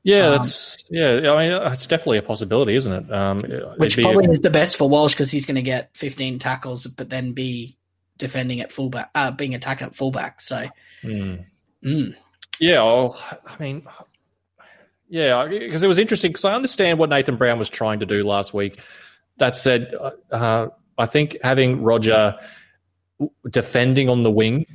Yeah, 0.04 0.26
um, 0.26 0.32
that's 0.32 0.84
yeah. 0.90 1.32
I 1.32 1.48
mean, 1.48 1.72
it's 1.72 1.86
definitely 1.86 2.18
a 2.18 2.22
possibility, 2.22 2.76
isn't 2.76 2.92
it? 2.92 3.12
Um, 3.12 3.40
which 3.78 3.96
probably 4.00 4.26
a, 4.26 4.30
is 4.30 4.40
the 4.40 4.50
best 4.50 4.76
for 4.76 4.88
Walsh 4.88 5.14
because 5.14 5.30
he's 5.30 5.46
going 5.46 5.54
to 5.56 5.62
get 5.62 5.96
15 5.96 6.38
tackles, 6.38 6.86
but 6.86 7.08
then 7.08 7.32
be 7.32 7.76
defending 8.18 8.60
at 8.60 8.70
fullback, 8.70 9.10
uh, 9.14 9.30
being 9.30 9.54
attacked 9.54 9.82
at 9.82 9.96
fullback. 9.96 10.42
So, 10.42 10.66
mm. 11.02 11.44
Mm. 11.82 12.14
yeah. 12.60 12.82
Well, 12.82 13.18
I 13.46 13.56
mean, 13.58 13.86
yeah, 15.08 15.46
because 15.48 15.82
it 15.82 15.88
was 15.88 15.98
interesting 15.98 16.32
because 16.32 16.44
I 16.44 16.54
understand 16.54 16.98
what 16.98 17.08
Nathan 17.08 17.36
Brown 17.36 17.58
was 17.58 17.70
trying 17.70 18.00
to 18.00 18.06
do 18.06 18.24
last 18.24 18.52
week. 18.52 18.78
That 19.38 19.56
said, 19.56 19.94
uh 20.30 20.68
I 20.96 21.06
think 21.06 21.36
having 21.42 21.82
Roger 21.82 22.38
defending 23.50 24.08
on 24.08 24.22
the 24.22 24.30
wing 24.30 24.66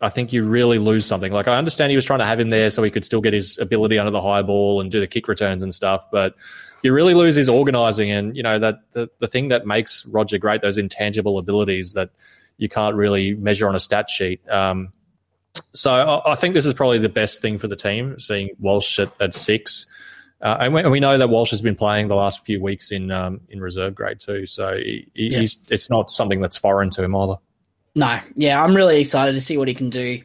I 0.00 0.08
think 0.10 0.32
you 0.32 0.44
really 0.44 0.78
lose 0.78 1.06
something. 1.06 1.32
Like 1.32 1.48
I 1.48 1.56
understand 1.56 1.90
he 1.90 1.96
was 1.96 2.04
trying 2.04 2.18
to 2.18 2.26
have 2.26 2.38
him 2.38 2.50
there 2.50 2.70
so 2.70 2.82
he 2.82 2.90
could 2.90 3.04
still 3.04 3.20
get 3.20 3.32
his 3.32 3.58
ability 3.58 3.98
under 3.98 4.10
the 4.10 4.20
high 4.20 4.42
ball 4.42 4.80
and 4.80 4.90
do 4.90 5.00
the 5.00 5.06
kick 5.06 5.26
returns 5.26 5.62
and 5.62 5.72
stuff, 5.72 6.10
but 6.10 6.34
you 6.82 6.92
really 6.92 7.14
lose 7.14 7.34
his 7.34 7.48
organizing 7.48 8.10
and 8.10 8.36
you 8.36 8.42
know 8.42 8.58
that 8.58 8.80
the, 8.92 9.08
the 9.18 9.26
thing 9.26 9.48
that 9.48 9.66
makes 9.66 10.06
Roger 10.06 10.38
great, 10.38 10.62
those 10.62 10.78
intangible 10.78 11.38
abilities 11.38 11.94
that 11.94 12.10
you 12.58 12.68
can't 12.68 12.94
really 12.94 13.34
measure 13.34 13.68
on 13.68 13.74
a 13.74 13.80
stat 13.80 14.08
sheet. 14.10 14.46
Um, 14.48 14.92
so 15.72 15.92
I, 15.92 16.32
I, 16.32 16.34
think 16.34 16.54
this 16.54 16.66
is 16.66 16.74
probably 16.74 16.98
the 16.98 17.08
best 17.08 17.42
thing 17.42 17.58
for 17.58 17.68
the 17.68 17.76
team, 17.76 18.18
seeing 18.18 18.50
Walsh 18.58 18.98
at, 18.98 19.10
at 19.20 19.34
six. 19.34 19.86
Uh, 20.40 20.56
and, 20.60 20.74
we, 20.74 20.80
and, 20.82 20.90
we, 20.90 21.00
know 21.00 21.16
that 21.16 21.28
Walsh 21.28 21.50
has 21.50 21.62
been 21.62 21.74
playing 21.74 22.08
the 22.08 22.14
last 22.14 22.44
few 22.44 22.60
weeks 22.60 22.92
in 22.92 23.10
um, 23.10 23.40
in 23.48 23.60
reserve 23.60 23.94
grade 23.94 24.20
too, 24.20 24.44
so 24.44 24.76
he, 24.76 25.08
yeah. 25.14 25.40
it's 25.40 25.88
not 25.88 26.10
something 26.10 26.40
that's 26.40 26.58
foreign 26.58 26.90
to 26.90 27.02
him 27.02 27.16
either. 27.16 27.36
No, 27.96 28.20
yeah, 28.34 28.62
I'm 28.62 28.76
really 28.76 29.00
excited 29.00 29.32
to 29.32 29.40
see 29.40 29.56
what 29.56 29.68
he 29.68 29.74
can 29.74 29.88
do. 29.90 30.20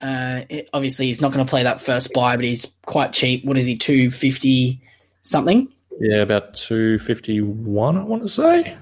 Uh, 0.00 0.42
it, 0.48 0.70
obviously, 0.72 1.06
he's 1.06 1.20
not 1.20 1.32
going 1.32 1.44
to 1.44 1.50
play 1.50 1.64
that 1.64 1.80
first 1.80 2.12
buy, 2.14 2.36
but 2.36 2.44
he's 2.44 2.72
quite 2.86 3.12
cheap. 3.12 3.44
What 3.44 3.58
is 3.58 3.66
he, 3.66 3.76
two 3.76 4.08
fifty 4.08 4.80
something? 5.22 5.68
Yeah, 6.00 6.22
about 6.22 6.54
two 6.54 7.00
fifty 7.00 7.40
one. 7.40 7.98
I 7.98 8.04
want 8.04 8.22
to 8.22 8.28
say. 8.28 8.76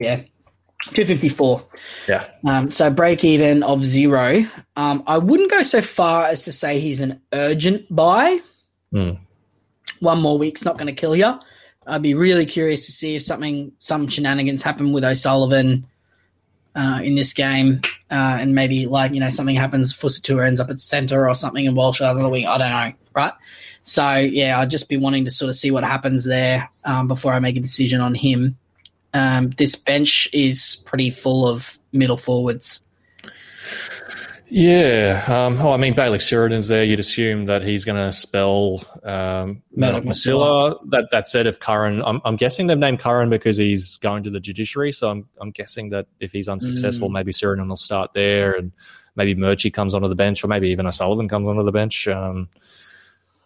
Yeah, 0.00 0.22
two 0.92 1.04
fifty 1.04 1.28
four. 1.28 1.64
Yeah. 2.08 2.28
Um, 2.44 2.70
so 2.72 2.90
break 2.90 3.24
even 3.24 3.62
of 3.62 3.84
zero. 3.84 4.44
Um, 4.74 5.04
I 5.06 5.18
wouldn't 5.18 5.50
go 5.50 5.62
so 5.62 5.80
far 5.80 6.24
as 6.24 6.42
to 6.42 6.52
say 6.52 6.80
he's 6.80 7.00
an 7.00 7.20
urgent 7.32 7.86
buy. 7.94 8.40
Mm. 8.92 9.18
One 10.00 10.20
more 10.20 10.36
week's 10.36 10.64
not 10.64 10.78
going 10.78 10.88
to 10.88 11.00
kill 11.00 11.14
you. 11.14 11.38
I'd 11.86 12.02
be 12.02 12.14
really 12.14 12.46
curious 12.46 12.86
to 12.86 12.92
see 12.92 13.14
if 13.14 13.22
something, 13.22 13.72
some 13.78 14.08
shenanigans 14.08 14.62
happen 14.62 14.92
with 14.92 15.04
O'Sullivan 15.04 15.86
uh, 16.74 17.00
in 17.02 17.14
this 17.14 17.32
game, 17.32 17.80
uh, 18.10 18.38
and 18.40 18.54
maybe 18.54 18.86
like 18.86 19.12
you 19.12 19.20
know 19.20 19.30
something 19.30 19.56
happens, 19.56 19.92
Fusitu'a 19.92 20.46
ends 20.46 20.60
up 20.60 20.70
at 20.70 20.80
center 20.80 21.28
or 21.28 21.34
something, 21.34 21.66
and 21.66 21.76
Walsh 21.76 22.00
out 22.00 22.16
of 22.16 22.22
the 22.22 22.28
wing. 22.28 22.46
I 22.46 22.58
don't 22.58 22.70
know, 22.70 22.92
right? 23.14 23.32
So 23.84 24.14
yeah, 24.14 24.58
I'd 24.60 24.70
just 24.70 24.88
be 24.88 24.96
wanting 24.96 25.24
to 25.24 25.30
sort 25.30 25.48
of 25.48 25.56
see 25.56 25.70
what 25.70 25.84
happens 25.84 26.24
there 26.24 26.70
um, 26.84 27.08
before 27.08 27.32
I 27.32 27.40
make 27.40 27.56
a 27.56 27.60
decision 27.60 28.00
on 28.00 28.14
him. 28.14 28.56
Um, 29.14 29.50
this 29.50 29.76
bench 29.76 30.28
is 30.32 30.82
pretty 30.86 31.10
full 31.10 31.46
of 31.46 31.78
middle 31.92 32.16
forwards. 32.16 32.86
Yeah. 34.54 35.24
Um, 35.28 35.58
oh, 35.62 35.72
I 35.72 35.78
mean, 35.78 35.94
Bayley 35.94 36.18
Sheridan's 36.18 36.68
there. 36.68 36.84
You'd 36.84 37.00
assume 37.00 37.46
that 37.46 37.62
he's 37.62 37.86
going 37.86 37.96
to 37.96 38.12
spell 38.12 38.84
um, 39.02 39.62
Masila. 39.74 40.78
That 40.90 41.08
that 41.10 41.26
said, 41.26 41.46
if 41.46 41.58
Curran, 41.58 42.02
I'm, 42.02 42.20
I'm 42.22 42.36
guessing 42.36 42.66
they've 42.66 42.76
named 42.76 43.00
Curran 43.00 43.30
because 43.30 43.56
he's 43.56 43.96
going 43.96 44.24
to 44.24 44.30
the 44.30 44.40
judiciary. 44.40 44.92
So 44.92 45.08
I'm 45.08 45.26
I'm 45.40 45.52
guessing 45.52 45.88
that 45.90 46.06
if 46.20 46.32
he's 46.32 46.50
unsuccessful, 46.50 47.08
mm. 47.08 47.12
maybe 47.12 47.32
Sheridan 47.32 47.66
will 47.66 47.76
start 47.76 48.12
there, 48.12 48.52
and 48.52 48.72
maybe 49.16 49.34
Murchie 49.34 49.72
comes 49.72 49.94
onto 49.94 50.08
the 50.08 50.14
bench, 50.14 50.44
or 50.44 50.48
maybe 50.48 50.68
even 50.68 50.86
O'Sullivan 50.86 51.30
comes 51.30 51.48
onto 51.48 51.62
the 51.62 51.72
bench. 51.72 52.06
Um, 52.06 52.50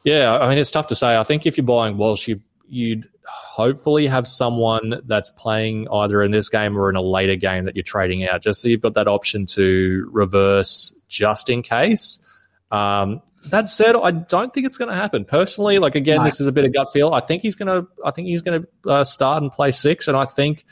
yeah, 0.03 0.37
I 0.37 0.49
mean, 0.49 0.59
it's 0.59 0.73
tough 0.73 0.89
to 0.89 0.97
say. 0.97 1.17
I 1.17 1.23
think 1.23 1.47
if 1.47 1.57
you're 1.57 1.65
buying 1.65 1.99
Walsh, 1.99 2.27
you 2.27 2.41
you'd 2.67 3.09
hopefully 3.27 4.07
have 4.07 4.27
someone 4.27 5.01
that's 5.07 5.31
playing 5.31 5.89
either 5.93 6.23
in 6.23 6.31
this 6.31 6.49
game 6.49 6.77
or 6.77 6.89
in 6.89 6.97
a 6.97 7.03
later 7.03 7.37
game 7.37 7.65
that 7.65 7.77
you're 7.77 7.83
trading 7.83 8.27
out, 8.27 8.43
just 8.43 8.61
so 8.61 8.69
you've 8.69 8.81
got 8.81 8.95
that 8.95 9.09
option 9.09 9.47
to 9.47 10.09
reverse 10.13 10.99
just 11.09 11.49
in 11.49 11.63
case. 11.63 12.25
Um, 12.71 13.23
that 13.47 13.69
said, 13.69 13.95
I 13.95 14.11
don't 14.11 14.53
think 14.53 14.67
it's 14.67 14.77
going 14.77 14.91
to 14.91 14.97
happen. 14.97 15.25
Personally, 15.25 15.79
like 15.79 15.95
again, 15.95 16.19
no. 16.19 16.25
this 16.25 16.41
is 16.41 16.47
a 16.47 16.53
bit 16.53 16.65
of 16.65 16.73
gut 16.73 16.93
feel. 16.93 17.15
I 17.15 17.21
think 17.21 17.43
he's 17.43 17.55
going 17.55 17.69
to. 17.69 17.89
I 18.05 18.11
think 18.11 18.29
he's 18.29 18.43
going 18.43 18.63
to 18.63 18.91
uh, 18.91 19.05
start 19.05 19.43
and 19.43 19.53
play 19.53 19.73
six, 19.73 20.09
and 20.09 20.17
I 20.17 20.25
think 20.25 20.65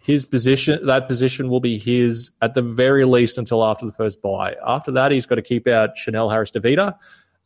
his 0.00 0.26
position, 0.26 0.84
that 0.86 1.06
position, 1.06 1.48
will 1.48 1.60
be 1.60 1.78
his 1.78 2.32
at 2.42 2.54
the 2.54 2.62
very 2.62 3.04
least 3.04 3.38
until 3.38 3.64
after 3.64 3.86
the 3.86 3.92
first 3.92 4.20
buy. 4.20 4.56
After 4.66 4.90
that, 4.92 5.12
he's 5.12 5.26
got 5.26 5.36
to 5.36 5.42
keep 5.42 5.68
out 5.68 5.96
Chanel 5.96 6.28
Harris 6.28 6.50
Tavita. 6.50 6.96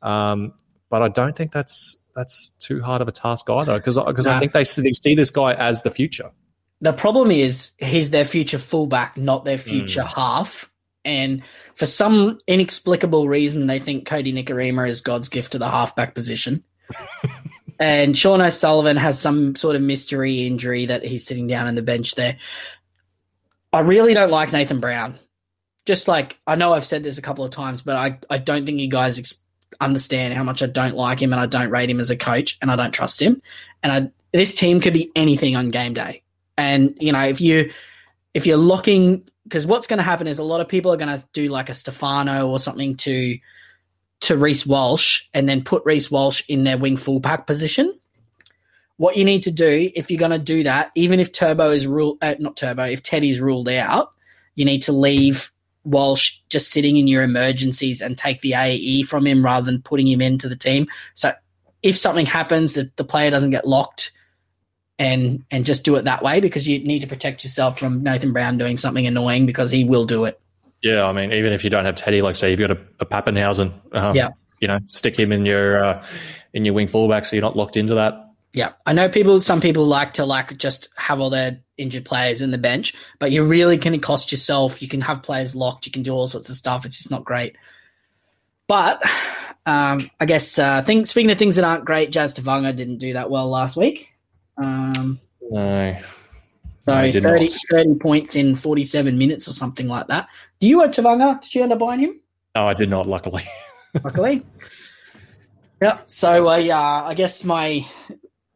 Um, 0.00 0.54
but 0.88 1.02
I 1.02 1.08
don't 1.08 1.36
think 1.36 1.52
that's 1.52 1.96
that's 2.14 2.50
too 2.58 2.82
hard 2.82 3.02
of 3.02 3.08
a 3.08 3.12
task 3.12 3.48
either 3.48 3.78
because 3.78 3.98
because 3.98 4.26
nah. 4.26 4.36
I 4.36 4.38
think 4.38 4.52
they 4.52 4.64
see, 4.64 4.82
they 4.82 4.92
see 4.92 5.14
this 5.14 5.30
guy 5.30 5.54
as 5.54 5.82
the 5.82 5.90
future. 5.90 6.30
The 6.80 6.92
problem 6.92 7.30
is 7.30 7.72
he's 7.78 8.10
their 8.10 8.24
future 8.24 8.58
fullback, 8.58 9.16
not 9.16 9.44
their 9.44 9.58
future 9.58 10.02
mm. 10.02 10.14
half. 10.14 10.68
And 11.04 11.42
for 11.74 11.86
some 11.86 12.38
inexplicable 12.46 13.28
reason, 13.28 13.66
they 13.66 13.78
think 13.78 14.06
Kodi 14.06 14.32
Nikorima 14.32 14.88
is 14.88 15.00
God's 15.00 15.28
gift 15.28 15.52
to 15.52 15.58
the 15.58 15.68
halfback 15.68 16.14
position. 16.14 16.64
and 17.80 18.16
Sean 18.16 18.40
O'Sullivan 18.40 18.96
has 18.96 19.18
some 19.18 19.54
sort 19.56 19.76
of 19.76 19.82
mystery 19.82 20.46
injury 20.46 20.86
that 20.86 21.04
he's 21.04 21.26
sitting 21.26 21.46
down 21.46 21.66
on 21.66 21.74
the 21.74 21.82
bench 21.82 22.14
there. 22.14 22.36
I 23.72 23.80
really 23.80 24.14
don't 24.14 24.30
like 24.30 24.52
Nathan 24.52 24.80
Brown. 24.80 25.18
Just 25.86 26.06
like 26.06 26.38
I 26.46 26.54
know 26.54 26.72
I've 26.72 26.86
said 26.86 27.02
this 27.02 27.18
a 27.18 27.22
couple 27.22 27.44
of 27.44 27.50
times, 27.50 27.82
but 27.82 27.96
I, 27.96 28.18
I 28.30 28.38
don't 28.38 28.64
think 28.66 28.78
you 28.78 28.88
guys 28.88 29.18
ex- 29.18 29.41
understand 29.80 30.34
how 30.34 30.42
much 30.42 30.62
I 30.62 30.66
don't 30.66 30.94
like 30.94 31.20
him 31.20 31.32
and 31.32 31.40
I 31.40 31.46
don't 31.46 31.70
rate 31.70 31.90
him 31.90 32.00
as 32.00 32.10
a 32.10 32.16
coach 32.16 32.58
and 32.60 32.70
I 32.70 32.76
don't 32.76 32.92
trust 32.92 33.20
him. 33.20 33.42
And 33.82 33.92
I, 33.92 34.10
this 34.32 34.54
team 34.54 34.80
could 34.80 34.94
be 34.94 35.10
anything 35.14 35.56
on 35.56 35.70
game 35.70 35.94
day. 35.94 36.22
And, 36.56 36.96
you 37.00 37.12
know, 37.12 37.24
if 37.24 37.40
you 37.40 37.70
if 38.34 38.46
you're 38.46 38.56
locking, 38.56 39.28
because 39.44 39.66
what's 39.66 39.86
going 39.86 39.98
to 39.98 40.04
happen 40.04 40.26
is 40.26 40.38
a 40.38 40.44
lot 40.44 40.60
of 40.60 40.68
people 40.68 40.92
are 40.92 40.96
going 40.96 41.18
to 41.18 41.24
do 41.32 41.48
like 41.48 41.68
a 41.68 41.74
Stefano 41.74 42.48
or 42.48 42.58
something 42.58 42.96
to 42.98 43.38
to 44.20 44.36
Reece 44.36 44.64
Walsh 44.64 45.22
and 45.34 45.48
then 45.48 45.64
put 45.64 45.84
Reece 45.84 46.10
Walsh 46.10 46.44
in 46.48 46.62
their 46.62 46.78
wing 46.78 46.96
fullback 46.96 47.46
position. 47.46 47.92
What 48.96 49.16
you 49.16 49.24
need 49.24 49.42
to 49.44 49.50
do 49.50 49.90
if 49.96 50.10
you're 50.10 50.18
going 50.18 50.30
to 50.30 50.38
do 50.38 50.62
that, 50.62 50.92
even 50.94 51.18
if 51.18 51.32
Turbo 51.32 51.72
is 51.72 51.88
ruled, 51.88 52.18
uh, 52.22 52.36
not 52.38 52.56
Turbo, 52.56 52.84
if 52.84 53.02
Teddy's 53.02 53.40
ruled 53.40 53.68
out, 53.68 54.12
you 54.54 54.64
need 54.64 54.82
to 54.82 54.92
leave 54.92 55.50
Walsh 55.84 56.38
just 56.48 56.70
sitting 56.70 56.96
in 56.96 57.08
your 57.08 57.22
emergencies 57.22 58.00
and 58.00 58.16
take 58.16 58.40
the 58.40 58.54
AE 58.54 59.02
from 59.02 59.26
him 59.26 59.44
rather 59.44 59.66
than 59.66 59.82
putting 59.82 60.06
him 60.06 60.20
into 60.20 60.48
the 60.48 60.56
team. 60.56 60.86
So 61.14 61.32
if 61.82 61.96
something 61.96 62.26
happens, 62.26 62.74
that 62.74 62.96
the 62.96 63.04
player 63.04 63.30
doesn't 63.30 63.50
get 63.50 63.66
locked, 63.66 64.12
and 64.98 65.44
and 65.50 65.64
just 65.64 65.84
do 65.84 65.96
it 65.96 66.04
that 66.04 66.22
way 66.22 66.40
because 66.40 66.68
you 66.68 66.78
need 66.84 67.00
to 67.00 67.06
protect 67.06 67.42
yourself 67.42 67.78
from 67.78 68.02
Nathan 68.02 68.32
Brown 68.32 68.58
doing 68.58 68.78
something 68.78 69.06
annoying 69.06 69.46
because 69.46 69.70
he 69.70 69.84
will 69.84 70.06
do 70.06 70.24
it. 70.24 70.40
Yeah, 70.82 71.06
I 71.06 71.12
mean, 71.12 71.32
even 71.32 71.52
if 71.52 71.64
you 71.64 71.70
don't 71.70 71.84
have 71.84 71.94
Teddy, 71.94 72.22
like 72.22 72.36
say 72.36 72.50
you've 72.50 72.60
got 72.60 72.70
a, 72.70 72.78
a 73.00 73.06
Papenhuyzen, 73.06 73.72
um, 73.92 74.14
yeah, 74.14 74.30
you 74.60 74.68
know, 74.68 74.78
stick 74.86 75.18
him 75.18 75.32
in 75.32 75.44
your 75.46 75.82
uh, 75.82 76.04
in 76.54 76.64
your 76.64 76.74
wing 76.74 76.86
fullback 76.86 77.24
so 77.24 77.36
you're 77.36 77.42
not 77.42 77.56
locked 77.56 77.76
into 77.76 77.94
that. 77.94 78.21
Yeah, 78.54 78.72
I 78.84 78.92
know 78.92 79.08
people. 79.08 79.40
Some 79.40 79.60
people 79.60 79.86
like 79.86 80.14
to 80.14 80.26
like 80.26 80.56
just 80.58 80.88
have 80.96 81.20
all 81.20 81.30
their 81.30 81.60
injured 81.78 82.04
players 82.04 82.42
in 82.42 82.50
the 82.50 82.58
bench, 82.58 82.94
but 83.18 83.32
you 83.32 83.44
really 83.44 83.78
can 83.78 83.98
cost 84.00 84.30
yourself. 84.30 84.82
You 84.82 84.88
can 84.88 85.00
have 85.00 85.22
players 85.22 85.56
locked. 85.56 85.86
You 85.86 85.92
can 85.92 86.02
do 86.02 86.12
all 86.12 86.26
sorts 86.26 86.50
of 86.50 86.56
stuff. 86.56 86.84
It's 86.84 86.98
just 86.98 87.10
not 87.10 87.24
great. 87.24 87.56
But 88.66 89.02
um, 89.64 90.10
I 90.20 90.26
guess 90.26 90.58
uh, 90.58 90.82
think, 90.82 91.06
speaking 91.06 91.30
of 91.30 91.38
things 91.38 91.56
that 91.56 91.64
aren't 91.64 91.84
great, 91.86 92.10
Jazz 92.10 92.34
Tevaga 92.34 92.76
didn't 92.76 92.98
do 92.98 93.14
that 93.14 93.30
well 93.30 93.48
last 93.48 93.76
week. 93.76 94.12
Um, 94.58 95.18
no. 95.50 95.96
So 96.80 96.94
No, 96.94 97.20
30, 97.20 97.48
30 97.70 97.94
points 97.94 98.34
in 98.34 98.56
47 98.56 99.16
minutes 99.16 99.46
or 99.48 99.52
something 99.52 99.88
like 99.88 100.08
that. 100.08 100.28
Do 100.60 100.68
you 100.68 100.82
owe 100.82 100.88
Tevaga? 100.88 101.40
Did 101.40 101.54
you 101.54 101.62
end 101.62 101.72
up 101.72 101.78
buying 101.78 102.00
him? 102.00 102.20
No, 102.54 102.66
I 102.66 102.74
did 102.74 102.90
not. 102.90 103.06
Luckily, 103.06 103.44
Luckily. 104.04 104.42
yeah. 105.80 106.00
So 106.06 106.48
uh, 106.48 106.56
yeah, 106.56 106.78
I 106.80 107.14
guess 107.14 107.44
my 107.44 107.86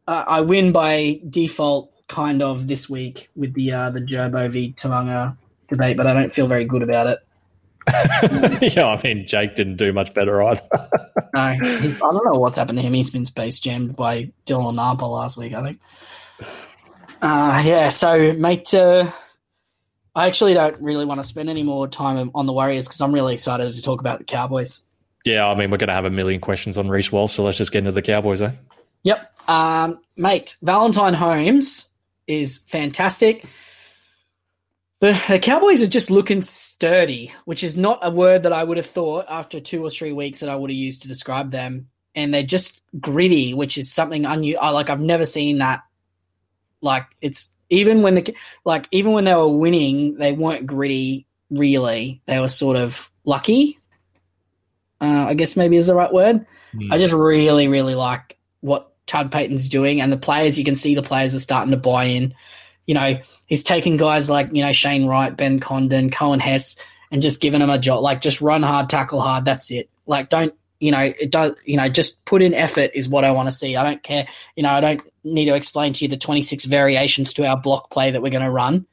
uh, 0.07 0.23
I 0.27 0.41
win 0.41 0.71
by 0.71 1.19
default 1.29 1.91
kind 2.07 2.41
of 2.41 2.67
this 2.67 2.89
week 2.89 3.29
with 3.35 3.53
the 3.53 3.71
uh, 3.73 3.89
the 3.89 4.01
Gerbo 4.01 4.49
v 4.49 4.73
Tevaga 4.77 5.37
debate, 5.67 5.97
but 5.97 6.07
I 6.07 6.13
don't 6.13 6.33
feel 6.33 6.47
very 6.47 6.65
good 6.65 6.81
about 6.83 7.07
it. 7.07 7.19
yeah. 8.75 8.87
I 8.87 9.01
mean, 9.03 9.25
Jake 9.27 9.55
didn't 9.55 9.77
do 9.77 9.93
much 9.93 10.13
better 10.13 10.41
either. 10.43 10.61
No, 11.35 11.51
he- 11.51 11.59
I 11.59 11.91
don't 11.99 12.25
know 12.25 12.39
what's 12.39 12.57
happened 12.57 12.79
to 12.79 12.81
him. 12.81 12.93
He's 12.93 13.11
been 13.11 13.25
space 13.25 13.59
jammed 13.59 13.95
by 13.95 14.31
Dylan 14.47 14.73
Napa 14.75 15.05
last 15.05 15.37
week, 15.37 15.53
I 15.53 15.61
think. 15.61 15.79
Uh, 17.21 17.61
yeah, 17.65 17.89
so, 17.89 18.33
mate, 18.33 18.73
uh, 18.73 19.11
I 20.15 20.25
actually 20.27 20.53
don't 20.55 20.81
really 20.81 21.05
want 21.05 21.19
to 21.19 21.23
spend 21.23 21.49
any 21.49 21.61
more 21.63 21.87
time 21.87 22.31
on 22.33 22.45
the 22.47 22.53
Warriors 22.53 22.87
because 22.87 23.01
I'm 23.01 23.11
really 23.13 23.33
excited 23.35 23.73
to 23.75 23.81
talk 23.81 23.99
about 23.99 24.17
the 24.19 24.25
Cowboys. 24.25 24.81
yeah, 25.25 25.45
I 25.47 25.53
mean, 25.53 25.69
we're 25.69 25.77
going 25.77 25.89
to 25.89 25.93
have 25.93 26.05
a 26.05 26.09
million 26.09 26.39
questions 26.41 26.75
on 26.77 26.87
Reece 26.89 27.11
Walsh, 27.11 27.33
so 27.33 27.43
let's 27.43 27.57
just 27.57 27.71
get 27.71 27.79
into 27.79 27.91
the 27.91 28.01
Cowboys, 28.01 28.41
eh? 28.41 28.51
Yep. 29.03 29.33
Um, 29.49 29.99
mate, 30.15 30.55
Valentine 30.61 31.13
Holmes 31.13 31.89
is 32.27 32.57
fantastic. 32.57 33.45
The, 34.99 35.19
the 35.29 35.39
Cowboys 35.39 35.81
are 35.81 35.87
just 35.87 36.09
looking 36.09 36.41
sturdy, 36.41 37.31
which 37.45 37.63
is 37.63 37.77
not 37.77 37.99
a 38.01 38.09
word 38.09 38.43
that 38.43 38.53
I 38.53 38.63
would 38.63 38.77
have 38.77 38.87
thought 38.87 39.25
after 39.29 39.59
two 39.59 39.85
or 39.85 39.89
three 39.89 40.11
weeks 40.11 40.39
that 40.39 40.49
I 40.49 40.55
would 40.55 40.71
have 40.71 40.77
used 40.77 41.03
to 41.03 41.07
describe 41.07 41.51
them. 41.51 41.89
And 42.15 42.33
they're 42.33 42.43
just 42.43 42.81
gritty, 42.99 43.53
which 43.53 43.77
is 43.77 43.91
something 43.91 44.25
unusual. 44.25 44.73
Like 44.73 44.89
I've 44.89 44.99
never 44.99 45.25
seen 45.25 45.59
that. 45.59 45.81
Like 46.81 47.05
it's 47.21 47.51
even 47.69 48.01
when 48.01 48.15
the 48.15 48.35
like 48.65 48.87
even 48.91 49.11
when 49.11 49.25
they 49.25 49.35
were 49.35 49.47
winning, 49.47 50.17
they 50.17 50.31
weren't 50.31 50.65
gritty. 50.65 51.27
Really, 51.49 52.21
they 52.25 52.39
were 52.39 52.47
sort 52.47 52.75
of 52.75 53.11
lucky. 53.23 53.79
Uh, 54.99 55.27
I 55.29 55.35
guess 55.35 55.55
maybe 55.55 55.77
is 55.77 55.87
the 55.87 55.95
right 55.95 56.11
word. 56.11 56.45
I 56.91 56.97
just 56.97 57.13
really, 57.13 57.67
really 57.67 57.95
like 57.95 58.36
what 58.61 58.91
Chad 59.07 59.31
Payten's 59.31 59.69
doing, 59.69 60.01
and 60.01 60.11
the 60.11 60.17
players. 60.17 60.59
You 60.59 60.65
can 60.65 60.75
see 60.75 60.93
the 60.93 61.01
players 61.01 61.33
are 61.33 61.39
starting 61.39 61.71
to 61.71 61.77
buy 61.77 62.05
in. 62.05 62.35
You 62.85 62.93
know, 62.93 63.17
he's 63.45 63.63
taking 63.63 63.97
guys 63.97 64.29
like 64.29 64.49
you 64.53 64.61
know 64.61 64.73
Shane 64.73 65.07
Wright, 65.07 65.35
Ben 65.35 65.59
Condon, 65.59 66.09
Coen 66.11 66.39
Hess, 66.39 66.75
and 67.11 67.21
just 67.21 67.41
giving 67.41 67.61
them 67.61 67.69
a 67.69 67.79
job. 67.79 68.03
Like, 68.03 68.21
just 68.21 68.41
run 68.41 68.63
hard, 68.63 68.89
tackle 68.89 69.21
hard. 69.21 69.45
That's 69.45 69.71
it. 69.71 69.89
Like, 70.05 70.29
don't 70.29 70.53
you 70.79 70.91
know? 70.91 70.99
It 70.99 71.31
does. 71.31 71.55
You 71.65 71.77
know, 71.77 71.89
just 71.89 72.25
put 72.25 72.41
in 72.41 72.53
effort 72.53 72.91
is 72.93 73.09
what 73.09 73.23
I 73.23 73.31
want 73.31 73.47
to 73.47 73.53
see. 73.53 73.75
I 73.75 73.83
don't 73.83 74.03
care. 74.03 74.27
You 74.55 74.63
know, 74.63 74.71
I 74.71 74.81
don't 74.81 75.01
need 75.23 75.45
to 75.45 75.55
explain 75.55 75.93
to 75.93 76.05
you 76.05 76.09
the 76.09 76.17
twenty 76.17 76.41
six 76.41 76.65
variations 76.65 77.33
to 77.33 77.47
our 77.47 77.57
block 77.57 77.89
play 77.89 78.11
that 78.11 78.21
we're 78.21 78.31
going 78.31 78.43
to 78.43 78.51
run. 78.51 78.85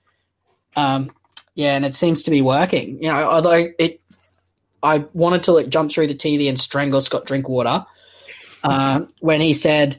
Um, 0.77 1.13
yeah, 1.55 1.77
and 1.77 1.85
it 1.85 1.95
seems 1.95 2.25
to 2.25 2.31
be 2.31 2.43
working. 2.43 3.03
You 3.03 3.13
know, 3.13 3.31
although 3.31 3.69
it, 3.79 4.01
I 4.83 4.99
wanted 5.13 5.45
to 5.45 5.53
like 5.53 5.69
jump 5.69 5.91
through 5.91 6.09
the 6.09 6.15
TV 6.15 6.49
and 6.49 6.59
strangle 6.59 7.01
Scott 7.01 7.27
Drinkwater 7.27 7.87
uh, 8.65 9.03
when 9.21 9.41
he 9.41 9.55
said 9.55 9.97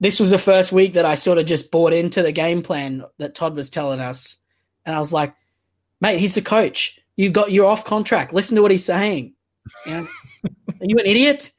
this 0.00 0.18
was 0.20 0.30
the 0.30 0.38
first 0.38 0.72
week 0.72 0.94
that 0.94 1.04
I 1.04 1.14
sort 1.14 1.38
of 1.38 1.46
just 1.46 1.70
bought 1.70 1.92
into 1.92 2.22
the 2.22 2.32
game 2.32 2.62
plan 2.62 3.04
that 3.18 3.34
Todd 3.34 3.54
was 3.54 3.70
telling 3.70 4.00
us, 4.00 4.36
and 4.84 4.94
I 4.94 4.98
was 4.98 5.12
like, 5.12 5.34
"Mate, 6.00 6.20
he's 6.20 6.34
the 6.34 6.42
coach. 6.42 6.98
You've 7.16 7.32
got 7.32 7.52
you're 7.52 7.66
off 7.66 7.84
contract. 7.84 8.32
Listen 8.32 8.56
to 8.56 8.62
what 8.62 8.70
he's 8.70 8.84
saying. 8.84 9.34
You 9.86 9.92
know, 9.92 10.08
are 10.44 10.86
you 10.86 10.98
an 10.98 11.06
idiot?" 11.06 11.50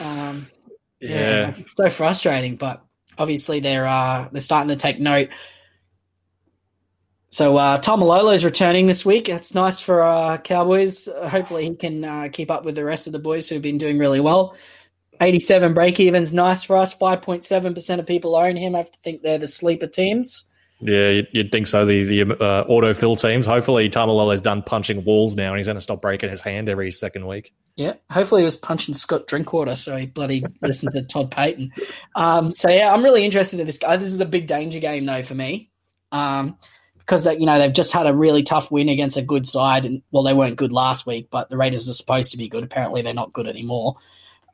Um, 0.00 0.48
Yeah. 1.00 1.54
so 1.74 1.88
frustrating. 1.88 2.56
But 2.56 2.84
obviously 3.18 3.60
they're 3.60 3.86
uh, 3.86 4.28
they're 4.32 4.40
starting 4.40 4.68
to 4.68 4.76
take 4.76 5.00
note. 5.00 5.28
So 7.30 7.56
uh, 7.56 7.78
Tom 7.78 8.02
is 8.02 8.44
returning 8.44 8.86
this 8.86 9.06
week. 9.06 9.26
That's 9.26 9.54
nice 9.54 9.78
for 9.78 10.02
uh, 10.02 10.38
Cowboys. 10.38 11.08
Hopefully 11.24 11.68
he 11.68 11.74
can 11.76 12.04
uh, 12.04 12.28
keep 12.32 12.50
up 12.50 12.64
with 12.64 12.74
the 12.74 12.84
rest 12.84 13.06
of 13.06 13.12
the 13.12 13.20
boys 13.20 13.48
who've 13.48 13.62
been 13.62 13.78
doing 13.78 13.98
really 13.98 14.18
well. 14.18 14.56
87 15.20 15.74
break 15.74 16.00
evens, 16.00 16.32
nice 16.32 16.64
for 16.64 16.76
us. 16.76 16.96
5.7% 16.96 17.98
of 17.98 18.06
people 18.06 18.36
own 18.36 18.56
him. 18.56 18.74
I 18.74 18.78
have 18.78 18.90
to 18.90 18.98
think 19.04 19.22
they're 19.22 19.38
the 19.38 19.46
sleeper 19.46 19.86
teams. 19.86 20.48
Yeah, 20.82 21.10
you'd, 21.10 21.28
you'd 21.32 21.52
think 21.52 21.66
so. 21.66 21.84
The 21.84 22.04
the 22.04 22.22
uh, 22.22 22.64
autofill 22.64 23.20
teams. 23.20 23.44
Hopefully, 23.44 23.90
Taumalolo's 23.90 24.40
done 24.40 24.62
punching 24.62 25.04
walls 25.04 25.36
now, 25.36 25.50
and 25.50 25.58
he's 25.58 25.66
going 25.66 25.76
to 25.76 25.82
stop 25.82 26.00
breaking 26.00 26.30
his 26.30 26.40
hand 26.40 26.70
every 26.70 26.90
second 26.90 27.26
week. 27.26 27.52
Yeah, 27.76 27.94
hopefully 28.10 28.40
he 28.40 28.44
was 28.46 28.56
punching 28.56 28.94
Scott 28.94 29.26
Drinkwater, 29.26 29.76
so 29.76 29.96
he 29.96 30.06
bloody 30.06 30.42
listened 30.62 30.92
to 30.92 31.02
Todd 31.02 31.30
Payten. 31.30 31.70
Um, 32.14 32.52
so 32.52 32.70
yeah, 32.70 32.92
I'm 32.92 33.04
really 33.04 33.24
interested 33.24 33.60
in 33.60 33.66
this 33.66 33.78
guy. 33.78 33.98
This 33.98 34.12
is 34.12 34.20
a 34.20 34.26
big 34.26 34.46
danger 34.46 34.80
game 34.80 35.04
though 35.04 35.22
for 35.22 35.34
me, 35.34 35.70
um, 36.12 36.56
because 36.98 37.26
you 37.26 37.44
know 37.44 37.58
they've 37.58 37.72
just 37.72 37.92
had 37.92 38.06
a 38.06 38.14
really 38.14 38.42
tough 38.42 38.70
win 38.70 38.88
against 38.88 39.18
a 39.18 39.22
good 39.22 39.46
side, 39.46 39.84
and 39.84 40.00
well, 40.10 40.22
they 40.22 40.32
weren't 40.32 40.56
good 40.56 40.72
last 40.72 41.06
week, 41.06 41.28
but 41.30 41.50
the 41.50 41.58
Raiders 41.58 41.90
are 41.90 41.94
supposed 41.94 42.32
to 42.32 42.38
be 42.38 42.48
good. 42.48 42.64
Apparently, 42.64 43.02
they're 43.02 43.12
not 43.12 43.34
good 43.34 43.46
anymore, 43.46 43.96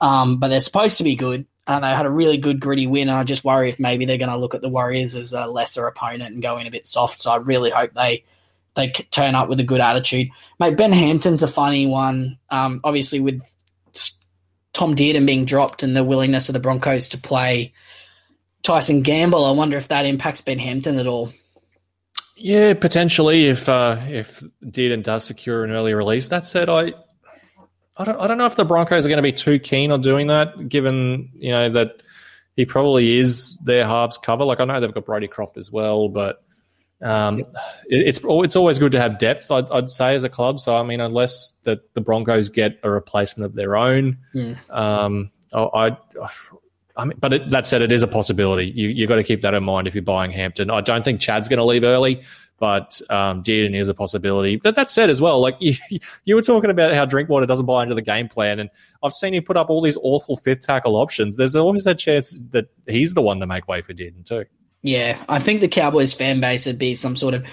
um, 0.01 0.38
but 0.38 0.49
they're 0.49 0.61
supposed 0.61 0.99
to 0.99 1.05
be 1.05 1.16
good. 1.16 1.47
And 1.68 1.82
they 1.82 1.90
had 1.90 2.07
a 2.07 2.11
really 2.11 2.38
good 2.38 2.61
gritty 2.61 2.86
win. 2.86 3.09
And 3.09 3.18
I 3.18 3.24
just 3.24 3.44
worry 3.44 3.68
if 3.68 3.80
maybe 3.80 4.05
they're 4.05 4.18
going 4.18 4.30
to 4.30 4.36
look 4.36 4.55
at 4.55 4.61
the 4.61 4.68
Warriors 4.68 5.16
as 5.16 5.32
a 5.32 5.47
lesser 5.47 5.86
opponent 5.86 6.32
and 6.32 6.42
go 6.42 6.59
in 6.59 6.66
a 6.68 6.70
bit 6.70 6.86
soft. 6.86 7.20
So 7.20 7.32
I 7.32 7.36
really 7.36 7.70
hope 7.70 7.92
they 7.92 8.24
they 8.76 8.90
turn 9.11 9.34
up 9.34 9.49
with 9.49 9.59
a 9.59 9.64
good 9.64 9.80
attitude. 9.80 10.28
Mate, 10.61 10.76
Ben 10.76 10.92
Hampton's 10.92 11.42
a 11.42 11.49
funny 11.49 11.86
one. 11.86 12.38
Um, 12.51 12.80
obviously, 12.84 13.20
with 13.20 13.42
Tom 14.72 14.95
Dearden 14.95 15.26
being 15.26 15.46
dropped 15.46 15.83
and 15.83 15.96
the 15.96 16.04
willingness 16.04 16.49
of 16.49 16.53
the 16.53 16.61
Broncos 16.61 17.08
to 17.08 17.18
play 17.18 17.72
Tyson 18.62 19.03
Gamble, 19.03 19.45
I 19.45 19.53
wonder 19.53 19.76
if 19.76 19.88
that 19.88 20.04
impacts 20.04 20.42
Ben 20.42 20.58
Hampton 20.58 20.99
at 20.99 21.07
all. 21.07 21.33
Yeah, 22.37 22.75
potentially 22.75 23.46
if 23.46 23.68
uh, 23.68 23.99
if 24.08 24.42
Dearden 24.62 25.03
does 25.03 25.25
secure 25.25 25.64
an 25.64 25.70
early 25.70 25.95
release. 25.95 26.29
That 26.29 26.46
said, 26.46 26.68
I 26.68 26.92
I 27.96 28.04
don't 28.04 28.20
I 28.20 28.26
don't 28.26 28.38
know 28.38 28.46
if 28.46 28.56
the 28.56 28.64
Broncos 28.64 29.06
are 29.06 29.08
going 29.08 29.18
to 29.18 29.22
be 29.22 29.32
too 29.32 29.58
keen 29.58 29.90
on 29.90 30.00
doing 30.00 30.26
that, 30.26 30.68
given 30.68 31.30
you 31.34 31.50
know 31.50 31.68
that 31.70 32.02
he 32.56 32.64
probably 32.66 33.18
is 33.18 33.56
their 33.58 33.86
halves 33.86 34.18
cover. 34.18 34.44
Like 34.44 34.60
I 34.60 34.64
know 34.64 34.80
they've 34.80 34.92
got 34.92 35.04
Brodie 35.06 35.28
Croft 35.28 35.56
as 35.56 35.70
well, 35.72 36.08
but 36.08 36.42
um, 37.02 37.40
it, 37.40 37.46
it's 37.88 38.20
it's 38.22 38.56
always 38.56 38.78
good 38.78 38.92
to 38.92 39.00
have 39.00 39.18
depth. 39.18 39.50
I'd, 39.50 39.70
I'd 39.70 39.90
say 39.90 40.14
as 40.14 40.24
a 40.24 40.28
club. 40.28 40.60
So 40.60 40.74
I 40.76 40.82
mean, 40.82 41.00
unless 41.00 41.52
that 41.64 41.92
the 41.94 42.00
Broncos 42.00 42.48
get 42.48 42.78
a 42.82 42.90
replacement 42.90 43.46
of 43.46 43.54
their 43.54 43.76
own, 43.76 44.18
Hmm. 44.32 44.52
um, 44.70 45.30
I. 45.52 45.66
I 45.88 45.96
I 46.98 47.04
mean, 47.04 47.18
but 47.20 47.34
it, 47.34 47.50
that 47.50 47.66
said, 47.66 47.82
it 47.82 47.92
is 47.92 48.02
a 48.02 48.06
possibility. 48.06 48.72
You 48.74 48.88
you 48.88 49.06
got 49.06 49.16
to 49.16 49.22
keep 49.22 49.42
that 49.42 49.52
in 49.52 49.62
mind 49.62 49.86
if 49.86 49.94
you're 49.94 50.00
buying 50.00 50.30
Hampton. 50.30 50.70
I 50.70 50.80
don't 50.80 51.04
think 51.04 51.20
Chad's 51.20 51.46
going 51.46 51.58
to 51.58 51.64
leave 51.64 51.84
early, 51.84 52.22
but 52.58 53.00
um, 53.11 53.42
Dearden 53.42 53.74
is 53.74 53.88
a 53.88 53.95
possibility. 53.95 54.57
But 54.57 54.76
that 54.76 54.88
said, 54.88 55.11
as 55.11 55.20
well, 55.20 55.41
like 55.41 55.57
you, 55.61 55.74
you 56.24 56.34
were 56.34 56.42
talking 56.42 56.70
about 56.70 56.95
how 56.95 57.04
Drinkwater 57.04 57.46
doesn't 57.46 57.66
buy 57.66 57.83
into 57.83 57.95
the 57.95 58.03
game 58.03 58.28
plan, 58.28 58.58
and 58.58 58.70
I've 59.03 59.12
seen 59.12 59.34
him 59.34 59.45
put 59.45 59.57
up 59.57 59.70
all 59.70 59.83
these 59.83 59.99
awful 60.03 60.37
fifth 60.37 60.61
tackle 60.61 60.96
options. 60.96 61.37
There's 61.37 61.57
always 61.57 61.84
that 61.84 61.99
chance 61.99 62.41
that 62.50 62.66
he's 62.87 63.14
the 63.14 63.22
one 63.22 63.41
to 63.41 63.46
make 63.46 63.68
way 63.68 63.83
for 63.83 63.92
Dearden 63.92 64.24
too. 64.24 64.45
Yeah, 64.83 65.18
I 65.28 65.38
think 65.38 65.61
the 65.61 65.68
Cowboys 65.68 66.12
fan 66.12 66.41
base 66.41 66.66
would 66.66 66.78
be 66.78 66.95
some 66.95 67.16
sort 67.16 67.34
of 67.34 67.46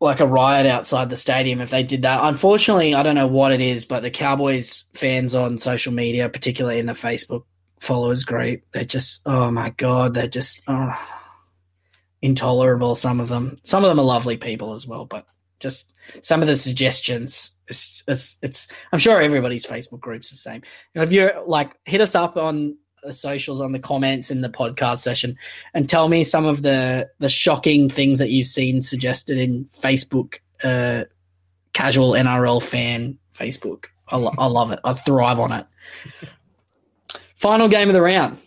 like 0.00 0.20
a 0.20 0.26
riot 0.26 0.66
outside 0.66 1.10
the 1.10 1.16
stadium 1.16 1.60
if 1.60 1.70
they 1.70 1.82
did 1.82 2.02
that. 2.02 2.20
Unfortunately, 2.22 2.94
I 2.94 3.02
don't 3.02 3.14
know 3.14 3.26
what 3.26 3.52
it 3.52 3.60
is, 3.60 3.84
but 3.84 4.00
the 4.00 4.10
Cowboys 4.10 4.84
fans 4.94 5.34
on 5.34 5.58
social 5.58 5.92
media, 5.92 6.28
particularly 6.28 6.78
in 6.78 6.86
the 6.86 6.94
Facebook 6.94 7.44
followers 7.78 8.24
group, 8.24 8.62
they're 8.72 8.84
just 8.84 9.22
oh 9.26 9.50
my 9.50 9.70
god, 9.70 10.14
they're 10.14 10.26
just 10.26 10.62
oh 10.66 11.19
intolerable. 12.22 12.94
Some 12.94 13.20
of 13.20 13.28
them, 13.28 13.56
some 13.62 13.84
of 13.84 13.88
them 13.88 14.00
are 14.00 14.04
lovely 14.04 14.36
people 14.36 14.74
as 14.74 14.86
well, 14.86 15.04
but 15.04 15.26
just 15.58 15.94
some 16.22 16.42
of 16.42 16.48
the 16.48 16.56
suggestions. 16.56 17.52
It's, 17.68 18.02
it's, 18.08 18.36
it's 18.42 18.68
I'm 18.92 18.98
sure 18.98 19.20
everybody's 19.20 19.66
Facebook 19.66 20.00
group's 20.00 20.30
the 20.30 20.36
same. 20.36 20.62
You 20.94 21.00
know, 21.00 21.02
if 21.02 21.12
you're 21.12 21.42
like, 21.46 21.72
hit 21.84 22.00
us 22.00 22.14
up 22.14 22.36
on 22.36 22.76
the 23.02 23.12
socials, 23.12 23.60
on 23.60 23.72
the 23.72 23.78
comments 23.78 24.30
in 24.30 24.40
the 24.40 24.48
podcast 24.48 24.98
session, 24.98 25.36
and 25.72 25.88
tell 25.88 26.08
me 26.08 26.24
some 26.24 26.46
of 26.46 26.62
the 26.62 27.08
the 27.18 27.28
shocking 27.28 27.88
things 27.88 28.18
that 28.18 28.30
you've 28.30 28.46
seen 28.46 28.82
suggested 28.82 29.38
in 29.38 29.64
Facebook, 29.64 30.36
uh, 30.62 31.04
casual 31.72 32.12
NRL 32.12 32.62
fan 32.62 33.18
Facebook. 33.34 33.86
I, 34.08 34.16
lo- 34.16 34.34
I 34.36 34.46
love 34.46 34.72
it. 34.72 34.80
I 34.84 34.94
thrive 34.94 35.38
on 35.38 35.52
it. 35.52 35.66
Final 37.36 37.68
game 37.68 37.88
of 37.88 37.94
the 37.94 38.02
round. 38.02 38.38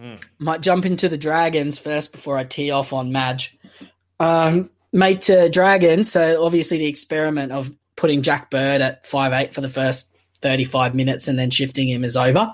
Mm. 0.00 0.24
Might 0.38 0.62
jump 0.62 0.86
into 0.86 1.08
the 1.08 1.18
Dragons 1.18 1.78
first 1.78 2.12
before 2.12 2.38
I 2.38 2.44
tee 2.44 2.70
off 2.70 2.92
on 2.92 3.12
Madge. 3.12 3.58
Um, 4.18 4.70
mate, 4.92 5.28
uh, 5.28 5.48
Dragons. 5.48 6.10
So 6.10 6.42
obviously 6.44 6.78
the 6.78 6.86
experiment 6.86 7.52
of 7.52 7.70
putting 7.96 8.22
Jack 8.22 8.50
Bird 8.50 8.80
at 8.80 9.06
five 9.06 9.32
eight 9.32 9.52
for 9.52 9.60
the 9.60 9.68
first 9.68 10.14
thirty 10.40 10.64
five 10.64 10.94
minutes 10.94 11.28
and 11.28 11.38
then 11.38 11.50
shifting 11.50 11.88
him 11.88 12.04
is 12.04 12.16
over. 12.16 12.52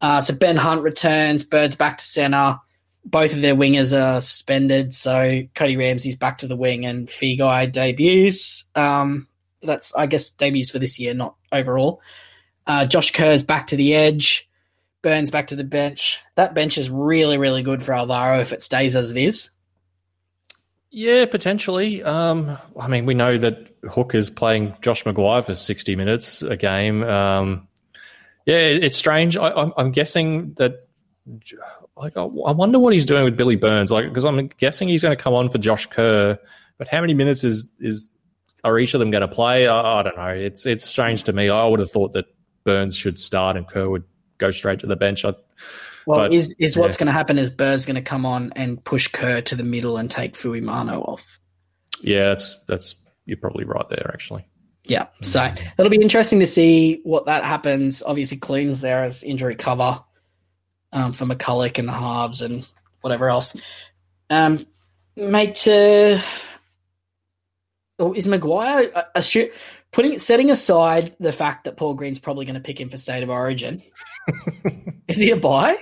Uh, 0.00 0.20
so 0.20 0.34
Ben 0.34 0.56
Hunt 0.56 0.82
returns. 0.82 1.44
Bird's 1.44 1.74
back 1.74 1.98
to 1.98 2.04
centre. 2.04 2.60
Both 3.04 3.34
of 3.34 3.40
their 3.40 3.56
wingers 3.56 3.98
are 3.98 4.20
suspended. 4.20 4.94
So 4.94 5.42
Cody 5.54 5.76
Ramsey's 5.76 6.16
back 6.16 6.38
to 6.38 6.46
the 6.46 6.56
wing 6.56 6.86
and 6.86 7.08
Feagai 7.08 7.72
debuts. 7.72 8.64
Um, 8.74 9.26
that's 9.62 9.94
I 9.94 10.06
guess 10.06 10.30
debuts 10.30 10.70
for 10.70 10.78
this 10.78 10.98
year, 10.98 11.14
not 11.14 11.34
overall. 11.50 12.00
Uh, 12.66 12.86
Josh 12.86 13.12
Kerr's 13.12 13.42
back 13.42 13.68
to 13.68 13.76
the 13.76 13.94
edge. 13.94 14.48
Burns 15.02 15.30
back 15.30 15.48
to 15.48 15.56
the 15.56 15.64
bench. 15.64 16.20
That 16.34 16.54
bench 16.54 16.76
is 16.76 16.90
really, 16.90 17.38
really 17.38 17.62
good 17.62 17.82
for 17.82 17.94
Alvaro 17.94 18.40
if 18.40 18.52
it 18.52 18.62
stays 18.62 18.96
as 18.96 19.10
it 19.10 19.16
is. 19.16 19.50
Yeah, 20.90 21.26
potentially. 21.26 22.02
Um, 22.02 22.58
I 22.78 22.88
mean, 22.88 23.06
we 23.06 23.14
know 23.14 23.38
that 23.38 23.68
Hook 23.88 24.14
is 24.14 24.28
playing 24.28 24.74
Josh 24.82 25.04
McGuire 25.04 25.44
for 25.44 25.54
60 25.54 25.96
minutes 25.96 26.42
a 26.42 26.56
game. 26.56 27.02
Um, 27.04 27.68
yeah, 28.44 28.56
it's 28.56 28.96
strange. 28.96 29.36
I, 29.36 29.50
I'm, 29.50 29.72
I'm 29.76 29.90
guessing 29.92 30.54
that. 30.54 30.86
Like, 31.96 32.16
I 32.16 32.22
I 32.22 32.52
wonder 32.52 32.78
what 32.78 32.92
he's 32.92 33.06
doing 33.06 33.24
with 33.24 33.36
Billy 33.36 33.56
Burns. 33.56 33.92
Like, 33.92 34.08
because 34.08 34.24
I'm 34.24 34.46
guessing 34.46 34.88
he's 34.88 35.02
going 35.02 35.16
to 35.16 35.22
come 35.22 35.34
on 35.34 35.48
for 35.50 35.58
Josh 35.58 35.86
Kerr, 35.86 36.38
but 36.78 36.88
how 36.88 37.00
many 37.00 37.14
minutes 37.14 37.44
is 37.44 37.64
is 37.78 38.08
are 38.64 38.78
each 38.78 38.94
of 38.94 39.00
them 39.00 39.10
going 39.10 39.20
to 39.20 39.28
play? 39.28 39.68
I, 39.68 40.00
I 40.00 40.02
don't 40.02 40.16
know. 40.16 40.28
It's 40.28 40.66
it's 40.66 40.84
strange 40.84 41.24
to 41.24 41.32
me. 41.32 41.50
I 41.50 41.66
would 41.66 41.78
have 41.78 41.90
thought 41.90 42.14
that 42.14 42.24
Burns 42.64 42.96
should 42.96 43.18
start 43.18 43.56
and 43.56 43.68
Kerr 43.68 43.88
would 43.88 44.04
go 44.40 44.50
straight 44.50 44.80
to 44.80 44.86
the 44.86 44.96
bench. 44.96 45.24
I, 45.24 45.34
Well, 46.06 46.18
But, 46.18 46.34
is 46.34 46.56
is 46.58 46.76
what's 46.76 46.96
yeah. 46.96 47.00
going 47.00 47.06
to 47.06 47.12
happen 47.12 47.38
is 47.38 47.50
Bird's 47.50 47.86
going 47.86 47.96
to 47.96 48.02
come 48.02 48.26
on 48.26 48.52
and 48.56 48.82
push 48.82 49.06
Kerr 49.06 49.42
to 49.42 49.54
the 49.54 49.62
middle 49.62 49.96
and 49.96 50.10
take 50.10 50.34
Fuimaono 50.34 51.06
off. 51.06 51.38
yeah, 52.02 52.24
that's 52.30 52.64
that's 52.64 52.96
you're 53.26 53.36
probably 53.36 53.64
right 53.64 53.88
there. 53.88 54.10
Actually, 54.12 54.44
Yeah, 54.84 55.06
so 55.22 55.52
it'll 55.78 55.90
be 55.90 56.00
interesting 56.00 56.40
to 56.40 56.46
see 56.46 57.00
what 57.04 57.26
that 57.26 57.44
happens. 57.44 58.02
Obviously, 58.02 58.38
Clune's 58.38 58.80
there 58.80 59.04
as 59.04 59.22
injury 59.22 59.54
cover 59.54 60.02
um, 60.92 61.12
for 61.12 61.26
McCullough 61.26 61.78
and 61.78 61.88
the 61.88 61.92
halves 61.92 62.42
and 62.42 62.66
whatever 63.02 63.28
else. 63.28 63.56
Um, 64.30 64.66
mate, 65.16 65.66
uh, 65.68 66.20
oh, 67.98 68.12
is 68.14 68.26
McGuire 68.26 68.90
uh, 68.94 69.56
putting 69.92 70.18
setting 70.18 70.50
aside 70.50 71.14
the 71.20 71.32
fact 71.32 71.64
that 71.64 71.76
Paul 71.76 71.94
Green's 71.94 72.18
probably 72.18 72.44
going 72.44 72.54
to 72.54 72.60
pick 72.60 72.80
him 72.80 72.88
for 72.88 72.96
state 72.96 73.22
of 73.22 73.30
origin? 73.30 73.82
Is 75.08 75.18
he 75.18 75.30
a 75.30 75.36
buy? 75.36 75.76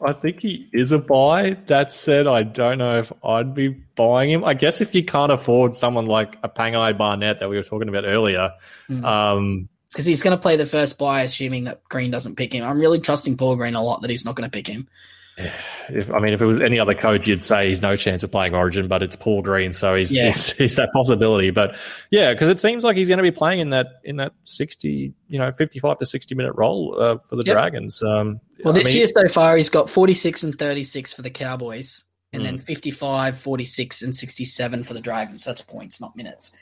I 0.00 0.12
think 0.12 0.40
he 0.40 0.68
is 0.72 0.92
a 0.92 0.98
buy. 0.98 1.56
That 1.66 1.90
said, 1.90 2.26
I 2.26 2.44
don't 2.44 2.78
know 2.78 2.98
if 3.00 3.12
I'd 3.24 3.54
be 3.54 3.68
buying 3.68 4.30
him. 4.30 4.44
I 4.44 4.54
guess 4.54 4.80
if 4.80 4.94
you 4.94 5.04
can't 5.04 5.32
afford 5.32 5.74
someone 5.74 6.06
like 6.06 6.36
a 6.44 6.48
Pangai 6.48 6.96
Barnett 6.96 7.40
that 7.40 7.48
we 7.48 7.56
were 7.56 7.62
talking 7.64 7.88
about 7.88 8.04
earlier, 8.04 8.52
Hmm. 8.86 9.04
um, 9.04 9.68
Because 9.90 10.06
he's 10.06 10.22
going 10.22 10.36
to 10.36 10.40
play 10.40 10.56
the 10.56 10.66
first 10.66 10.98
buy, 10.98 11.22
assuming 11.22 11.64
that 11.64 11.82
Green 11.84 12.10
doesn't 12.10 12.36
pick 12.36 12.52
him. 12.52 12.64
I'm 12.64 12.78
really 12.78 13.00
trusting 13.00 13.36
Paul 13.36 13.56
Green 13.56 13.74
a 13.74 13.82
lot 13.82 14.02
that 14.02 14.10
he's 14.10 14.24
not 14.24 14.36
going 14.36 14.48
to 14.48 14.52
pick 14.52 14.66
him. 14.66 14.86
If 15.36 16.10
I 16.12 16.18
mean, 16.20 16.32
if 16.32 16.40
it 16.40 16.46
was 16.46 16.60
any 16.60 16.78
other 16.78 16.94
coach, 16.94 17.26
you'd 17.26 17.42
say 17.42 17.68
he's 17.70 17.82
no 17.82 17.96
chance 17.96 18.22
of 18.22 18.30
playing 18.30 18.54
Origin, 18.54 18.86
but 18.88 19.02
it's 19.02 19.16
Paul 19.16 19.42
Green, 19.42 19.72
so 19.72 19.94
he's 19.96 20.14
Yeah. 20.16 20.26
he's, 20.26 20.52
he's 20.52 20.76
that 20.76 20.90
possibility. 20.92 21.50
But 21.50 21.76
yeah, 22.10 22.32
because 22.32 22.48
it 22.48 22.60
seems 22.60 22.84
like 22.84 22.96
he's 22.96 23.08
going 23.08 23.18
to 23.18 23.22
be 23.22 23.30
playing 23.32 23.60
in 23.60 23.70
that 23.70 24.00
in 24.04 24.16
that 24.16 24.32
sixty, 24.44 25.12
you 25.28 25.38
know, 25.38 25.50
fifty-five 25.52 25.98
to 25.98 26.06
sixty 26.06 26.34
minute 26.34 26.52
role 26.56 26.96
uh, 27.00 27.18
for 27.28 27.36
the 27.36 27.44
Yep. 27.44 27.54
Dragons. 27.54 28.02
Um, 28.02 28.40
Well, 28.64 28.74
I 28.74 28.78
this 28.78 28.86
mean, 28.86 28.96
year 28.98 29.06
so 29.08 29.26
far, 29.28 29.56
he's 29.56 29.70
got 29.70 29.90
46 29.90 30.44
and 30.44 30.58
36 30.58 31.12
for 31.12 31.22
the 31.22 31.30
Cowboys, 31.30 32.04
and 32.32 32.42
Hmm. 32.42 32.44
then 32.46 32.58
55, 32.58 33.38
46, 33.38 34.02
and 34.02 34.14
67 34.14 34.84
for 34.84 34.94
the 34.94 35.00
Dragons. 35.00 35.44
That's 35.44 35.62
points, 35.62 36.00
not 36.00 36.16
minutes. 36.16 36.52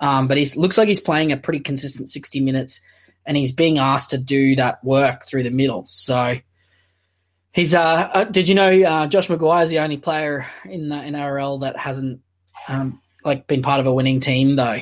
Um, 0.00 0.26
but 0.26 0.36
he 0.38 0.46
looks 0.56 0.78
like 0.78 0.88
he's 0.88 1.00
playing 1.00 1.30
a 1.32 1.36
pretty 1.36 1.60
consistent 1.60 2.08
60 2.08 2.40
minutes, 2.40 2.80
and 3.26 3.36
he's 3.36 3.52
being 3.52 3.78
asked 3.78 4.10
to 4.10 4.18
do 4.18 4.56
that 4.56 4.82
work 4.82 5.26
through 5.26 5.44
the 5.44 5.50
middle. 5.50 5.84
So 5.86 6.36
he's. 7.52 7.74
Uh, 7.74 8.10
uh, 8.12 8.24
did 8.24 8.48
you 8.48 8.54
know 8.54 8.82
uh, 8.82 9.06
Josh 9.06 9.28
McGuire 9.28 9.62
is 9.62 9.70
the 9.70 9.80
only 9.80 9.96
player 9.96 10.46
in 10.64 10.88
the 10.88 10.96
NRL 10.96 11.60
that 11.60 11.76
hasn't 11.76 12.20
um, 12.68 13.00
like 13.24 13.46
been 13.46 13.62
part 13.62 13.80
of 13.80 13.86
a 13.86 13.92
winning 13.92 14.20
team 14.20 14.56
though? 14.56 14.80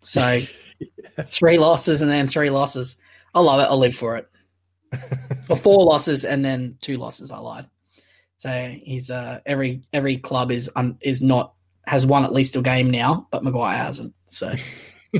So 0.00 0.40
three 1.26 1.58
losses 1.58 2.02
and 2.02 2.10
then 2.10 2.28
three 2.28 2.50
losses. 2.50 3.00
I 3.34 3.40
love 3.40 3.60
it. 3.60 3.64
I'll 3.64 3.78
live 3.78 3.94
for 3.94 4.16
it 4.16 4.28
or 5.48 5.56
four 5.56 5.84
losses 5.84 6.24
and 6.24 6.44
then 6.44 6.76
two 6.80 6.96
losses. 6.96 7.30
I 7.30 7.38
lied. 7.38 7.66
So 8.36 8.74
he's 8.82 9.10
uh, 9.10 9.40
every 9.46 9.82
every 9.92 10.18
club 10.18 10.50
is 10.50 10.70
un, 10.74 10.98
is 11.00 11.22
not 11.22 11.54
has 11.86 12.04
won 12.04 12.24
at 12.24 12.32
least 12.32 12.56
a 12.56 12.62
game 12.62 12.90
now, 12.90 13.28
but 13.30 13.42
McGuire 13.42 13.76
hasn't. 13.76 14.14
So 14.26 14.54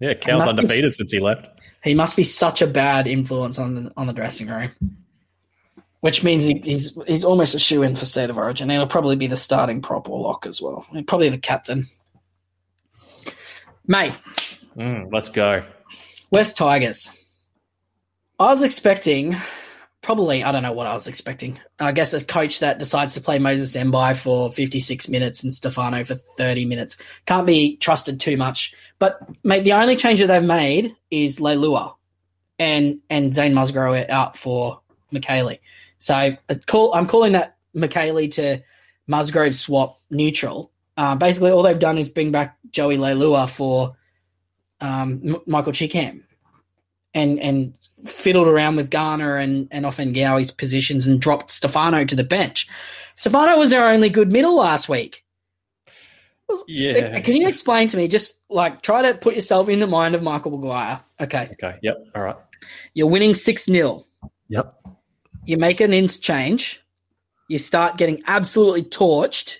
yeah, 0.00 0.14
Cal's 0.14 0.40
must 0.40 0.56
be- 0.56 0.62
undefeated 0.62 0.94
since 0.94 1.12
he 1.12 1.20
left. 1.20 1.48
he 1.84 1.94
must 1.94 2.16
be 2.16 2.24
such 2.24 2.60
a 2.60 2.66
bad 2.66 3.06
influence 3.06 3.58
on 3.58 3.74
the 3.74 3.92
on 3.96 4.06
the 4.06 4.12
dressing 4.12 4.48
room, 4.48 4.70
which 6.00 6.22
means 6.22 6.44
he, 6.44 6.60
he's 6.64 6.96
he's 7.06 7.24
almost 7.24 7.54
a 7.54 7.58
shoe 7.58 7.82
in 7.82 7.94
for 7.94 8.06
state 8.06 8.30
of 8.30 8.38
origin. 8.38 8.70
He'll 8.70 8.86
probably 8.86 9.16
be 9.16 9.26
the 9.26 9.36
starting 9.36 9.82
prop 9.82 10.08
or 10.08 10.20
lock 10.20 10.46
as 10.46 10.60
well, 10.60 10.86
and 10.92 11.06
probably 11.06 11.28
the 11.28 11.38
captain. 11.38 11.86
Mate, 13.86 14.12
Mm, 14.78 15.12
let's 15.12 15.28
go. 15.28 15.64
West 16.30 16.56
Tigers. 16.56 17.10
I 18.38 18.46
was 18.46 18.62
expecting, 18.62 19.34
probably, 20.02 20.44
I 20.44 20.52
don't 20.52 20.62
know 20.62 20.72
what 20.72 20.86
I 20.86 20.94
was 20.94 21.08
expecting. 21.08 21.58
I 21.80 21.90
guess 21.90 22.12
a 22.12 22.24
coach 22.24 22.60
that 22.60 22.78
decides 22.78 23.14
to 23.14 23.20
play 23.20 23.40
Moses 23.40 23.76
Mbye 23.76 24.16
for 24.16 24.52
56 24.52 25.08
minutes 25.08 25.42
and 25.42 25.52
Stefano 25.52 26.04
for 26.04 26.14
30 26.14 26.64
minutes 26.64 26.96
can't 27.26 27.46
be 27.46 27.76
trusted 27.78 28.20
too 28.20 28.36
much. 28.36 28.72
But, 29.00 29.18
mate, 29.42 29.64
the 29.64 29.72
only 29.72 29.96
change 29.96 30.20
that 30.20 30.28
they've 30.28 30.42
made 30.42 30.94
is 31.10 31.40
Leilua 31.40 31.94
and, 32.60 33.00
and 33.10 33.34
Zane 33.34 33.54
Musgrove 33.54 34.08
out 34.08 34.38
for 34.38 34.80
Mikaele. 35.12 35.58
So 35.98 36.14
I 36.14 36.38
call, 36.66 36.94
I'm 36.94 37.06
calling 37.06 37.32
that 37.32 37.56
Mikaele 37.74 38.30
to 38.32 38.62
Musgrove 39.06 39.54
swap 39.54 39.98
neutral. 40.10 40.70
Uh, 40.96 41.14
basically, 41.16 41.50
all 41.50 41.62
they've 41.62 41.78
done 41.78 41.98
is 41.98 42.08
bring 42.08 42.30
back 42.32 42.56
Joey 42.70 42.96
Leilua 42.96 43.48
for 43.48 43.96
um, 44.80 45.20
M- 45.24 45.42
Michael 45.46 45.72
Chee-Kam 45.72 46.24
and 47.14 47.40
and 47.40 47.78
fiddled 48.04 48.46
around 48.48 48.76
with 48.76 48.90
Garner 48.90 49.36
and 49.36 49.66
and 49.70 49.86
often 49.86 50.12
Gowie's 50.12 50.50
positions 50.50 51.06
and 51.06 51.20
dropped 51.20 51.50
Stefano 51.50 52.04
to 52.04 52.14
the 52.16 52.24
bench. 52.24 52.68
Stefano 53.14 53.58
was 53.58 53.70
their 53.70 53.88
only 53.88 54.10
good 54.10 54.30
middle 54.30 54.56
last 54.56 54.88
week. 54.88 55.24
Yeah. 56.66 57.20
Can 57.20 57.36
you 57.36 57.46
explain 57.48 57.88
to 57.88 57.96
me? 57.96 58.08
Just 58.08 58.34
like 58.48 58.82
try 58.82 59.02
to 59.02 59.14
put 59.14 59.34
yourself 59.34 59.68
in 59.68 59.80
the 59.80 59.86
mind 59.86 60.14
of 60.14 60.22
Michael 60.22 60.52
Maguire. 60.52 61.00
Okay, 61.20 61.48
Okay. 61.52 61.78
Yep. 61.82 61.96
All 62.14 62.22
right. 62.22 62.36
you're 62.94 63.06
winning 63.08 63.34
six 63.34 63.64
0 63.66 64.06
Yep. 64.48 64.74
You 65.48 65.56
make 65.56 65.80
an 65.80 65.94
interchange. 65.94 66.84
You 67.48 67.56
start 67.56 67.96
getting 67.96 68.22
absolutely 68.26 68.82
torched. 68.82 69.56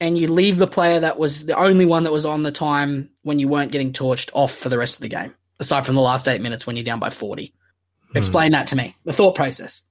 And 0.00 0.16
you 0.16 0.28
leave 0.28 0.56
the 0.56 0.68
player 0.68 1.00
that 1.00 1.18
was 1.18 1.46
the 1.46 1.58
only 1.58 1.84
one 1.84 2.04
that 2.04 2.12
was 2.12 2.24
on 2.24 2.44
the 2.44 2.52
time 2.52 3.10
when 3.22 3.40
you 3.40 3.48
weren't 3.48 3.72
getting 3.72 3.92
torched 3.92 4.30
off 4.34 4.54
for 4.54 4.68
the 4.68 4.78
rest 4.78 4.94
of 4.94 5.00
the 5.00 5.08
game, 5.08 5.34
aside 5.58 5.84
from 5.84 5.96
the 5.96 6.00
last 6.00 6.28
eight 6.28 6.40
minutes 6.40 6.64
when 6.64 6.76
you're 6.76 6.84
down 6.84 7.00
by 7.00 7.10
40. 7.10 7.52
Hmm. 8.12 8.16
Explain 8.16 8.52
that 8.52 8.68
to 8.68 8.76
me. 8.76 8.94
The 9.04 9.12
thought 9.12 9.34
process. 9.34 9.82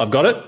I've 0.00 0.10
got 0.10 0.26
it. 0.26 0.44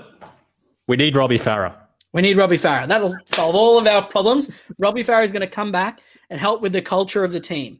We 0.89 0.97
need 0.97 1.15
Robbie 1.15 1.39
Farah. 1.39 1.73
We 2.11 2.21
need 2.21 2.35
Robbie 2.35 2.57
Farah. 2.57 2.89
That'll 2.89 3.15
solve 3.27 3.55
all 3.55 3.77
of 3.77 3.87
our 3.87 4.05
problems. 4.05 4.51
Robbie 4.77 5.05
Farah 5.05 5.23
is 5.23 5.31
going 5.31 5.39
to 5.39 5.47
come 5.47 5.71
back 5.71 6.01
and 6.29 6.37
help 6.37 6.61
with 6.61 6.73
the 6.73 6.81
culture 6.81 7.23
of 7.23 7.31
the 7.31 7.39
team. 7.39 7.79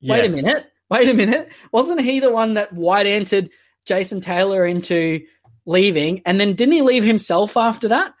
Wait 0.00 0.24
a 0.24 0.32
minute. 0.32 0.70
Wait 0.90 1.08
a 1.08 1.14
minute. 1.14 1.50
Wasn't 1.72 2.00
he 2.00 2.20
the 2.20 2.30
one 2.30 2.54
that 2.54 2.72
white 2.72 3.06
entered 3.06 3.50
Jason 3.86 4.20
Taylor 4.20 4.64
into 4.66 5.20
leaving? 5.64 6.22
And 6.24 6.40
then 6.40 6.54
didn't 6.54 6.74
he 6.74 6.82
leave 6.82 7.04
himself 7.04 7.56
after 7.56 7.88
that? 7.88 8.14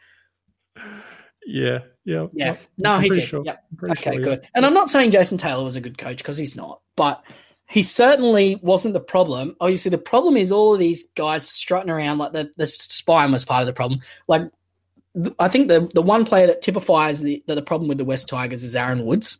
Yeah. 1.46 1.80
Yeah. 2.04 2.26
Yeah. 2.32 2.56
No, 2.78 2.92
I'm 2.92 3.02
he 3.02 3.10
did. 3.10 3.22
sure. 3.22 3.42
Yep. 3.44 3.64
Okay, 3.90 4.02
sure, 4.02 4.12
yeah. 4.14 4.20
good. 4.20 4.48
And 4.54 4.66
I'm 4.66 4.74
not 4.74 4.90
saying 4.90 5.10
Jason 5.10 5.38
Taylor 5.38 5.64
was 5.64 5.76
a 5.76 5.80
good 5.80 5.98
coach 5.98 6.18
because 6.18 6.36
he's 6.36 6.56
not, 6.56 6.80
but 6.96 7.22
he 7.68 7.82
certainly 7.82 8.58
wasn't 8.62 8.94
the 8.94 9.00
problem. 9.00 9.56
Obviously, 9.60 9.90
the 9.90 9.98
problem 9.98 10.36
is 10.36 10.52
all 10.52 10.74
of 10.74 10.80
these 10.80 11.10
guys 11.12 11.48
strutting 11.48 11.90
around 11.90 12.18
like 12.18 12.32
the 12.32 12.50
the 12.56 12.66
spine 12.66 13.32
was 13.32 13.44
part 13.44 13.62
of 13.62 13.66
the 13.66 13.72
problem. 13.72 14.00
Like, 14.28 14.42
I 15.38 15.48
think 15.48 15.68
the 15.68 15.90
the 15.92 16.02
one 16.02 16.24
player 16.24 16.46
that 16.46 16.62
typifies 16.62 17.20
the 17.20 17.42
the, 17.46 17.56
the 17.56 17.62
problem 17.62 17.88
with 17.88 17.98
the 17.98 18.04
West 18.04 18.28
Tigers 18.28 18.62
is 18.62 18.76
Aaron 18.76 19.04
Woods. 19.04 19.38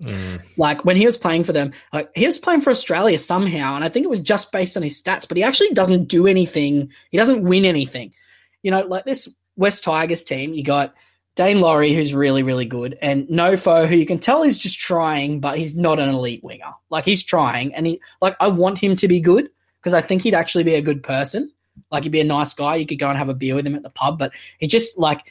Mm. 0.00 0.42
Like 0.56 0.84
when 0.84 0.96
he 0.96 1.06
was 1.06 1.16
playing 1.16 1.44
for 1.44 1.52
them, 1.52 1.72
like 1.92 2.10
he 2.14 2.26
was 2.26 2.38
playing 2.38 2.60
for 2.60 2.70
Australia 2.70 3.18
somehow, 3.18 3.76
and 3.76 3.84
I 3.84 3.88
think 3.88 4.04
it 4.04 4.10
was 4.10 4.20
just 4.20 4.52
based 4.52 4.76
on 4.76 4.82
his 4.82 5.00
stats. 5.00 5.28
But 5.28 5.36
he 5.36 5.42
actually 5.42 5.70
doesn't 5.70 6.08
do 6.08 6.26
anything. 6.26 6.90
He 7.10 7.18
doesn't 7.18 7.42
win 7.42 7.64
anything. 7.64 8.12
You 8.62 8.70
know, 8.70 8.80
like 8.80 9.04
this 9.04 9.28
West 9.56 9.84
Tigers 9.84 10.24
team, 10.24 10.54
you 10.54 10.64
got 10.64 10.94
Daine 11.36 11.60
Laurie, 11.60 11.94
who's 11.94 12.14
really, 12.14 12.42
really 12.42 12.64
good, 12.64 12.98
and 13.00 13.26
Nofo, 13.28 13.86
who 13.86 13.96
you 13.96 14.06
can 14.06 14.18
tell 14.18 14.42
is 14.42 14.58
just 14.58 14.78
trying, 14.78 15.40
but 15.40 15.56
he's 15.56 15.76
not 15.76 16.00
an 16.00 16.08
elite 16.08 16.42
winger. 16.42 16.72
Like 16.90 17.04
he's 17.04 17.22
trying, 17.22 17.74
and 17.74 17.86
he 17.86 18.00
like 18.20 18.36
I 18.40 18.48
want 18.48 18.78
him 18.78 18.96
to 18.96 19.08
be 19.08 19.20
good 19.20 19.48
because 19.80 19.94
I 19.94 20.00
think 20.00 20.22
he'd 20.22 20.34
actually 20.34 20.64
be 20.64 20.74
a 20.74 20.82
good 20.82 21.02
person. 21.02 21.50
Like 21.90 22.02
he'd 22.02 22.12
be 22.12 22.20
a 22.20 22.24
nice 22.24 22.54
guy. 22.54 22.76
You 22.76 22.86
could 22.86 22.98
go 22.98 23.08
and 23.08 23.18
have 23.18 23.28
a 23.28 23.34
beer 23.34 23.54
with 23.54 23.66
him 23.66 23.74
at 23.74 23.82
the 23.82 23.90
pub, 23.90 24.18
but 24.18 24.32
he 24.58 24.66
just 24.66 24.98
like 24.98 25.30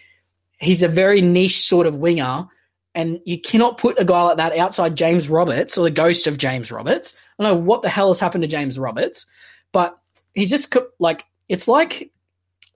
he's 0.60 0.84
a 0.84 0.88
very 0.88 1.22
niche 1.22 1.62
sort 1.62 1.88
of 1.88 1.98
winger 1.98 2.48
and 2.94 3.20
you 3.26 3.40
cannot 3.40 3.78
put 3.78 4.00
a 4.00 4.06
guy 4.06 4.22
like 4.24 4.38
that 4.38 4.58
outside 4.58 4.96
James 4.96 5.30
Roberts 5.30 5.78
or 5.78 5.84
the 5.84 5.92
ghost 5.92 6.28
of 6.28 6.38
James 6.38 6.72
Roberts. 6.72 7.16
I 7.40 7.44
don't 7.44 7.54
know 7.54 7.64
what 7.64 7.82
the 7.82 7.90
hell 7.90 8.10
has 8.10 8.20
happened 8.20 8.44
to 8.44 8.48
James 8.48 8.78
Roberts, 8.78 9.26
but 9.72 9.98
he's 10.34 10.50
just 10.50 10.76
like 11.00 11.26
it's 11.48 11.68
like 11.68 12.12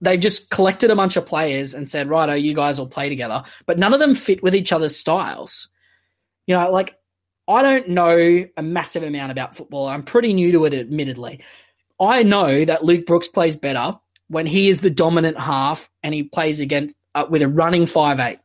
they've 0.01 0.19
just 0.19 0.49
collected 0.49 0.91
a 0.91 0.95
bunch 0.95 1.17
of 1.17 1.25
players 1.25 1.73
and 1.73 1.89
said, 1.89 2.09
"Righto, 2.09 2.33
you 2.33 2.53
guys 2.53 2.79
will 2.79 2.87
play 2.87 3.09
together," 3.09 3.43
but 3.65 3.77
none 3.77 3.93
of 3.93 3.99
them 3.99 4.15
fit 4.15 4.41
with 4.41 4.55
each 4.55 4.71
other's 4.71 4.95
styles. 4.95 5.69
You 6.47 6.55
know, 6.55 6.71
like 6.71 6.97
I 7.47 7.61
don't 7.61 7.89
know 7.89 8.45
a 8.57 8.63
massive 8.63 9.03
amount 9.03 9.31
about 9.31 9.55
football. 9.55 9.87
I'm 9.87 10.03
pretty 10.03 10.33
new 10.33 10.51
to 10.53 10.65
it, 10.65 10.73
admittedly. 10.73 11.41
I 11.99 12.23
know 12.23 12.65
that 12.65 12.83
Luke 12.83 13.05
Brooks 13.05 13.27
plays 13.27 13.55
better 13.55 13.97
when 14.27 14.45
he 14.45 14.69
is 14.69 14.81
the 14.81 14.89
dominant 14.89 15.39
half 15.39 15.89
and 16.03 16.13
he 16.13 16.23
plays 16.23 16.59
against 16.59 16.95
uh, 17.13 17.25
with 17.29 17.41
a 17.41 17.47
running 17.47 17.85
five 17.85 18.19
eight 18.19 18.39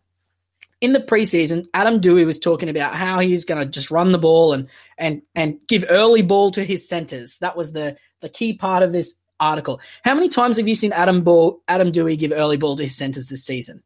in 0.81 0.93
the 0.93 1.01
preseason, 1.01 1.67
Adam 1.75 2.01
Doueihi 2.01 2.25
was 2.25 2.39
talking 2.39 2.69
about 2.69 2.95
how 2.95 3.19
he's 3.21 3.45
going 3.45 3.61
to 3.65 3.71
just 3.71 3.91
run 3.91 4.13
the 4.13 4.19
ball 4.19 4.53
and 4.53 4.69
and 4.97 5.23
and 5.35 5.59
give 5.69 5.85
early 5.89 6.23
ball 6.23 6.51
to 6.53 6.65
his 6.65 6.89
centers. 6.89 7.39
That 7.39 7.57
was 7.57 7.73
the 7.73 7.97
the 8.21 8.29
key 8.29 8.55
part 8.55 8.83
of 8.83 8.93
this 8.93 9.19
article. 9.39 9.81
How 10.03 10.15
many 10.15 10.29
times 10.29 10.57
have 10.57 10.69
you 10.69 10.75
seen 10.75 10.93
Adam 10.93 11.23
ball 11.23 11.63
Adam 11.69 11.93
Doueihi 11.93 12.19
give 12.19 12.33
early 12.33 12.57
ball 12.57 12.77
to 12.77 12.85
his 12.85 12.97
centers 12.97 13.29
this 13.29 13.45
season? 13.45 13.83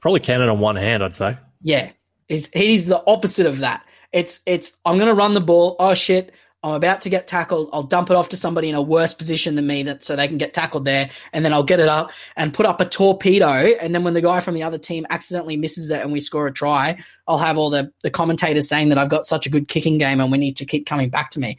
Probably 0.00 0.20
count 0.20 0.42
it 0.42 0.50
on 0.50 0.60
one 0.60 0.76
hand, 0.76 1.02
I'd 1.02 1.14
say. 1.14 1.38
Yeah, 1.62 1.90
he's 2.28 2.50
he's 2.50 2.86
the 2.86 3.02
opposite 3.06 3.46
of 3.46 3.58
that. 3.60 3.84
It's 4.12 4.40
it's 4.46 4.76
I'm 4.84 4.98
going 4.98 5.08
to 5.08 5.14
run 5.14 5.34
the 5.34 5.40
ball. 5.40 5.76
Oh 5.78 5.94
shit! 5.94 6.32
I'm 6.64 6.72
about 6.72 7.02
to 7.02 7.10
get 7.10 7.26
tackled. 7.26 7.68
I'll 7.74 7.82
dump 7.82 8.08
it 8.08 8.16
off 8.16 8.30
to 8.30 8.38
somebody 8.38 8.70
in 8.70 8.74
a 8.74 8.80
worse 8.80 9.12
position 9.12 9.54
than 9.54 9.66
me 9.66 9.82
that 9.82 10.02
so 10.02 10.16
they 10.16 10.26
can 10.26 10.38
get 10.38 10.54
tackled 10.54 10.86
there. 10.86 11.10
And 11.34 11.44
then 11.44 11.52
I'll 11.52 11.62
get 11.62 11.78
it 11.78 11.88
up 11.88 12.10
and 12.36 12.54
put 12.54 12.64
up 12.64 12.80
a 12.80 12.86
torpedo. 12.86 13.46
And 13.46 13.94
then 13.94 14.02
when 14.02 14.14
the 14.14 14.22
guy 14.22 14.40
from 14.40 14.54
the 14.54 14.62
other 14.62 14.78
team 14.78 15.06
accidentally 15.10 15.58
misses 15.58 15.90
it 15.90 16.00
and 16.00 16.10
we 16.10 16.20
score 16.20 16.46
a 16.46 16.52
try, 16.52 16.98
I'll 17.28 17.36
have 17.36 17.58
all 17.58 17.68
the, 17.68 17.92
the 18.02 18.10
commentators 18.10 18.66
saying 18.66 18.88
that 18.88 18.96
I've 18.96 19.10
got 19.10 19.26
such 19.26 19.44
a 19.44 19.50
good 19.50 19.68
kicking 19.68 19.98
game 19.98 20.22
and 20.22 20.32
we 20.32 20.38
need 20.38 20.56
to 20.56 20.64
keep 20.64 20.86
coming 20.86 21.10
back 21.10 21.30
to 21.32 21.38
me. 21.38 21.58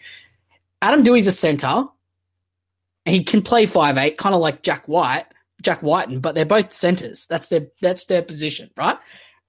Adam 0.82 1.04
Doueihi's 1.04 1.28
a 1.28 1.32
center. 1.32 1.86
He 3.06 3.24
can 3.24 3.44
play 3.44 3.68
five 3.68 4.00
eight, 4.00 4.18
kind 4.18 4.34
of 4.34 4.42
like 4.42 4.64
Jack 4.64 4.88
White, 4.88 5.26
Jack 5.62 5.84
Wighton, 5.84 6.20
but 6.20 6.34
they're 6.34 6.46
both 6.46 6.74
centers. 6.74 7.28
That's 7.28 7.50
their 7.50 7.68
that's 7.80 8.06
their 8.06 8.24
position, 8.24 8.72
right? 8.76 8.98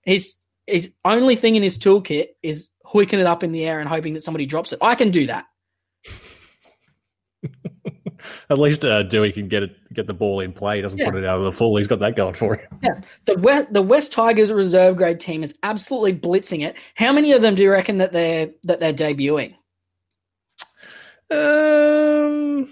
His 0.03 0.35
his 0.67 0.93
only 1.03 1.37
thing 1.37 1.57
in 1.57 1.63
his 1.63 1.79
toolkit 1.79 2.29
is 2.43 2.71
hooking 2.97 3.21
it 3.21 3.27
up 3.27 3.43
in 3.43 3.53
the 3.53 3.65
air 3.65 3.81
and 3.81 3.89
hoping 3.89 4.15
that 4.15 4.23
somebody 4.23 4.47
drops 4.47 4.73
it. 4.73 4.79
I 4.83 4.95
can 4.95 5.11
do 5.11 5.27
that. 5.27 5.47
At 8.51 8.59
least 8.59 8.85
uh, 8.85 9.05
Doueihi 9.05 9.35
can 9.35 9.49
get 9.49 9.63
it, 9.63 9.77
get 9.93 10.07
the 10.07 10.15
ball 10.15 10.41
in 10.41 10.53
play. 10.53 10.77
He 10.77 10.83
doesn't 10.83 10.99
yeah. 10.99 11.11
put 11.11 11.17
it 11.17 11.25
out 11.25 11.39
of 11.39 11.45
the 11.45 11.53
full. 11.53 11.77
He's 11.77 11.87
got 11.87 12.01
that 12.01 12.17
going 12.17 12.35
for 12.35 12.57
him. 12.57 12.79
Yeah, 12.83 13.01
the 13.25 13.39
West, 13.39 13.73
the 13.73 13.83
West 13.83 14.13
Tigers 14.13 14.53
reserve 14.53 14.97
grade 14.97 15.21
team 15.21 15.43
is 15.43 15.59
absolutely 15.63 16.15
blitzing 16.15 16.63
it. 16.63 16.77
How 16.95 17.13
many 17.13 17.33
of 17.33 17.43
them 17.43 17.55
do 17.55 17.63
you 17.63 17.71
reckon 17.71 17.99
that 17.99 18.13
they're 18.13 18.51
that 18.65 18.81
they're 18.81 18.93
debuting? 18.93 19.55
Um, 21.31 22.71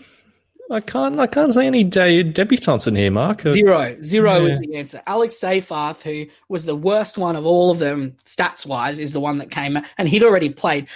I 0.71 0.81
can't. 0.81 1.21
I 1.21 1.27
can't 1.27 1.53
see 1.53 1.67
any 1.67 1.85
de- 1.85 2.25
debutants 2.25 2.87
in 2.87 2.97
here, 2.97 3.11
Mark. 3.11 3.43
Zero, 3.43 3.97
zero 4.03 4.41
yeah. 4.41 4.55
is 4.55 4.61
the 4.61 4.77
answer. 4.77 5.03
Alex 5.07 5.35
Seyfarth, 5.35 6.03
who 6.03 6.27
was 6.49 6.65
the 6.65 6.75
worst 6.75 7.19
one 7.19 7.37
of 7.37 7.45
all 7.45 7.71
of 7.71 7.79
them 7.79 8.17
stats 8.25 8.65
wise, 8.65 8.99
is 8.99 9.13
the 9.13 9.21
one 9.21 9.39
that 9.39 9.51
came, 9.51 9.79
and 9.99 10.09
he'd 10.09 10.25
already 10.25 10.49
played. 10.49 10.89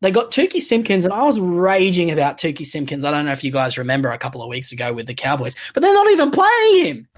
They 0.00 0.10
got 0.10 0.32
Tuki 0.32 0.60
Simpkins, 0.60 1.04
and 1.04 1.14
I 1.14 1.22
was 1.22 1.38
raging 1.38 2.10
about 2.10 2.36
Tuki 2.36 2.66
Simpkins. 2.66 3.04
I 3.04 3.12
don't 3.12 3.24
know 3.24 3.32
if 3.32 3.44
you 3.44 3.52
guys 3.52 3.78
remember 3.78 4.08
a 4.10 4.18
couple 4.18 4.42
of 4.42 4.48
weeks 4.48 4.72
ago 4.72 4.92
with 4.92 5.06
the 5.06 5.14
Cowboys, 5.14 5.54
but 5.72 5.82
they're 5.82 5.94
not 5.94 6.10
even 6.10 6.30
playing 6.32 6.84
him. 6.84 7.08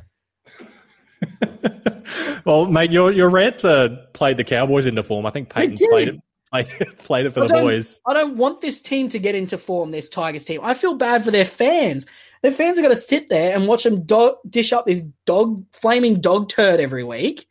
well, 2.45 2.67
mate, 2.67 2.93
your 2.93 3.11
your 3.13 3.31
rant 3.31 3.65
uh, 3.65 3.89
played 4.13 4.37
the 4.37 4.45
Cowboys 4.45 4.85
into 4.85 5.03
form. 5.03 5.25
I 5.25 5.31
think 5.31 5.49
Payten 5.49 5.79
played 5.89 6.09
it 6.09 6.21
played 6.99 7.27
it 7.27 7.35
for 7.35 7.45
I 7.45 7.47
the 7.47 7.55
boys. 7.55 8.01
I 8.07 8.15
don't 8.15 8.37
want 8.37 8.61
this 8.61 8.81
team 8.81 9.09
to 9.11 9.19
get 9.19 9.35
into 9.35 9.59
form, 9.59 9.91
this 9.91 10.09
Tigers 10.09 10.45
team. 10.45 10.61
I 10.63 10.75
feel 10.75 10.95
bad 10.95 11.25
for 11.25 11.31
their 11.31 11.45
fans. 11.45 12.07
Their 12.43 12.53
fans 12.53 12.79
are 12.79 12.83
going 12.83 12.95
to 12.95 13.01
sit 13.01 13.29
there 13.29 13.57
and 13.57 13.67
watch 13.67 13.85
them 13.85 14.03
do- 14.03 14.37
dish 14.49 14.73
up 14.73 14.87
this 14.87 15.03
dog, 15.25 15.65
flaming 15.73 16.21
dog 16.21 16.49
turd 16.49 16.81
every 16.81 17.05
week. 17.05 17.47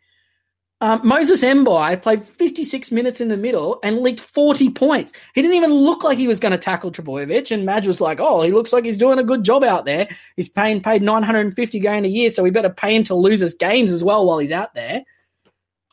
Um, 0.82 1.00
Moses 1.02 1.42
Mbye 1.42 2.02
played 2.02 2.28
56 2.28 2.92
minutes 2.92 3.22
in 3.22 3.30
the 3.30 3.38
middle 3.38 3.80
and 3.84 4.02
leaked 4.02 4.20
40 4.20 4.70
points. 4.72 5.14
He 5.34 5.42
didn't 5.42 5.56
even 5.56 5.72
look 5.72 6.04
like 6.04 6.18
he 6.18 6.28
was 6.28 6.42
going 6.42 6.52
to 6.52 6.58
tackle 6.58 6.92
Trbojevic. 6.92 7.52
And 7.52 7.66
Madge 7.66 7.88
was 7.88 8.02
like, 8.02 8.20
oh, 8.20 8.42
he 8.42 8.52
looks 8.52 8.74
like 8.74 8.84
he's 8.84 8.98
doing 8.98 9.18
a 9.18 9.24
good 9.24 9.46
job 9.46 9.64
out 9.64 9.86
there. 9.86 10.10
He's 10.36 10.50
paying 10.50 10.82
paid 10.82 11.02
950 11.02 11.80
grand 11.80 12.06
a 12.06 12.10
year, 12.10 12.30
so 12.30 12.44
we 12.44 12.50
better 12.50 12.70
pay 12.70 12.94
him 12.96 13.06
to 13.06 13.16
lose 13.16 13.42
us 13.42 13.54
games 13.54 13.94
as 13.94 14.04
well 14.04 14.26
while 14.26 14.40
he's 14.40 14.52
out 14.52 14.74
there. 14.74 15.04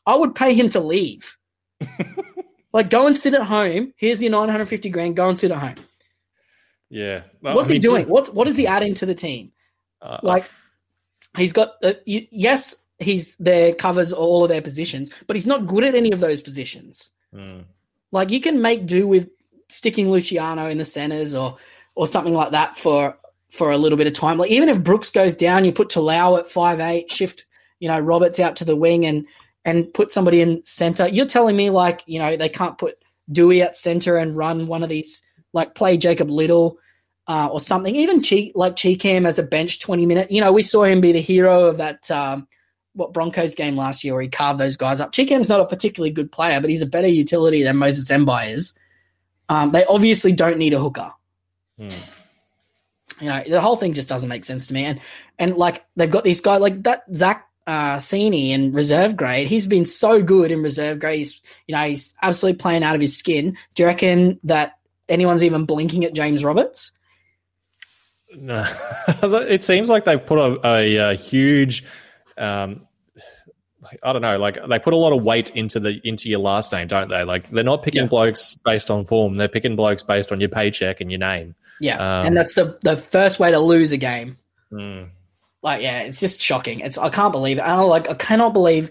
I 0.07 0.17
would 0.17 0.35
pay 0.35 0.55
him 0.55 0.69
to 0.71 0.81
leave. 0.81 1.39
Like, 2.73 2.91
go 2.91 3.07
and 3.07 3.17
sit 3.17 3.35
at 3.35 3.43
home. 3.43 3.93
Here's 3.97 4.23
your 4.23 4.31
950 4.31 4.91
grand. 4.91 5.17
Go 5.17 5.29
and 5.29 5.39
sit 5.39 5.51
at 5.51 5.59
home. 5.59 5.75
Yeah. 6.89 7.23
Well, 7.41 7.55
What's 7.55 7.69
I 7.69 7.75
mean, 7.75 7.83
he 7.83 7.89
doing? 7.89 8.05
So, 8.05 8.11
What's 8.11 8.31
what 8.31 8.49
is 8.49 8.57
he 8.57 8.67
adding 8.67 8.95
to 8.95 9.07
the 9.07 9.15
team? 9.15 9.53
Uh, 10.03 10.19
like, 10.23 10.49
he's 11.37 11.53
got 11.53 11.75
uh, 11.83 11.95
you, 12.05 12.27
yes, 12.31 12.75
he's 12.99 13.37
there 13.37 13.75
covers 13.75 14.13
all 14.13 14.43
of 14.45 14.51
their 14.51 14.63
positions, 14.63 15.11
but 15.27 15.37
he's 15.37 15.47
not 15.47 15.67
good 15.67 15.85
at 15.85 15.95
any 15.95 16.11
of 16.13 16.21
those 16.21 16.43
positions. 16.43 17.11
Mm. 17.35 17.65
Like, 18.13 18.31
you 18.31 18.41
can 18.41 18.61
make 18.61 18.87
do 18.87 19.07
with 19.07 19.31
sticking 19.69 20.11
Luciano 20.11 20.69
in 20.69 20.79
the 20.79 20.85
centers 20.85 21.35
or 21.35 21.57
or 21.95 22.07
something 22.07 22.35
like 22.35 22.51
that 22.53 22.77
for 22.77 23.17
for 23.51 23.71
a 23.71 23.79
little 23.79 23.99
bit 23.99 24.07
of 24.07 24.13
time. 24.15 24.39
Like, 24.39 24.51
even 24.51 24.69
if 24.69 24.83
Brooks 24.83 25.11
goes 25.11 25.37
down, 25.37 25.65
you 25.65 25.73
put 25.73 25.89
Talau 25.89 26.39
at 26.39 26.51
five 26.51 26.81
eight, 26.81 27.11
shift 27.11 27.47
you 27.79 27.89
know 27.89 27.99
Roberts 28.01 28.41
out 28.41 28.57
to 28.57 28.65
the 28.65 28.77
wing 28.77 29.07
and 29.07 29.27
and 29.65 29.93
put 29.93 30.11
somebody 30.11 30.41
in 30.41 30.63
center. 30.65 31.09
You're 31.09 31.27
telling 31.27 31.57
me 31.57 31.71
like 31.71 32.03
you 32.07 32.19
know 32.19 32.37
they 32.37 32.49
can't 32.49 32.79
put 32.79 32.97
Dewey 33.31 33.63
at 33.63 33.77
center 33.77 34.17
and 34.17 34.37
run 34.37 34.67
one 34.67 34.83
of 34.83 34.89
these 34.89 35.23
like 35.53 35.75
play 35.75 35.97
Jacob 35.97 36.31
Liddle 36.31 36.79
uh, 37.27 37.49
or 37.49 37.61
something. 37.61 37.95
Even 37.97 38.23
Cheek 38.23 38.53
like 38.55 38.77
Chee-Kam 38.77 39.27
as 39.27 39.39
a 39.39 39.43
bench 39.43 39.81
twenty 39.81 40.07
minute. 40.07 40.31
You 40.31 40.41
know 40.41 40.53
we 40.53 40.63
saw 40.63 40.85
him 40.85 41.01
be 41.01 41.13
the 41.13 41.21
hero 41.21 41.65
of 41.65 41.79
that 41.79 42.11
um, 42.11 42.49
what 42.95 43.13
Broncos 43.13 43.55
game 43.55 43.77
last 43.77 44.03
year 44.05 44.15
where 44.15 44.23
he 44.23 44.29
carved 44.29 44.59
those 44.59 44.77
guys 44.77 45.01
up. 45.01 45.13
Chee-Kam's 45.13 45.49
not 45.49 45.61
a 45.61 45.67
particularly 45.67 46.11
good 46.11 46.33
player, 46.33 46.61
but 46.61 46.71
he's 46.71 46.83
a 46.83 46.87
better 46.87 47.09
utility 47.09 47.63
than 47.63 47.77
Moses 47.77 48.09
Mbye 48.09 48.55
is. 48.55 48.79
Um, 49.49 49.73
they 49.73 49.85
obviously 49.85 50.33
don't 50.33 50.59
need 50.59 50.75
a 50.75 50.81
hooker. 50.81 51.13
Hmm. 51.79 51.89
You 53.21 53.29
know 53.29 53.43
the 53.47 53.61
whole 53.61 53.77
thing 53.77 53.93
just 53.93 54.09
doesn't 54.09 54.29
make 54.29 54.45
sense 54.45 54.69
to 54.69 54.75
me. 54.75 54.85
And 54.85 55.01
and 55.39 55.57
like 55.57 55.85
they've 55.97 56.11
got 56.11 56.25
these 56.25 56.41
guys 56.41 56.61
like 56.61 56.83
that 56.85 57.03
Zach 57.15 57.50
uh, 57.71 57.99
Cini 57.99 58.49
in 58.49 58.73
reserve 58.73 59.17
grade, 59.17 59.47
he's 59.47 59.69
been 59.69 59.87
so 59.87 60.23
good 60.23 60.51
in 60.51 60.61
reserve 60.61 60.99
grade. 60.99 61.19
He's, 61.19 61.41
you 61.69 61.75
know, 61.77 61.85
he's 61.85 62.13
absolutely 62.21 62.59
playing 62.59 62.83
out 62.83 62.97
of 62.97 63.01
his 63.01 63.17
skin. 63.17 63.57
Do 63.77 63.85
you 63.85 63.87
reckon 63.87 64.41
that 64.43 64.79
anyone's 65.09 65.45
even 65.45 65.67
blinking 65.67 66.05
at 66.05 66.13
James 66.13 66.43
Roberts? 66.43 66.91
No, 68.35 68.67
it 69.23 69.63
seems 69.63 69.89
like 69.89 70.05
they've 70.05 70.25
put 70.25 70.39
a, 70.41 70.67
a, 70.67 70.97
a 70.97 71.15
huge, 71.15 71.85
um, 72.37 72.89
I 74.03 74.13
don't 74.13 74.23
know, 74.23 74.37
like 74.37 74.59
they 74.69 74.81
put 74.81 74.93
a 74.93 74.97
lot 74.97 75.17
of 75.17 75.23
weight 75.23 75.55
into 75.55 75.79
the 75.79 76.01
into 76.03 76.29
your 76.29 76.41
last 76.41 76.73
name, 76.73 76.89
don't 76.89 77.09
they? 77.09 77.23
Like 77.23 77.51
they're 77.51 77.63
not 77.63 77.85
picking 77.85 78.03
yeah. 78.03 78.09
blokes 78.09 78.55
based 78.55 78.91
on 78.91 79.05
form; 79.05 79.35
they're 79.35 79.49
picking 79.49 79.77
blokes 79.77 80.03
based 80.03 80.33
on 80.33 80.41
your 80.41 80.49
paycheck 80.49 81.01
and 81.01 81.11
your 81.11 81.19
name. 81.19 81.55
Yeah, 81.81 81.95
um, 81.95 82.27
and 82.27 82.37
that's 82.37 82.55
the 82.55 82.79
the 82.83 82.97
first 82.97 83.41
way 83.41 83.51
to 83.53 83.59
lose 83.59 83.91
a 83.91 83.97
game. 83.97 84.39
Mm. 84.73 85.11
Like, 85.63 85.83
yeah, 85.83 86.01
it's 86.03 86.21
just 86.21 86.41
shocking. 86.41 86.81
It's 86.81 86.99
I 86.99 87.11
can't 87.11 87.33
believe 87.33 87.59
it. 87.59 87.63
I 87.63 87.75
like 87.81 88.09
I 88.09 88.15
cannot 88.15 88.53
believe 88.53 88.91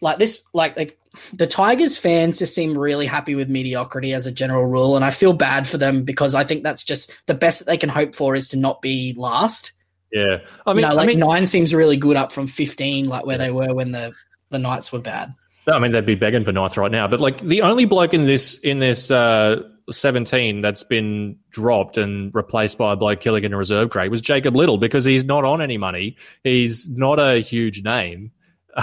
like 0.00 0.18
this 0.18 0.44
like 0.52 0.76
like 0.76 0.98
the 1.32 1.46
Tigers 1.46 1.98
fans 1.98 2.38
just 2.38 2.54
seem 2.54 2.76
really 2.76 3.06
happy 3.06 3.34
with 3.34 3.48
mediocrity 3.48 4.12
as 4.12 4.26
a 4.26 4.32
general 4.32 4.66
rule, 4.66 4.96
and 4.96 5.04
I 5.04 5.10
feel 5.10 5.32
bad 5.32 5.66
for 5.66 5.78
them 5.78 6.04
because 6.04 6.34
I 6.34 6.44
think 6.44 6.62
that's 6.62 6.84
just 6.84 7.12
the 7.26 7.34
best 7.34 7.60
that 7.60 7.64
they 7.66 7.76
can 7.76 7.88
hope 7.88 8.14
for 8.14 8.34
is 8.34 8.48
to 8.50 8.56
not 8.56 8.82
be 8.82 9.14
last. 9.16 9.72
Yeah, 10.12 10.38
I 10.66 10.72
mean, 10.72 10.82
you 10.82 10.88
know, 10.88 10.94
like 10.94 11.04
I 11.04 11.06
mean, 11.06 11.20
nine 11.20 11.46
seems 11.46 11.74
really 11.74 11.96
good 11.96 12.16
up 12.16 12.32
from 12.32 12.46
fifteen, 12.46 13.08
like 13.08 13.24
where 13.24 13.38
they 13.38 13.50
were 13.50 13.74
when 13.74 13.92
the 13.92 14.12
the 14.50 14.58
Knights 14.58 14.92
were 14.92 15.00
bad. 15.00 15.34
I 15.66 15.78
mean, 15.78 15.92
they'd 15.92 16.06
be 16.06 16.14
begging 16.14 16.44
for 16.44 16.52
ninth 16.52 16.76
right 16.76 16.90
now. 16.90 17.06
But 17.06 17.20
like 17.20 17.40
the 17.40 17.62
only 17.62 17.84
bloke 17.84 18.14
in 18.14 18.26
this 18.26 18.58
in 18.58 18.78
this 18.78 19.10
uh, 19.10 19.62
17 19.90 20.60
that's 20.60 20.82
been 20.82 21.36
dropped 21.50 21.96
and 21.96 22.34
replaced 22.34 22.78
by 22.78 22.92
a 22.92 22.96
bloke 22.96 23.20
killing 23.20 23.44
in 23.44 23.52
a 23.52 23.56
reserve 23.56 23.90
grade 23.90 24.10
was 24.10 24.20
Jacob 24.20 24.54
Liddle 24.54 24.78
because 24.78 25.04
he's 25.04 25.24
not 25.24 25.44
on 25.44 25.60
any 25.60 25.78
money. 25.78 26.16
He's 26.44 26.88
not 26.90 27.18
a 27.18 27.40
huge 27.40 27.82
name. 27.82 28.32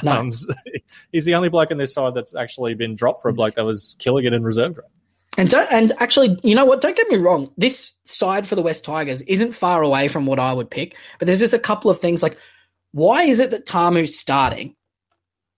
No. 0.03 0.11
Um, 0.11 0.31
he's 1.11 1.25
the 1.25 1.35
only 1.35 1.49
bloke 1.49 1.71
in 1.71 1.77
this 1.77 1.93
side 1.93 2.13
that's 2.13 2.35
actually 2.35 2.73
been 2.73 2.95
dropped 2.95 3.21
for 3.21 3.29
a 3.29 3.33
bloke 3.33 3.55
that 3.55 3.65
was 3.65 3.95
killing 3.99 4.25
it 4.25 4.33
in 4.33 4.43
reserve 4.43 4.75
grade. 4.75 4.89
And 5.37 5.49
don't, 5.49 5.71
and 5.71 5.93
actually, 5.99 6.39
you 6.43 6.55
know 6.55 6.65
what? 6.65 6.81
Don't 6.81 6.97
get 6.97 7.07
me 7.09 7.17
wrong. 7.17 7.51
This 7.57 7.93
side 8.05 8.47
for 8.47 8.55
the 8.55 8.61
West 8.63 8.83
Tigers 8.83 9.21
isn't 9.23 9.53
far 9.53 9.83
away 9.83 10.07
from 10.07 10.25
what 10.25 10.39
I 10.39 10.51
would 10.51 10.69
pick, 10.69 10.95
but 11.19 11.27
there's 11.27 11.39
just 11.39 11.53
a 11.53 11.59
couple 11.59 11.91
of 11.91 11.99
things 11.99 12.23
like 12.23 12.37
why 12.91 13.23
is 13.23 13.39
it 13.39 13.51
that 13.51 13.67
Tamou's 13.67 14.17
starting? 14.17 14.75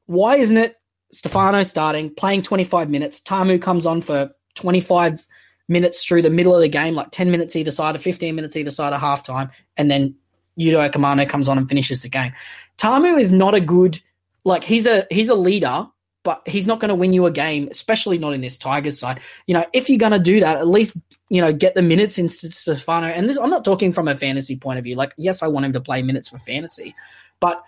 Why 0.08 0.38
isn't 0.38 0.58
it 0.58 0.76
Stefano 1.12 1.64
starting, 1.64 2.14
playing 2.14 2.42
25 2.42 2.90
minutes? 2.90 3.22
Tamou 3.22 3.62
comes 3.62 3.86
on 3.86 4.02
for 4.02 4.32
25 4.56 5.26
minutes 5.70 6.04
through 6.04 6.24
the 6.24 6.30
middle 6.30 6.54
of 6.54 6.62
the 6.62 6.68
game, 6.68 6.96
like 6.96 7.12
10 7.12 7.32
minutes 7.32 7.56
either 7.56 7.72
side, 7.72 7.96
or 7.96 8.00
15 8.00 8.36
minutes 8.36 8.58
either 8.58 8.72
side 8.72 8.92
of 8.92 9.00
halftime, 9.00 9.50
and 9.78 9.90
then 9.90 10.16
Yuto 10.60 10.90
Okumano 10.90 11.28
comes 11.30 11.48
on 11.48 11.58
and 11.58 11.70
finishes 11.70 12.02
the 12.02 12.10
game. 12.10 12.34
Tamou 12.78 13.20
is 13.20 13.32
not 13.32 13.56
a 13.56 13.60
good 13.60 14.00
like 14.44 14.64
he's 14.64 14.86
a 14.86 15.06
he's 15.10 15.30
a 15.30 15.36
leader, 15.36 15.88
but 16.24 16.42
he's 16.46 16.68
not 16.68 16.80
going 16.80 16.90
to 16.90 16.96
win 16.96 17.14
you 17.14 17.26
a 17.26 17.32
game, 17.32 17.68
especially 17.72 18.18
not 18.18 18.34
in 18.34 18.42
this 18.42 18.58
Tigers 18.58 19.00
side. 19.00 19.20
You 19.48 19.54
know, 19.54 19.66
if 19.74 19.90
you're 19.90 20.00
going 20.00 20.12
to 20.12 20.20
do 20.20 20.40
that, 20.42 20.58
at 20.58 20.68
least 20.68 20.98
you 21.30 21.42
know 21.42 21.54
get 21.54 21.76
the 21.76 21.82
minutes 21.82 22.18
into 22.18 22.52
Stefano. 22.52 23.08
And 23.08 23.30
this, 23.30 23.38
I'm 23.38 23.50
not 23.50 23.64
talking 23.64 23.94
from 23.94 24.08
a 24.08 24.16
fantasy 24.16 24.58
point 24.58 24.80
of 24.80 24.84
view. 24.84 24.96
Like, 24.96 25.14
yes, 25.18 25.44
I 25.44 25.48
want 25.48 25.66
him 25.66 25.74
to 25.74 25.82
play 25.82 26.02
minutes 26.02 26.30
for 26.30 26.38
fantasy, 26.38 26.96
but 27.40 27.64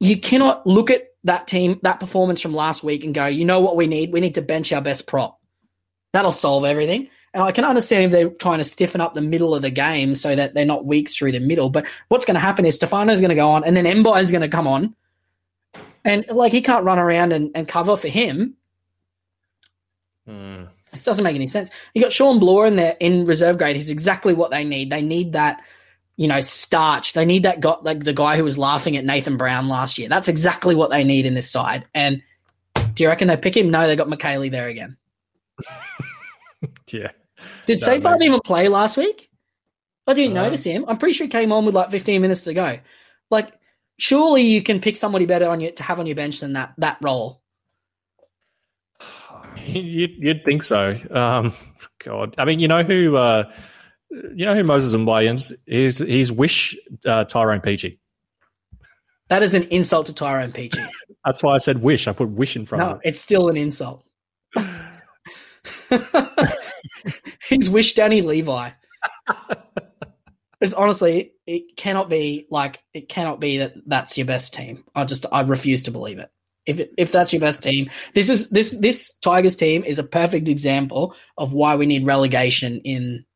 you 0.00 0.18
cannot 0.18 0.66
look 0.66 0.90
at 0.90 1.08
that 1.24 1.46
team, 1.46 1.80
that 1.82 2.00
performance 2.00 2.40
from 2.40 2.54
last 2.54 2.82
week, 2.82 3.04
and 3.04 3.14
go, 3.14 3.26
you 3.26 3.44
know 3.44 3.60
what 3.60 3.76
we 3.76 3.86
need? 3.86 4.12
We 4.12 4.20
need 4.20 4.34
to 4.34 4.42
bench 4.42 4.72
our 4.72 4.82
best 4.82 5.06
prop. 5.06 5.40
That'll 6.12 6.32
solve 6.32 6.64
everything. 6.64 7.08
And 7.34 7.42
I 7.42 7.50
can 7.50 7.64
understand 7.64 8.04
if 8.04 8.12
they're 8.12 8.30
trying 8.30 8.58
to 8.58 8.64
stiffen 8.64 9.00
up 9.00 9.14
the 9.14 9.20
middle 9.20 9.56
of 9.56 9.62
the 9.62 9.70
game 9.70 10.14
so 10.14 10.36
that 10.36 10.54
they're 10.54 10.64
not 10.64 10.86
weak 10.86 11.10
through 11.10 11.32
the 11.32 11.40
middle. 11.40 11.68
But 11.68 11.84
what's 12.08 12.24
going 12.24 12.36
to 12.36 12.40
happen 12.40 12.64
is 12.64 12.76
Stefano's 12.76 13.20
going 13.20 13.30
to 13.30 13.34
go 13.34 13.50
on, 13.50 13.64
and 13.64 13.76
then 13.76 13.84
Mbye 13.84 14.22
is 14.22 14.30
going 14.30 14.42
to 14.42 14.48
come 14.48 14.68
on, 14.68 14.94
and 16.04 16.24
like 16.30 16.52
he 16.52 16.62
can't 16.62 16.84
run 16.84 17.00
around 17.00 17.32
and, 17.32 17.50
and 17.56 17.66
cover 17.66 17.96
for 17.96 18.08
him. 18.08 18.54
Mm. 20.28 20.68
This 20.92 21.04
doesn't 21.04 21.24
make 21.24 21.34
any 21.34 21.48
sense. 21.48 21.72
You 21.92 22.02
got 22.02 22.12
Shawn 22.12 22.38
Blore 22.38 22.68
in 22.68 22.76
there 22.76 22.96
in 23.00 23.26
reserve 23.26 23.58
grade. 23.58 23.74
He's 23.74 23.90
exactly 23.90 24.32
what 24.32 24.52
they 24.52 24.64
need. 24.64 24.90
They 24.90 25.02
need 25.02 25.32
that, 25.32 25.60
you 26.16 26.28
know, 26.28 26.38
starch. 26.38 27.14
They 27.14 27.24
need 27.24 27.42
that 27.42 27.58
got 27.58 27.84
like 27.84 28.04
the 28.04 28.12
guy 28.12 28.36
who 28.36 28.44
was 28.44 28.56
laughing 28.56 28.96
at 28.96 29.04
Nathan 29.04 29.36
Brown 29.36 29.68
last 29.68 29.98
year. 29.98 30.08
That's 30.08 30.28
exactly 30.28 30.76
what 30.76 30.90
they 30.90 31.02
need 31.02 31.26
in 31.26 31.34
this 31.34 31.50
side. 31.50 31.84
And 31.94 32.22
do 32.94 33.02
you 33.02 33.08
reckon 33.08 33.26
they 33.26 33.36
pick 33.36 33.56
him? 33.56 33.70
No, 33.70 33.88
they 33.88 33.96
got 33.96 34.06
Mikaele 34.06 34.52
there 34.52 34.68
again. 34.68 34.96
yeah. 36.92 37.10
Did 37.66 37.80
no, 37.80 37.88
Seyfarth 37.88 38.22
even 38.22 38.40
play 38.40 38.68
last 38.68 38.96
week? 38.96 39.30
I 40.06 40.14
didn't 40.14 40.34
notice 40.34 40.64
him. 40.64 40.84
I'm 40.86 40.98
pretty 40.98 41.14
sure 41.14 41.24
he 41.26 41.30
came 41.30 41.52
on 41.52 41.64
with 41.64 41.74
like 41.74 41.90
15 41.90 42.20
minutes 42.20 42.44
to 42.44 42.54
go. 42.54 42.78
Like, 43.30 43.52
surely 43.98 44.42
you 44.42 44.62
can 44.62 44.80
pick 44.80 44.96
somebody 44.96 45.24
better 45.24 45.48
on 45.48 45.60
you 45.60 45.70
to 45.72 45.82
have 45.82 45.98
on 45.98 46.06
your 46.06 46.16
bench 46.16 46.40
than 46.40 46.54
that 46.54 46.74
that 46.78 46.98
role. 47.00 47.40
You'd, 49.66 50.10
you'd 50.18 50.44
think 50.44 50.62
so. 50.62 50.98
Um, 51.10 51.54
God, 52.04 52.34
I 52.36 52.44
mean, 52.44 52.60
you 52.60 52.68
know 52.68 52.82
who, 52.82 53.16
uh, 53.16 53.50
you 54.10 54.44
know 54.44 54.54
who 54.54 54.62
Moses 54.62 54.92
Mbye 54.92 55.34
is? 55.34 55.54
He's, 55.66 55.98
he's 55.98 56.30
Wish 56.30 56.76
uh, 57.06 57.24
Tyrone 57.24 57.60
Peachey. 57.60 57.98
That 59.28 59.42
is 59.42 59.54
an 59.54 59.62
insult 59.64 60.06
to 60.06 60.12
Tyrone 60.12 60.52
Peachey. 60.52 60.86
That's 61.24 61.42
why 61.42 61.54
I 61.54 61.58
said 61.58 61.80
Wish. 61.80 62.08
I 62.08 62.12
put 62.12 62.28
Wish 62.28 62.56
in 62.56 62.66
front 62.66 62.84
no, 62.84 62.90
of 62.90 62.96
it. 62.98 63.08
it's 63.08 63.20
still 63.20 63.48
an 63.48 63.56
insult. 63.56 64.04
he's 67.48 67.70
Wish 67.70 67.94
Danny 67.94 68.22
Levi. 68.22 68.70
It's 70.64 70.72
honestly, 70.72 71.34
it 71.46 71.76
cannot 71.76 72.08
be 72.08 72.46
like 72.50 72.82
it 72.94 73.08
cannot 73.08 73.38
be 73.38 73.58
that 73.58 73.74
that's 73.86 74.16
your 74.16 74.26
best 74.26 74.54
team. 74.54 74.84
I 74.94 75.04
just 75.04 75.26
I 75.30 75.42
refuse 75.42 75.82
to 75.82 75.90
believe 75.90 76.18
it. 76.18 76.30
If 76.64 76.80
it, 76.80 76.94
if 76.96 77.12
that's 77.12 77.34
your 77.34 77.40
best 77.40 77.62
team, 77.62 77.90
this 78.14 78.30
is 78.30 78.48
this 78.48 78.74
this 78.78 79.12
Tigers 79.18 79.56
team 79.56 79.84
is 79.84 79.98
a 79.98 80.04
perfect 80.04 80.48
example 80.48 81.14
of 81.36 81.52
why 81.52 81.76
we 81.76 81.84
need 81.84 82.06
relegation 82.06 82.80
in. 82.82 83.26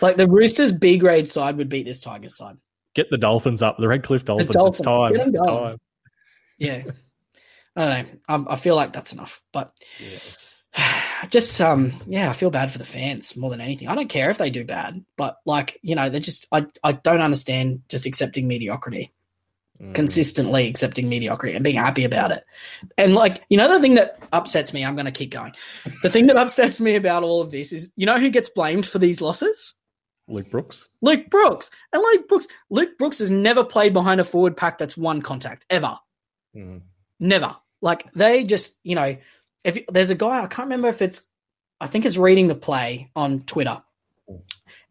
like 0.00 0.16
the 0.16 0.26
Roosters 0.26 0.72
B 0.72 0.96
grade 0.96 1.28
side 1.28 1.58
would 1.58 1.68
beat 1.68 1.84
this 1.84 2.00
Tigers 2.00 2.38
side. 2.38 2.56
Get 2.94 3.10
the 3.10 3.18
Dolphins 3.18 3.60
up, 3.60 3.76
the 3.76 3.88
Redcliffe 3.88 4.24
Dolphins. 4.24 4.48
Dolphins. 4.48 4.78
It's 4.78 4.86
time. 4.86 5.14
It's 5.14 5.40
time. 5.40 5.78
Yeah, 6.56 6.82
I 7.76 7.84
don't 7.84 8.28
know. 8.28 8.44
I, 8.50 8.54
I 8.54 8.56
feel 8.56 8.76
like 8.76 8.94
that's 8.94 9.12
enough, 9.12 9.42
but. 9.52 9.74
Yeah 10.00 10.18
just 11.30 11.60
um 11.60 11.92
yeah, 12.06 12.30
I 12.30 12.32
feel 12.32 12.50
bad 12.50 12.70
for 12.70 12.78
the 12.78 12.84
fans 12.84 13.36
more 13.36 13.50
than 13.50 13.60
anything. 13.60 13.88
I 13.88 13.94
don't 13.94 14.08
care 14.08 14.30
if 14.30 14.38
they 14.38 14.50
do 14.50 14.64
bad, 14.64 15.04
but 15.16 15.38
like, 15.44 15.78
you 15.82 15.94
know, 15.94 16.08
they 16.08 16.20
just 16.20 16.46
I 16.52 16.66
I 16.82 16.92
don't 16.92 17.20
understand 17.20 17.82
just 17.88 18.06
accepting 18.06 18.48
mediocrity. 18.48 19.12
Mm. 19.80 19.92
Consistently 19.92 20.68
accepting 20.68 21.08
mediocrity 21.08 21.56
and 21.56 21.64
being 21.64 21.76
happy 21.76 22.04
about 22.04 22.30
it. 22.30 22.44
And 22.96 23.14
like, 23.14 23.42
you 23.48 23.58
know 23.58 23.68
the 23.68 23.80
thing 23.80 23.94
that 23.94 24.18
upsets 24.32 24.72
me, 24.72 24.84
I'm 24.84 24.94
going 24.94 25.06
to 25.06 25.10
keep 25.10 25.32
going. 25.32 25.52
The 26.02 26.10
thing 26.10 26.28
that 26.28 26.36
upsets 26.36 26.78
me 26.78 26.94
about 26.94 27.24
all 27.24 27.40
of 27.40 27.50
this 27.50 27.72
is 27.72 27.92
you 27.96 28.06
know 28.06 28.18
who 28.18 28.30
gets 28.30 28.48
blamed 28.48 28.86
for 28.86 28.98
these 28.98 29.20
losses? 29.20 29.74
Luke 30.28 30.50
Brooks. 30.50 30.88
Luke 31.02 31.28
Brooks. 31.28 31.70
And 31.92 32.02
Luke 32.02 32.28
Brooks 32.28 32.46
Luke 32.70 32.98
Brooks 32.98 33.18
has 33.18 33.30
never 33.30 33.64
played 33.64 33.92
behind 33.92 34.20
a 34.20 34.24
forward 34.24 34.56
pack 34.56 34.78
that's 34.78 34.96
one 34.96 35.22
contact 35.22 35.66
ever. 35.68 35.98
Mm. 36.56 36.82
Never. 37.18 37.56
Like 37.80 38.10
they 38.14 38.44
just, 38.44 38.78
you 38.82 38.94
know, 38.94 39.16
if 39.64 39.86
there's 39.88 40.10
a 40.10 40.14
guy 40.14 40.42
I 40.42 40.46
can't 40.46 40.66
remember 40.66 40.88
if 40.88 41.02
it's 41.02 41.22
I 41.80 41.86
think 41.86 42.04
it's 42.04 42.16
reading 42.16 42.48
the 42.48 42.54
play 42.54 43.10
on 43.16 43.42
Twitter, 43.42 43.82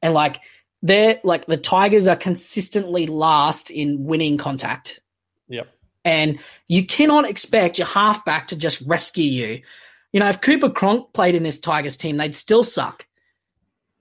and 0.02 0.14
like 0.14 0.41
they're 0.82 1.20
like 1.24 1.45
the 1.45 1.58
Tigers 1.58 2.08
are 2.08 2.16
consistently 2.16 3.08
last 3.08 3.72
in 3.72 4.04
winning 4.04 4.38
contact. 4.38 5.00
Yep. 5.48 5.70
And 6.06 6.40
you 6.68 6.86
cannot 6.86 7.30
expect 7.30 7.78
your 7.78 7.88
halfback 7.88 8.50
to 8.50 8.58
just 8.58 8.82
rescue 8.82 9.24
you. 9.24 9.62
You 10.12 10.20
know, 10.20 10.28
if 10.28 10.41
Cooper 10.41 10.70
Cronk 10.70 11.14
played 11.14 11.36
in 11.36 11.44
this 11.44 11.60
Tigers 11.60 11.95
team, 11.95 12.18
they'd 12.18 12.36
still 12.36 12.64
suck. 12.64 13.08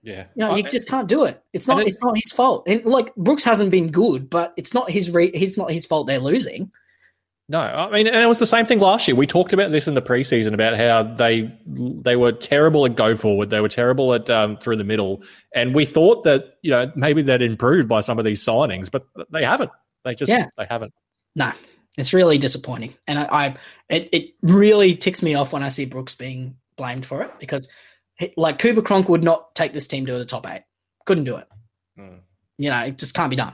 Yeah. 0.03 0.25
You 0.35 0.47
know, 0.47 0.57
you 0.57 0.65
just 0.65 0.89
can't 0.89 1.09
do 1.09 1.25
it. 1.25 1.41
It's 1.53 1.69
not. 1.69 1.81
It's, 1.83 1.95
it's, 1.95 2.05
not 2.05 2.17
his 2.17 2.33
fault. 2.33 2.65
And 2.67 2.85
like 2.85 3.15
Brooks 3.15 3.45
hasn't 3.45 3.71
been 3.71 3.93
good, 3.93 4.29
but 4.29 4.53
it's 4.57 4.75
not 4.75 4.91
his. 4.91 5.11
Re- 5.11 5.27
it's 5.29 5.57
not 5.57 5.71
his 5.71 5.87
fault 5.87 6.09
they're 6.09 6.19
losing. 6.19 6.73
No, 7.53 7.61
I 7.61 7.91
mean, 7.91 8.07
and 8.07 8.17
it 8.17 8.27
was 8.29 8.39
the 8.39 8.47
same 8.47 8.65
thing 8.65 8.79
last 8.79 9.07
year. 9.07 9.15
We 9.15 9.27
talked 9.27 9.53
about 9.53 9.73
this 9.73 9.87
in 9.87 9.93
the 9.93 10.01
preseason 10.01 10.55
about 10.55 10.75
how 10.75 11.03
they 11.03 11.55
they 11.67 12.17
were 12.17 12.33
terrible 12.33 12.87
at 12.87 12.97
go 12.97 13.15
forward, 13.15 13.51
they 13.51 13.61
were 13.61 13.69
terrible 13.69 14.15
at 14.15 14.31
um, 14.31 14.57
through 14.57 14.77
the 14.77 14.85
middle, 14.85 15.23
and 15.55 15.75
we 15.75 15.85
thought 15.85 16.25
that 16.25 16.57
you 16.63 16.71
know 16.71 16.91
maybe 16.97 17.21
they'd 17.21 17.43
improved 17.43 17.91
by 17.91 18.01
some 18.01 18.19
of 18.19 18.25
these 18.25 18.43
signings, 18.43 18.91
but 18.91 19.07
they 19.31 19.45
haven't. 19.45 19.71
They 20.03 20.15
just 20.15 20.31
yeah. 20.31 20.47
they 20.57 20.65
haven't. 20.65 20.95
No, 21.37 21.53
it's 21.99 22.15
really 22.15 22.39
disappointing, 22.39 22.95
and 23.07 23.19
I, 23.19 23.25
I 23.31 23.57
it, 23.91 24.09
it 24.13 24.31
really 24.41 24.97
ticks 24.97 25.23
me 25.23 25.35
off 25.35 25.53
when 25.53 25.63
I 25.63 25.69
see 25.69 25.85
Brooks 25.85 26.15
being 26.15 26.57
blamed 26.79 27.05
for 27.05 27.21
it 27.23 27.39
because 27.39 27.69
like 28.35 28.61
Cooper 28.61 28.81
Cronk 28.81 29.11
would 29.11 29.23
not 29.23 29.55
take 29.55 29.75
this 29.75 29.89
team 29.89 30.07
to 30.07 30.17
the 30.17 30.25
top 30.25 30.49
eight, 30.49 30.63
couldn't 31.05 31.25
do 31.25 31.37
it. 31.37 31.49
Mm. 31.99 32.21
You 32.57 32.71
know, 32.71 32.81
it 32.87 32.97
just 32.97 33.13
can't 33.13 33.29
be 33.29 33.37
done. 33.37 33.53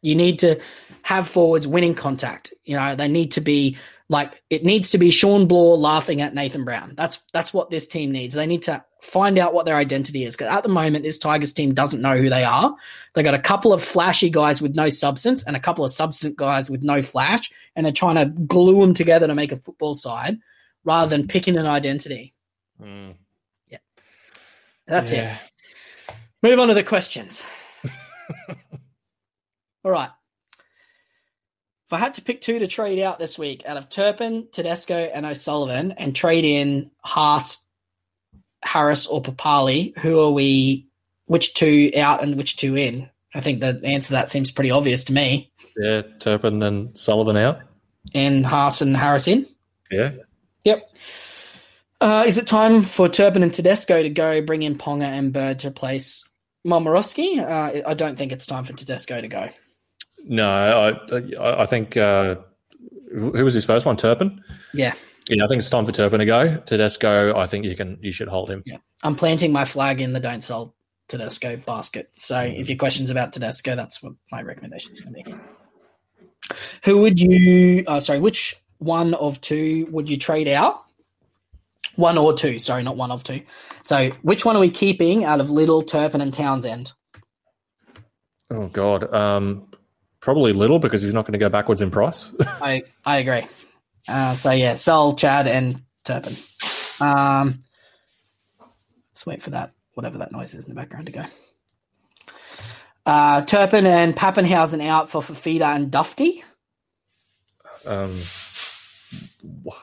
You 0.00 0.14
need 0.14 0.40
to 0.40 0.60
have 1.02 1.28
forwards 1.28 1.66
winning 1.66 1.94
contact. 1.94 2.52
You 2.64 2.76
know, 2.76 2.94
they 2.94 3.08
need 3.08 3.32
to 3.32 3.40
be 3.40 3.76
like 4.08 4.42
it 4.48 4.64
needs 4.64 4.90
to 4.90 4.98
be 4.98 5.10
Shawn 5.10 5.46
Blore 5.46 5.76
laughing 5.76 6.22
at 6.22 6.34
Nathan 6.34 6.64
Brown. 6.64 6.94
That's 6.96 7.20
that's 7.32 7.52
what 7.52 7.70
this 7.70 7.86
team 7.86 8.12
needs. 8.12 8.34
They 8.34 8.46
need 8.46 8.62
to 8.62 8.84
find 9.02 9.38
out 9.38 9.54
what 9.54 9.66
their 9.66 9.76
identity 9.76 10.24
is 10.24 10.36
because 10.36 10.52
at 10.52 10.62
the 10.62 10.68
moment 10.68 11.04
this 11.04 11.18
Tigers 11.18 11.52
team 11.52 11.74
doesn't 11.74 12.00
know 12.00 12.16
who 12.16 12.28
they 12.28 12.42
are. 12.42 12.74
They 13.14 13.22
got 13.22 13.34
a 13.34 13.38
couple 13.38 13.72
of 13.72 13.84
flashy 13.84 14.30
guys 14.30 14.62
with 14.62 14.74
no 14.74 14.88
substance 14.88 15.44
and 15.44 15.54
a 15.56 15.60
couple 15.60 15.84
of 15.84 15.92
substance 15.92 16.34
guys 16.36 16.70
with 16.70 16.82
no 16.82 17.02
flash, 17.02 17.50
and 17.76 17.84
they're 17.84 17.92
trying 17.92 18.16
to 18.16 18.26
glue 18.26 18.80
them 18.80 18.94
together 18.94 19.26
to 19.26 19.34
make 19.34 19.52
a 19.52 19.56
football 19.56 19.94
side 19.94 20.38
rather 20.84 21.10
than 21.10 21.28
picking 21.28 21.56
an 21.58 21.66
identity. 21.66 22.34
Mm. 22.80 23.14
Yeah, 23.68 23.78
that's 24.86 25.12
yeah. 25.12 25.36
it. 25.36 26.14
Move 26.42 26.58
on 26.60 26.68
to 26.68 26.74
the 26.74 26.84
questions. 26.84 27.42
All 29.84 29.90
right. 29.90 30.10
If 31.86 31.92
I 31.92 31.98
had 31.98 32.14
to 32.14 32.22
pick 32.22 32.42
two 32.42 32.58
to 32.58 32.66
trade 32.66 33.00
out 33.00 33.18
this 33.18 33.38
week 33.38 33.64
out 33.64 33.78
of 33.78 33.88
Turpin, 33.88 34.48
Tedesco, 34.52 34.94
and 34.94 35.24
O'Sullivan 35.24 35.92
and 35.92 36.14
trade 36.14 36.44
in 36.44 36.90
Haas, 37.02 37.64
Harris, 38.62 39.06
or 39.06 39.22
Papali, 39.22 39.96
who 39.96 40.20
are 40.20 40.30
we, 40.30 40.86
which 41.24 41.54
two 41.54 41.90
out 41.96 42.22
and 42.22 42.36
which 42.36 42.58
two 42.58 42.76
in? 42.76 43.08
I 43.34 43.40
think 43.40 43.60
the 43.60 43.80
answer 43.84 44.08
to 44.08 44.12
that 44.14 44.28
seems 44.28 44.50
pretty 44.50 44.70
obvious 44.70 45.04
to 45.04 45.14
me. 45.14 45.50
Yeah, 45.78 46.02
Turpin 46.18 46.62
and 46.62 46.96
Sullivan 46.98 47.38
out. 47.38 47.60
And 48.14 48.44
Haas 48.44 48.82
and 48.82 48.96
Harris 48.96 49.28
in? 49.28 49.46
Yeah. 49.90 50.12
Yep. 50.64 50.94
Uh, 52.00 52.24
is 52.26 52.36
it 52.36 52.46
time 52.46 52.82
for 52.82 53.08
Turpin 53.08 53.42
and 53.42 53.52
Tedesco 53.52 54.02
to 54.02 54.10
go 54.10 54.42
bring 54.42 54.62
in 54.62 54.76
Ponga 54.76 55.04
and 55.04 55.32
Bird 55.32 55.60
to 55.60 55.68
replace 55.68 56.28
Momirovski? 56.66 57.38
Uh, 57.38 57.88
I 57.88 57.94
don't 57.94 58.16
think 58.16 58.32
it's 58.32 58.46
time 58.46 58.64
for 58.64 58.72
Tedesco 58.74 59.20
to 59.20 59.28
go. 59.28 59.48
No, 60.24 60.48
I 61.10 61.62
I 61.62 61.66
think 61.66 61.96
uh, 61.96 62.36
who 63.12 63.44
was 63.44 63.54
his 63.54 63.64
first 63.64 63.86
one? 63.86 63.96
Turpin. 63.96 64.42
Yeah. 64.74 64.94
Yeah, 65.28 65.44
I 65.44 65.46
think 65.46 65.60
it's 65.60 65.70
time 65.70 65.84
for 65.84 65.92
Turpin 65.92 66.20
to 66.20 66.26
go. 66.26 66.56
Tedesco, 66.56 67.36
I 67.36 67.46
think 67.46 67.66
you 67.66 67.76
can 67.76 67.98
you 68.00 68.12
should 68.12 68.28
hold 68.28 68.50
him. 68.50 68.62
Yeah. 68.64 68.78
I'm 69.02 69.14
planting 69.14 69.52
my 69.52 69.64
flag 69.64 70.00
in 70.00 70.12
the 70.12 70.20
don't 70.20 70.42
sell 70.42 70.74
Tedesco 71.08 71.56
basket. 71.56 72.10
So 72.16 72.40
if 72.40 72.68
your 72.68 72.78
question's 72.78 73.10
about 73.10 73.32
Tedesco, 73.32 73.76
that's 73.76 74.02
what 74.02 74.14
my 74.32 74.42
recommendation 74.42 74.92
is 74.92 75.00
going 75.00 75.24
to 75.24 75.30
be. 75.30 75.36
Who 76.84 76.98
would 76.98 77.20
you? 77.20 77.84
Uh, 77.86 78.00
sorry, 78.00 78.20
which 78.20 78.56
one 78.78 79.14
of 79.14 79.40
two 79.40 79.86
would 79.90 80.08
you 80.08 80.16
trade 80.16 80.48
out? 80.48 80.84
One 81.96 82.16
or 82.16 82.32
two. 82.32 82.58
Sorry, 82.58 82.82
not 82.82 82.96
one 82.96 83.10
of 83.10 83.24
two. 83.24 83.42
So 83.82 84.10
which 84.22 84.44
one 84.44 84.56
are 84.56 84.60
we 84.60 84.70
keeping 84.70 85.24
out 85.24 85.40
of 85.40 85.50
Liddle, 85.50 85.82
Turpin, 85.82 86.20
and 86.20 86.32
Townsend? 86.32 86.92
Oh 88.50 88.68
God, 88.68 89.12
um, 89.12 89.67
probably 90.20 90.52
Liddle 90.52 90.78
because 90.78 91.02
he's 91.02 91.14
not 91.14 91.24
going 91.24 91.32
to 91.32 91.38
go 91.38 91.48
backwards 91.48 91.82
in 91.82 91.90
price. 91.90 92.32
I 92.40 92.82
I 93.04 93.18
agree. 93.18 93.44
Uh, 94.08 94.34
so 94.34 94.50
yeah, 94.50 94.74
sell 94.76 95.14
Chad 95.14 95.48
and 95.48 95.82
Turpin. 96.04 96.34
Um, 97.00 97.54
let's 99.10 99.26
wait 99.26 99.42
for 99.42 99.50
that 99.50 99.72
whatever 99.94 100.18
that 100.18 100.32
noise 100.32 100.54
is 100.54 100.64
in 100.64 100.68
the 100.68 100.74
background 100.74 101.06
to 101.06 101.12
go. 101.12 101.24
Uh, 103.04 103.42
Turpin 103.42 103.86
and 103.86 104.14
Papenhuyzen 104.14 104.86
out 104.86 105.10
for 105.10 105.20
Fifita 105.20 105.74
and 105.74 105.90
Dufty. 105.90 106.44
Um, 107.86 108.14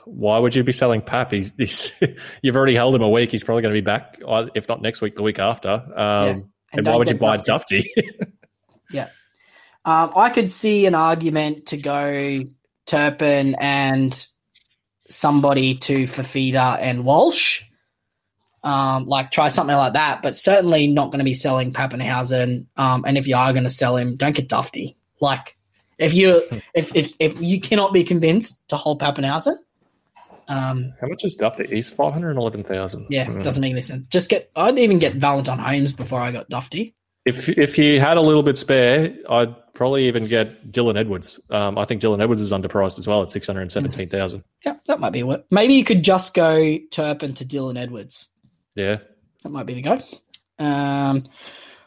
why 0.06 0.38
would 0.38 0.56
you 0.56 0.64
be 0.64 0.72
selling 0.72 1.02
Pap? 1.02 1.32
He's, 1.32 1.54
he's 1.58 1.92
you've 2.42 2.56
already 2.56 2.76
held 2.76 2.96
him 2.96 3.02
a 3.02 3.10
week. 3.10 3.32
He's 3.32 3.44
probably 3.44 3.64
going 3.64 3.74
to 3.74 3.82
be 3.82 3.86
back, 3.86 4.20
uh, 4.26 4.48
if 4.54 4.68
not 4.68 4.82
next 4.82 5.02
week, 5.02 5.16
the 5.16 5.24
week 5.24 5.40
after. 5.40 5.70
Um, 5.70 5.84
yeah. 5.96 6.30
And, 6.30 6.50
and 6.74 6.88
why 6.88 6.96
would 6.96 7.10
you 7.10 7.16
buy 7.16 7.38
Dufty? 7.38 7.88
yeah. 8.92 9.10
Um, 9.86 10.12
I 10.16 10.32
could 10.32 10.50
see 10.50 10.88
an 10.88 10.96
argument 10.96 11.68
to 11.68 11.78
go 11.78 12.42
Turpin 12.88 13.56
and 13.60 14.28
somebody 15.08 15.76
to 15.76 16.04
Fifita 16.04 16.78
and 16.80 17.06
Walsh. 17.06 17.64
Um, 18.64 19.06
like 19.06 19.30
try 19.30 19.50
something 19.50 19.76
like 19.76 19.94
that, 19.94 20.24
but 20.24 20.36
certainly 20.36 20.88
not 20.88 21.12
going 21.12 21.20
to 21.20 21.26
be 21.26 21.36
selling 21.36 21.72
Papenhuyzen. 21.72 22.66
Um, 22.76 23.06
and 23.06 23.16
if 23.16 23.28
you 23.28 23.36
are 23.36 23.54
going 23.54 23.66
to 23.66 23.70
sell 23.70 23.96
him, 23.96 24.16
don't 24.16 24.36
get 24.36 24.50
Dufty. 24.50 24.96
Like 25.22 25.56
if 26.00 26.16
you 26.16 26.42
if 26.74 26.96
if 26.96 27.14
if 27.20 27.40
you 27.40 27.62
cannot 27.62 27.94
be 27.94 28.04
convinced 28.04 28.68
to 28.70 28.78
hold 28.78 29.00
Papenhuyzen, 29.00 29.56
um, 30.48 30.94
how 31.00 31.08
much 31.08 31.24
is 31.24 31.38
Dufty? 31.38 31.70
He's 31.70 31.90
five 31.90 32.14
hundred 32.14 32.38
eleven 32.38 32.64
thousand. 32.64 33.08
Yeah, 33.10 33.26
mm. 33.26 33.44
doesn't 33.44 33.62
make 33.62 33.72
any 33.72 33.82
sense. 33.82 34.08
Just 34.08 34.30
get. 34.30 34.50
I'd 34.56 34.80
even 34.80 35.00
get 35.00 35.16
Valentine 35.16 35.60
Holmes 35.60 35.94
before 35.94 36.20
I 36.20 36.32
got 36.32 36.50
Dufty. 36.50 36.94
If 37.26 37.50
if 37.50 37.78
you 37.78 38.00
had 38.00 38.18
a 38.18 38.22
little 38.22 38.44
bit 38.44 38.58
spare, 38.58 39.16
I'd 39.30 39.74
probably 39.74 40.08
even 40.08 40.28
get 40.28 40.72
Dylan 40.72 40.98
Edwards. 40.98 41.40
Um, 41.50 41.78
I 41.78 41.86
think 41.86 42.02
Dylan 42.02 42.22
Edwards 42.22 42.42
is 42.42 42.52
underpriced 42.52 43.00
as 43.00 43.08
well 43.08 43.24
at 43.24 43.32
six 43.32 43.48
hundred 43.48 43.72
seventeen 43.72 44.10
thousand. 44.10 44.44
Yeah, 44.64 44.76
that 44.86 45.00
might 45.00 45.12
be 45.12 45.24
what. 45.24 45.48
Maybe 45.50 45.74
you 45.74 45.84
could 45.84 46.04
just 46.04 46.34
go 46.34 46.78
Turpin 46.92 47.34
to 47.36 47.46
Dylan 47.46 47.78
Edwards. 47.78 48.28
Yeah, 48.76 48.98
that 49.44 49.50
might 49.50 49.66
be 49.66 49.74
the 49.74 49.82
go. 49.82 50.02
Um, 50.60 51.26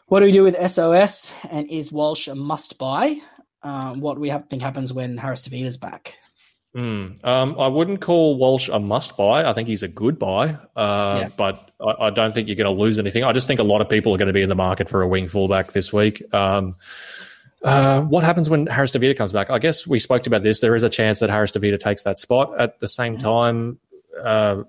what 0.07 0.19
do 0.19 0.25
we 0.25 0.31
do 0.31 0.43
with 0.43 0.71
SOS? 0.71 1.33
And 1.49 1.69
is 1.69 1.91
Walsh 1.91 2.27
a 2.27 2.35
must 2.35 2.77
buy? 2.77 3.19
Um, 3.61 3.99
what 4.01 4.19
we 4.19 4.29
have, 4.29 4.47
think 4.49 4.61
happens 4.61 4.93
when 4.93 5.17
Harris 5.17 5.47
Tavita's 5.47 5.77
back? 5.77 6.15
Mm, 6.75 7.25
um, 7.25 7.59
I 7.59 7.67
wouldn't 7.67 7.99
call 7.99 8.37
Walsh 8.37 8.69
a 8.69 8.79
must 8.79 9.17
buy. 9.17 9.43
I 9.43 9.53
think 9.53 9.67
he's 9.67 9.81
a 9.81 9.87
good 9.87 10.19
buy, 10.19 10.55
uh, 10.75 11.19
yeah. 11.21 11.29
but 11.35 11.71
I, 11.81 12.05
I, 12.05 12.09
don't 12.11 12.31
think 12.31 12.47
you're 12.47 12.57
going 12.57 12.73
to 12.73 12.79
lose 12.79 12.99
anything. 12.99 13.23
I 13.23 13.33
just 13.33 13.47
think 13.47 13.59
a 13.59 13.63
lot 13.63 13.81
of 13.81 13.89
people 13.89 14.13
are 14.13 14.19
going 14.19 14.27
to 14.27 14.33
be 14.33 14.43
in 14.43 14.49
the 14.49 14.55
market 14.55 14.87
for 14.87 15.01
a 15.01 15.07
wing 15.07 15.27
fullback 15.27 15.71
this 15.71 15.91
week. 15.91 16.21
Um, 16.31 16.75
uh, 17.63 18.01
what 18.01 18.23
happens 18.23 18.51
when 18.51 18.67
Harris 18.67 18.91
Tavita 18.91 19.17
comes 19.17 19.33
back? 19.33 19.49
I 19.49 19.57
guess 19.57 19.87
we 19.87 19.97
spoke 19.97 20.27
about 20.27 20.43
this. 20.43 20.61
There 20.61 20.75
is 20.75 20.83
a 20.83 20.89
chance 20.89 21.19
that 21.19 21.31
Harris 21.31 21.51
Tavita 21.51 21.79
takes 21.79 22.03
that 22.03 22.19
spot. 22.19 22.59
At 22.59 22.79
the 22.79 22.87
same 22.87 23.17
time, 23.17 23.79
uh, 24.23 24.63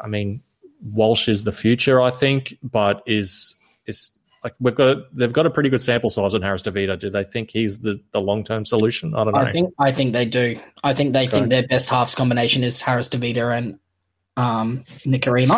I 0.00 0.06
mean, 0.06 0.42
Walsh 0.80 1.28
is 1.28 1.42
the 1.42 1.52
future, 1.52 2.00
I 2.00 2.10
think, 2.10 2.56
but 2.62 3.02
is 3.06 3.56
is 3.86 4.16
like 4.44 4.54
we've 4.58 4.74
got 4.74 4.88
a, 4.88 5.06
they've 5.12 5.32
got 5.32 5.46
a 5.46 5.50
pretty 5.50 5.68
good 5.68 5.80
sample 5.80 6.10
size 6.10 6.34
on 6.34 6.42
Harris 6.42 6.62
Tavita. 6.62 6.98
Do 6.98 7.10
they 7.10 7.24
think 7.24 7.50
he's 7.50 7.80
the, 7.80 8.00
the 8.12 8.20
long 8.20 8.44
term 8.44 8.64
solution? 8.64 9.14
I 9.14 9.24
don't 9.24 9.34
know. 9.34 9.40
I 9.40 9.52
think 9.52 9.74
I 9.78 9.92
think 9.92 10.12
they 10.12 10.24
do. 10.24 10.58
I 10.82 10.94
think 10.94 11.12
they 11.12 11.22
okay. 11.26 11.30
think 11.30 11.50
their 11.50 11.66
best 11.66 11.88
halves 11.88 12.14
combination 12.14 12.64
is 12.64 12.80
Harris 12.80 13.08
Tavita 13.08 13.56
and 13.56 13.78
um, 14.36 14.84
Nikorima. 15.04 15.56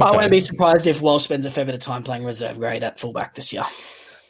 Okay. 0.00 0.08
I 0.08 0.12
won't 0.12 0.30
be 0.30 0.40
surprised 0.40 0.86
if 0.86 1.00
Walsh 1.00 1.24
spends 1.24 1.44
a 1.44 1.50
fair 1.50 1.64
bit 1.64 1.74
of 1.74 1.80
time 1.80 2.02
playing 2.02 2.24
reserve 2.24 2.58
grade 2.58 2.84
at 2.84 2.98
fullback 2.98 3.34
this 3.34 3.52
year. 3.52 3.64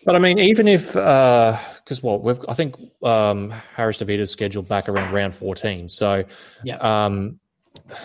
But 0.04 0.14
I 0.14 0.18
mean, 0.18 0.38
even 0.38 0.68
if 0.68 0.92
because 0.92 1.98
uh, 1.98 2.02
what 2.02 2.22
we've 2.22 2.38
I 2.48 2.54
think 2.54 2.76
um, 3.02 3.50
Harris 3.50 4.00
is 4.00 4.30
scheduled 4.30 4.68
back 4.68 4.88
around 4.88 5.12
round 5.12 5.34
fourteen, 5.34 5.88
so 5.88 6.24
yeah. 6.64 6.76
Um, 6.76 7.40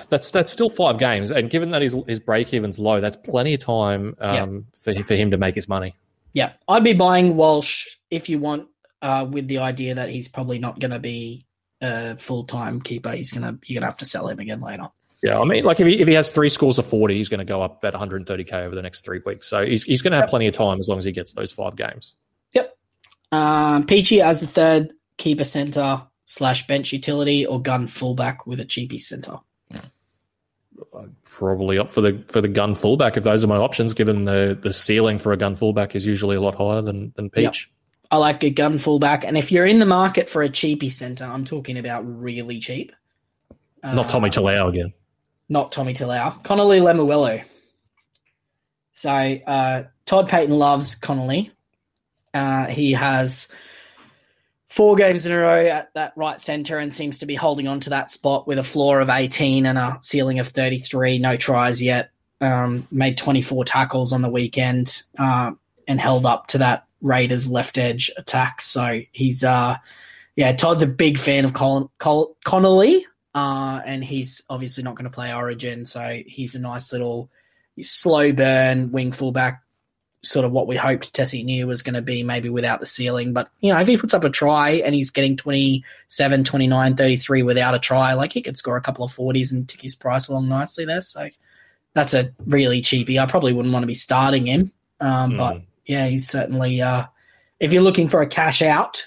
that's 0.10 0.32
that's 0.32 0.52
still 0.52 0.70
five 0.70 1.00
games, 1.00 1.32
and 1.32 1.50
given 1.50 1.72
that 1.72 1.82
his 1.82 1.96
his 2.08 2.20
break 2.20 2.54
even's 2.54 2.80
low, 2.80 3.02
that's 3.02 3.16
plenty 3.16 3.54
of 3.54 3.60
time 3.60 4.16
um, 4.20 4.66
for 4.76 4.94
for 5.04 5.16
him 5.16 5.32
to 5.32 5.38
make 5.38 5.56
his 5.56 5.68
money. 5.68 5.96
Yeah, 6.34 6.54
I'd 6.68 6.84
be 6.84 6.94
buying 6.94 7.36
Walsh 7.36 7.88
if 8.10 8.30
you 8.30 8.40
want, 8.40 8.68
uh, 9.02 9.28
with 9.30 9.48
the 9.48 9.60
idea 9.60 9.96
that 9.96 10.10
he's 10.10 10.28
probably 10.28 10.58
not 10.58 10.80
going 10.80 10.92
to 10.92 11.00
be 11.00 11.46
a 11.82 12.18
full 12.18 12.46
time 12.46 12.82
keeper. 12.82 13.12
He's 13.12 13.32
gonna 13.32 13.58
you're 13.66 13.80
gonna 13.80 13.90
have 13.90 14.00
to 14.00 14.06
sell 14.06 14.28
him 14.28 14.40
again 14.40 14.62
later. 14.62 14.90
Yeah, 15.24 15.40
I 15.40 15.46
mean, 15.46 15.64
like 15.64 15.80
if 15.80 15.88
he, 15.88 16.02
if 16.02 16.08
he 16.08 16.14
has 16.16 16.34
three 16.34 16.50
scores 16.50 16.78
of 16.80 16.86
40, 16.86 17.16
he's 17.16 17.30
going 17.30 17.40
to 17.40 17.46
go 17.46 17.62
up 17.62 17.82
about 17.82 17.94
130k 17.94 18.52
over 18.52 18.76
the 18.76 18.82
next 18.82 19.06
three 19.06 19.22
weeks. 19.26 19.48
So 19.48 19.66
he's, 19.66 19.82
he's 19.84 20.02
going 20.02 20.12
to 20.12 20.20
have 20.20 20.28
plenty 20.28 20.48
of 20.48 20.54
time 20.54 20.82
as 20.82 20.90
long 20.90 20.98
as 20.98 21.06
he 21.06 21.14
gets 21.14 21.32
those 21.32 21.54
five 21.54 21.78
games. 21.78 22.14
Yep. 22.52 22.78
Um, 23.32 23.86
Peachey 23.86 24.22
as 24.22 24.42
the 24.42 24.48
third 24.48 24.92
keeper 25.16 25.46
center 25.46 26.06
slash 26.26 26.68
bench 26.68 26.92
utility 26.92 27.46
or 27.46 27.62
gun 27.62 27.88
fullback 27.88 28.46
with 28.46 28.60
a 28.60 28.66
cheapy 28.66 28.98
center. 28.98 29.38
I'm 30.94 31.16
probably 31.24 31.78
up 31.78 31.92
for 31.92 32.02
the 32.02 32.24
for 32.28 32.42
the 32.42 32.48
gun 32.48 32.76
fullback 32.76 33.18
if 33.18 33.24
those 33.24 33.44
are 33.44 33.48
my 33.48 33.58
options. 33.58 33.94
Given 33.94 34.26
the 34.26 34.58
the 34.60 34.74
ceiling 34.74 35.20
for 35.20 35.32
a 35.32 35.38
gun 35.38 35.56
fullback 35.56 35.96
is 35.96 36.06
usually 36.06 36.36
a 36.36 36.42
lot 36.42 36.56
higher 36.56 36.82
than 36.82 37.14
than 37.16 37.30
Peach. 37.30 37.70
Yep. 37.70 38.10
I 38.12 38.18
like 38.18 38.44
a 38.44 38.50
gun 38.50 38.78
fullback, 38.78 39.24
and 39.24 39.38
if 39.38 39.52
you're 39.52 39.66
in 39.66 39.80
the 39.80 39.86
market 39.86 40.30
for 40.30 40.44
a 40.44 40.50
cheapy 40.50 40.90
center, 40.90 41.26
I'm 41.26 41.46
talking 41.46 41.78
about 41.78 42.02
really 42.02 42.60
cheap. 42.60 42.92
Not 43.84 44.08
Tommy 44.08 44.30
uh, 44.30 44.34
Talau 44.34 44.70
again 44.70 44.94
not 45.50 45.72
Tommy 45.72 45.94
Talau, 45.94 46.44
Connelly 46.44 46.80
Lemuelu. 46.80 47.44
So 48.94 49.10
uh, 49.10 49.84
Todd 50.06 50.30
Payten 50.30 50.50
loves 50.50 50.96
Connelly. 50.96 51.52
Uh, 52.34 52.66
he 52.66 52.94
has 52.94 53.48
four 54.74 54.96
games 54.96 55.28
in 55.28 55.32
a 55.32 55.38
row 55.38 55.68
at 55.68 55.94
that 55.94 56.14
right 56.16 56.42
centre 56.42 56.80
and 56.80 56.92
seems 56.92 57.20
to 57.20 57.28
be 57.28 57.36
holding 57.36 57.68
on 57.68 57.80
to 57.80 57.92
that 57.92 58.10
spot 58.10 58.48
with 58.48 58.58
a 58.58 58.64
floor 58.64 59.02
of 59.02 59.08
18 59.08 59.68
and 59.68 59.78
a 59.78 60.00
ceiling 60.02 60.40
of 60.40 60.48
33. 60.48 61.20
No 61.20 61.38
tries 61.38 61.80
yet. 61.80 62.10
Um, 62.42 62.88
made 62.90 63.16
24 63.16 63.66
tackles 63.66 64.14
on 64.14 64.24
the 64.24 64.32
weekend 64.32 65.04
uh, 65.20 65.52
and 65.88 66.02
held 66.02 66.26
up 66.26 66.48
to 66.48 66.58
that 66.58 66.88
Raiders 67.02 67.48
left 67.48 67.78
edge 67.78 68.10
attack. 68.18 68.62
So 68.62 69.02
he's, 69.12 69.44
uh, 69.44 69.78
yeah, 70.36 70.54
Todd's 70.54 70.82
a 70.82 70.88
big 70.88 71.20
fan 71.20 71.46
of 71.46 71.54
Con- 71.54 71.90
Con- 72.00 72.34
Connelly. 72.44 73.06
Uh, 73.36 73.80
and 73.86 74.04
he's 74.04 74.42
obviously 74.50 74.84
not 74.84 74.96
going 74.96 75.06
to 75.06 75.12
play 75.12 75.32
Origin, 75.36 75.86
so 75.86 76.22
he's 76.26 76.56
a 76.56 76.60
nice 76.60 76.92
little 76.92 77.30
slow 77.82 78.32
burn 78.32 78.92
wing 78.92 79.12
fullback, 79.12 79.63
sort 80.24 80.46
of 80.46 80.52
what 80.52 80.68
we 80.68 80.76
hoped 80.76 81.14
Tesi 81.14 81.44
Niu 81.44 81.68
was 81.68 81.84
going 81.84 81.96
to 81.96 82.02
be, 82.02 82.24
maybe 82.24 82.50
without 82.50 82.80
the 82.80 82.86
ceiling. 82.86 83.34
But, 83.34 83.50
you 83.60 83.72
know, 83.72 83.80
if 83.80 83.88
he 83.88 83.98
puts 83.98 84.14
up 84.14 84.24
a 84.24 84.30
try 84.30 84.72
and 84.72 84.96
he's 84.96 85.12
getting 85.12 85.36
27, 85.36 86.44
29, 86.46 86.96
33 86.96 87.44
without 87.44 87.76
a 87.76 87.80
try, 87.80 88.14
like 88.14 88.32
he 88.32 88.42
could 88.42 88.58
score 88.58 88.78
a 88.78 88.82
couple 88.82 89.04
of 89.04 89.12
40s 89.12 89.52
and 89.52 89.68
tick 89.68 89.82
his 89.82 89.96
price 89.96 90.30
along 90.30 90.48
nicely 90.48 90.86
there. 90.86 91.02
So 91.02 91.28
that's 91.94 92.14
a 92.14 92.34
really 92.46 92.82
cheapy. 92.82 93.20
I 93.20 93.26
probably 93.26 93.54
wouldn't 93.54 93.74
want 93.74 93.84
to 93.84 93.88
be 93.88 93.94
starting 93.94 94.46
him. 94.46 94.72
Um, 95.02 95.32
mm. 95.32 95.38
But 95.38 95.62
yeah, 95.86 96.08
he's 96.08 96.28
certainly, 96.28 96.82
uh, 96.82 97.06
if 97.60 97.74
you're 97.74 97.84
looking 97.84 98.08
for 98.08 98.22
a 98.22 98.28
cash 98.28 98.62
out, 98.62 99.06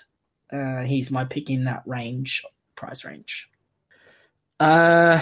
uh, 0.53 0.83
he's 0.83 1.11
my 1.11 1.25
pick 1.25 1.49
in 1.49 1.65
that 1.65 1.83
range, 1.87 2.45
price 2.75 3.05
range. 3.07 3.49
Uh, 4.61 5.21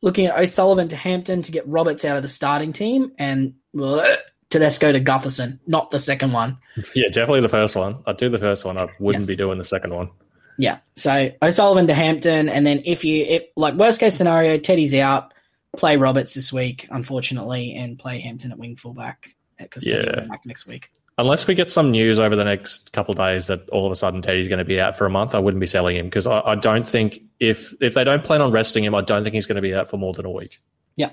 looking 0.00 0.26
at 0.26 0.38
O'Sullivan 0.38 0.88
to 0.88 0.96
Hampton 0.96 1.42
to 1.42 1.52
get 1.52 1.66
Roberts 1.66 2.04
out 2.04 2.16
of 2.16 2.22
the 2.22 2.28
starting 2.28 2.72
team 2.72 3.12
and 3.18 3.54
uh, 3.80 4.16
Tedesco 4.54 4.92
to 4.92 5.00
Gutherson, 5.00 5.58
not 5.66 5.90
the 5.90 5.98
second 5.98 6.30
one. 6.30 6.58
Yeah, 6.94 7.08
definitely 7.08 7.40
the 7.40 7.48
first 7.48 7.74
one. 7.74 7.96
I'd 8.06 8.18
do 8.18 8.28
the 8.28 8.38
first 8.38 8.64
one. 8.64 8.78
I 8.78 8.86
wouldn't 9.00 9.24
yeah. 9.24 9.26
be 9.26 9.34
doing 9.34 9.58
the 9.58 9.64
second 9.64 9.92
one. 9.92 10.10
Yeah. 10.58 10.78
So 10.94 11.32
O'Sullivan 11.42 11.88
to 11.88 11.94
Hampton, 11.94 12.48
and 12.48 12.64
then 12.64 12.82
if 12.84 13.04
you 13.04 13.24
if 13.24 13.42
like 13.56 13.74
worst 13.74 13.98
case 13.98 14.14
scenario, 14.14 14.56
Teddy's 14.58 14.94
out, 14.94 15.34
play 15.76 15.96
Roberts 15.96 16.34
this 16.34 16.52
week, 16.52 16.86
unfortunately, 16.88 17.74
and 17.74 17.98
play 17.98 18.20
Hampton 18.20 18.52
at 18.52 18.58
wing 18.58 18.76
fullback 18.76 19.34
because 19.58 19.84
yeah. 19.84 20.02
Teddy 20.02 20.28
back 20.28 20.46
next 20.46 20.68
week. 20.68 20.92
Unless 21.18 21.48
we 21.48 21.56
get 21.56 21.68
some 21.68 21.90
news 21.90 22.20
over 22.20 22.36
the 22.36 22.44
next 22.44 22.92
couple 22.92 23.10
of 23.10 23.18
days 23.18 23.48
that 23.48 23.68
all 23.70 23.86
of 23.86 23.90
a 23.90 23.96
sudden 23.96 24.22
Teddy's 24.22 24.46
going 24.46 24.60
to 24.60 24.64
be 24.64 24.80
out 24.80 24.96
for 24.96 25.04
a 25.04 25.10
month, 25.10 25.34
I 25.34 25.40
wouldn't 25.40 25.60
be 25.60 25.66
selling 25.66 25.96
him 25.96 26.06
because 26.06 26.28
I, 26.28 26.40
I, 26.42 26.54
don't 26.54 26.86
think 26.86 27.22
if 27.40 27.74
if 27.80 27.94
they 27.94 28.04
don't 28.04 28.22
plan 28.22 28.40
on 28.40 28.52
resting 28.52 28.84
him, 28.84 28.94
I 28.94 29.00
don't 29.00 29.24
think 29.24 29.34
he's 29.34 29.46
going 29.46 29.56
to 29.56 29.62
be 29.62 29.74
out 29.74 29.90
for 29.90 29.96
more 29.96 30.12
than 30.12 30.26
a 30.26 30.30
week. 30.30 30.60
Yeah, 30.94 31.10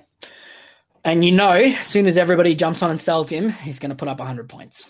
and 1.04 1.26
you 1.26 1.32
know, 1.32 1.52
as 1.52 1.88
soon 1.88 2.08
as 2.08 2.18
everybody 2.18 2.56
jumps 2.56 2.84
on 2.84 2.92
and 2.92 3.02
sells 3.02 3.30
him, 3.30 3.50
he's 3.50 3.80
going 3.80 3.90
to 3.90 3.96
put 3.96 4.08
up 4.08 4.20
hundred 4.20 4.50
points. 4.50 4.88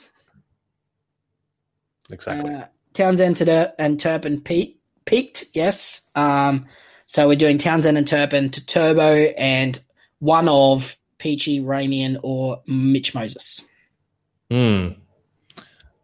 Exactly. 2.09 2.53
Uh, 2.53 2.65
Townsend 2.93 3.41
and 3.41 3.99
Turpin 3.99 4.41
peaked, 4.41 5.45
yes. 5.53 6.09
Um, 6.15 6.67
So 7.07 7.27
we're 7.27 7.35
doing 7.35 7.57
Townsend 7.57 7.97
and 7.97 8.07
Turpin 8.07 8.49
to 8.51 8.65
Turbo 8.65 9.15
and 9.37 9.77
one 10.19 10.47
of 10.47 10.95
Peachey, 11.19 11.63
Ramien, 11.63 12.17
or 12.23 12.61
Mitch 12.67 13.13
Moses. 13.13 13.61
Hmm. 14.49 14.89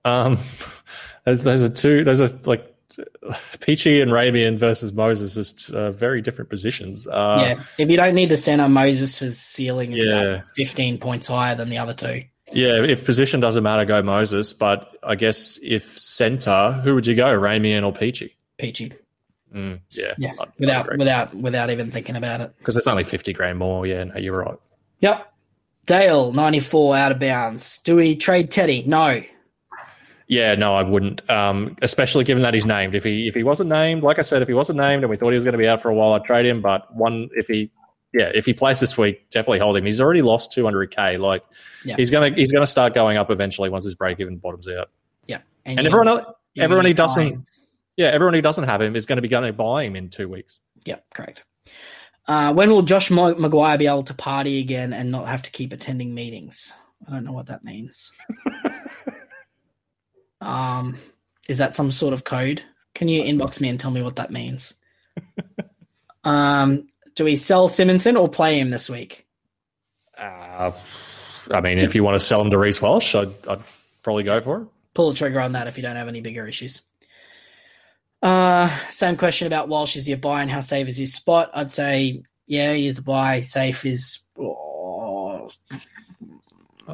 Um, 0.06 0.40
those, 1.26 1.44
those 1.44 1.64
are 1.64 1.70
two. 1.70 2.04
Those 2.04 2.22
are 2.22 2.30
like 2.46 2.76
Peachey 3.60 4.02
and 4.02 4.11
Ramien 4.11 4.57
versus 4.57 4.91
Moses 4.94 5.38
is 5.38 5.69
uh, 5.69 5.91
very 5.91 6.22
different 6.22 6.49
positions. 6.49 7.07
Uh, 7.07 7.38
yeah, 7.57 7.64
if 7.78 7.90
you 7.90 7.98
don't 7.98 8.15
need 8.15 8.30
the 8.30 8.38
center, 8.38 8.68
Moses' 8.69 9.40
ceiling 9.40 9.94
is 9.94 10.06
Yeah. 10.06 10.19
about 10.19 10.45
15 10.56 10.98
points 10.98 11.28
higher 11.28 11.56
than 11.56 11.69
the 11.69 11.78
other 11.78 11.94
two. 11.94 12.24
Yeah, 12.53 12.82
if 12.84 13.03
position 13.03 13.40
doesn't 13.41 13.64
matter, 13.64 13.84
go 13.86 14.02
Moses. 14.02 14.53
But 14.53 14.95
I 15.03 15.15
guess 15.15 15.60
if 15.61 15.98
center, 15.99 16.72
who 16.84 16.95
would 16.95 17.06
you 17.06 17.15
go, 17.15 17.26
Ramien 17.38 17.86
or 17.86 17.91
Peachey? 17.94 18.32
Peachy. 18.57 18.94
Mm, 19.53 19.80
yeah, 19.91 20.14
Yeah, 20.18 20.34
without 20.60 20.98
without 20.98 21.34
without 21.36 21.69
even 21.69 21.90
thinking 21.91 22.15
about 22.18 22.41
it. 22.41 22.53
because 22.57 22.76
it's 22.78 22.88
only 22.88 23.03
fifty 23.06 23.32
grand 23.34 23.57
more. 23.60 23.86
Yeah, 23.86 24.03
no, 24.06 24.18
you're 24.18 24.38
right. 24.38 24.57
Yep. 24.99 25.34
Dale, 25.86 26.34
94 26.34 26.98
out 26.98 27.11
of 27.14 27.19
bounds. 27.19 27.80
Do 27.80 27.95
we 27.95 28.18
trade 28.18 28.52
Teddy? 28.52 28.84
No. 28.86 29.22
Yeah, 30.28 30.56
no, 30.56 30.76
I 30.76 30.84
wouldn't. 30.84 31.28
Um, 31.30 31.78
especially 31.82 32.24
given 32.26 32.44
that 32.44 32.54
he's 32.54 32.66
named. 32.66 32.95
If 32.95 33.04
he 33.04 33.28
if 33.28 33.36
he 33.36 33.44
wasn't 33.44 33.70
named, 33.70 34.04
like 34.04 34.20
I 34.20 34.24
said, 34.24 34.41
if 34.41 34.48
he 34.48 34.54
wasn't 34.54 34.78
named 34.78 35.04
and 35.04 35.10
we 35.10 35.16
thought 35.18 35.30
he 35.30 35.36
was 35.38 35.45
going 35.45 35.54
to 35.54 35.58
be 35.58 35.68
out 35.68 35.82
for 35.82 35.90
a 35.90 35.94
while, 35.95 36.14
I'd 36.14 36.26
trade 36.26 36.45
him. 36.45 36.62
But 36.62 36.94
one, 36.94 37.30
if 37.34 37.48
he, 37.48 37.72
yeah, 38.14 38.30
if 38.34 38.45
he 38.45 38.54
plays 38.54 38.80
this 38.82 38.98
week, 38.98 39.30
definitely 39.30 39.60
hold 39.60 39.78
him. 39.78 39.86
He's 39.86 40.02
already 40.02 40.22
lost 40.22 40.52
200k. 40.56 41.18
Like 41.20 41.44
Yeah. 41.86 41.95
he's 41.95 42.10
gonna 42.12 42.32
he's 42.36 42.52
gonna 42.52 42.68
start 42.68 42.94
going 42.94 43.16
up 43.16 43.32
eventually 43.32 43.70
once 43.70 43.86
his 43.86 43.95
break 43.95 44.20
even 44.20 44.38
bottoms 44.38 44.68
out. 44.68 44.90
Yeah. 45.28 45.40
And 45.66 45.80
you- 45.80 45.86
everyone 45.86 46.08
else, 46.10 46.26
everyone 46.58 46.86
who 46.86 46.94
doesn't, 46.94 47.45
yeah, 47.95 48.08
everyone 48.08 48.34
who 48.34 48.41
doesn't 48.41 48.66
have 48.66 48.82
him 48.82 48.95
is 48.98 49.06
going 49.06 49.18
to 49.18 49.22
be 49.22 49.28
going 49.30 49.45
to 49.45 49.54
buy 49.54 49.84
him 49.86 49.95
in 49.95 50.10
two 50.10 50.28
weeks. 50.28 50.60
Yep, 50.86 51.06
correct. 51.14 51.44
Uh, 52.28 52.54
when 52.54 52.70
will 52.70 52.82
Josh 52.82 53.08
McGuire 53.10 53.80
be 53.80 53.88
able 53.88 54.04
to 54.04 54.14
party 54.14 54.60
again 54.60 54.91
and 54.91 55.10
not 55.12 55.28
have 55.28 55.44
to 55.44 55.52
keep 55.52 55.72
attending 55.72 56.14
meetings? 56.14 56.74
I 57.08 57.12
don't 57.12 57.24
know 57.24 57.32
what 57.32 57.45
that 57.45 57.64
means. 57.64 58.12
um, 60.41 60.97
is 61.47 61.57
that 61.57 61.76
some 61.76 61.91
sort 61.91 62.14
of 62.14 62.23
code? 62.23 62.61
Can 62.95 63.07
you 63.07 63.23
inbox 63.23 63.59
me 63.61 63.69
and 63.69 63.80
tell 63.80 63.91
me 63.91 64.01
what 64.01 64.15
that 64.18 64.31
means? 64.31 64.73
um, 66.23 66.88
do 67.15 67.23
we 67.23 67.35
sell 67.35 67.69
Simonsson 67.69 68.19
or 68.19 68.27
play 68.27 68.59
him 68.59 68.69
this 68.69 68.89
week? 68.89 69.26
Uh, 70.18 70.72
I 71.51 71.61
mean, 71.61 71.77
if 71.77 71.95
you 71.95 72.03
want 72.03 72.15
to 72.15 72.19
sell 72.19 72.41
him 72.41 72.49
to 72.51 72.57
Reece 72.57 72.81
Walsh, 72.81 73.15
I'd, 73.15 73.47
I'd 73.47 73.61
probably 74.03 74.23
go 74.23 74.41
for 74.41 74.61
it. 74.61 74.68
Pull 74.93 75.09
the 75.09 75.15
trigger 75.15 75.39
on 75.39 75.51
that 75.51 75.68
if 75.68 75.77
you 75.77 75.84
don't 75.84 75.95
have 75.95 76.07
any 76.07 76.22
bigger 76.22 76.47
issues. 76.47 76.81
Uh, 78.22 78.68
same 78.89 79.15
question 79.15 79.47
about 79.47 79.68
Walsh. 79.68 79.95
Is 79.95 80.07
he 80.07 80.14
a 80.14 80.18
buy 80.18 80.41
and 80.41 80.49
how 80.49 80.61
safe 80.61 80.88
is 80.88 80.97
his 80.97 81.14
spot? 81.14 81.51
I'd 81.53 81.72
say, 81.72 82.23
yeah, 82.47 82.73
he's 82.73 82.97
a 82.97 83.03
buy. 83.03 83.41
Safe 83.41 83.85
is 83.85 84.19
oh, 84.39 85.49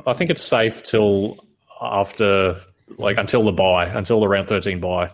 I 0.05 0.13
think 0.13 0.29
it's 0.31 0.41
safe 0.41 0.83
till 0.83 1.37
after, 1.81 2.59
like, 2.97 3.17
until 3.17 3.43
the 3.43 3.51
bye, 3.51 3.85
until 3.85 4.19
the 4.19 4.27
round 4.27 4.47
13 4.47 4.79
bye. 4.79 5.11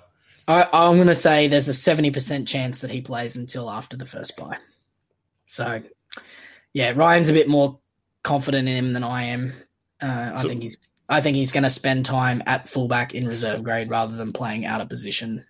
I, 0.48 0.64
I'm 0.74 0.96
going 0.96 1.08
to 1.08 1.16
say 1.16 1.48
there's 1.48 1.70
a 1.70 1.74
70% 1.74 2.48
chance 2.48 2.82
that 2.82 2.90
he 2.90 3.02
plays 3.02 3.36
until 3.36 3.70
after 3.70 3.96
the 3.96 4.06
first 4.06 4.36
bye. 4.36 4.58
So, 5.46 5.82
yeah, 6.74 6.94
Ryan's 6.96 7.30
a 7.30 7.34
bit 7.34 7.48
more 7.48 7.80
confident 8.24 8.68
in 8.68 8.76
him 8.76 8.94
than 8.94 9.04
I 9.04 9.24
am. 9.24 9.54
Uh, 10.02 10.32
I 10.36 10.42
think 10.42 10.64
he's 10.64 10.80
I 11.10 11.22
think 11.22 11.36
he's 11.36 11.52
going 11.52 11.64
to 11.64 11.70
spend 11.72 12.06
time 12.06 12.44
at 12.46 12.70
fullback 12.70 13.16
in 13.16 13.28
reserve 13.28 13.64
grade 13.64 13.90
rather 13.90 14.16
than 14.16 14.32
playing 14.32 14.66
out 14.66 14.80
of 14.80 14.90
position 14.90 15.44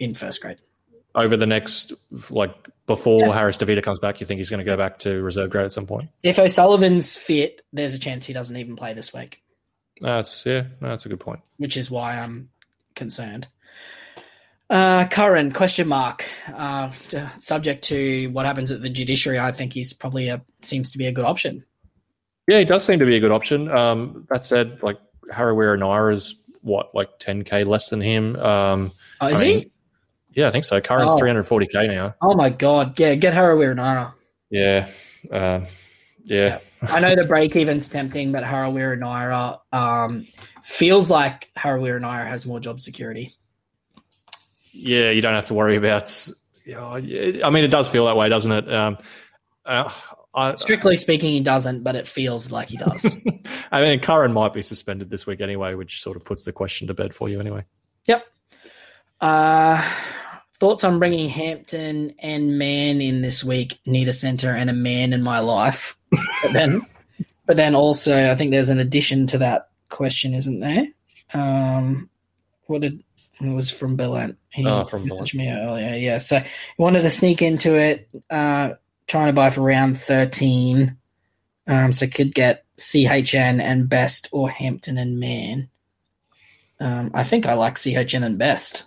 in 0.00 0.14
first 0.14 0.42
grade. 0.42 0.58
Over 1.14 1.36
the 1.36 1.46
next, 1.46 1.92
like, 2.30 2.52
before 2.86 3.26
Yeah. 3.26 3.32
Harris-Tavita 3.32 3.82
comes 3.82 3.98
back, 4.00 4.20
you 4.20 4.26
think 4.26 4.38
he's 4.38 4.50
going 4.50 4.58
to 4.58 4.64
go 4.64 4.76
back 4.76 4.98
to 5.00 5.22
reserve 5.22 5.50
grade 5.50 5.64
at 5.66 5.72
some 5.72 5.86
point? 5.86 6.10
If 6.22 6.38
O'Sullivan's 6.38 7.14
fit, 7.16 7.62
there's 7.72 7.94
a 7.94 7.98
chance 7.98 8.26
he 8.26 8.32
doesn't 8.32 8.56
even 8.56 8.74
play 8.76 8.92
this 8.92 9.14
week, 9.14 9.40
That's, 10.00 10.44
yeah, 10.46 10.64
that's 10.80 11.06
a 11.06 11.08
good 11.08 11.20
point. 11.20 11.40
which 11.56 11.76
is 11.76 11.90
why 11.90 12.18
I'm 12.18 12.50
concerned. 12.94 13.48
Uh, 14.70 15.06
Curran 15.08 15.52
question 15.52 15.88
mark. 15.88 16.24
Uh, 16.54 16.90
subject 17.38 17.84
to 17.84 18.26
what 18.32 18.44
happens 18.46 18.70
at 18.70 18.82
the 18.82 18.90
judiciary, 18.90 19.38
I 19.38 19.50
think 19.52 19.72
he's 19.72 19.92
probably 19.92 20.28
a 20.28 20.42
seems 20.62 20.92
to 20.92 20.98
be 20.98 21.06
a 21.06 21.12
good 21.12 21.24
option. 21.24 21.64
Yeah, 22.46 22.58
he 22.58 22.64
does 22.64 22.84
seem 22.84 22.98
to 22.98 23.06
be 23.06 23.16
a 23.16 23.20
good 23.20 23.32
option. 23.32 23.70
Um, 23.70 24.26
that 24.30 24.44
said, 24.44 24.82
like, 24.82 24.98
Harawira-Naera 25.32 26.12
is 26.14 26.36
what, 26.62 26.94
like 26.94 27.18
10k 27.18 27.66
less 27.66 27.88
than 27.88 28.00
him? 28.00 28.36
Um, 28.36 28.92
Oh, 29.20 29.28
is 29.28 29.40
I 29.40 29.44
mean, 29.44 29.58
he? 29.60 29.72
Yeah, 30.34 30.48
I 30.48 30.50
think 30.50 30.64
so. 30.64 30.80
Curran's 30.80 31.10
Oh. 31.12 31.18
340k 31.18 31.88
now. 31.88 32.14
Oh 32.22 32.34
my 32.34 32.48
god! 32.50 32.98
Yeah, 33.00 33.14
get 33.16 33.34
Harawira-Naera. 33.34 34.12
Yeah. 34.50 34.88
Um, 35.32 35.66
yeah. 36.28 36.58
I 36.82 37.00
know 37.00 37.16
the 37.16 37.24
break 37.24 37.56
even's 37.56 37.88
tempting, 37.88 38.32
but 38.32 38.44
Harawira-Naera 38.44 39.60
um, 39.72 40.26
feels 40.62 41.10
like 41.10 41.50
Harawira-Naera 41.56 42.28
has 42.28 42.46
more 42.46 42.60
job 42.60 42.80
security. 42.80 43.34
Yeah, 44.72 45.10
you 45.10 45.22
don't 45.22 45.34
have 45.34 45.46
to 45.46 45.54
worry 45.54 45.76
about. 45.76 46.28
Yeah, 46.64 46.96
yeah, 46.98 47.46
I 47.46 47.50
mean, 47.50 47.64
it 47.64 47.70
does 47.70 47.88
feel 47.88 48.06
that 48.06 48.16
way, 48.16 48.28
doesn't 48.28 48.52
it? 48.52 48.72
Um, 48.72 48.98
uh, 49.64 49.90
I, 50.34 50.54
Strictly 50.56 50.94
speaking, 50.94 51.32
he 51.32 51.40
doesn't, 51.40 51.82
but 51.82 51.96
it 51.96 52.06
feels 52.06 52.52
like 52.52 52.68
he 52.68 52.76
does. 52.76 53.18
I 53.72 53.80
mean, 53.80 53.98
Curran 54.00 54.32
might 54.32 54.54
be 54.54 54.62
suspended 54.62 55.10
this 55.10 55.26
week 55.26 55.40
anyway, 55.40 55.74
which 55.74 56.00
sort 56.00 56.16
of 56.16 56.24
puts 56.24 56.44
the 56.44 56.52
question 56.52 56.86
to 56.88 56.94
bed 56.94 57.14
for 57.14 57.28
you 57.28 57.40
anyway. 57.40 57.64
yep. 58.06 58.24
Uh, 59.20 59.82
thoughts 60.60 60.84
on 60.84 60.98
bringing 60.98 61.28
Hampton 61.28 62.14
and 62.20 62.58
Mann 62.58 63.00
in 63.00 63.20
this 63.22 63.42
week? 63.42 63.80
Need 63.84 64.08
a 64.08 64.12
center 64.12 64.52
and 64.52 64.70
a 64.70 64.74
man 64.74 65.12
in 65.12 65.22
my 65.22 65.40
life, 65.40 65.97
but 66.10 66.52
then, 66.52 66.86
but 67.46 67.56
then 67.56 67.74
also, 67.74 68.30
I 68.30 68.34
think 68.34 68.50
there's 68.50 68.68
an 68.68 68.78
addition 68.78 69.26
to 69.28 69.38
that 69.38 69.68
question, 69.88 70.34
isn't 70.34 70.60
there? 70.60 70.86
Um, 71.34 72.08
what 72.66 72.82
did 72.82 73.02
it 73.40 73.46
was 73.46 73.70
from 73.70 73.96
Billant? 73.96 74.36
He 74.50 74.66
Oh, 74.66 74.84
from 74.84 75.06
messaged 75.06 75.34
me 75.34 75.48
earlier. 75.48 75.94
Yeah, 75.96 76.18
so 76.18 76.38
he 76.40 76.46
wanted 76.76 77.02
to 77.02 77.10
sneak 77.10 77.42
into 77.42 77.76
it, 77.78 78.08
uh, 78.30 78.70
trying 79.06 79.28
to 79.28 79.32
buy 79.32 79.50
for 79.50 79.62
round 79.62 79.98
thirteen. 79.98 80.96
Um, 81.66 81.92
so 81.92 82.06
could 82.06 82.34
get 82.34 82.64
CHN 82.78 83.60
and 83.60 83.88
Best 83.88 84.28
or 84.32 84.48
Hampton 84.48 84.96
and 84.96 85.20
Mann. 85.20 85.68
Um, 86.80 87.10
I 87.12 87.24
think 87.24 87.46
I 87.46 87.54
like 87.54 87.74
CHN 87.74 88.24
and 88.24 88.38
Best, 88.38 88.84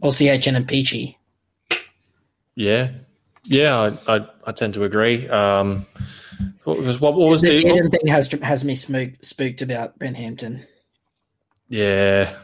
or 0.00 0.10
CHN 0.10 0.56
and 0.56 0.68
Peachey. 0.68 1.16
Yeah, 2.54 2.90
yeah, 3.44 3.96
I, 4.06 4.16
I, 4.16 4.26
I 4.46 4.52
tend 4.52 4.74
to 4.74 4.84
agree. 4.84 5.28
Um, 5.28 5.86
what 6.64 6.78
was 6.78 7.00
what, 7.00 7.16
what 7.16 7.30
was 7.30 7.42
the 7.42 7.62
the? 7.62 7.88
Thing 7.90 8.06
has 8.06 8.30
has 8.42 8.64
me 8.64 8.74
spooked, 8.74 9.24
spooked 9.24 9.62
about 9.62 9.98
Ben 9.98 10.14
Hampton. 10.14 10.64
yeah, 11.68 12.36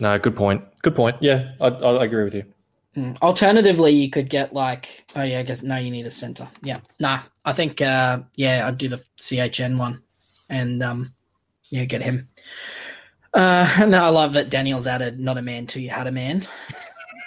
no, 0.00 0.18
good 0.18 0.36
point. 0.36 0.62
Good 0.82 0.94
point. 0.94 1.16
Yeah, 1.20 1.52
I, 1.60 1.68
I 1.68 2.04
agree 2.04 2.24
with 2.24 2.34
you. 2.34 2.44
Hmm. 2.94 3.12
Alternatively, 3.22 3.92
you 3.92 4.10
could 4.10 4.28
get 4.28 4.52
like, 4.52 5.04
oh 5.16 5.22
yeah, 5.22 5.40
I 5.40 5.42
guess 5.42 5.62
no, 5.62 5.76
you 5.76 5.90
need 5.90 6.06
a 6.06 6.10
center. 6.10 6.48
Yeah, 6.62 6.80
nah, 7.00 7.20
I 7.44 7.52
think 7.52 7.80
uh, 7.80 8.20
yeah, 8.36 8.66
I'd 8.66 8.78
do 8.78 8.88
the 8.88 9.02
CHN 9.18 9.78
one, 9.78 10.02
and 10.48 10.82
um, 10.82 11.14
yeah, 11.70 11.84
get 11.84 12.02
him. 12.02 12.28
Uh, 13.32 13.68
and 13.78 13.96
I 13.96 14.08
love 14.08 14.34
that 14.34 14.50
Daniel's 14.50 14.86
added 14.86 15.18
not 15.18 15.38
a 15.38 15.42
man 15.42 15.66
till 15.66 15.82
you 15.82 15.90
had 15.90 16.06
a 16.06 16.12
man. 16.12 16.46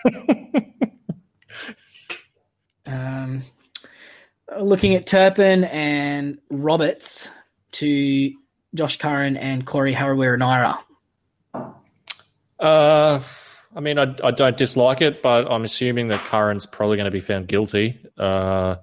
um, 2.88 3.44
looking 4.60 4.96
at 4.96 5.06
Turpin 5.06 5.66
and 5.66 6.40
Roberts 6.50 7.30
to 7.74 8.34
Josh 8.74 8.98
Curran 8.98 9.38
and 9.38 9.66
Corey 9.66 9.94
Harawira-Naera. 9.94 10.80
Uh, 12.60 13.22
I 13.76 13.80
mean, 13.80 14.00
I, 14.00 14.16
I 14.24 14.32
don't 14.32 14.58
dislike 14.58 15.02
it, 15.02 15.22
but 15.22 15.52
I'm 15.52 15.64
assuming 15.64 16.08
that 16.08 16.24
Curran's 16.26 16.66
probably 16.66 16.98
going 16.98 17.06
to 17.06 17.12
be 17.12 17.20
found 17.20 17.48
guilty. 17.48 18.00
Uh, 18.18 18.78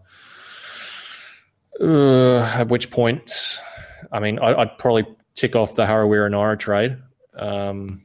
uh, 1.80 2.38
at 2.40 2.68
which 2.68 2.90
point, 2.90 3.58
I 4.12 4.20
mean, 4.20 4.38
I, 4.38 4.54
I'd 4.54 4.78
probably 4.78 5.06
tick 5.34 5.56
off 5.56 5.74
the 5.74 5.84
Harawira-Naera 5.84 6.58
trade. 6.58 6.98
Um, 7.36 8.04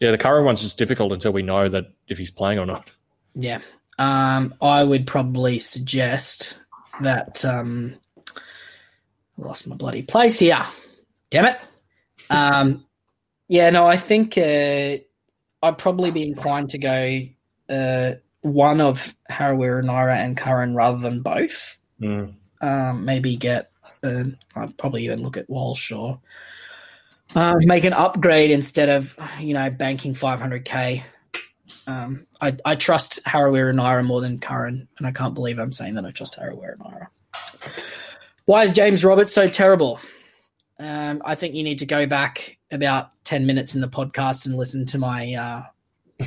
yeah, 0.00 0.12
the 0.12 0.18
Curran 0.18 0.44
one's 0.44 0.60
just 0.60 0.78
difficult 0.78 1.12
until 1.12 1.32
we 1.32 1.42
know 1.42 1.68
that 1.68 1.86
if 2.06 2.18
he's 2.18 2.30
playing 2.30 2.60
or 2.60 2.66
not. 2.66 2.92
Yeah. 3.34 3.60
Um, 3.98 4.54
I 4.60 4.84
would 4.84 5.06
probably 5.06 5.58
suggest 5.58 6.56
that 7.00 7.44
um, 7.44 7.96
I 8.36 9.46
lost 9.46 9.66
my 9.66 9.76
bloody 9.76 10.02
place 10.02 10.38
here. 10.38 10.64
Damn 11.30 11.46
it. 11.46 11.60
Um, 12.30 12.86
yeah, 13.48 13.70
no, 13.70 13.86
I 13.86 13.96
think 13.96 14.36
uh, 14.38 14.98
I'd 15.62 15.78
probably 15.78 16.10
be 16.10 16.26
inclined 16.26 16.70
to 16.70 16.78
go 16.78 17.20
uh, 17.68 18.14
one 18.42 18.80
of 18.80 19.14
Harawira, 19.30 19.84
Naera, 19.84 20.16
and 20.16 20.36
Curran 20.36 20.74
rather 20.74 20.98
than 20.98 21.22
both. 21.22 21.78
Mm. 22.00 22.34
Um, 22.60 23.04
maybe 23.04 23.36
get, 23.36 23.70
uh, 24.02 24.24
I'd 24.54 24.76
probably 24.76 25.04
even 25.04 25.22
look 25.22 25.36
at 25.36 25.50
Walsh 25.50 25.90
or 25.92 26.20
uh, 27.34 27.56
make 27.60 27.84
an 27.84 27.92
upgrade 27.92 28.50
instead 28.50 28.88
of, 28.88 29.16
you 29.40 29.54
know, 29.54 29.70
banking 29.70 30.14
500k 30.14 31.02
Um, 31.88 32.26
I, 32.42 32.54
I 32.66 32.74
trust 32.74 33.24
Harawira-Naera 33.24 34.04
more 34.04 34.20
than 34.20 34.38
Curran, 34.38 34.86
and 34.98 35.06
I 35.06 35.10
can't 35.10 35.32
believe 35.32 35.58
I'm 35.58 35.72
saying 35.72 35.94
that 35.94 36.04
I 36.04 36.10
trust 36.10 36.38
Harawira-Naera. 36.38 37.08
Why 38.44 38.64
is 38.64 38.74
James 38.74 39.02
Roberts 39.02 39.32
so 39.32 39.48
terrible? 39.48 39.98
Um, 40.78 41.22
I 41.24 41.34
think 41.34 41.54
you 41.54 41.62
need 41.62 41.78
to 41.78 41.86
go 41.86 42.06
back 42.06 42.58
about 42.70 43.10
10 43.24 43.46
minutes 43.46 43.74
in 43.74 43.80
the 43.80 43.88
podcast 43.88 44.44
and 44.44 44.54
listen 44.54 44.84
to 44.84 44.98
my 44.98 45.32
uh, 45.32 45.62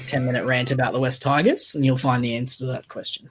10 0.08 0.26
minute 0.26 0.46
rant 0.46 0.72
about 0.72 0.94
the 0.94 1.00
West 1.00 1.22
Tigers, 1.22 1.76
and 1.76 1.86
you'll 1.86 1.96
find 1.96 2.24
the 2.24 2.36
answer 2.36 2.58
to 2.58 2.66
that 2.66 2.88
question. 2.88 3.30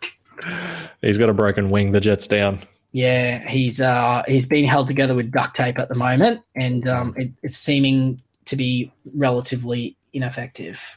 He's 1.02 1.18
got 1.18 1.30
a 1.30 1.34
broken 1.34 1.68
wing. 1.70 1.90
The 1.90 2.00
Jets 2.00 2.28
down. 2.28 2.60
Yeah, 2.92 3.48
he's 3.48 3.80
uh, 3.80 4.22
he's 4.28 4.46
being 4.46 4.64
held 4.64 4.86
together 4.86 5.14
with 5.14 5.32
duct 5.32 5.56
tape 5.56 5.80
at 5.80 5.88
the 5.88 5.96
moment, 5.96 6.42
and 6.54 6.88
um, 6.88 7.14
it, 7.16 7.32
it's 7.42 7.58
seeming 7.58 8.22
to 8.46 8.56
be 8.56 8.92
relatively 9.16 9.96
ineffective. 10.12 10.96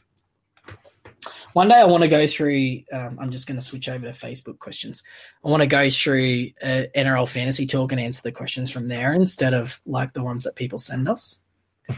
One 1.54 1.68
day 1.68 1.76
I 1.76 1.86
want 1.86 2.02
to 2.02 2.08
go 2.08 2.28
through. 2.28 2.82
Um, 2.92 3.18
I'm 3.20 3.32
just 3.32 3.48
going 3.48 3.60
to 3.60 3.66
switch 3.66 3.88
over 3.88 4.06
to 4.06 4.12
Facebook 4.12 4.60
questions. 4.60 5.04
I 5.46 5.50
want 5.50 5.62
to 5.62 5.68
go 5.68 5.90
through 5.90 6.50
uh, 6.62 6.84
NRL 6.96 7.28
fantasy 7.28 7.66
talk 7.66 7.92
and 7.92 8.02
answer 8.02 8.22
the 8.24 8.32
questions 8.32 8.72
from 8.72 8.88
there 8.88 9.14
instead 9.14 9.54
of 9.54 9.80
like 9.86 10.14
the 10.14 10.24
ones 10.24 10.44
that 10.44 10.56
people 10.56 10.80
send 10.80 11.08
us. 11.08 11.40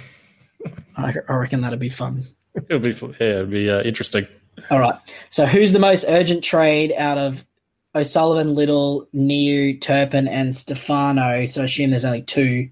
I, 0.97 1.13
I 1.27 1.35
reckon 1.35 1.61
that'd 1.61 1.79
be 1.79 1.89
fun. 1.89 2.23
It'll 2.69 2.79
be 2.79 2.91
yeah, 3.19 3.27
it'll 3.27 3.45
be 3.47 3.69
uh, 3.69 3.81
interesting. 3.81 4.27
All 4.69 4.79
right. 4.79 4.95
So 5.29 5.45
who's 5.45 5.73
the 5.73 5.79
most 5.79 6.05
urgent 6.07 6.43
trade 6.43 6.93
out 6.97 7.17
of 7.17 7.45
O'Sullivan, 7.93 8.55
Liddle, 8.55 9.07
Niu, 9.13 9.77
Turpin, 9.77 10.27
and 10.27 10.55
Stefano? 10.55 11.45
So 11.45 11.61
I 11.61 11.65
assume 11.65 11.91
there's 11.91 12.05
only 12.05 12.21
two 12.21 12.69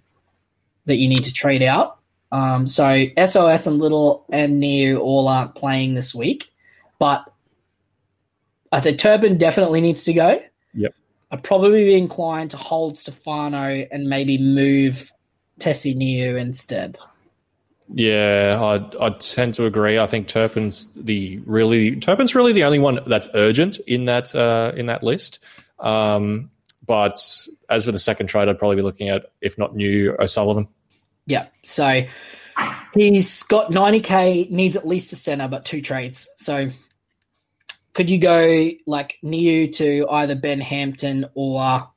that 0.85 0.97
you 0.97 1.07
need 1.07 1.23
to 1.26 1.34
trade 1.34 1.64
out. 1.64 1.99
Um, 2.31 2.65
so 2.65 3.05
SOS 3.15 3.68
and 3.68 3.80
Liddle 3.80 4.26
and 4.31 4.60
Niu 4.60 4.99
all 4.99 5.27
aren't 5.27 5.55
playing 5.55 5.93
this 5.93 6.15
week, 6.15 6.49
but 7.03 7.30
I'd 8.71 8.84
say 8.84 8.95
Turpin 8.95 9.38
definitely 9.38 9.81
needs 9.81 10.05
to 10.05 10.13
go. 10.13 10.41
Yep. 10.73 10.95
I'd 11.31 11.43
probably 11.43 11.84
be 11.84 11.97
inclined 11.97 12.51
to 12.51 12.57
hold 12.57 12.97
Stefano 12.97 13.85
and 13.91 14.07
maybe 14.07 14.38
move 14.38 15.11
Tesi 15.59 15.93
Niu 15.93 16.38
instead. 16.38 16.97
Yeah, 17.93 18.57
I 18.61 19.05
I 19.05 19.09
tend 19.19 19.53
to 19.55 19.65
agree. 19.65 19.99
I 19.99 20.05
think 20.05 20.30
Turpin's 20.30 20.88
the 20.95 21.41
really 21.45 21.97
Turpin's 21.97 22.35
really 22.35 22.53
the 22.53 22.63
only 22.63 22.80
one 22.80 22.99
that's 23.05 23.27
urgent 23.34 23.80
in 23.80 24.05
that 24.05 24.34
uh, 24.34 24.71
in 24.73 24.85
that 24.85 25.03
list. 25.03 25.39
Um, 25.80 26.51
but 26.88 27.19
as 27.69 27.84
for 27.84 27.91
the 27.91 27.99
second 27.99 28.27
trade, 28.27 28.47
I'd 28.47 28.57
probably 28.57 28.77
be 28.77 28.81
looking 28.81 29.09
at 29.09 29.25
if 29.41 29.57
not 29.57 29.75
Niu 29.75 30.15
O'Sullivan. 30.21 30.69
Yeah. 31.25 31.47
So 31.63 32.05
he's 32.93 33.43
got 33.43 33.71
90k, 33.71 34.49
needs 34.51 34.77
at 34.77 34.88
least 34.88 35.11
a 35.11 35.17
center, 35.17 35.49
but 35.49 35.65
two 35.65 35.81
trades. 35.81 36.30
So 36.38 36.69
could 37.94 38.10
you 38.10 38.18
go 38.20 38.70
like 38.88 39.18
Niu 39.22 39.68
to 39.74 40.07
either 40.10 40.36
Ben 40.36 40.60
Hampton 40.61 41.26
or 41.36 41.90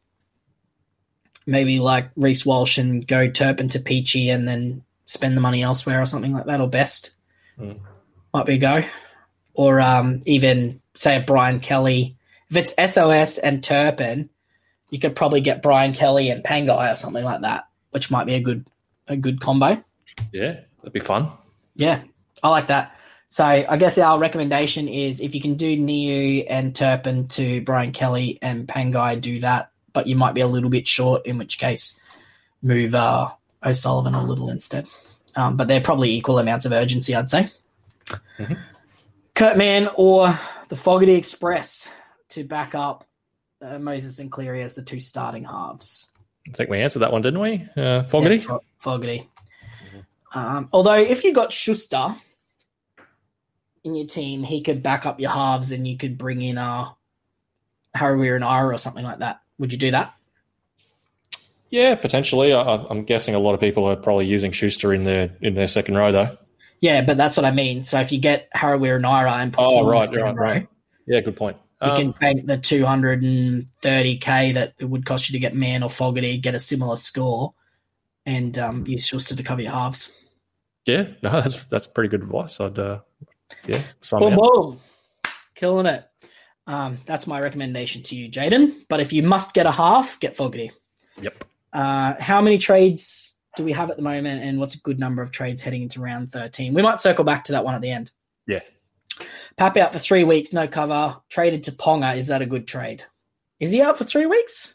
maybe 1.47 1.79
like 1.81 2.11
Reece 2.17 2.45
Walsh 2.45 2.79
and 2.79 3.07
go 3.07 3.29
Turpin 3.29 3.69
to 3.71 3.79
Peachey 3.79 4.33
and 4.35 4.47
then 4.47 4.83
spend 5.05 5.37
the 5.37 5.41
money 5.41 5.63
elsewhere 5.63 6.03
or 6.03 6.07
something 6.07 6.33
like 6.33 6.47
that, 6.47 6.61
or 6.61 6.69
best 6.69 7.13
Mm. 7.59 7.79
might 8.35 8.45
be 8.45 8.55
a 8.55 8.59
go. 8.59 8.83
Or 9.55 9.81
um, 9.81 10.21
even 10.27 10.83
say 10.95 11.17
a 11.17 11.21
Brian 11.21 11.61
Kelly. 11.61 12.19
If 12.51 12.57
it's 12.57 12.75
SOS 12.93 13.39
and 13.39 13.65
Turpin, 13.65 14.29
you 14.91 14.99
could 14.99 15.17
probably 15.17 15.41
get 15.41 15.63
Brian 15.63 15.95
Kelly 15.95 16.29
and 16.29 16.45
Pangai 16.45 16.93
or 16.93 16.97
something 16.97 17.25
like 17.25 17.41
that, 17.41 17.67
which 17.93 18.11
might 18.11 18.27
be 18.27 18.35
a 18.35 18.41
good 18.41 18.67
a 19.09 19.17
good 19.17 19.41
combo. 19.41 19.83
Yeah, 20.33 20.61
that'd 20.79 20.93
be 20.93 21.01
fun. 21.01 21.31
Yeah, 21.77 22.03
I 22.43 22.49
like 22.51 22.67
that. 22.67 22.95
So 23.29 23.45
I 23.45 23.77
guess 23.77 23.99
our 23.99 24.19
recommendation 24.19 24.89
is 24.89 25.21
if 25.21 25.35
you 25.35 25.41
can 25.41 25.57
do 25.57 25.77
Niu 25.77 26.45
and 26.49 26.75
Turpin 26.75 27.29
to 27.29 27.61
Brian 27.63 27.93
Kelly 27.93 28.39
and 28.41 28.67
Pangai, 28.67 29.21
do 29.21 29.41
that. 29.41 29.71
But 29.93 30.07
you 30.07 30.17
might 30.17 30.35
be 30.35 30.43
a 30.43 30.47
little 30.47 30.71
bit 30.71 30.87
short, 30.87 31.27
in 31.27 31.39
which 31.39 31.59
case 31.59 31.99
move 32.63 32.95
uh, 32.95 33.31
O'Sullivan 33.65 34.15
or 34.15 34.23
Liddle 34.23 34.51
instead. 34.51 34.87
Um, 35.35 35.57
but 35.57 35.69
they're 35.69 35.81
probably 35.81 36.11
equal 36.13 36.39
amounts 36.39 36.65
of 36.67 36.73
urgency, 36.73 37.15
I'd 37.15 37.29
say. 37.31 37.51
Mhm. 38.39 38.59
Kurt 39.35 39.57
Mann 39.57 39.89
or 39.97 40.39
the 40.69 40.77
Fogarty 40.77 41.13
Express 41.15 41.91
to 42.31 42.45
back 42.45 42.75
up 42.75 43.05
uh, 43.61 43.79
Moses 43.79 44.19
and 44.19 44.31
Cleary 44.31 44.63
as 44.63 44.75
the 44.75 44.83
two 44.83 45.01
starting 45.01 45.45
halves. 45.45 46.13
I 46.49 46.57
think 46.57 46.71
we 46.71 46.81
answered 46.81 47.01
that 47.01 47.13
one, 47.13 47.23
didn't 47.23 47.41
we? 47.41 47.67
Uh, 47.77 48.03
Fogarty. 48.05 48.37
Yeah, 48.37 48.43
Fo- 48.43 48.61
Fogarty. 48.79 49.29
Um, 50.35 50.69
although, 50.73 50.95
if 50.95 51.25
you 51.25 51.33
got 51.33 51.53
Schuster 51.53 52.15
in 53.87 53.95
your 53.95 54.07
team, 54.07 54.43
he 54.43 54.61
could 54.61 54.83
back 54.83 55.07
up 55.07 55.21
your 55.21 55.31
halves 55.31 55.73
and 55.73 55.87
you 55.89 55.97
could 55.97 56.19
bring 56.19 56.43
in 56.43 56.59
uh, 56.59 56.91
Harawira-Naera 57.97 58.75
or 58.75 58.79
something 58.79 59.05
like 59.05 59.21
that. 59.21 59.41
Would 59.59 59.73
you 59.73 59.79
do 59.79 59.93
that? 59.93 60.15
Yeah, 61.71 61.95
potentially. 61.97 62.53
I, 62.53 62.63
I'm 62.91 63.05
guessing 63.05 63.35
a 63.35 63.39
lot 63.39 63.55
of 63.55 63.61
people 63.61 63.85
are 63.85 63.97
probably 63.97 64.27
using 64.27 64.53
Schuster 64.53 64.93
in 64.93 65.05
their 65.05 65.37
in 65.41 65.55
their 65.55 65.67
second 65.67 65.95
row, 65.97 66.13
though. 66.13 66.37
Yeah, 66.81 67.03
but 67.03 67.17
that's 67.17 67.37
what 67.37 67.47
I 67.47 67.51
mean. 67.53 67.85
So 67.85 68.01
if 68.01 68.13
you 68.13 68.19
get 68.21 68.51
Harawira-Naera 68.55 69.33
and 69.33 69.53
put 69.53 69.63
Oh, 69.65 69.83
right, 69.87 70.09
right, 70.15 70.23
row, 70.23 70.33
right. 70.35 70.69
Yeah, 71.07 71.21
good 71.21 71.37
point. 71.37 71.57
you 71.83 71.91
Um, 71.91 71.97
can 71.97 72.11
bank 72.13 72.47
the 72.47 72.59
230k 72.59 74.55
that 74.55 74.75
it 74.79 74.85
would 74.85 75.07
cost 75.07 75.29
you 75.29 75.35
to 75.35 75.39
get 75.39 75.55
Mann 75.55 75.83
or 75.83 75.91
Fogarty, 75.91 76.39
get 76.39 76.55
a 76.55 76.59
similar 76.59 76.97
score, 76.97 77.55
and 78.27 78.57
um, 78.59 78.87
use 78.87 79.07
Schuster 79.07 79.37
to 79.37 79.43
cover 79.43 79.63
your 79.63 79.73
halves. 79.73 80.13
yeah, 80.87 81.09
no, 81.23 81.31
that's 81.41 81.65
that's 81.65 81.87
pretty 81.87 82.09
good 82.09 82.23
advice. 82.23 82.61
I'd 82.61 82.79
uh, 82.79 83.01
yeah, 83.67 83.83
Boom, 84.11 84.37
boom. 84.37 84.81
Killing 85.55 85.87
it. 85.87 86.05
Um, 86.67 86.99
that's 87.07 87.27
my 87.27 87.41
recommendation 87.41 88.03
to 88.05 88.17
you, 88.17 88.29
Jaden. 88.29 88.85
But 88.89 89.01
if 89.01 89.13
you 89.13 89.23
must 89.23 89.55
get 89.55 89.67
a 89.67 89.71
half, 89.71 90.19
get 90.21 90.37
Fogarty. 90.37 90.73
Yep. 91.21 91.45
Uh, 91.73 92.15
how 92.19 92.41
many 92.41 92.59
trades 92.59 93.35
do 93.57 93.65
we 93.65 93.73
have 93.73 93.91
at 93.91 93.97
the 93.97 94.03
moment, 94.03 94.43
and 94.43 94.59
what's 94.59 94.75
a 94.75 94.81
good 94.81 94.99
number 94.99 95.23
of 95.23 95.31
trades 95.31 95.63
heading 95.63 95.83
into 95.83 96.01
round 96.01 96.33
13? 96.33 96.75
We 96.75 96.83
might 96.83 97.01
circle 97.01 97.25
back 97.25 97.45
to 97.45 97.53
that 97.53 97.65
one 97.65 97.75
at 97.75 97.81
the 97.81 97.91
end. 97.91 98.11
Yeah. 98.47 98.61
Pap 99.57 99.77
out 99.77 99.93
for 99.93 99.99
three 99.99 100.25
weeks, 100.25 100.53
no 100.53 100.69
cover, 100.69 101.17
traded 101.29 101.65
to 101.65 101.73
Ponga. 101.73 102.17
Is 102.17 102.27
that 102.27 102.43
a 102.43 102.47
good 102.47 102.67
trade? 102.67 103.05
Is 103.61 103.71
he 103.71 103.81
out 103.81 103.97
for 103.97 104.05
three 104.05 104.27
weeks? 104.27 104.75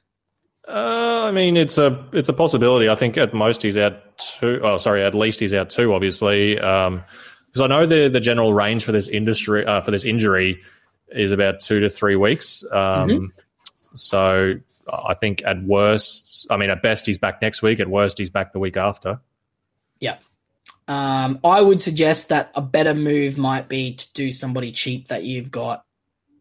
Uh, 0.67 1.23
I 1.25 1.31
mean, 1.31 1.57
it's 1.57 1.77
a 1.77 2.07
it's 2.13 2.29
a 2.29 2.33
possibility. 2.33 2.87
I 2.87 2.95
think 2.95 3.17
at 3.17 3.33
most 3.33 3.61
he's 3.61 3.77
out 3.77 4.17
two. 4.17 4.59
Oh, 4.63 4.77
sorry, 4.77 5.03
at 5.03 5.13
least 5.13 5.39
he's 5.39 5.53
out 5.53 5.69
two. 5.69 5.93
Obviously, 5.93 6.59
because 7.51 7.61
I 7.61 7.67
know 7.67 7.85
the 7.85 8.07
the 8.09 8.19
general 8.19 8.53
range 8.53 8.83
for 8.83 8.91
this 8.91 9.07
industry 9.07 9.65
uh, 9.65 9.81
for 9.81 9.91
this 9.91 10.05
injury 10.05 10.61
is 11.09 11.31
about 11.31 11.59
two 11.59 11.79
to 11.81 11.89
three 11.89 12.15
weeks. 12.15 12.63
Um, 12.71 13.31
So 13.93 14.53
I 14.91 15.13
think 15.15 15.43
at 15.45 15.61
worst, 15.63 16.47
I 16.49 16.57
mean, 16.57 16.69
at 16.69 16.81
best 16.81 17.05
he's 17.05 17.17
back 17.17 17.41
next 17.41 17.61
week. 17.61 17.79
At 17.79 17.89
worst, 17.89 18.17
he's 18.17 18.29
back 18.29 18.53
the 18.53 18.59
week 18.59 18.77
after. 18.77 19.19
Yeah. 19.99 20.17
Um, 20.87 21.39
I 21.43 21.61
would 21.61 21.81
suggest 21.81 22.29
that 22.29 22.51
a 22.55 22.61
better 22.61 22.93
move 22.93 23.37
might 23.37 23.69
be 23.69 23.95
to 23.95 24.13
do 24.13 24.31
somebody 24.31 24.71
cheap 24.71 25.09
that 25.09 25.23
you've 25.23 25.51
got 25.51 25.85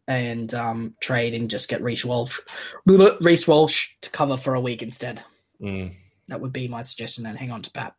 and 0.09 0.53
um, 0.55 0.95
trade 1.01 1.35
and 1.35 1.51
just 1.51 1.69
get 1.69 1.83
Reece 1.83 2.05
Walsh, 2.05 2.41
Reece 2.87 3.47
Walsh 3.47 3.91
to 4.03 4.11
cover 4.11 4.37
for 4.37 4.55
a 4.55 4.61
week 4.61 4.83
instead. 4.83 5.23
Mm. 5.61 5.95
That 6.29 6.41
would 6.41 6.53
be 6.53 6.69
my 6.69 6.83
suggestion. 6.83 7.27
And 7.27 7.39
hang 7.39 7.53
on 7.53 7.63
to 7.63 7.71
Pap. 7.71 7.97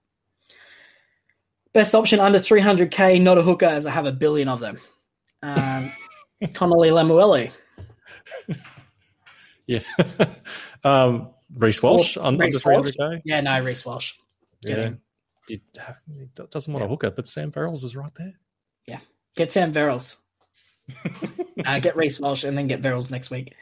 Best 1.73 1.95
option 1.95 2.19
under 2.19 2.37
300k, 2.37 3.21
not 3.21 3.37
a 3.37 3.41
hooker, 3.41 3.65
as 3.65 3.85
I 3.85 3.91
have 3.91 4.05
a 4.05 4.11
billion 4.11 4.49
of 4.49 4.59
them. 4.59 4.77
Um, 5.41 5.91
Connelly 6.53 6.89
Lemuelu. 6.89 7.51
Yeah. 9.67 9.79
um, 10.83 11.29
Reece 11.55 11.81
Walsh 11.81 12.17
Or 12.17 12.25
under 12.25 12.43
Reece 12.45 12.61
three 12.61 12.75
Walsh. 12.75 12.91
hundred 12.97 13.17
k. 13.17 13.21
Yeah, 13.25 13.41
no, 13.41 13.61
Reece 13.63 13.85
Walsh. 13.85 14.13
Get 14.63 14.77
Yeah. 14.77 14.83
him. 14.83 15.01
He, 15.47 15.61
doesn't 16.35 16.71
want 16.71 16.85
a 16.85 16.87
hooker, 16.87 17.11
but 17.11 17.27
Sam 17.27 17.51
Verrills 17.51 17.83
is 17.83 17.95
right 17.95 18.13
there. 18.15 18.33
Yeah. 18.87 18.99
Get 19.35 19.51
Sam 19.51 19.73
Verrills. 19.73 20.17
uh, 21.65 21.79
get 21.79 21.95
Reece 21.95 22.19
Walsh 22.19 22.43
and 22.43 22.57
then 22.57 22.67
get 22.67 22.81
Verrills 22.81 23.11
next 23.11 23.31
week. 23.31 23.55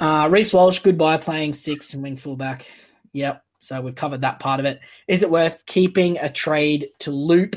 Uh, 0.00 0.28
Reece 0.30 0.52
Walsh, 0.52 0.80
goodbye 0.80 1.18
playing 1.18 1.54
six 1.54 1.94
and 1.94 2.02
wing 2.02 2.16
fullback. 2.16 2.66
Yep. 3.12 3.42
So 3.64 3.80
we've 3.80 3.94
covered 3.94 4.22
that 4.22 4.40
part 4.40 4.60
of 4.60 4.66
it. 4.66 4.80
Is 5.08 5.22
it 5.22 5.30
worth 5.30 5.64
keeping 5.66 6.18
a 6.18 6.30
trade 6.30 6.88
to 7.00 7.10
loop 7.10 7.56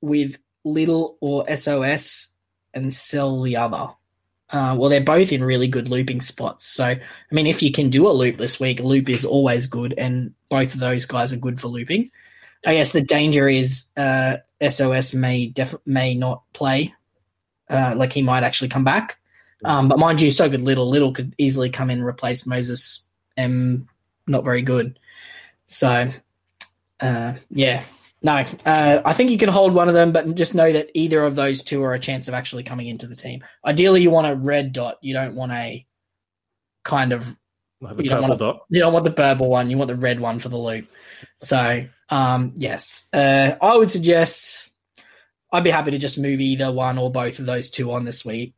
with 0.00 0.38
Liddle 0.64 1.16
or 1.20 1.48
SOS 1.56 2.28
and 2.74 2.94
sell 2.94 3.42
the 3.42 3.56
other? 3.56 3.88
Uh, 4.52 4.74
well, 4.76 4.90
they're 4.90 5.00
both 5.00 5.32
in 5.32 5.44
really 5.44 5.68
good 5.68 5.88
looping 5.88 6.20
spots. 6.20 6.66
So, 6.66 6.84
I 6.84 7.00
mean, 7.30 7.46
if 7.46 7.62
you 7.62 7.70
can 7.70 7.88
do 7.88 8.08
a 8.08 8.12
loop 8.12 8.36
this 8.36 8.58
week, 8.58 8.80
loop 8.80 9.08
is 9.08 9.24
always 9.24 9.66
good, 9.68 9.94
and 9.96 10.34
both 10.48 10.74
of 10.74 10.80
those 10.80 11.06
guys 11.06 11.32
are 11.32 11.36
good 11.36 11.60
for 11.60 11.68
looping. 11.68 12.10
I 12.66 12.74
guess 12.74 12.92
the 12.92 13.00
danger 13.00 13.48
is 13.48 13.86
uh, 13.96 14.38
SOS 14.66 15.14
may 15.14 15.46
def- 15.46 15.76
may 15.86 16.14
not 16.14 16.42
play. 16.52 16.94
Uh, 17.68 17.94
like 17.96 18.12
he 18.12 18.22
might 18.22 18.42
actually 18.42 18.68
come 18.68 18.82
back. 18.82 19.18
Um, 19.64 19.88
but 19.88 19.98
mind 19.98 20.20
you, 20.20 20.30
so 20.32 20.48
good 20.48 20.60
Liddle. 20.60 20.88
Liddle 20.88 21.14
could 21.14 21.34
easily 21.38 21.70
come 21.70 21.88
in 21.90 21.98
and 21.98 22.06
replace 22.06 22.46
Moses 22.46 23.06
and 23.36 23.86
not 24.26 24.44
very 24.44 24.62
good. 24.62 24.98
So, 25.72 26.10
uh, 26.98 27.34
yeah, 27.48 27.84
No, 28.22 28.44
uh, 28.66 29.00
I 29.04 29.12
think 29.14 29.30
you 29.30 29.38
can 29.38 29.48
hold 29.48 29.72
one 29.72 29.88
of 29.88 29.94
them, 29.94 30.12
but 30.12 30.34
just 30.34 30.54
know 30.54 30.70
that 30.70 30.90
either 30.94 31.22
of 31.22 31.36
those 31.36 31.62
two 31.62 31.82
are 31.84 31.94
a 31.94 31.98
chance 31.98 32.26
of 32.28 32.34
actually 32.34 32.64
coming 32.64 32.88
into 32.88 33.06
the 33.06 33.14
team. 33.16 33.42
Ideally, 33.64 34.02
you 34.02 34.10
want 34.10 34.26
a 34.26 34.34
red 34.34 34.72
dot. 34.72 34.98
You 35.00 35.14
don't 35.14 35.36
want 35.36 35.52
a 35.52 35.86
kind 36.82 37.12
of 37.12 37.34
Like 37.80 37.96
You 37.98 38.10
don't 38.10 38.22
purple 38.22 38.28
want 38.28 38.40
dot. 38.40 38.60
you 38.68 38.80
don't 38.80 38.92
want 38.92 39.04
the 39.04 39.12
purple 39.12 39.48
one. 39.48 39.70
You 39.70 39.78
want 39.78 39.88
the 39.88 39.96
red 39.96 40.20
one 40.20 40.38
for 40.40 40.48
the 40.50 40.58
loop. 40.58 40.86
So, 41.38 41.86
um, 42.10 42.52
yes, 42.56 43.08
uh, 43.12 43.54
I 43.62 43.76
would 43.76 43.90
suggest. 43.90 44.68
I'd 45.52 45.64
be 45.64 45.70
happy 45.70 45.92
to 45.92 45.98
just 45.98 46.18
move 46.18 46.40
either 46.40 46.70
one 46.70 46.98
or 46.98 47.10
both 47.10 47.38
of 47.38 47.46
those 47.46 47.70
two 47.70 47.92
on 47.92 48.04
this 48.04 48.24
week. 48.24 48.54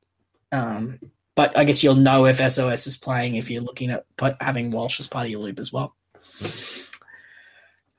Um, 0.51 0.98
but 1.34 1.56
I 1.56 1.64
guess 1.64 1.82
you'll 1.82 1.94
know 1.94 2.26
if 2.26 2.39
SOS 2.39 2.86
is 2.86 2.97
playing 2.97 3.36
if 3.36 3.51
you're 3.51 3.62
looking 3.62 3.90
at 3.90 4.05
having 4.40 4.70
Walsh 4.70 4.98
as 4.98 5.06
part 5.09 5.26
of 5.26 5.30
your 5.30 5.40
loop 5.40 5.59
as 5.60 5.72
well. 5.72 5.94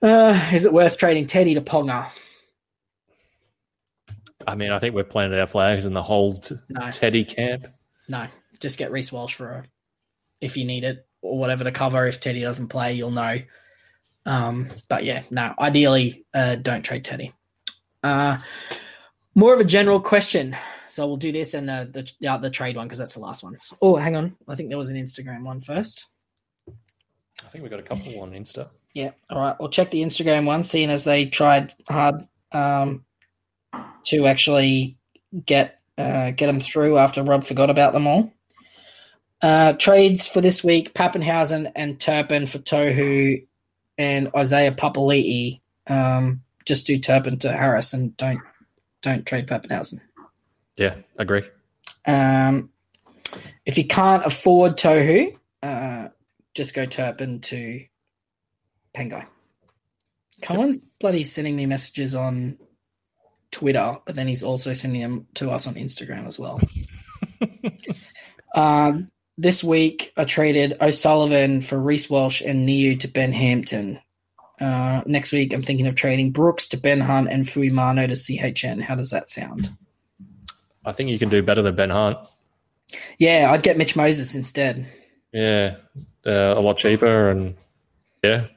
Uh, 0.03 0.38
is 0.51 0.65
it 0.65 0.73
worth 0.73 0.97
trading 0.97 1.25
Teddy 1.25 1.53
to 1.53 1.61
Ponga? 1.61 2.09
I 4.45 4.55
mean, 4.55 4.71
I 4.71 4.80
think 4.80 4.93
we've 4.93 5.09
planted 5.09 5.39
our 5.39 5.47
flags 5.47 5.85
in 5.85 5.93
the 5.93 6.03
whole 6.03 6.39
t- 6.39 6.55
No. 6.67 6.91
Teddy 6.91 7.23
camp. 7.23 7.67
No, 8.09 8.27
just 8.59 8.77
get 8.77 8.91
Reece 8.91 9.13
Walsh 9.13 9.35
for 9.35 9.49
a, 9.49 9.65
if 10.41 10.57
you 10.57 10.65
need 10.65 10.84
it 10.84 11.07
or 11.21 11.38
whatever 11.39 11.63
to 11.63 11.71
cover. 11.71 12.05
If 12.05 12.19
Teddy 12.19 12.41
doesn't 12.41 12.67
play, 12.67 12.93
you'll 12.93 13.11
know. 13.11 13.39
Um, 14.25 14.67
but 14.89 15.05
yeah, 15.05 15.23
no, 15.31 15.53
ideally, 15.57 16.25
uh, 16.34 16.55
don't 16.55 16.84
trade 16.84 17.05
Teddy. 17.05 17.31
Uh, 18.03 18.39
more 19.35 19.53
of 19.53 19.61
a 19.61 19.65
general 19.65 20.01
question. 20.01 20.53
So 20.89 21.07
we'll 21.07 21.15
do 21.15 21.31
this 21.31 21.53
and 21.53 21.67
the 21.67 21.89
the, 21.89 22.11
the, 22.19 22.38
the 22.38 22.49
trade 22.49 22.75
one 22.75 22.88
because 22.88 22.99
that's 22.99 23.13
the 23.13 23.21
last 23.21 23.41
one. 23.41 23.55
Oh, 23.81 23.95
hang 23.95 24.17
on. 24.17 24.35
I 24.49 24.55
think 24.55 24.67
there 24.67 24.77
was 24.77 24.89
an 24.89 24.97
Instagram 24.97 25.43
one 25.43 25.61
first. 25.61 26.07
I 26.67 27.47
think 27.47 27.63
we've 27.63 27.71
got 27.71 27.80
a 27.80 27.84
couple 27.84 28.19
on 28.19 28.31
Insta. 28.31 28.67
Yeah. 28.94 29.11
All 29.30 29.40
right. 29.40 29.56
We'll 29.60 29.70
check 29.70 29.91
the 29.91 30.03
Instagram 30.03 30.45
one, 30.45 30.64
seeing 30.64 30.90
as 30.90 31.03
they 31.03 31.26
tried 31.26 31.74
hard 31.90 32.28
um, 32.52 33.06
to 34.06 34.28
actually 34.28 34.98
get 35.45 35.80
uh, 35.98 36.32
get 36.32 36.48
them 36.48 36.60
through 36.60 36.98
after 36.98 37.24
Rob 37.24 37.44
forgot 37.44 37.70
about 37.70 37.94
them 37.94 38.07
all. 38.07 38.34
Uh, 39.41 39.74
trades 39.74 40.28
for 40.28 40.41
this 40.41 40.64
week: 40.64 40.94
Papenhuyzen 40.94 41.72
and 41.76 41.99
Turpin 41.99 42.45
for 42.45 42.60
Tohu 42.60 43.45
and 43.98 44.30
Isaiah 44.36 44.72
Papali'i. 44.72 45.60
Um, 45.88 46.41
just 46.65 46.88
do 46.88 46.99
Turpin 46.99 47.40
to 47.40 47.52
Harris 47.52 47.94
and 47.94 48.15
don't 48.15 48.41
don't 49.02 49.26
trade 49.26 49.48
Papenhuyzen. 49.48 50.02
Yeah, 50.78 50.95
agree. 51.18 51.44
Um, 52.06 52.70
if 53.65 53.78
you 53.78 53.86
can't 53.86 54.26
afford 54.26 54.78
Tohu, 54.78 55.36
uh, 55.61 56.10
just 56.53 56.74
go 56.74 56.86
Turpin 56.86 57.41
to 57.41 57.86
Pangai. 58.95 59.26
Colin's 60.41 60.78
bloody 60.99 61.24
sending 61.24 61.56
me 61.56 61.65
messages 61.65 62.15
on 62.15 62.57
Twitter, 63.52 63.98
but 64.06 64.15
then 64.15 64.28
he's 64.28 64.44
also 64.44 64.74
sending 64.74 65.02
them 65.02 65.28
to 65.36 65.52
us 65.52 65.68
on 65.68 65.76
Instagram 65.76 66.28
as 66.28 66.38
well. 66.38 66.60
um, 68.56 69.10
this 69.38 69.64
week, 69.64 70.11
I 70.18 70.26
traded 70.26 70.78
O'Sullivan 70.82 71.61
for 71.61 71.80
Reece 71.80 72.10
Walsh 72.10 72.41
and 72.41 72.65
Niu 72.65 72.98
to 72.98 73.07
Ben 73.07 73.32
Hampton. 73.32 73.99
Uh, 74.60 75.02
next 75.06 75.32
week, 75.32 75.53
I'm 75.53 75.64
thinking 75.64 75.88
of 75.88 75.95
trading 75.95 76.32
Brooks 76.32 76.68
to 76.68 76.78
Ben 76.78 76.99
Hunt 76.99 77.30
and 77.30 77.45
Fuimaono 77.45 78.07
to 78.07 78.14
CHN. 78.14 78.82
How 78.82 78.95
does 78.95 79.10
that 79.11 79.30
sound? 79.30 79.76
I 80.86 80.91
think 80.91 81.10
you 81.10 81.18
can 81.18 81.30
do 81.30 81.41
better 81.41 81.61
than 81.61 81.76
Ben 81.76 81.90
Hunt. 81.90 82.18
Yeah, 83.18 83.49
I'd 83.52 83.64
get 83.64 83.78
Mitch 83.78 83.95
Moses 83.95 84.36
instead. 84.36 84.86
Yeah, 85.32 85.78
uh, 86.26 86.53
a 86.56 86.61
lot 86.61 86.78
cheaper 86.78 87.30
and 87.30 87.56
yeah, 88.24 88.48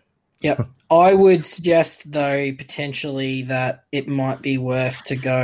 Yep. 0.46 0.68
I 0.90 1.14
would 1.14 1.44
suggest, 1.44 2.12
though, 2.12 2.52
potentially 2.52 3.42
that 3.42 3.84
it 3.90 4.06
might 4.06 4.40
be 4.42 4.56
worth 4.58 5.02
to 5.04 5.16
go 5.16 5.40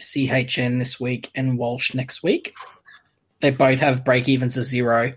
CHN 0.00 0.78
this 0.78 0.98
week 0.98 1.30
and 1.34 1.58
Walsh 1.58 1.94
next 1.94 2.22
week. 2.22 2.54
They 3.40 3.50
both 3.50 3.80
have 3.80 4.04
break 4.04 4.28
evens 4.28 4.56
of 4.56 4.64
zero, 4.64 5.12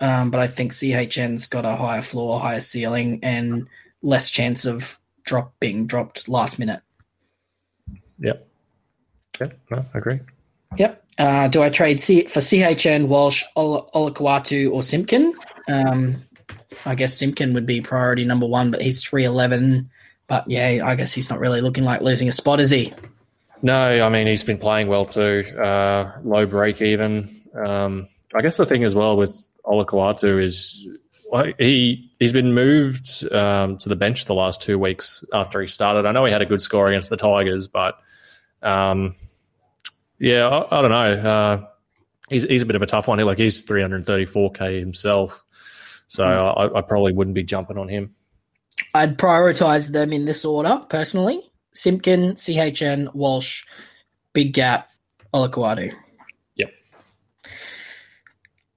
um, 0.00 0.30
but 0.30 0.38
I 0.40 0.46
think 0.46 0.72
CHN's 0.72 1.48
got 1.48 1.64
a 1.64 1.74
higher 1.74 2.02
floor, 2.02 2.38
higher 2.38 2.60
ceiling, 2.60 3.18
and 3.24 3.66
less 4.02 4.30
chance 4.30 4.64
of 4.64 4.98
drop 5.24 5.52
being 5.58 5.86
dropped 5.86 6.28
last 6.28 6.58
minute. 6.58 6.80
yep. 8.20 8.46
Yep. 9.40 9.58
no, 9.70 9.84
I 9.94 9.98
agree. 9.98 10.20
Yep. 10.76 11.04
Uh, 11.18 11.48
do 11.48 11.62
I 11.62 11.70
trade 11.70 12.00
C- 12.00 12.24
for 12.26 12.40
CHN, 12.40 13.08
Walsh, 13.08 13.42
Ol- 13.56 13.90
Olakau'atu, 13.94 14.70
or 14.70 14.82
Simpkin? 14.82 15.34
Um, 15.68 16.22
I 16.84 16.94
guess 16.94 17.16
Simpkin 17.16 17.54
would 17.54 17.66
be 17.66 17.80
priority 17.80 18.24
number 18.24 18.46
one, 18.46 18.70
but 18.70 18.80
he's 18.80 19.04
311. 19.04 19.90
But 20.26 20.48
yeah, 20.48 20.80
I 20.84 20.94
guess 20.94 21.12
he's 21.12 21.30
not 21.30 21.40
really 21.40 21.60
looking 21.60 21.84
like 21.84 22.00
losing 22.02 22.28
a 22.28 22.32
spot, 22.32 22.60
is 22.60 22.70
he? 22.70 22.92
No, 23.62 24.06
I 24.06 24.08
mean 24.08 24.26
he's 24.26 24.44
been 24.44 24.58
playing 24.58 24.88
well 24.88 25.04
too. 25.04 25.44
Uh, 25.58 26.12
low 26.22 26.46
break 26.46 26.80
even. 26.80 27.42
Um, 27.54 28.08
I 28.34 28.42
guess 28.42 28.56
the 28.56 28.64
thing 28.64 28.84
as 28.84 28.94
well 28.94 29.16
with 29.16 29.46
Olakau'atu 29.64 30.42
is 30.42 30.86
he 31.58 32.10
he's 32.18 32.32
been 32.32 32.54
moved 32.54 33.30
um, 33.32 33.76
to 33.78 33.88
the 33.88 33.96
bench 33.96 34.24
the 34.26 34.34
last 34.34 34.62
two 34.62 34.78
weeks 34.78 35.24
after 35.32 35.60
he 35.60 35.66
started. 35.66 36.06
I 36.06 36.12
know 36.12 36.24
he 36.24 36.32
had 36.32 36.42
a 36.42 36.46
good 36.46 36.60
score 36.60 36.88
against 36.88 37.10
the 37.10 37.16
Tigers, 37.16 37.68
but 37.68 37.98
um, 38.62 39.14
yeah, 40.18 40.48
I, 40.48 40.78
I 40.78 40.82
don't 40.82 40.90
know. 40.90 41.30
Uh, 41.30 41.66
he's 42.28 42.44
he's 42.44 42.62
a 42.62 42.66
bit 42.66 42.76
of 42.76 42.82
a 42.82 42.86
tough 42.86 43.08
one. 43.08 43.18
He 43.18 43.24
like 43.24 43.38
he's 43.38 43.64
334k 43.64 44.80
himself, 44.80 45.42
so 46.10 46.24
I, 46.24 46.78
I 46.78 46.82
probably 46.82 47.12
wouldn't 47.12 47.36
be 47.36 47.44
jumping 47.44 47.78
on 47.78 47.88
him. 47.88 48.16
I'd 48.94 49.16
prioritize 49.16 49.92
them 49.92 50.12
in 50.12 50.24
this 50.24 50.44
order 50.44 50.82
personally: 50.88 51.40
Simpkin, 51.72 52.32
CHN, 52.32 53.14
Walsh, 53.14 53.64
Big 54.32 54.52
Gap, 54.52 54.90
Olakau'atu. 55.32 55.94
Yep. 56.56 56.72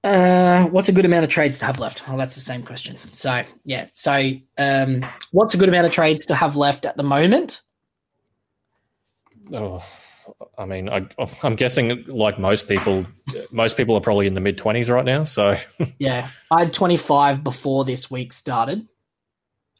Uh, 0.04 0.64
what's 0.66 0.88
a 0.88 0.92
good 0.92 1.04
amount 1.04 1.24
of 1.24 1.30
trades 1.30 1.58
to 1.58 1.64
have 1.64 1.80
left? 1.80 2.04
Oh, 2.08 2.16
that's 2.16 2.36
the 2.36 2.40
same 2.40 2.62
question. 2.62 2.96
So 3.10 3.42
yeah, 3.64 3.88
so 3.94 4.30
um, 4.56 5.04
what's 5.32 5.54
a 5.54 5.56
good 5.56 5.68
amount 5.68 5.86
of 5.86 5.92
trades 5.92 6.26
to 6.26 6.36
have 6.36 6.54
left 6.54 6.86
at 6.86 6.96
the 6.96 7.02
moment? 7.02 7.62
Oh, 9.52 9.82
I 10.58 10.64
mean, 10.64 10.88
I, 10.88 11.06
I'm 11.42 11.56
guessing 11.56 12.04
like 12.06 12.38
most 12.38 12.68
people, 12.68 13.04
most 13.50 13.76
people 13.76 13.94
are 13.96 14.00
probably 14.00 14.26
in 14.26 14.34
the 14.34 14.40
mid 14.40 14.58
twenties 14.58 14.88
right 14.90 15.04
now. 15.04 15.24
So 15.24 15.56
Yeah, 15.98 16.28
I 16.50 16.60
had 16.60 16.72
25 16.72 17.44
before 17.44 17.84
this 17.84 18.10
week 18.10 18.32
started. 18.32 18.86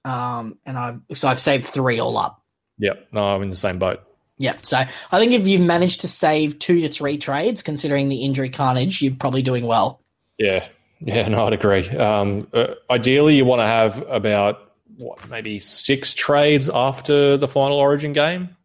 Um, 0.05 0.59
and 0.66 0.77
I 0.77 0.97
so 1.15 1.29
I've 1.29 1.41
saved 1.41 1.65
three 1.65 1.99
all 1.99 2.19
up. 2.19 2.43
yeah, 2.79 2.93
no, 3.12 3.23
I'm 3.23 3.43
in 3.43 3.51
the 3.51 3.57
same 3.57 3.79
boat. 3.79 4.01
Yeah, 4.39 4.57
so 4.62 4.79
I 4.79 5.19
think 5.19 5.33
if 5.33 5.47
you've 5.47 5.61
managed 5.61 6.01
to 6.03 6.09
save 6.09 6.59
two 6.59 6.81
to 6.81 6.89
three 6.89 7.19
trades, 7.19 7.62
considering 7.62 8.09
the 8.09 8.23
injury 8.23 8.51
carnage, 8.51 9.01
you're 9.01 9.15
probably 9.15 9.43
doing 9.43 9.66
well. 9.66 10.01
Yeah, 10.39 10.66
yeah, 11.01 11.29
no, 11.29 11.47
I'd 11.47 11.53
agree. 11.53 11.89
Um, 11.91 12.49
uh, 12.53 12.75
ideally, 12.91 13.37
you 13.37 13.45
want 13.45 13.61
to 13.61 13.66
have 13.66 14.05
about 14.09 14.73
what 14.97 15.29
maybe 15.29 15.59
six 15.59 16.15
trades 16.15 16.69
after 16.69 17.37
the 17.37 17.49
final 17.49 17.77
Origin 17.79 18.12
game. 18.12 18.57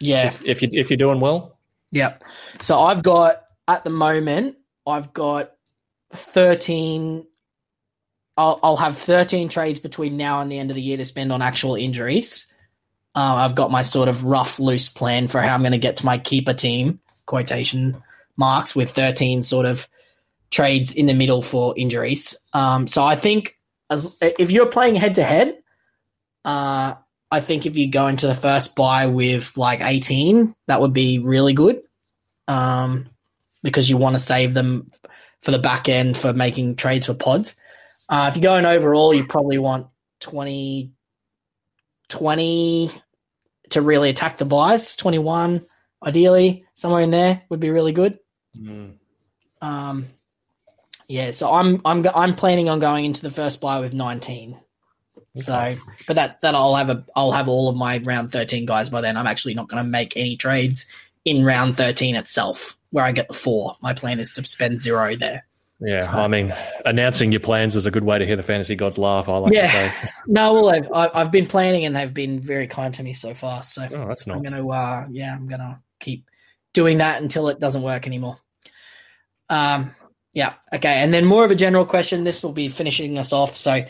Yeah, 0.00 0.28
If, 0.28 0.44
if 0.44 0.62
you 0.62 0.68
if 0.72 0.90
you're 0.90 0.96
doing 0.96 1.20
well, 1.20 1.58
yeah. 1.90 2.18
So 2.60 2.80
I've 2.80 3.02
got 3.02 3.42
at 3.66 3.84
the 3.84 3.90
moment, 3.90 4.56
I've 4.86 5.12
got 5.12 5.52
13. 6.12 7.26
I'll, 8.36 8.60
I'll 8.62 8.76
have 8.76 8.96
13 8.96 9.48
trades 9.48 9.80
between 9.80 10.16
now 10.16 10.40
and 10.40 10.50
the 10.50 10.58
end 10.58 10.70
of 10.70 10.76
the 10.76 10.82
year 10.82 10.96
to 10.96 11.04
spend 11.04 11.32
on 11.32 11.42
actual 11.42 11.74
injuries. 11.74 12.52
Uh, 13.14 13.34
I've 13.34 13.56
got 13.56 13.72
my 13.72 13.82
sort 13.82 14.08
of 14.08 14.24
rough, 14.24 14.60
loose 14.60 14.88
plan 14.88 15.26
for 15.26 15.40
how 15.40 15.54
I'm 15.54 15.62
going 15.62 15.72
to 15.72 15.78
get 15.78 15.96
to 15.98 16.06
my 16.06 16.18
keeper 16.18 16.54
team, 16.54 17.00
quotation 17.26 18.00
marks, 18.36 18.76
with 18.76 18.90
13 18.90 19.42
sort 19.42 19.66
of 19.66 19.88
trades 20.50 20.94
in 20.94 21.06
the 21.06 21.14
middle 21.14 21.42
for 21.42 21.74
injuries. 21.76 22.36
Um, 22.52 22.86
so 22.86 23.04
I 23.04 23.16
think 23.16 23.58
as 23.90 24.16
if 24.20 24.52
you're 24.52 24.66
playing 24.66 24.94
head 24.94 25.16
to 25.16 25.24
head, 25.24 25.58
uh, 26.44 26.94
I 27.30 27.40
think 27.40 27.66
if 27.66 27.76
you 27.76 27.90
go 27.90 28.06
into 28.06 28.26
the 28.26 28.34
first 28.34 28.74
bye 28.74 29.06
with 29.06 29.56
like 29.56 29.80
18, 29.82 30.54
that 30.66 30.80
would 30.80 30.92
be 30.92 31.18
really 31.18 31.52
good 31.52 31.82
um, 32.46 33.08
because 33.62 33.88
you 33.90 33.96
want 33.96 34.14
to 34.14 34.20
save 34.20 34.54
them 34.54 34.90
for 35.40 35.50
the 35.50 35.58
back 35.58 35.88
end 35.88 36.16
for 36.16 36.32
making 36.32 36.76
trades 36.76 37.06
for 37.06 37.14
pods. 37.14 37.56
Uh, 38.08 38.26
if 38.30 38.36
you're 38.36 38.42
going 38.50 38.64
overall, 38.64 39.12
you 39.12 39.26
probably 39.26 39.58
want 39.58 39.88
20, 40.20 40.92
20 42.08 42.90
to 43.70 43.82
really 43.82 44.08
attack 44.10 44.38
the 44.38 44.46
byes. 44.46 44.96
21, 44.96 45.64
ideally, 46.02 46.64
somewhere 46.74 47.02
in 47.02 47.10
there 47.10 47.42
would 47.50 47.60
be 47.60 47.70
really 47.70 47.92
good. 47.92 48.18
Um, 49.60 50.06
yeah, 51.08 51.30
so 51.30 51.52
I'm 51.52 51.80
I'm 51.84 52.06
I'm 52.14 52.34
planning 52.34 52.68
on 52.68 52.80
going 52.80 53.04
into 53.04 53.22
the 53.22 53.30
first 53.30 53.60
bye 53.60 53.80
with 53.80 53.94
19. 53.94 54.58
So, 55.36 55.76
but 56.06 56.14
that 56.14 56.40
that 56.42 56.54
I'll 56.54 56.74
have 56.74 56.90
a 56.90 57.04
I'll 57.14 57.32
have 57.32 57.48
all 57.48 57.68
of 57.68 57.76
my 57.76 57.98
round 57.98 58.32
13 58.32 58.66
guys 58.66 58.90
by 58.90 59.00
then. 59.00 59.16
I'm 59.16 59.26
actually 59.26 59.54
not 59.54 59.68
going 59.68 59.82
to 59.82 59.88
make 59.88 60.16
any 60.16 60.36
trades 60.36 60.86
in 61.24 61.44
round 61.44 61.76
13 61.76 62.16
itself 62.16 62.76
where 62.90 63.04
I 63.04 63.12
get 63.12 63.28
the 63.28 63.34
four. 63.34 63.76
My 63.80 63.94
plan 63.94 64.18
is 64.18 64.32
to 64.32 64.44
spend 64.44 64.80
zero 64.80 65.14
there. 65.14 65.44
Yeah, 65.80 66.00
so, 66.00 66.10
I 66.12 66.26
mean, 66.26 66.52
announcing 66.86 67.30
your 67.30 67.40
plans 67.40 67.76
is 67.76 67.86
a 67.86 67.90
good 67.90 68.02
way 68.02 68.18
to 68.18 68.26
hear 68.26 68.34
the 68.34 68.42
fantasy 68.42 68.74
gods 68.74 68.98
laugh. 68.98 69.28
I 69.28 69.36
like 69.36 69.52
yeah. 69.52 69.66
to 69.66 69.68
say. 69.68 70.10
No, 70.26 70.52
well, 70.52 70.70
I've, 70.70 71.10
I've 71.14 71.30
been 71.30 71.46
planning, 71.46 71.84
and 71.84 71.94
they've 71.94 72.12
been 72.12 72.40
very 72.40 72.66
kind 72.66 72.92
to 72.94 73.02
me 73.02 73.12
so 73.12 73.32
far. 73.32 73.62
So 73.62 73.86
oh, 73.92 74.08
that's 74.08 74.26
nice. 74.26 74.36
I'm 74.36 74.42
gonna, 74.42 74.68
uh, 74.68 75.06
yeah, 75.10 75.34
I'm 75.34 75.46
gonna 75.46 75.80
keep 76.00 76.24
doing 76.72 76.98
that 76.98 77.22
until 77.22 77.48
it 77.48 77.60
doesn't 77.60 77.82
work 77.82 78.08
anymore. 78.08 78.38
Um, 79.48 79.94
yeah, 80.32 80.54
okay, 80.74 80.96
and 80.96 81.14
then 81.14 81.24
more 81.24 81.44
of 81.44 81.52
a 81.52 81.54
general 81.54 81.86
question. 81.86 82.24
This 82.24 82.42
will 82.42 82.52
be 82.52 82.68
finishing 82.68 83.16
us 83.16 83.32
off. 83.32 83.56
So, 83.56 83.84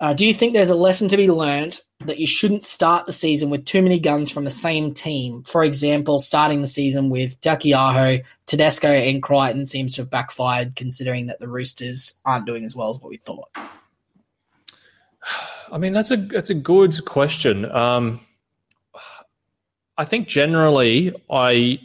uh, 0.00 0.12
do 0.12 0.24
you 0.24 0.32
think 0.32 0.52
there's 0.52 0.70
a 0.70 0.76
lesson 0.76 1.08
to 1.08 1.16
be 1.16 1.30
learned 1.30 1.80
that 2.04 2.18
you 2.18 2.26
shouldn't 2.26 2.62
start 2.62 3.06
the 3.06 3.12
season 3.12 3.50
with 3.50 3.64
too 3.64 3.82
many 3.82 3.98
guns 3.98 4.30
from 4.30 4.44
the 4.44 4.50
same 4.50 4.94
team? 4.94 5.42
For 5.42 5.64
example, 5.64 6.20
starting 6.20 6.60
the 6.60 6.68
season 6.68 7.10
with 7.10 7.40
Taukei'aho, 7.40 8.22
Tedesco, 8.46 8.88
and 8.88 9.22
Crichton 9.22 9.66
seems 9.66 9.96
to 9.96 10.02
have 10.02 10.10
backfired 10.10 10.76
considering 10.76 11.26
that 11.26 11.40
the 11.40 11.48
Roosters 11.48 12.20
aren't 12.24 12.46
doing 12.46 12.64
as 12.64 12.76
well 12.76 12.90
as 12.90 13.00
what 13.00 13.10
we 13.10 13.16
thought. 13.16 13.50
I 15.70 15.78
mean, 15.78 15.92
that's 15.92 16.10
a 16.10 16.16
that's 16.16 16.50
a 16.50 16.54
good 16.54 17.04
question. 17.04 17.70
Um, 17.70 18.20
I 19.98 20.04
think 20.04 20.28
generally 20.28 21.12
I 21.28 21.80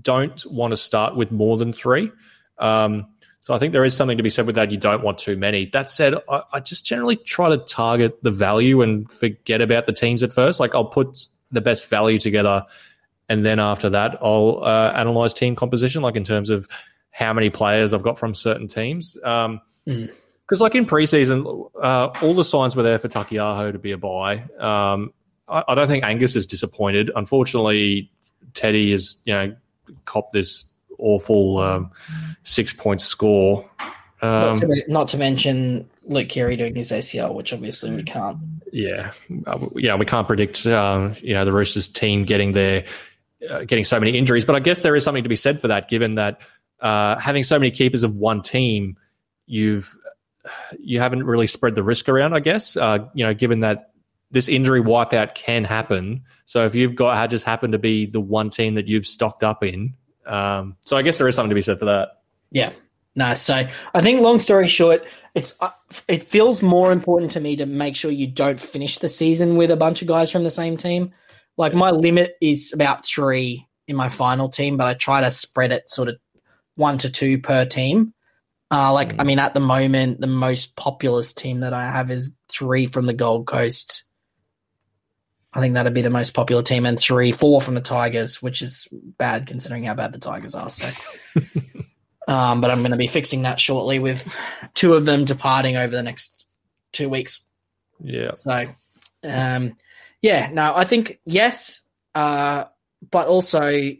don't 0.00 0.44
want 0.46 0.72
to 0.72 0.76
start 0.76 1.14
with 1.14 1.30
more 1.30 1.58
than 1.58 1.72
three. 1.72 2.10
Um, 2.58 3.06
so 3.50 3.54
I 3.56 3.58
think 3.58 3.72
there 3.72 3.84
is 3.84 3.96
something 3.96 4.16
to 4.16 4.22
be 4.22 4.30
said 4.30 4.46
with 4.46 4.54
that. 4.54 4.70
You 4.70 4.76
don't 4.76 5.02
want 5.02 5.18
too 5.18 5.36
many. 5.36 5.66
That 5.66 5.90
said, 5.90 6.14
I, 6.28 6.42
I, 6.52 6.60
just 6.60 6.86
generally 6.86 7.16
try 7.16 7.48
to 7.48 7.58
target 7.58 8.22
the 8.22 8.30
value 8.30 8.80
and 8.80 9.10
forget 9.10 9.60
about 9.60 9.86
the 9.86 9.92
teams 9.92 10.22
at 10.22 10.32
first. 10.32 10.60
Like 10.60 10.72
I'll 10.72 10.84
put 10.84 11.26
the 11.50 11.60
best 11.60 11.88
value 11.88 12.20
together, 12.20 12.64
and 13.28 13.44
then 13.44 13.58
after 13.58 13.90
that, 13.90 14.18
I'll 14.22 14.62
uh, 14.62 14.92
analyze 14.94 15.34
team 15.34 15.56
composition, 15.56 16.00
like 16.00 16.14
in 16.14 16.22
terms 16.22 16.48
of 16.48 16.68
how 17.10 17.32
many 17.32 17.50
players 17.50 17.92
I've 17.92 18.04
got 18.04 18.20
from 18.20 18.36
certain 18.36 18.68
teams. 18.68 19.18
Um, 19.24 19.60
mm 19.84 20.12
because 20.46 20.60
like 20.60 20.74
in 20.74 20.84
preseason, 20.84 21.70
uh, 21.80 22.08
all 22.22 22.34
the 22.34 22.44
signs 22.44 22.74
were 22.74 22.82
there 22.82 22.98
for 22.98 23.06
Taukei'aho 23.06 23.70
to 23.70 23.78
be 23.78 23.92
a 23.92 23.96
buy. 23.96 24.38
Um, 24.58 25.12
I, 25.46 25.62
I, 25.68 25.74
don't 25.76 25.86
think 25.86 26.04
Angus 26.04 26.34
is 26.34 26.44
disappointed. 26.44 27.08
Unfortunately, 27.14 28.10
Teddy 28.52 28.90
is 28.90 29.20
you 29.24 29.32
know 29.32 29.54
copped 30.06 30.32
this 30.32 30.64
awful 31.00 31.58
um, 31.58 31.90
six 32.42 32.72
point 32.72 33.00
score. 33.00 33.68
Um, 34.22 34.54
not, 34.54 34.56
to, 34.56 34.84
not, 34.88 35.08
to, 35.08 35.16
mention 35.16 35.88
Luke 36.04 36.28
Keary 36.28 36.56
doing 36.56 36.74
his 36.74 36.90
ACL, 36.90 37.34
which 37.34 37.52
obviously 37.54 37.90
we 37.90 38.02
can't. 38.02 38.36
Yeah, 38.70 39.12
uh, 39.46 39.66
yeah, 39.76 39.96
we 39.96 40.04
can't 40.04 40.26
predict. 40.26 40.66
Um, 40.66 41.14
you 41.22 41.32
know, 41.32 41.44
the 41.44 41.52
Roosters 41.52 41.88
team 41.88 42.24
getting 42.24 42.52
there, 42.52 42.84
uh, 43.48 43.60
getting 43.60 43.84
so 43.84 43.98
many 43.98 44.18
injuries. 44.18 44.44
But 44.44 44.56
I 44.56 44.60
guess 44.60 44.82
there 44.82 44.94
is 44.94 45.04
something 45.04 45.22
to 45.22 45.28
be 45.28 45.36
said 45.36 45.58
for 45.58 45.68
that, 45.68 45.88
given 45.88 46.16
that 46.16 46.42
uh, 46.80 47.18
having 47.18 47.44
so 47.44 47.58
many 47.58 47.70
keepers 47.70 48.02
of 48.02 48.16
one 48.16 48.42
team, 48.42 48.96
you've 49.46 49.96
you 50.78 50.98
haven't 50.98 51.24
really 51.24 51.46
spread 51.46 51.74
the 51.74 51.82
risk 51.82 52.08
around. 52.08 52.34
I 52.34 52.40
guess 52.40 52.76
uh, 52.76 52.98
you 53.14 53.24
know, 53.24 53.32
given 53.32 53.60
that 53.60 53.90
this 54.30 54.48
injury 54.48 54.80
wipeout 54.80 55.34
can 55.34 55.64
happen. 55.64 56.22
So 56.44 56.64
if 56.64 56.74
you've 56.74 56.94
got 56.94 57.16
had 57.16 57.30
just 57.30 57.44
happened 57.44 57.72
to 57.72 57.78
be 57.78 58.06
the 58.06 58.20
one 58.20 58.50
team 58.50 58.74
that 58.74 58.86
you've 58.86 59.06
stocked 59.06 59.42
up 59.42 59.64
in, 59.64 59.94
um, 60.30 60.76
so 60.80 60.96
I 60.96 61.02
guess 61.02 61.18
there 61.18 61.28
is 61.28 61.34
something 61.34 61.50
to 61.50 61.54
be 61.54 61.62
said 61.62 61.78
for 61.78 61.86
that. 61.86 62.22
Yeah. 62.50 62.72
No, 63.16 63.34
so 63.34 63.66
I 63.94 64.00
think 64.00 64.20
long 64.20 64.38
story 64.38 64.68
short, 64.68 65.04
it's 65.34 65.54
uh, 65.60 65.70
it 66.06 66.22
feels 66.22 66.62
more 66.62 66.92
important 66.92 67.32
to 67.32 67.40
me 67.40 67.56
to 67.56 67.66
make 67.66 67.96
sure 67.96 68.10
you 68.10 68.28
don't 68.28 68.60
finish 68.60 68.98
the 68.98 69.08
season 69.08 69.56
with 69.56 69.72
a 69.72 69.76
bunch 69.76 70.00
of 70.00 70.08
guys 70.08 70.30
from 70.30 70.44
the 70.44 70.50
same 70.50 70.76
team. 70.76 71.12
Like 71.56 71.74
my 71.74 71.90
limit 71.90 72.36
is 72.40 72.72
about 72.72 73.04
three 73.04 73.66
in 73.88 73.96
my 73.96 74.08
final 74.08 74.48
team, 74.48 74.76
but 74.76 74.86
I 74.86 74.94
try 74.94 75.20
to 75.20 75.30
spread 75.32 75.72
it 75.72 75.90
sort 75.90 76.08
of 76.08 76.16
one 76.76 76.98
to 76.98 77.10
two 77.10 77.38
per 77.40 77.64
team. 77.64 78.14
Uh, 78.70 78.92
like 78.92 79.14
mm. 79.14 79.20
I 79.20 79.24
mean, 79.24 79.40
at 79.40 79.54
the 79.54 79.60
moment, 79.60 80.20
the 80.20 80.28
most 80.28 80.76
populous 80.76 81.34
team 81.34 81.60
that 81.60 81.74
I 81.74 81.84
have 81.84 82.12
is 82.12 82.38
three 82.48 82.86
from 82.86 83.06
the 83.06 83.12
Gold 83.12 83.48
Coast, 83.48 84.04
I 85.52 85.60
think 85.60 85.74
that'd 85.74 85.94
be 85.94 86.02
the 86.02 86.10
most 86.10 86.32
popular 86.32 86.62
team, 86.62 86.86
and 86.86 86.98
three, 86.98 87.32
four 87.32 87.60
from 87.60 87.74
the 87.74 87.80
Tigers, 87.80 88.40
which 88.40 88.62
is 88.62 88.88
bad 88.92 89.46
considering 89.46 89.84
how 89.84 89.94
bad 89.94 90.12
the 90.12 90.18
Tigers 90.18 90.54
are. 90.54 90.70
So, 90.70 90.88
um, 92.28 92.60
but 92.60 92.70
I'm 92.70 92.80
going 92.80 92.92
to 92.92 92.96
be 92.96 93.08
fixing 93.08 93.42
that 93.42 93.58
shortly 93.58 93.98
with 93.98 94.32
two 94.74 94.94
of 94.94 95.04
them 95.04 95.24
departing 95.24 95.76
over 95.76 95.94
the 95.94 96.04
next 96.04 96.46
two 96.92 97.08
weeks. 97.08 97.44
Yeah. 97.98 98.32
So, 98.32 98.66
um, 99.24 99.76
yeah, 100.22 100.50
no, 100.52 100.74
I 100.74 100.84
think 100.84 101.18
yes, 101.24 101.82
uh, 102.14 102.64
but 103.10 103.26
also 103.26 103.90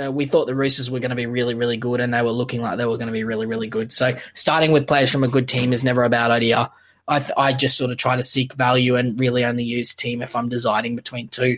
uh, 0.00 0.10
we 0.10 0.26
thought 0.26 0.46
the 0.46 0.54
Roosters 0.54 0.90
were 0.90 1.00
going 1.00 1.10
to 1.10 1.16
be 1.16 1.26
really, 1.26 1.54
really 1.54 1.76
good, 1.76 2.00
and 2.00 2.12
they 2.12 2.22
were 2.22 2.30
looking 2.30 2.60
like 2.60 2.78
they 2.78 2.86
were 2.86 2.96
going 2.96 3.06
to 3.08 3.12
be 3.12 3.24
really, 3.24 3.46
really 3.46 3.68
good. 3.68 3.92
So, 3.92 4.16
starting 4.34 4.72
with 4.72 4.86
players 4.86 5.12
from 5.12 5.24
a 5.24 5.28
good 5.28 5.48
team 5.48 5.72
is 5.72 5.84
never 5.84 6.02
a 6.02 6.10
bad 6.10 6.30
idea. 6.30 6.70
I, 7.08 7.18
th- 7.20 7.32
I 7.36 7.52
just 7.54 7.76
sort 7.76 7.90
of 7.90 7.96
try 7.96 8.16
to 8.16 8.22
seek 8.22 8.52
value 8.52 8.96
and 8.96 9.18
really 9.18 9.44
only 9.44 9.64
use 9.64 9.94
team 9.94 10.22
if 10.22 10.36
I'm 10.36 10.48
deciding 10.48 10.94
between 10.94 11.28
two. 11.28 11.56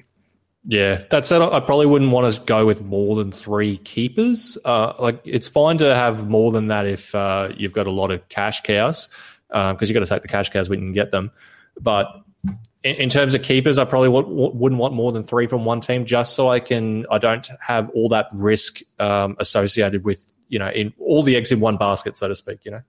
Yeah, 0.67 1.03
that 1.11 1.25
said, 1.25 1.41
I 1.41 1.59
probably 1.61 1.87
wouldn't 1.87 2.11
want 2.11 2.33
to 2.33 2.41
go 2.43 2.67
with 2.67 2.83
more 2.83 3.17
than 3.17 3.33
three 3.33 3.79
keepers. 3.79 4.59
Uh, 4.65 4.93
like 4.99 5.21
it's 5.25 5.49
fine 5.49 5.79
to 5.79 5.95
have 5.95 6.29
more 6.29 6.53
than 6.53 6.69
that 6.69 6.87
if 6.87 7.15
uh, 7.15 7.49
you've 7.57 7.73
got 7.73 7.87
a 7.87 7.91
lot 7.91 8.11
of 8.11 8.29
cash 8.29 8.61
cows, 8.61 9.09
because 9.49 9.75
uh, 9.75 9.77
you've 9.81 9.95
got 9.95 10.01
to 10.01 10.07
take 10.07 10.23
the 10.23 10.29
cash 10.29 10.51
cows 10.51 10.69
when 10.69 10.81
you 10.81 10.87
can 10.87 10.93
get 10.93 11.13
them. 11.13 11.31
But 11.81 12.09
in, 12.85 12.97
in 12.97 13.09
terms 13.09 13.33
of 13.33 13.43
keepers, 13.43 13.79
I 13.79 13.87
probably 13.87 14.11
w- 14.11 14.51
wouldn't 14.55 14.79
want 14.79 14.93
more 14.93 15.13
than 15.13 15.23
three 15.23 15.47
from 15.47 15.65
one 15.65 15.81
team, 15.81 16.05
just 16.05 16.35
so 16.35 16.49
I 16.49 16.61
can 16.61 17.07
I 17.11 17.17
don't 17.17 17.49
have 17.61 17.89
all 17.91 18.11
that 18.11 18.29
risk 18.35 18.81
um, 18.99 19.37
associated 19.39 20.05
with 20.05 20.25
you 20.49 20.59
know 20.59 20.69
in 20.69 20.93
all 20.99 21.23
the 21.23 21.37
eggs 21.37 21.51
in 21.51 21.61
one 21.61 21.79
basket, 21.79 22.19
so 22.19 22.29
to 22.29 22.35
speak. 22.35 22.67
You 22.67 22.73
know. 22.73 22.83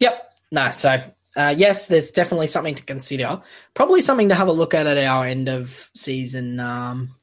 Yep. 0.00 0.32
No. 0.50 0.70
So 0.72 1.00
uh, 1.36 1.54
yes, 1.56 1.88
there's 1.88 2.10
definitely 2.10 2.46
something 2.46 2.74
to 2.74 2.84
consider. 2.84 3.42
Probably 3.74 4.02
something 4.02 4.28
to 4.28 4.34
have 4.34 4.48
a 4.48 4.52
look 4.52 4.74
at 4.74 4.86
at 4.86 4.98
our 4.98 5.24
end 5.24 5.48
of 5.48 5.90
season 5.94 6.60
um, 6.60 7.14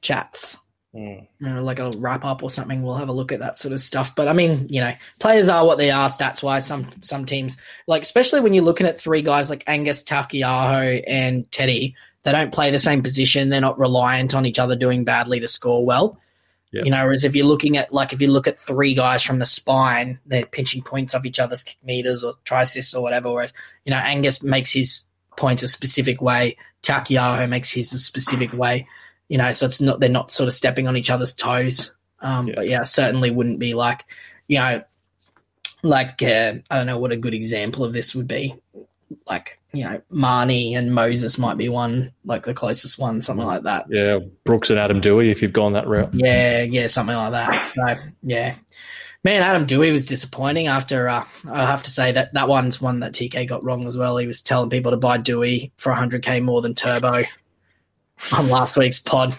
chats. 0.00 0.56
Mm. 0.94 1.26
You 1.40 1.48
know, 1.48 1.62
like 1.62 1.80
a 1.80 1.90
wrap 1.96 2.24
up 2.24 2.42
or 2.42 2.50
something. 2.50 2.82
We'll 2.82 2.94
have 2.94 3.08
a 3.08 3.12
look 3.12 3.32
at 3.32 3.40
that 3.40 3.58
sort 3.58 3.74
of 3.74 3.80
stuff. 3.80 4.14
But 4.14 4.28
I 4.28 4.32
mean, 4.32 4.68
you 4.70 4.80
know, 4.80 4.94
players 5.18 5.48
are 5.48 5.66
what 5.66 5.76
they 5.76 5.90
are 5.90 6.08
stats 6.08 6.42
wise. 6.42 6.66
Some 6.66 6.88
some 7.00 7.26
teams, 7.26 7.56
like 7.88 8.02
especially 8.02 8.40
when 8.40 8.54
you're 8.54 8.64
looking 8.64 8.86
at 8.86 9.00
three 9.00 9.22
guys 9.22 9.50
like 9.50 9.64
Angus 9.66 10.04
Taukei'aho 10.04 11.02
and 11.06 11.50
Teddy, 11.50 11.96
they 12.22 12.32
don't 12.32 12.52
play 12.52 12.70
the 12.70 12.78
same 12.78 13.02
position. 13.02 13.48
They're 13.48 13.60
not 13.60 13.78
reliant 13.78 14.34
on 14.36 14.46
each 14.46 14.60
other 14.60 14.76
doing 14.76 15.04
badly 15.04 15.40
to 15.40 15.48
score 15.48 15.84
well. 15.84 16.20
Yep. 16.74 16.86
You 16.86 16.90
know, 16.90 17.04
whereas 17.04 17.22
if 17.22 17.36
you're 17.36 17.46
looking 17.46 17.76
at 17.76 17.92
like 17.92 18.12
if 18.12 18.20
you 18.20 18.26
look 18.28 18.48
at 18.48 18.58
three 18.58 18.94
guys 18.94 19.22
from 19.22 19.38
the 19.38 19.46
spine, 19.46 20.18
they're 20.26 20.44
pinching 20.44 20.82
points 20.82 21.14
off 21.14 21.24
each 21.24 21.38
other's 21.38 21.62
kick 21.62 21.78
meters 21.84 22.24
or 22.24 22.34
try 22.44 22.62
assists 22.62 22.94
or 22.94 23.02
whatever. 23.02 23.32
Whereas 23.32 23.54
you 23.84 23.92
know 23.92 23.98
Angus 23.98 24.42
makes 24.42 24.72
his 24.72 25.04
points 25.36 25.62
a 25.62 25.68
specific 25.68 26.20
way, 26.20 26.56
Taukei'aho 26.82 27.48
makes 27.48 27.70
his 27.70 27.92
a 27.92 27.98
specific 27.98 28.52
way. 28.52 28.88
You 29.28 29.38
know, 29.38 29.52
so 29.52 29.66
it's 29.66 29.80
not 29.80 30.00
they're 30.00 30.08
not 30.08 30.32
sort 30.32 30.48
of 30.48 30.54
stepping 30.54 30.88
on 30.88 30.96
each 30.96 31.10
other's 31.10 31.32
toes. 31.32 31.94
Um, 32.20 32.50
But 32.54 32.68
yeah, 32.68 32.82
certainly 32.82 33.30
wouldn't 33.30 33.60
be 33.60 33.74
like 33.74 34.04
you 34.48 34.58
know, 34.58 34.82
like 35.82 36.22
uh, 36.22 36.54
I 36.70 36.76
don't 36.76 36.86
know 36.86 36.98
what 36.98 37.12
a 37.12 37.16
good 37.16 37.34
example 37.34 37.84
of 37.84 37.92
this 37.92 38.16
would 38.16 38.26
be. 38.26 38.54
Like 39.28 39.60
you 39.74 39.84
know, 39.84 40.00
Marnie 40.12 40.76
and 40.76 40.94
Moses 40.94 41.38
might 41.38 41.56
be 41.56 41.68
one, 41.68 42.12
like 42.24 42.44
the 42.44 42.54
closest 42.54 42.98
one, 42.98 43.20
something 43.22 43.46
like 43.46 43.62
that. 43.64 43.86
Yeah, 43.90 44.18
Brooks 44.44 44.70
and 44.70 44.78
Adam 44.78 45.00
Doueihi, 45.00 45.30
if 45.30 45.42
you've 45.42 45.52
gone 45.52 45.72
that 45.74 45.86
route. 45.86 46.10
Yeah, 46.12 46.62
yeah, 46.62 46.86
something 46.86 47.16
like 47.16 47.32
that. 47.32 47.64
So, 47.64 47.82
yeah. 48.22 48.54
Man, 49.24 49.42
Adam 49.42 49.66
Doueihi 49.66 49.90
was 49.90 50.04
disappointing 50.04 50.66
after, 50.66 51.08
uh, 51.08 51.24
I 51.50 51.64
have 51.64 51.82
to 51.84 51.90
say 51.90 52.12
that 52.12 52.34
that 52.34 52.46
one's 52.46 52.80
one 52.80 53.00
that 53.00 53.12
TK 53.12 53.48
got 53.48 53.64
wrong 53.64 53.86
as 53.86 53.96
well. 53.96 54.18
He 54.18 54.26
was 54.26 54.42
telling 54.42 54.68
people 54.68 54.90
to 54.90 54.98
buy 54.98 55.18
Doueihi 55.18 55.72
for 55.78 55.92
100k 55.92 56.42
more 56.42 56.60
than 56.60 56.74
Turbo 56.74 57.22
on 58.32 58.48
last 58.48 58.76
week's 58.76 58.98
pod. 58.98 59.34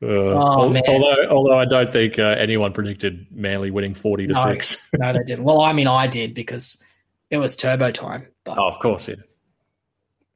Uh, 0.00 0.06
oh, 0.06 0.68
man. 0.68 0.82
Although, 0.86 1.28
although 1.30 1.58
I 1.58 1.64
don't 1.64 1.92
think 1.92 2.18
uh, 2.18 2.36
anyone 2.38 2.72
predicted 2.72 3.26
Manly 3.30 3.70
winning 3.70 3.94
40 3.94 4.28
to 4.28 4.32
no, 4.34 4.42
6. 4.44 4.90
no, 4.94 5.12
they 5.12 5.24
didn't. 5.24 5.44
Well, 5.44 5.60
I 5.60 5.72
mean, 5.72 5.88
I 5.88 6.06
did 6.06 6.32
because 6.34 6.82
it 7.30 7.38
was 7.38 7.56
turbo 7.56 7.90
time. 7.90 8.28
But, 8.44 8.58
oh, 8.58 8.68
of 8.68 8.78
course, 8.78 9.08
yeah. 9.08 9.16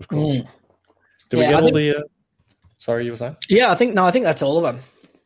Of 0.00 0.08
course. 0.08 0.32
Mm. 0.32 0.48
Yeah, 1.32 1.38
we 1.38 1.44
get 1.44 1.54
I 1.54 1.56
all 1.56 1.62
think, 1.64 1.74
the? 1.74 1.96
Uh, 1.96 2.02
sorry, 2.78 3.04
you 3.04 3.10
were 3.10 3.16
saying? 3.16 3.36
Yeah, 3.48 3.70
I 3.70 3.74
think 3.74 3.94
no, 3.94 4.04
I 4.04 4.10
think 4.10 4.24
that's 4.24 4.42
all 4.42 4.58
of 4.58 4.62
them. 4.62 4.82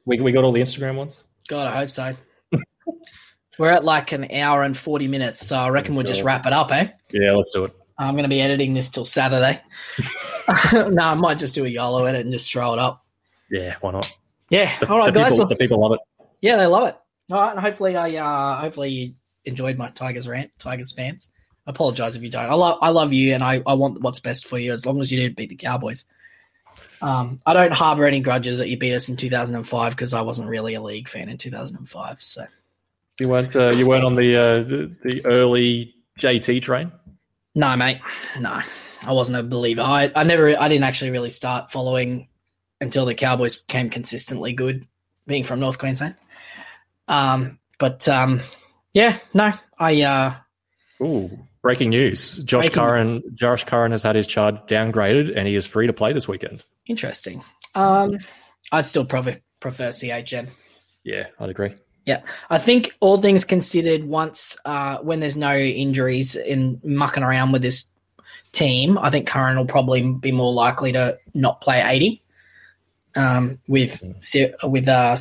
We 0.06 0.20
we 0.20 0.32
got 0.32 0.44
all 0.44 0.52
the 0.52 0.62
Instagram 0.62 0.96
ones. 0.96 1.22
God, 1.48 1.66
I 1.66 1.76
hope 1.76 1.90
so. 1.90 2.16
we're 3.58 3.70
at 3.70 3.84
like 3.84 4.12
an 4.12 4.30
hour 4.32 4.62
and 4.62 4.76
forty 4.76 5.08
minutes, 5.08 5.46
so 5.46 5.56
I 5.56 5.68
reckon 5.68 5.94
we'll 5.94 6.06
just 6.06 6.22
wrap 6.22 6.46
it 6.46 6.52
up, 6.52 6.72
eh? 6.72 6.88
Yeah, 7.12 7.32
let's 7.32 7.50
do 7.52 7.64
it. 7.64 7.72
I'm 7.98 8.14
going 8.14 8.24
to 8.24 8.30
be 8.30 8.40
editing 8.40 8.72
this 8.72 8.88
till 8.88 9.04
Saturday. 9.04 9.60
no, 10.72 11.04
I 11.04 11.14
might 11.14 11.38
just 11.38 11.54
do 11.54 11.66
a 11.66 11.68
YOLO 11.68 12.06
edit 12.06 12.22
and 12.22 12.32
just 12.32 12.50
throw 12.50 12.72
it 12.72 12.78
up. 12.78 13.04
Yeah, 13.50 13.76
why 13.82 13.90
not? 13.90 14.10
Yeah, 14.48 14.74
the, 14.78 14.88
all 14.88 14.98
right, 14.98 15.12
guys. 15.12 15.32
People, 15.32 15.46
the 15.46 15.56
people 15.56 15.80
love 15.80 15.92
it. 15.92 16.26
Yeah, 16.40 16.56
they 16.56 16.66
love 16.66 16.88
it. 16.88 16.96
All 17.30 17.40
right, 17.40 17.50
and 17.50 17.60
hopefully, 17.60 17.96
I 17.96 18.16
uh, 18.16 18.56
hopefully 18.60 18.90
you 18.90 19.14
enjoyed 19.44 19.76
my 19.76 19.90
Tigers 19.90 20.26
rant, 20.26 20.50
Tigers 20.58 20.92
fans 20.92 21.30
apologize 21.66 22.16
if 22.16 22.22
you 22.22 22.30
don't. 22.30 22.50
I 22.50 22.54
love 22.54 22.78
I 22.82 22.90
love 22.90 23.12
you, 23.12 23.34
and 23.34 23.44
I, 23.44 23.62
I 23.66 23.74
want 23.74 24.00
what's 24.00 24.20
best 24.20 24.46
for 24.46 24.58
you 24.58 24.72
as 24.72 24.86
long 24.86 25.00
as 25.00 25.10
you 25.10 25.18
didn't 25.18 25.36
beat 25.36 25.50
the 25.50 25.56
Cowboys. 25.56 26.06
Um, 27.02 27.40
I 27.46 27.54
don't 27.54 27.72
harbor 27.72 28.04
any 28.04 28.20
grudges 28.20 28.58
that 28.58 28.68
you 28.68 28.76
beat 28.76 28.94
us 28.94 29.08
in 29.08 29.16
2005 29.16 29.92
because 29.92 30.12
I 30.12 30.20
wasn't 30.20 30.48
really 30.48 30.74
a 30.74 30.82
league 30.82 31.08
fan 31.08 31.30
in 31.30 31.38
2005. 31.38 32.22
So 32.22 32.44
You 33.18 33.28
weren't 33.28 33.56
uh, 33.56 33.70
you 33.70 33.86
weren't 33.86 34.04
on 34.04 34.16
the, 34.16 34.36
uh, 34.36 34.62
the 34.62 34.94
the 35.02 35.26
early 35.26 35.94
JT 36.18 36.62
train. 36.62 36.92
No, 37.54 37.74
mate. 37.76 38.00
No, 38.38 38.60
I 39.06 39.12
wasn't 39.12 39.38
a 39.38 39.42
believer. 39.42 39.82
I, 39.82 40.12
I 40.14 40.24
never, 40.24 40.56
I 40.58 40.68
didn't 40.68 40.84
actually 40.84 41.10
really 41.10 41.30
start 41.30 41.72
following 41.72 42.28
until 42.80 43.06
the 43.06 43.14
Cowboys 43.14 43.56
became 43.56 43.90
consistently 43.90 44.52
good, 44.52 44.86
being 45.26 45.44
from 45.44 45.60
North 45.60 45.78
Queensland. 45.78 46.14
Um, 47.08 47.58
but 47.78 48.08
um, 48.08 48.40
yeah, 48.92 49.18
no, 49.34 49.52
I. 49.78 50.02
Uh, 50.02 50.34
Ooh, 51.02 51.38
breaking 51.62 51.90
news! 51.90 52.36
Josh 52.38 52.64
Breaking- 52.66 52.82
Curran, 52.82 53.22
Josh 53.34 53.64
Curran 53.64 53.92
has 53.92 54.02
had 54.02 54.16
his 54.16 54.26
charge 54.26 54.56
downgraded, 54.68 55.36
and 55.36 55.46
he 55.46 55.54
is 55.54 55.66
free 55.66 55.86
to 55.86 55.92
play 55.92 56.12
this 56.12 56.26
weekend. 56.28 56.64
interesting. 56.86 57.42
Um, 57.74 58.18
I'd 58.72 58.86
still 58.86 59.04
probably 59.04 59.36
prefer 59.60 59.88
CHN. 59.88 60.48
Yeah, 61.04 61.26
I'd 61.38 61.50
agree. 61.50 61.74
Yeah, 62.06 62.22
I 62.48 62.58
think 62.58 62.96
all 63.00 63.18
things 63.18 63.44
considered, 63.44 64.04
once 64.04 64.56
uh, 64.64 64.98
when 64.98 65.20
there's 65.20 65.36
no 65.36 65.54
injuries 65.56 66.34
in 66.34 66.80
mucking 66.82 67.22
around 67.22 67.52
with 67.52 67.62
this 67.62 67.90
team, 68.52 68.98
I 68.98 69.10
think 69.10 69.28
Curran 69.28 69.56
will 69.56 69.66
probably 69.66 70.12
be 70.12 70.32
more 70.32 70.52
likely 70.52 70.92
to 70.92 71.18
not 71.34 71.60
play 71.60 71.82
80. 71.84 72.22
Um, 73.16 73.58
with 73.68 74.02
Sir- 74.20 74.54
with 74.62 74.88
uh, 74.88 75.16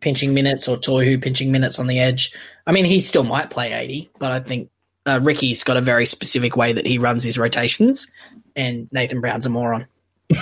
pinching 0.00 0.34
minutes 0.34 0.68
or 0.68 0.76
Tohu 0.76 1.20
pinching 1.22 1.50
minutes 1.50 1.78
on 1.78 1.86
the 1.86 1.98
edge. 1.98 2.34
I 2.66 2.72
mean, 2.72 2.84
he 2.84 3.00
still 3.00 3.24
might 3.24 3.50
play 3.50 3.72
80, 3.72 4.10
but 4.18 4.32
I 4.32 4.40
think 4.40 4.70
uh, 5.06 5.20
Ricky's 5.22 5.64
got 5.64 5.76
a 5.76 5.80
very 5.80 6.06
specific 6.06 6.56
way 6.56 6.72
that 6.72 6.86
he 6.86 6.98
runs 6.98 7.24
his 7.24 7.38
rotations, 7.38 8.10
and 8.56 8.88
Nathan 8.92 9.20
Brown's 9.20 9.46
a 9.46 9.50
moron. 9.50 9.88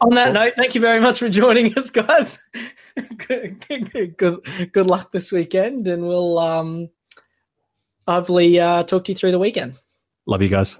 On 0.00 0.10
that 0.14 0.32
note, 0.32 0.54
thank 0.56 0.74
you 0.74 0.80
very 0.80 1.00
much 1.00 1.18
for 1.18 1.28
joining 1.28 1.76
us, 1.76 1.90
guys. 1.90 2.42
good, 3.28 3.64
good, 3.68 4.16
good, 4.16 4.72
good 4.72 4.86
luck 4.86 5.12
this 5.12 5.30
weekend, 5.30 5.86
and 5.86 6.02
we'll 6.02 6.38
um, 6.38 6.88
hopefully 8.06 8.58
uh, 8.58 8.82
talk 8.84 9.04
to 9.04 9.12
you 9.12 9.16
through 9.16 9.32
the 9.32 9.38
weekend. 9.38 9.76
Love 10.26 10.42
you 10.42 10.48
guys. 10.48 10.78